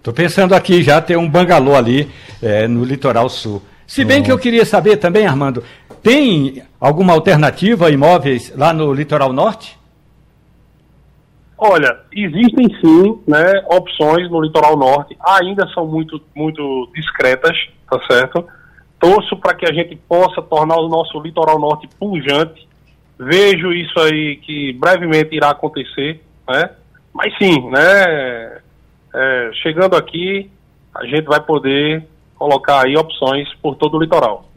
Tô 0.00 0.12
pensando 0.12 0.54
aqui 0.54 0.82
já 0.84 1.00
ter 1.00 1.18
um 1.18 1.28
bangalô 1.28 1.74
ali 1.74 2.08
é, 2.40 2.68
no 2.68 2.84
litoral 2.84 3.28
sul. 3.28 3.60
Se 3.88 4.04
bem 4.04 4.22
que 4.22 4.30
eu 4.30 4.38
queria 4.38 4.66
saber 4.66 4.98
também, 4.98 5.26
Armando, 5.26 5.64
tem 6.02 6.62
alguma 6.78 7.14
alternativa 7.14 7.86
a 7.86 7.90
imóveis 7.90 8.54
lá 8.54 8.70
no 8.70 8.92
litoral 8.92 9.32
norte? 9.32 9.78
Olha, 11.56 11.98
existem 12.12 12.68
sim 12.82 13.18
né, 13.26 13.64
opções 13.66 14.30
no 14.30 14.42
litoral 14.42 14.76
norte, 14.76 15.16
ainda 15.26 15.66
são 15.68 15.86
muito, 15.86 16.20
muito 16.36 16.90
discretas, 16.94 17.56
tá 17.90 17.98
certo? 18.06 18.46
Torço 19.00 19.34
para 19.38 19.54
que 19.54 19.64
a 19.64 19.72
gente 19.72 19.96
possa 19.96 20.42
tornar 20.42 20.76
o 20.76 20.88
nosso 20.88 21.18
litoral 21.18 21.58
norte 21.58 21.88
pujante. 21.98 22.68
Vejo 23.18 23.72
isso 23.72 23.98
aí 24.00 24.36
que 24.36 24.74
brevemente 24.74 25.34
irá 25.34 25.48
acontecer, 25.48 26.22
né? 26.46 26.70
Mas 27.14 27.36
sim, 27.38 27.70
né? 27.70 28.60
É, 29.14 29.50
chegando 29.62 29.96
aqui, 29.96 30.50
a 30.94 31.06
gente 31.06 31.24
vai 31.24 31.40
poder 31.40 32.06
colocar 32.38 32.86
aí 32.86 32.96
opções 32.96 33.52
por 33.60 33.74
todo 33.76 33.96
o 33.96 34.00
litoral. 34.00 34.48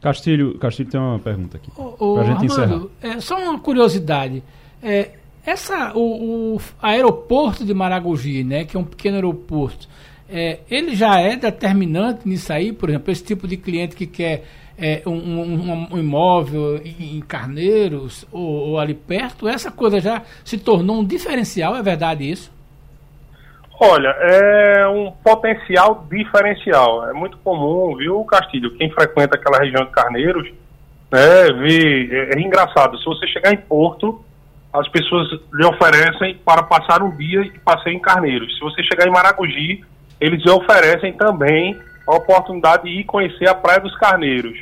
Castilho, 0.00 0.56
Castilho 0.58 0.90
tem 0.90 1.00
uma 1.00 1.18
pergunta 1.18 1.56
aqui. 1.56 1.70
Para 1.72 2.22
a 2.22 2.24
gente 2.24 2.46
encerrar. 2.46 2.82
É, 3.02 3.20
só 3.20 3.36
uma 3.36 3.58
curiosidade. 3.58 4.42
É, 4.82 5.10
essa, 5.44 5.92
o, 5.94 6.56
o, 6.56 6.60
aeroporto 6.80 7.64
de 7.64 7.74
Maragogi, 7.74 8.44
né, 8.44 8.64
que 8.64 8.76
é 8.76 8.80
um 8.80 8.84
pequeno 8.84 9.16
aeroporto, 9.16 9.88
é, 10.28 10.60
ele 10.70 10.94
já 10.94 11.18
é 11.18 11.36
determinante 11.36 12.28
nisso 12.28 12.52
aí, 12.52 12.72
por 12.72 12.90
exemplo, 12.90 13.10
esse 13.10 13.24
tipo 13.24 13.48
de 13.48 13.56
cliente 13.56 13.96
que 13.96 14.06
quer 14.06 14.44
é, 14.78 15.02
um, 15.06 15.10
um, 15.10 15.88
um, 15.90 15.98
imóvel 15.98 16.80
em, 16.84 17.16
em 17.16 17.20
Carneiros 17.20 18.24
ou, 18.30 18.42
ou, 18.42 18.78
ali 18.78 18.94
perto, 18.94 19.48
essa 19.48 19.70
coisa 19.70 20.00
já 20.00 20.22
se 20.44 20.58
tornou 20.58 21.00
um 21.00 21.04
diferencial, 21.04 21.74
é 21.74 21.82
verdade 21.82 22.30
isso? 22.30 22.52
Olha, 23.80 24.08
é 24.08 24.88
um 24.88 25.12
potencial 25.12 26.04
diferencial. 26.10 27.08
É 27.08 27.12
muito 27.12 27.38
comum, 27.38 27.96
viu, 27.96 28.24
Castilho? 28.24 28.76
Quem 28.76 28.90
frequenta 28.90 29.36
aquela 29.36 29.58
região 29.58 29.84
de 29.84 29.90
Carneiros, 29.90 30.48
né, 31.10 31.52
vê, 31.52 32.08
é, 32.10 32.36
é 32.36 32.40
engraçado. 32.40 32.98
Se 32.98 33.04
você 33.04 33.26
chegar 33.28 33.52
em 33.52 33.56
Porto, 33.56 34.20
as 34.72 34.88
pessoas 34.88 35.28
lhe 35.52 35.64
oferecem 35.64 36.34
para 36.44 36.62
passar 36.64 37.02
um 37.02 37.16
dia 37.16 37.42
e 37.42 37.58
passeio 37.60 37.96
em 37.96 38.00
Carneiros. 38.00 38.52
Se 38.54 38.60
você 38.60 38.82
chegar 38.82 39.06
em 39.06 39.12
Maragogi, 39.12 39.84
eles 40.20 40.42
lhe 40.44 40.50
oferecem 40.50 41.12
também 41.12 41.78
a 42.06 42.16
oportunidade 42.16 42.82
de 42.82 43.00
ir 43.00 43.04
conhecer 43.04 43.48
a 43.48 43.54
Praia 43.54 43.78
dos 43.78 43.96
Carneiros. 43.96 44.58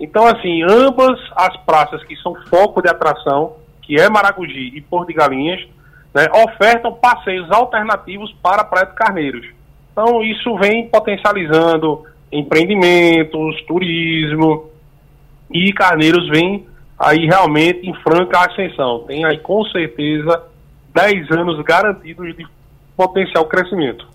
Então, 0.00 0.26
assim, 0.26 0.62
ambas 0.62 1.20
as 1.36 1.56
praças 1.58 2.02
que 2.04 2.16
são 2.16 2.34
foco 2.48 2.80
de 2.80 2.88
atração, 2.88 3.56
que 3.82 4.00
é 4.00 4.08
Maragogi 4.08 4.72
e 4.74 4.80
Porto 4.80 5.08
de 5.08 5.14
Galinhas, 5.14 5.66
né, 6.14 6.28
ofertam 6.44 6.92
passeios 6.92 7.50
alternativos 7.50 8.32
para 8.42 8.62
a 8.62 8.64
Praia 8.64 8.86
dos 8.86 8.94
Carneiros. 8.94 9.46
Então, 9.92 10.22
isso 10.22 10.56
vem 10.56 10.88
potencializando 10.88 12.04
empreendimentos, 12.32 13.62
turismo, 13.66 14.70
e 15.50 15.72
Carneiros 15.72 16.28
vem 16.28 16.66
aí 16.98 17.26
realmente 17.26 17.88
em 17.88 17.94
franca 17.94 18.40
ascensão. 18.40 19.00
Tem 19.06 19.24
aí 19.24 19.38
com 19.38 19.64
certeza 19.66 20.42
10 20.94 21.30
anos 21.30 21.62
garantidos 21.64 22.36
de 22.36 22.46
potencial 22.96 23.44
crescimento. 23.46 24.06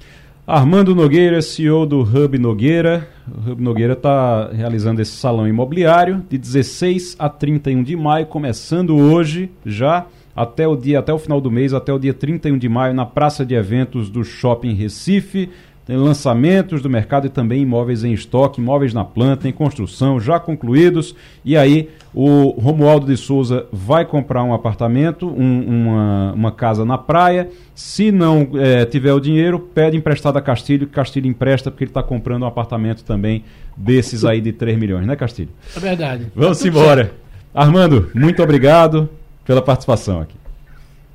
Armando 0.46 0.96
Nogueira, 0.96 1.42
CEO 1.42 1.86
do 1.86 2.02
Hub 2.02 2.38
Nogueira. 2.40 3.08
O 3.28 3.52
Hub 3.52 3.62
Nogueira 3.62 3.94
está 3.94 4.50
realizando 4.52 5.00
esse 5.02 5.12
salão 5.12 5.48
imobiliário 5.48 6.26
de 6.28 6.38
16 6.38 7.16
a 7.20 7.30
31 7.30 7.84
de 7.84 7.96
maio, 7.96 8.26
começando 8.26 8.98
hoje 8.98 9.52
já 9.64 10.08
até 10.40 10.66
o 10.66 10.74
dia 10.74 11.00
até 11.00 11.14
o 11.14 11.20
final 11.20 11.42
do 11.42 11.52
mês, 11.52 11.74
até 11.74 11.92
o 11.92 12.00
dia 12.00 12.14
31 12.14 12.58
de 12.58 12.70
maio 12.70 12.94
na 12.94 13.06
Praça 13.06 13.46
de 13.46 13.56
Eventos 13.56 14.10
do 14.10 14.24
Shopping 14.24 14.74
Recife. 14.74 15.50
Tem 15.86 15.98
lançamentos 15.98 16.82
do 16.82 16.90
mercado 16.90 17.28
e 17.28 17.30
também 17.30 17.64
imóveis 17.64 18.06
em 18.06 18.14
estoque, 18.14 18.62
imóveis 18.62 18.94
na 18.94 19.04
planta, 19.04 19.50
em 19.50 19.52
construção, 19.52 20.18
já 20.18 20.40
concluídos. 20.40 21.14
E 21.44 21.58
aí 21.58 21.90
o 22.14 22.52
Romualdo 22.52 23.06
de 23.06 23.18
Souza 23.18 23.66
vai 23.70 24.06
comprar 24.06 24.42
um 24.46 24.54
apartamento, 24.54 25.28
um, 25.28 25.62
uma, 25.62 26.32
uma 26.32 26.52
casa 26.54 26.86
na 26.86 26.98
praia. 26.98 27.50
Se 27.76 28.10
não 28.10 28.52
é, 28.54 28.86
tiver 28.86 29.12
o 29.12 29.20
dinheiro, 29.20 29.60
pede 29.60 29.98
emprestado 29.98 30.38
a 30.38 30.42
Castilho, 30.42 30.88
que 30.88 30.94
Castilho 30.94 31.28
empresta, 31.28 31.70
porque 31.70 31.84
ele 31.84 31.92
está 31.92 32.02
comprando 32.02 32.44
um 32.44 32.48
apartamento 32.48 33.04
também 33.04 33.44
desses 33.76 34.24
aí 34.24 34.40
de 34.40 34.54
3 34.54 34.80
milhões, 34.80 35.06
né, 35.06 35.18
Castilho? 35.18 35.50
É 35.76 35.80
verdade. 35.82 36.28
Vamos 36.34 36.60
tá 36.60 36.68
embora. 36.68 37.04
Certo. 37.04 37.20
Armando, 37.54 38.10
muito 38.14 38.42
obrigado 38.42 39.10
pela 39.50 39.64
participação 39.64 40.22
aqui. 40.22 40.36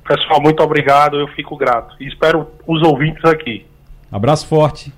Pessoal, 0.05 0.41
muito 0.41 0.61
obrigado, 0.61 1.17
eu 1.17 1.25
fico 1.29 1.55
grato. 1.55 1.95
E 2.03 2.07
espero 2.09 2.45
os 2.67 2.83
ouvintes 2.83 3.23
aqui. 3.23 3.65
Abraço 4.11 4.45
forte. 4.45 4.91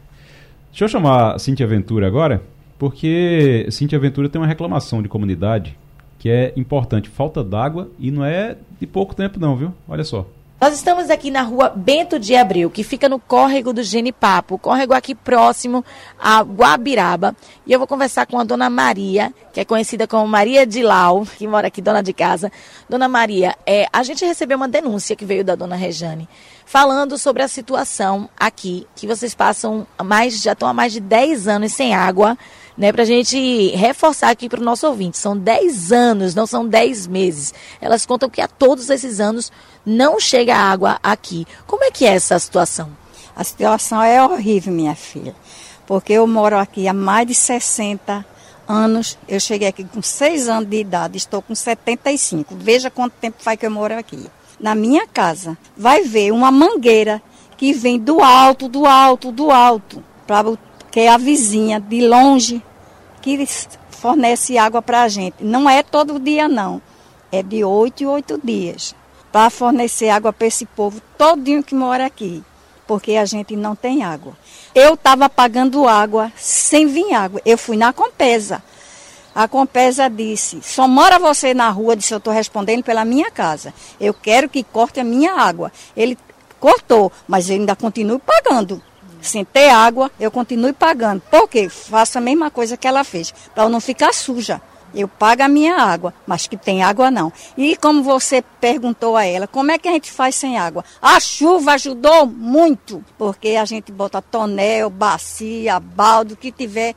Deixa 0.72 0.86
eu 0.86 0.90
chamar 0.90 1.36
a 1.36 1.38
Cintia 1.38 1.68
Ventura 1.68 2.08
agora, 2.08 2.42
porque 2.80 3.68
Cintia 3.70 4.00
Ventura 4.00 4.28
tem 4.28 4.42
uma 4.42 4.48
reclamação 4.48 5.04
de 5.04 5.08
comunidade 5.08 5.78
que 6.18 6.32
é 6.32 6.52
importante. 6.58 7.10
Falta 7.10 7.44
d'água 7.44 7.92
e 8.00 8.10
não 8.10 8.26
é 8.26 8.58
de 8.80 8.88
pouco 8.88 9.16
tempo 9.16 9.40
não, 9.40 9.56
viu? 9.56 9.72
Olha 9.88 10.04
só. 10.04 10.26
Nós 10.60 10.74
estamos 10.74 11.12
aqui 11.12 11.30
na 11.30 11.44
rua 11.44 11.70
Bento 11.70 12.18
de 12.18 12.36
Abreu, 12.36 12.72
que 12.72 12.84
fica 12.84 13.08
no 13.08 13.20
córrego 13.20 13.72
do 13.72 13.84
Genipapo, 13.84 14.58
córrego 14.58 14.92
aqui 14.92 15.14
próximo 15.14 15.86
a 16.20 16.42
Guabiraba. 16.42 17.36
E 17.64 17.72
eu 17.72 17.78
vou 17.78 17.88
conversar 17.88 18.26
com 18.26 18.40
a 18.40 18.44
dona 18.44 18.68
Maria, 18.68 19.32
que 19.54 19.60
é 19.60 19.66
conhecida 19.66 20.08
como 20.08 20.28
Maria 20.28 20.66
de 20.66 20.82
Lau, 20.82 21.28
que 21.38 21.48
mora 21.48 21.68
aqui, 21.68 21.80
dona 21.80 22.02
de 22.02 22.12
casa. 22.12 22.52
Dona 22.90 23.08
Maria, 23.08 23.56
é, 23.68 23.86
a 23.94 24.02
gente 24.02 24.26
recebeu 24.26 24.58
uma 24.58 24.68
denúncia 24.68 25.16
que 25.16 25.26
veio 25.26 25.46
da 25.46 25.54
dona 25.54 25.76
Rejane, 25.76 26.28
falando 26.66 27.20
sobre 27.20 27.44
a 27.44 27.48
situação 27.48 28.28
aqui, 28.36 28.88
que 28.96 29.06
vocês 29.06 29.36
passam 29.36 29.86
mais, 30.04 30.42
já 30.42 30.54
estão 30.54 30.68
há 30.68 30.74
mais 30.74 30.92
de 30.92 31.00
10 31.00 31.48
anos 31.48 31.72
sem 31.72 31.94
água 31.94 32.36
né, 32.78 32.92
para 32.92 33.02
a 33.02 33.06
gente 33.06 33.70
reforçar 33.76 34.30
aqui 34.30 34.48
para 34.48 34.62
o 34.62 34.64
nosso 34.64 34.88
ouvinte. 34.88 35.18
São 35.18 35.36
10 35.36 35.92
anos, 35.92 36.36
não 36.36 36.46
são 36.46 36.68
10 36.68 37.08
meses. 37.08 37.54
Elas 37.82 38.06
contam 38.06 38.30
que 38.30 38.40
há 38.40 38.48
todos 38.48 38.90
esses 38.90 39.20
anos 39.20 39.52
não 39.86 40.20
chega 40.20 40.56
água 40.56 41.00
aqui. 41.02 41.48
Como 41.66 41.84
é 41.84 41.92
que 41.92 42.06
é 42.06 42.10
essa 42.10 42.38
situação? 42.38 42.90
A 43.36 43.44
situação 43.44 44.02
é 44.02 44.24
horrível, 44.24 44.74
minha 44.74 44.96
filha, 44.96 45.36
porque 45.86 46.14
eu 46.14 46.26
moro 46.28 46.58
aqui 46.58 46.88
há 46.88 46.94
mais 46.94 47.28
de 47.28 47.36
60 47.36 48.26
anos. 48.68 49.18
Eu 49.28 49.40
cheguei 49.40 49.68
aqui 49.68 49.84
com 49.84 50.02
6 50.02 50.48
anos 50.48 50.70
de 50.70 50.78
idade, 50.78 51.18
estou 51.18 51.42
com 51.42 51.56
75. 51.56 52.56
Veja 52.56 52.92
quanto 52.92 53.14
tempo 53.14 53.38
faz 53.40 53.60
que 53.60 53.66
eu 53.66 53.72
moro 53.72 53.98
aqui. 53.98 54.28
Na 54.60 54.74
minha 54.74 55.08
casa, 55.08 55.58
vai 55.76 56.04
ver 56.04 56.32
uma 56.32 56.52
mangueira 56.52 57.22
que 57.56 57.74
vem 57.74 58.00
do 58.00 58.22
alto, 58.22 58.68
do 58.68 58.86
alto, 58.86 59.32
do 59.32 59.52
alto, 59.52 60.04
para 60.26 60.58
que 60.92 61.02
é 61.02 61.10
a 61.10 61.18
vizinha 61.18 61.80
de 61.80 62.08
longe 62.08 62.64
que 63.36 63.48
fornece 63.90 64.58
água 64.58 64.82
para 64.82 65.02
a 65.02 65.08
gente. 65.10 65.44
Não 65.44 65.70
é 65.70 65.84
todo 65.84 66.20
dia, 66.20 66.48
não. 66.48 66.82
É 67.30 67.44
de 67.44 67.64
oito 67.64 68.04
em 68.04 68.06
oito 68.06 68.40
dias. 68.42 68.96
Para 69.32 69.50
fornecer 69.50 70.10
água 70.10 70.32
para 70.32 70.48
esse 70.48 70.66
povo 70.66 71.02
todinho 71.18 71.62
que 71.62 71.76
mora 71.76 72.06
aqui. 72.06 72.42
Porque 72.86 73.18
a 73.18 73.26
gente 73.26 73.58
não 73.58 73.76
tem 73.76 74.04
água. 74.04 74.32
Eu 74.74 74.94
estava 74.94 75.30
pagando 75.30 75.86
água 75.88 76.32
sem 76.38 76.88
vir 76.88 77.14
água. 77.14 77.42
Eu 77.46 77.58
fui 77.58 77.76
na 77.76 77.92
Compesa. 77.92 78.64
A 79.36 79.46
Compesa 79.46 80.10
disse: 80.10 80.62
só 80.62 80.88
mora 80.88 81.20
você 81.20 81.54
na 81.54 81.70
rua, 81.70 81.98
disse: 81.98 82.14
eu 82.14 82.20
estou 82.20 82.32
respondendo 82.32 82.84
pela 82.84 83.04
minha 83.04 83.30
casa. 83.30 83.74
Eu 84.00 84.14
quero 84.14 84.48
que 84.48 84.64
corte 84.64 85.02
a 85.02 85.04
minha 85.04 85.34
água. 85.34 85.70
Ele 85.98 86.18
cortou, 86.62 87.12
mas 87.28 87.50
eu 87.50 87.58
ainda 87.58 87.76
continuo 87.76 88.20
pagando 88.20 88.82
sem 89.22 89.44
ter 89.44 89.70
água, 89.70 90.12
eu 90.20 90.32
continuo 90.32 90.74
pagando. 90.74 91.22
Por 91.30 91.48
quê? 91.48 91.70
Faço 91.70 92.18
a 92.18 92.22
mesma 92.22 92.50
coisa 92.50 92.78
que 92.78 92.88
ela 92.88 93.04
fez, 93.04 93.34
para 93.54 93.64
eu 93.64 93.70
não 93.70 93.80
ficar 93.80 94.14
suja. 94.14 94.62
Eu 94.96 95.08
pago 95.08 95.44
a 95.44 95.48
minha 95.48 95.76
água, 95.76 96.14
mas 96.26 96.48
que 96.48 96.56
tem 96.56 96.82
água 96.82 97.12
não. 97.12 97.32
E 97.58 97.76
como 97.76 98.02
você 98.02 98.42
perguntou 98.42 99.18
a 99.18 99.26
ela, 99.26 99.46
como 99.46 99.70
é 99.70 99.78
que 99.78 99.88
a 99.88 99.92
gente 99.92 100.12
faz 100.12 100.36
sem 100.36 100.58
água? 100.58 100.84
A 101.02 101.20
chuva 101.20 101.74
ajudou 101.74 102.26
muito, 102.26 103.04
porque 103.18 103.50
a 103.50 103.66
gente 103.66 103.92
bota 103.92 104.22
tonel, 104.22 104.90
bacia, 104.90 105.80
balde, 105.80 106.34
o 106.34 106.38
que 106.38 106.52
tiver 106.52 106.96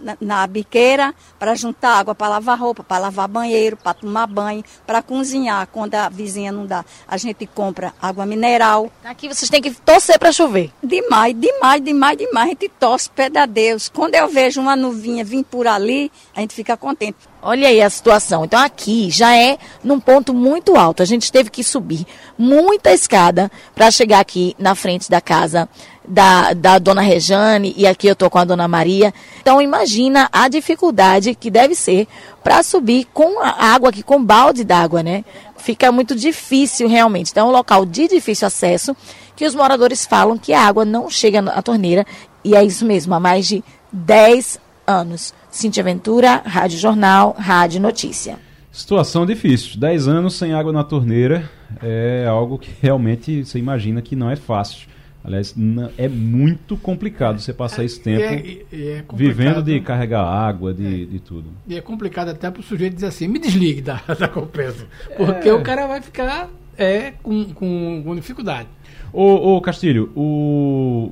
na, 0.00 0.16
na 0.20 0.46
biqueira 0.46 1.14
para 1.38 1.54
juntar 1.54 1.98
água 1.98 2.14
para 2.14 2.28
lavar 2.28 2.58
roupa, 2.58 2.82
para 2.82 2.98
lavar 2.98 3.28
banheiro, 3.28 3.76
para 3.76 3.94
tomar 3.94 4.26
banho, 4.26 4.64
para 4.86 5.02
cozinhar 5.02 5.66
quando 5.72 5.94
a 5.94 6.08
vizinha 6.08 6.52
não 6.52 6.66
dá. 6.66 6.84
A 7.06 7.16
gente 7.16 7.46
compra 7.46 7.94
água 8.00 8.26
mineral. 8.26 8.90
Aqui 9.04 9.28
vocês 9.28 9.50
têm 9.50 9.62
que 9.62 9.70
torcer 9.72 10.18
para 10.18 10.32
chover. 10.32 10.72
Demais, 10.82 11.34
demais, 11.38 11.82
demais, 11.82 12.18
demais. 12.18 12.46
A 12.46 12.50
gente 12.50 12.68
torce 12.68 13.10
pé 13.10 13.30
a 13.36 13.46
Deus. 13.46 13.88
Quando 13.88 14.14
eu 14.14 14.28
vejo 14.28 14.60
uma 14.60 14.76
nuvinha 14.76 15.24
vir 15.24 15.44
por 15.44 15.66
ali, 15.66 16.10
a 16.34 16.40
gente 16.40 16.54
fica 16.54 16.76
contente. 16.76 17.16
Olha 17.42 17.68
aí 17.68 17.80
a 17.80 17.88
situação. 17.88 18.44
Então 18.44 18.58
aqui 18.58 19.10
já 19.10 19.36
é 19.36 19.58
num 19.84 20.00
ponto 20.00 20.34
muito 20.34 20.76
alto. 20.76 21.02
A 21.02 21.06
gente 21.06 21.30
teve 21.30 21.50
que 21.50 21.62
subir 21.62 22.04
muita 22.36 22.92
escada 22.92 23.50
para 23.74 23.90
chegar 23.90 24.20
aqui 24.20 24.54
na 24.58 24.74
frente 24.74 25.08
da 25.08 25.20
casa 25.20 25.68
da, 26.06 26.52
da 26.52 26.78
dona 26.78 27.00
Rejane 27.00 27.74
e 27.76 27.86
aqui 27.86 28.06
eu 28.06 28.12
estou 28.12 28.30
com 28.30 28.38
a 28.38 28.44
dona 28.44 28.68
Maria. 28.68 29.12
Então 29.40 29.60
imagina 29.60 30.28
a 30.32 30.48
dificuldade 30.48 31.34
que 31.34 31.50
deve 31.50 31.74
ser 31.74 32.06
para 32.42 32.62
subir 32.62 33.06
com 33.12 33.40
a 33.40 33.74
água 33.74 33.90
aqui, 33.90 34.02
com 34.02 34.24
balde 34.24 34.64
d'água, 34.64 35.02
né? 35.02 35.24
Fica 35.56 35.90
muito 35.90 36.14
difícil 36.14 36.88
realmente. 36.88 37.30
Então 37.30 37.48
é 37.48 37.50
um 37.50 37.52
local 37.52 37.84
de 37.84 38.08
difícil 38.08 38.46
acesso 38.46 38.96
que 39.34 39.44
os 39.44 39.54
moradores 39.54 40.06
falam 40.06 40.38
que 40.38 40.52
a 40.52 40.62
água 40.62 40.84
não 40.84 41.10
chega 41.10 41.40
à 41.40 41.60
torneira 41.60 42.06
e 42.44 42.54
é 42.54 42.64
isso 42.64 42.84
mesmo, 42.84 43.14
há 43.14 43.20
mais 43.20 43.46
de 43.46 43.62
10 43.92 44.60
anos. 44.86 45.34
Cintia 45.50 45.82
Ventura, 45.82 46.42
Rádio 46.44 46.78
Jornal, 46.78 47.34
Rádio 47.38 47.80
Notícia. 47.80 48.38
Situação 48.70 49.24
difícil. 49.24 49.80
10 49.80 50.06
anos 50.06 50.34
sem 50.34 50.52
água 50.52 50.70
na 50.70 50.84
torneira 50.84 51.50
é 51.82 52.26
algo 52.28 52.58
que 52.58 52.70
realmente 52.80 53.44
você 53.44 53.58
imagina 53.58 54.02
que 54.02 54.14
não 54.14 54.30
é 54.30 54.36
fácil. 54.36 54.86
Aliás, 55.26 55.52
é 55.98 56.08
muito 56.08 56.76
complicado 56.76 57.40
você 57.40 57.52
passar 57.52 57.82
esse 57.82 58.00
tempo 58.00 58.22
é, 58.22 58.62
é 58.72 59.04
vivendo 59.12 59.60
de 59.60 59.80
carregar 59.80 60.22
água, 60.22 60.72
de, 60.72 61.02
é, 61.02 61.04
de 61.04 61.18
tudo. 61.18 61.50
E 61.66 61.74
é 61.74 61.80
complicado 61.80 62.28
até 62.28 62.48
para 62.48 62.60
o 62.60 62.62
sujeito 62.62 62.94
dizer 62.94 63.08
assim, 63.08 63.26
me 63.26 63.40
desligue 63.40 63.82
da, 63.82 64.00
da 64.20 64.28
compensa. 64.28 64.86
Porque 65.16 65.50
o 65.50 65.64
cara 65.64 65.88
vai 65.88 66.00
ficar 66.00 66.48
é, 66.78 67.12
com, 67.24 67.44
com, 67.46 68.02
com 68.04 68.14
dificuldade. 68.14 68.68
Ô, 69.12 69.56
ô 69.56 69.60
Castilho, 69.60 70.12
o 70.14 71.10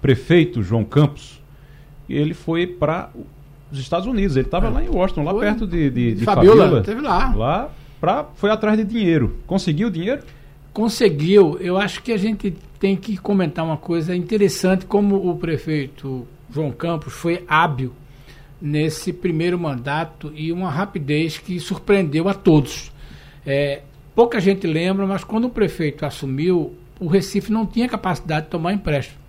prefeito 0.00 0.62
João 0.62 0.82
Campos, 0.82 1.38
ele 2.08 2.32
foi 2.32 2.66
para 2.66 3.10
os 3.70 3.78
Estados 3.78 4.06
Unidos. 4.06 4.34
Ele 4.34 4.46
estava 4.46 4.70
lá 4.70 4.82
em 4.82 4.88
Washington, 4.88 5.24
lá 5.24 5.32
foi. 5.32 5.40
perto 5.40 5.66
de, 5.66 5.90
de, 5.90 6.14
de 6.14 6.24
Fabiola. 6.24 6.62
Fabiola. 6.62 6.82
Teve 6.82 7.02
lá. 7.02 7.34
Lá 7.36 7.70
pra, 8.00 8.24
foi 8.34 8.48
atrás 8.48 8.78
de 8.78 8.84
dinheiro. 8.84 9.36
Conseguiu 9.46 9.90
dinheiro? 9.90 10.22
Conseguiu. 10.72 11.58
Eu 11.60 11.76
acho 11.76 12.02
que 12.02 12.12
a 12.12 12.16
gente 12.16 12.56
tem 12.82 12.96
que 12.96 13.16
comentar 13.16 13.64
uma 13.64 13.76
coisa 13.76 14.12
interessante, 14.12 14.86
como 14.86 15.30
o 15.30 15.36
prefeito 15.36 16.26
João 16.52 16.72
Campos 16.72 17.12
foi 17.12 17.44
hábil 17.46 17.92
nesse 18.60 19.12
primeiro 19.12 19.56
mandato 19.56 20.32
e 20.34 20.50
uma 20.50 20.68
rapidez 20.68 21.38
que 21.38 21.60
surpreendeu 21.60 22.28
a 22.28 22.34
todos. 22.34 22.90
É, 23.46 23.82
pouca 24.16 24.40
gente 24.40 24.66
lembra, 24.66 25.06
mas 25.06 25.22
quando 25.22 25.44
o 25.44 25.50
prefeito 25.50 26.04
assumiu, 26.04 26.74
o 26.98 27.06
Recife 27.06 27.52
não 27.52 27.64
tinha 27.64 27.88
capacidade 27.88 28.46
de 28.46 28.50
tomar 28.50 28.72
empréstimo. 28.72 29.20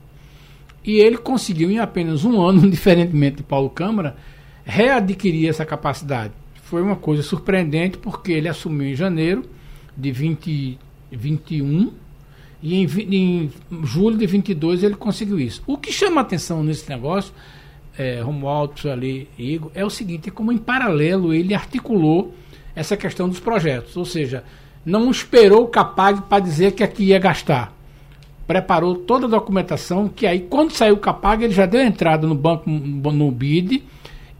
E 0.83 0.95
ele 0.95 1.17
conseguiu, 1.17 1.69
em 1.69 1.77
apenas 1.77 2.25
um 2.25 2.41
ano, 2.41 2.65
diferentemente 2.67 3.35
de 3.35 3.43
Paulo 3.43 3.69
Câmara, 3.69 4.15
readquirir 4.65 5.47
essa 5.47 5.63
capacidade. 5.63 6.33
Foi 6.55 6.81
uma 6.81 6.95
coisa 6.95 7.21
surpreendente, 7.21 7.99
porque 7.99 8.31
ele 8.31 8.49
assumiu 8.49 8.87
em 8.87 8.95
janeiro 8.95 9.43
de 9.95 10.11
20, 10.11 10.79
21 11.11 12.01
e 12.63 12.75
em, 12.75 12.85
em 12.85 13.51
julho 13.83 14.17
de 14.17 14.25
22 14.25 14.83
ele 14.83 14.95
conseguiu 14.95 15.37
isso. 15.37 15.61
O 15.67 15.77
que 15.77 15.91
chama 15.91 16.21
atenção 16.21 16.63
nesse 16.63 16.89
negócio, 16.89 17.33
é, 17.97 18.21
Romualdo, 18.21 18.89
ali, 18.89 19.27
Igor, 19.37 19.69
é 19.75 19.83
o 19.83 19.89
seguinte, 19.89 20.29
é 20.29 20.31
como 20.31 20.49
em 20.49 20.57
paralelo 20.57 21.33
ele 21.33 21.53
articulou 21.53 22.33
essa 22.73 22.95
questão 22.95 23.27
dos 23.27 23.39
projetos, 23.39 23.97
ou 23.97 24.05
seja, 24.05 24.45
não 24.85 25.11
esperou 25.11 25.63
o 25.63 25.67
CAPAG 25.67 26.21
para 26.23 26.41
dizer 26.41 26.71
que 26.71 26.83
aqui 26.83 27.03
ia 27.03 27.19
gastar. 27.19 27.73
Preparou 28.47 28.95
toda 28.95 29.25
a 29.25 29.29
documentação, 29.29 30.07
que 30.07 30.25
aí 30.25 30.39
quando 30.39 30.71
saiu 30.71 30.95
o 30.95 30.99
CAPAG 30.99 31.43
ele 31.43 31.53
já 31.53 31.65
deu 31.65 31.81
entrada 31.81 32.25
no 32.25 32.33
banco, 32.33 32.69
no 32.69 33.29
BID, 33.29 33.83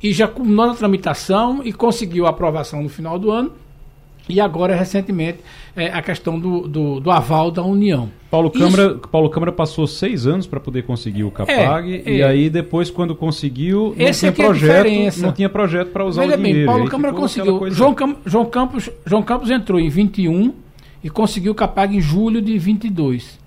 e 0.02 0.14
já 0.14 0.28
culminou 0.28 0.68
na 0.68 0.76
tramitação 0.76 1.62
e 1.64 1.74
conseguiu 1.74 2.26
a 2.26 2.30
aprovação 2.30 2.82
no 2.82 2.90
final 2.90 3.20
do 3.20 3.32
ano. 3.32 3.54
E 4.28 4.40
agora, 4.40 4.74
recentemente, 4.74 5.40
é, 5.76 5.88
a 5.88 6.02
questão 6.02 6.40
do, 6.40 6.66
do, 6.66 7.00
do, 7.02 7.12
aval 7.12 7.52
da 7.52 7.62
União. 7.62 8.10
Paulo 8.32 8.50
Câmara, 8.50 8.86
Isso... 8.86 9.00
Paulo 9.12 9.30
Câmara 9.30 9.52
passou 9.52 9.86
seis 9.86 10.26
anos 10.26 10.48
para 10.48 10.62
poder 10.62 10.84
conseguir 10.84 11.26
o 11.26 11.32
CAPAG 11.32 12.04
é, 12.06 12.10
é. 12.10 12.16
e 12.16 12.24
aí 12.24 12.50
depois, 12.50 12.90
quando 12.90 13.16
conseguiu, 13.16 13.94
não 13.98 14.12
tinha, 14.12 14.30
é 14.30 14.32
projeto, 14.32 15.22
não 15.22 15.32
tinha 15.34 15.50
projeto 15.50 15.90
para 15.90 16.06
usar 16.06 16.22
Veja 16.22 16.36
o 16.36 16.38
dinheiro. 16.38 16.60
Bem, 16.60 16.66
Paulo 16.66 16.90
Câmara 16.90 17.14
conseguiu. 17.14 17.70
João, 17.70 17.94
Cam... 17.94 18.16
João, 18.26 18.46
Campos, 18.46 18.90
João 19.06 19.22
Campos 19.22 19.52
entrou 19.52 19.80
em 19.80 19.90
21 19.90 20.54
e 21.04 21.10
conseguiu 21.10 21.52
o 21.52 21.56
CAPAG 21.56 21.98
em 21.98 22.02
julho 22.02 22.42
de 22.42 22.58
22. 22.58 23.43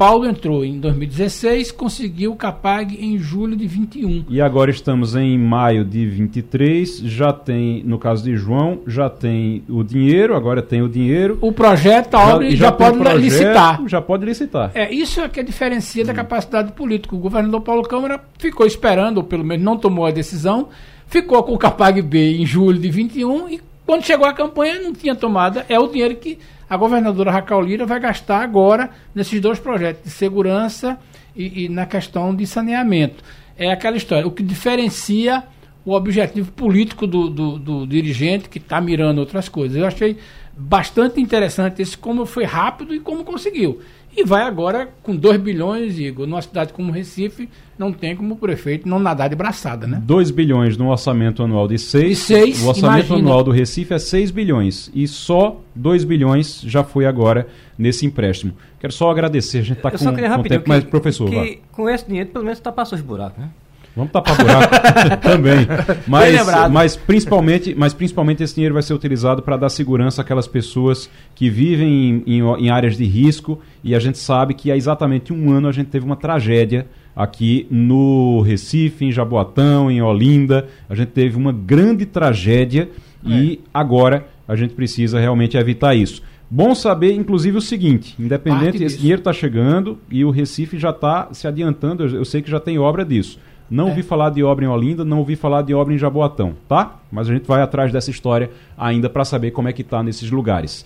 Paulo 0.00 0.26
entrou 0.26 0.64
em 0.64 0.80
2016, 0.80 1.72
conseguiu 1.72 2.32
o 2.32 2.34
CAPAG 2.34 2.96
em 3.04 3.18
julho 3.18 3.54
de 3.54 3.66
21. 3.66 4.24
E 4.30 4.40
agora 4.40 4.70
estamos 4.70 5.14
em 5.14 5.36
maio 5.36 5.84
de 5.84 6.06
23, 6.06 7.00
já 7.00 7.34
tem, 7.34 7.82
no 7.84 7.98
caso 7.98 8.24
de 8.24 8.34
João, 8.34 8.80
já 8.86 9.10
tem 9.10 9.62
o 9.68 9.84
dinheiro, 9.84 10.34
agora 10.34 10.62
tem 10.62 10.80
o 10.80 10.88
dinheiro. 10.88 11.36
O 11.42 11.52
projeto, 11.52 12.14
a 12.14 12.34
obra 12.34 12.50
já, 12.50 12.56
já, 12.56 12.64
já 12.64 12.72
pode 12.72 12.98
projeto, 12.98 13.20
licitar. 13.20 13.88
Já 13.88 14.00
pode 14.00 14.24
licitar. 14.24 14.70
É, 14.74 14.90
isso 14.90 15.20
é 15.20 15.28
que 15.28 15.42
diferencia 15.42 16.02
da 16.02 16.14
capacidade 16.14 16.72
política. 16.72 17.14
O 17.14 17.18
governador 17.18 17.60
Paulo 17.60 17.82
Câmara 17.82 18.24
ficou 18.38 18.66
esperando, 18.66 19.18
ou 19.18 19.24
pelo 19.24 19.44
menos 19.44 19.62
não 19.62 19.76
tomou 19.76 20.06
a 20.06 20.10
decisão, 20.10 20.70
ficou 21.08 21.42
com 21.42 21.52
o 21.52 21.58
CAPAG 21.58 22.00
B 22.00 22.38
em 22.38 22.46
julho 22.46 22.78
de 22.78 22.88
21 22.88 23.50
e 23.50 23.60
quando 23.84 24.06
chegou 24.06 24.26
a 24.26 24.32
campanha 24.32 24.80
não 24.80 24.94
tinha 24.94 25.14
tomada. 25.14 25.66
É 25.68 25.78
o 25.78 25.88
dinheiro 25.88 26.16
que 26.16 26.38
a 26.70 26.76
governadora 26.76 27.32
Raquel 27.32 27.60
Lira 27.60 27.84
vai 27.84 27.98
gastar 27.98 28.40
agora 28.42 28.90
nesses 29.12 29.40
dois 29.40 29.58
projetos 29.58 30.04
de 30.04 30.10
segurança 30.10 30.96
e, 31.34 31.64
e 31.64 31.68
na 31.68 31.84
questão 31.84 32.32
de 32.32 32.46
saneamento. 32.46 33.24
É 33.58 33.72
aquela 33.72 33.96
história, 33.96 34.24
o 34.24 34.30
que 34.30 34.40
diferencia 34.40 35.42
o 35.84 35.92
objetivo 35.92 36.52
político 36.52 37.08
do, 37.08 37.28
do, 37.28 37.58
do 37.58 37.86
dirigente 37.88 38.48
que 38.48 38.58
está 38.58 38.80
mirando 38.80 39.18
outras 39.18 39.48
coisas. 39.48 39.76
Eu 39.76 39.84
achei 39.84 40.16
bastante 40.56 41.20
interessante 41.20 41.82
esse 41.82 41.98
como 41.98 42.24
foi 42.24 42.44
rápido 42.44 42.94
e 42.94 43.00
como 43.00 43.24
conseguiu. 43.24 43.80
E 44.16 44.24
vai 44.24 44.42
agora 44.42 44.88
com 45.02 45.14
2 45.14 45.40
bilhões, 45.40 45.98
Igor, 45.98 46.26
numa 46.26 46.42
cidade 46.42 46.72
como 46.72 46.90
Recife, 46.90 47.48
não 47.78 47.92
tem 47.92 48.16
como 48.16 48.34
o 48.34 48.36
prefeito 48.36 48.88
não 48.88 48.98
nadar 48.98 49.28
de 49.28 49.36
braçada, 49.36 49.86
né? 49.86 50.02
2 50.04 50.30
bilhões 50.30 50.76
no 50.76 50.90
orçamento 50.90 51.42
anual 51.42 51.68
de 51.68 51.78
6. 51.78 52.28
O 52.62 52.68
orçamento 52.68 53.06
imagina. 53.06 53.18
anual 53.18 53.44
do 53.44 53.50
Recife 53.50 53.94
é 53.94 53.98
6 53.98 54.30
bilhões. 54.30 54.90
E 54.92 55.06
só 55.06 55.60
2 55.74 56.04
bilhões 56.04 56.60
já 56.62 56.82
foi 56.82 57.06
agora 57.06 57.46
nesse 57.78 58.04
empréstimo. 58.04 58.52
Quero 58.80 58.92
só 58.92 59.10
agradecer, 59.10 59.58
a 59.58 59.62
gente 59.62 59.76
está 59.76 59.90
com, 59.90 59.98
com 59.98 60.42
tempo, 60.42 60.64
mas 60.68 60.84
professor. 60.84 61.30
Que, 61.30 61.60
com 61.70 61.88
esse 61.88 62.06
dinheiro, 62.06 62.30
pelo 62.30 62.44
menos, 62.44 62.58
está 62.58 62.72
passando 62.72 62.98
os 62.98 63.04
buracos, 63.04 63.38
né? 63.38 63.48
Vamos 63.94 64.12
tapar 64.12 64.36
buraco 64.36 64.72
também. 65.22 65.66
Mas, 66.06 66.70
mas, 66.70 66.96
principalmente, 66.96 67.74
mas 67.76 67.92
principalmente 67.92 68.42
esse 68.42 68.54
dinheiro 68.54 68.74
vai 68.74 68.82
ser 68.82 68.94
utilizado 68.94 69.42
para 69.42 69.56
dar 69.56 69.68
segurança 69.68 70.22
àquelas 70.22 70.46
pessoas 70.46 71.10
que 71.34 71.50
vivem 71.50 72.22
em, 72.26 72.38
em, 72.38 72.66
em, 72.66 72.70
áreas 72.70 72.96
de 72.96 73.04
risco. 73.04 73.60
E 73.82 73.94
a 73.94 73.98
gente 73.98 74.18
sabe 74.18 74.54
que 74.54 74.70
há 74.70 74.76
exatamente 74.76 75.32
um 75.32 75.50
ano 75.50 75.68
a 75.68 75.72
gente 75.72 75.88
teve 75.88 76.04
uma 76.04 76.16
tragédia 76.16 76.86
aqui 77.14 77.66
no 77.70 78.40
Recife, 78.42 79.04
em 79.04 79.12
Jaboatão, 79.12 79.90
em 79.90 80.00
Olinda. 80.00 80.68
A 80.88 80.94
gente 80.94 81.08
teve 81.08 81.36
uma 81.36 81.52
grande 81.52 82.06
tragédia 82.06 82.88
é. 83.26 83.28
e 83.28 83.60
agora 83.74 84.26
a 84.46 84.54
gente 84.54 84.74
precisa 84.74 85.18
realmente 85.18 85.56
evitar 85.56 85.94
isso. 85.94 86.22
Bom 86.52 86.74
saber, 86.74 87.12
inclusive, 87.12 87.56
o 87.58 87.60
seguinte: 87.60 88.16
independente, 88.18 88.82
esse 88.82 88.98
dinheiro 88.98 89.20
está 89.20 89.32
chegando 89.32 89.98
e 90.10 90.24
o 90.24 90.30
Recife 90.30 90.78
já 90.78 90.90
está 90.90 91.28
se 91.32 91.46
adiantando. 91.46 92.04
Eu, 92.04 92.16
eu 92.16 92.24
sei 92.24 92.42
que 92.42 92.50
já 92.50 92.58
tem 92.58 92.78
obra 92.78 93.04
disso. 93.04 93.38
Não 93.70 93.86
é. 93.86 93.90
ouvi 93.90 94.02
falar 94.02 94.30
de 94.30 94.42
obra 94.42 94.64
em 94.64 94.68
Olinda, 94.68 95.04
não 95.04 95.18
ouvi 95.18 95.36
falar 95.36 95.62
de 95.62 95.72
obra 95.72 95.94
em 95.94 95.98
Jaboatão, 95.98 96.54
tá? 96.68 96.96
Mas 97.10 97.28
a 97.28 97.32
gente 97.32 97.46
vai 97.46 97.62
atrás 97.62 97.92
dessa 97.92 98.10
história 98.10 98.50
ainda 98.76 99.08
para 99.08 99.24
saber 99.24 99.52
como 99.52 99.68
é 99.68 99.72
que 99.72 99.82
está 99.82 100.02
nesses 100.02 100.30
lugares. 100.30 100.84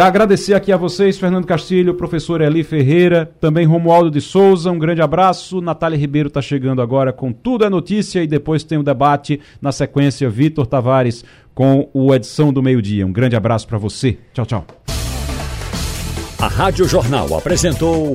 Agradecer 0.00 0.54
aqui 0.54 0.72
a 0.72 0.78
vocês, 0.78 1.18
Fernando 1.18 1.46
Castilho, 1.46 1.92
professor 1.92 2.40
Eli 2.40 2.64
Ferreira, 2.64 3.30
também 3.38 3.66
Romualdo 3.66 4.10
de 4.10 4.20
Souza, 4.20 4.70
um 4.70 4.78
grande 4.78 5.02
abraço. 5.02 5.60
Natália 5.60 5.98
Ribeiro 5.98 6.28
está 6.28 6.40
chegando 6.40 6.80
agora 6.80 7.12
com 7.12 7.30
Tudo 7.30 7.66
é 7.66 7.68
Notícia 7.70 8.22
e 8.22 8.26
depois 8.26 8.64
tem 8.64 8.78
o 8.78 8.82
debate. 8.82 9.40
Na 9.60 9.72
sequência, 9.72 10.28
Vitor 10.30 10.66
Tavares 10.66 11.22
com 11.54 11.88
o 11.92 12.14
Edição 12.14 12.52
do 12.52 12.62
Meio-Dia. 12.62 13.06
Um 13.06 13.12
grande 13.12 13.36
abraço 13.36 13.68
para 13.68 13.78
você. 13.78 14.18
Tchau, 14.32 14.46
tchau. 14.46 14.66
A 16.38 16.48
Rádio 16.48 16.86
Jornal 16.88 17.34
apresentou 17.36 18.14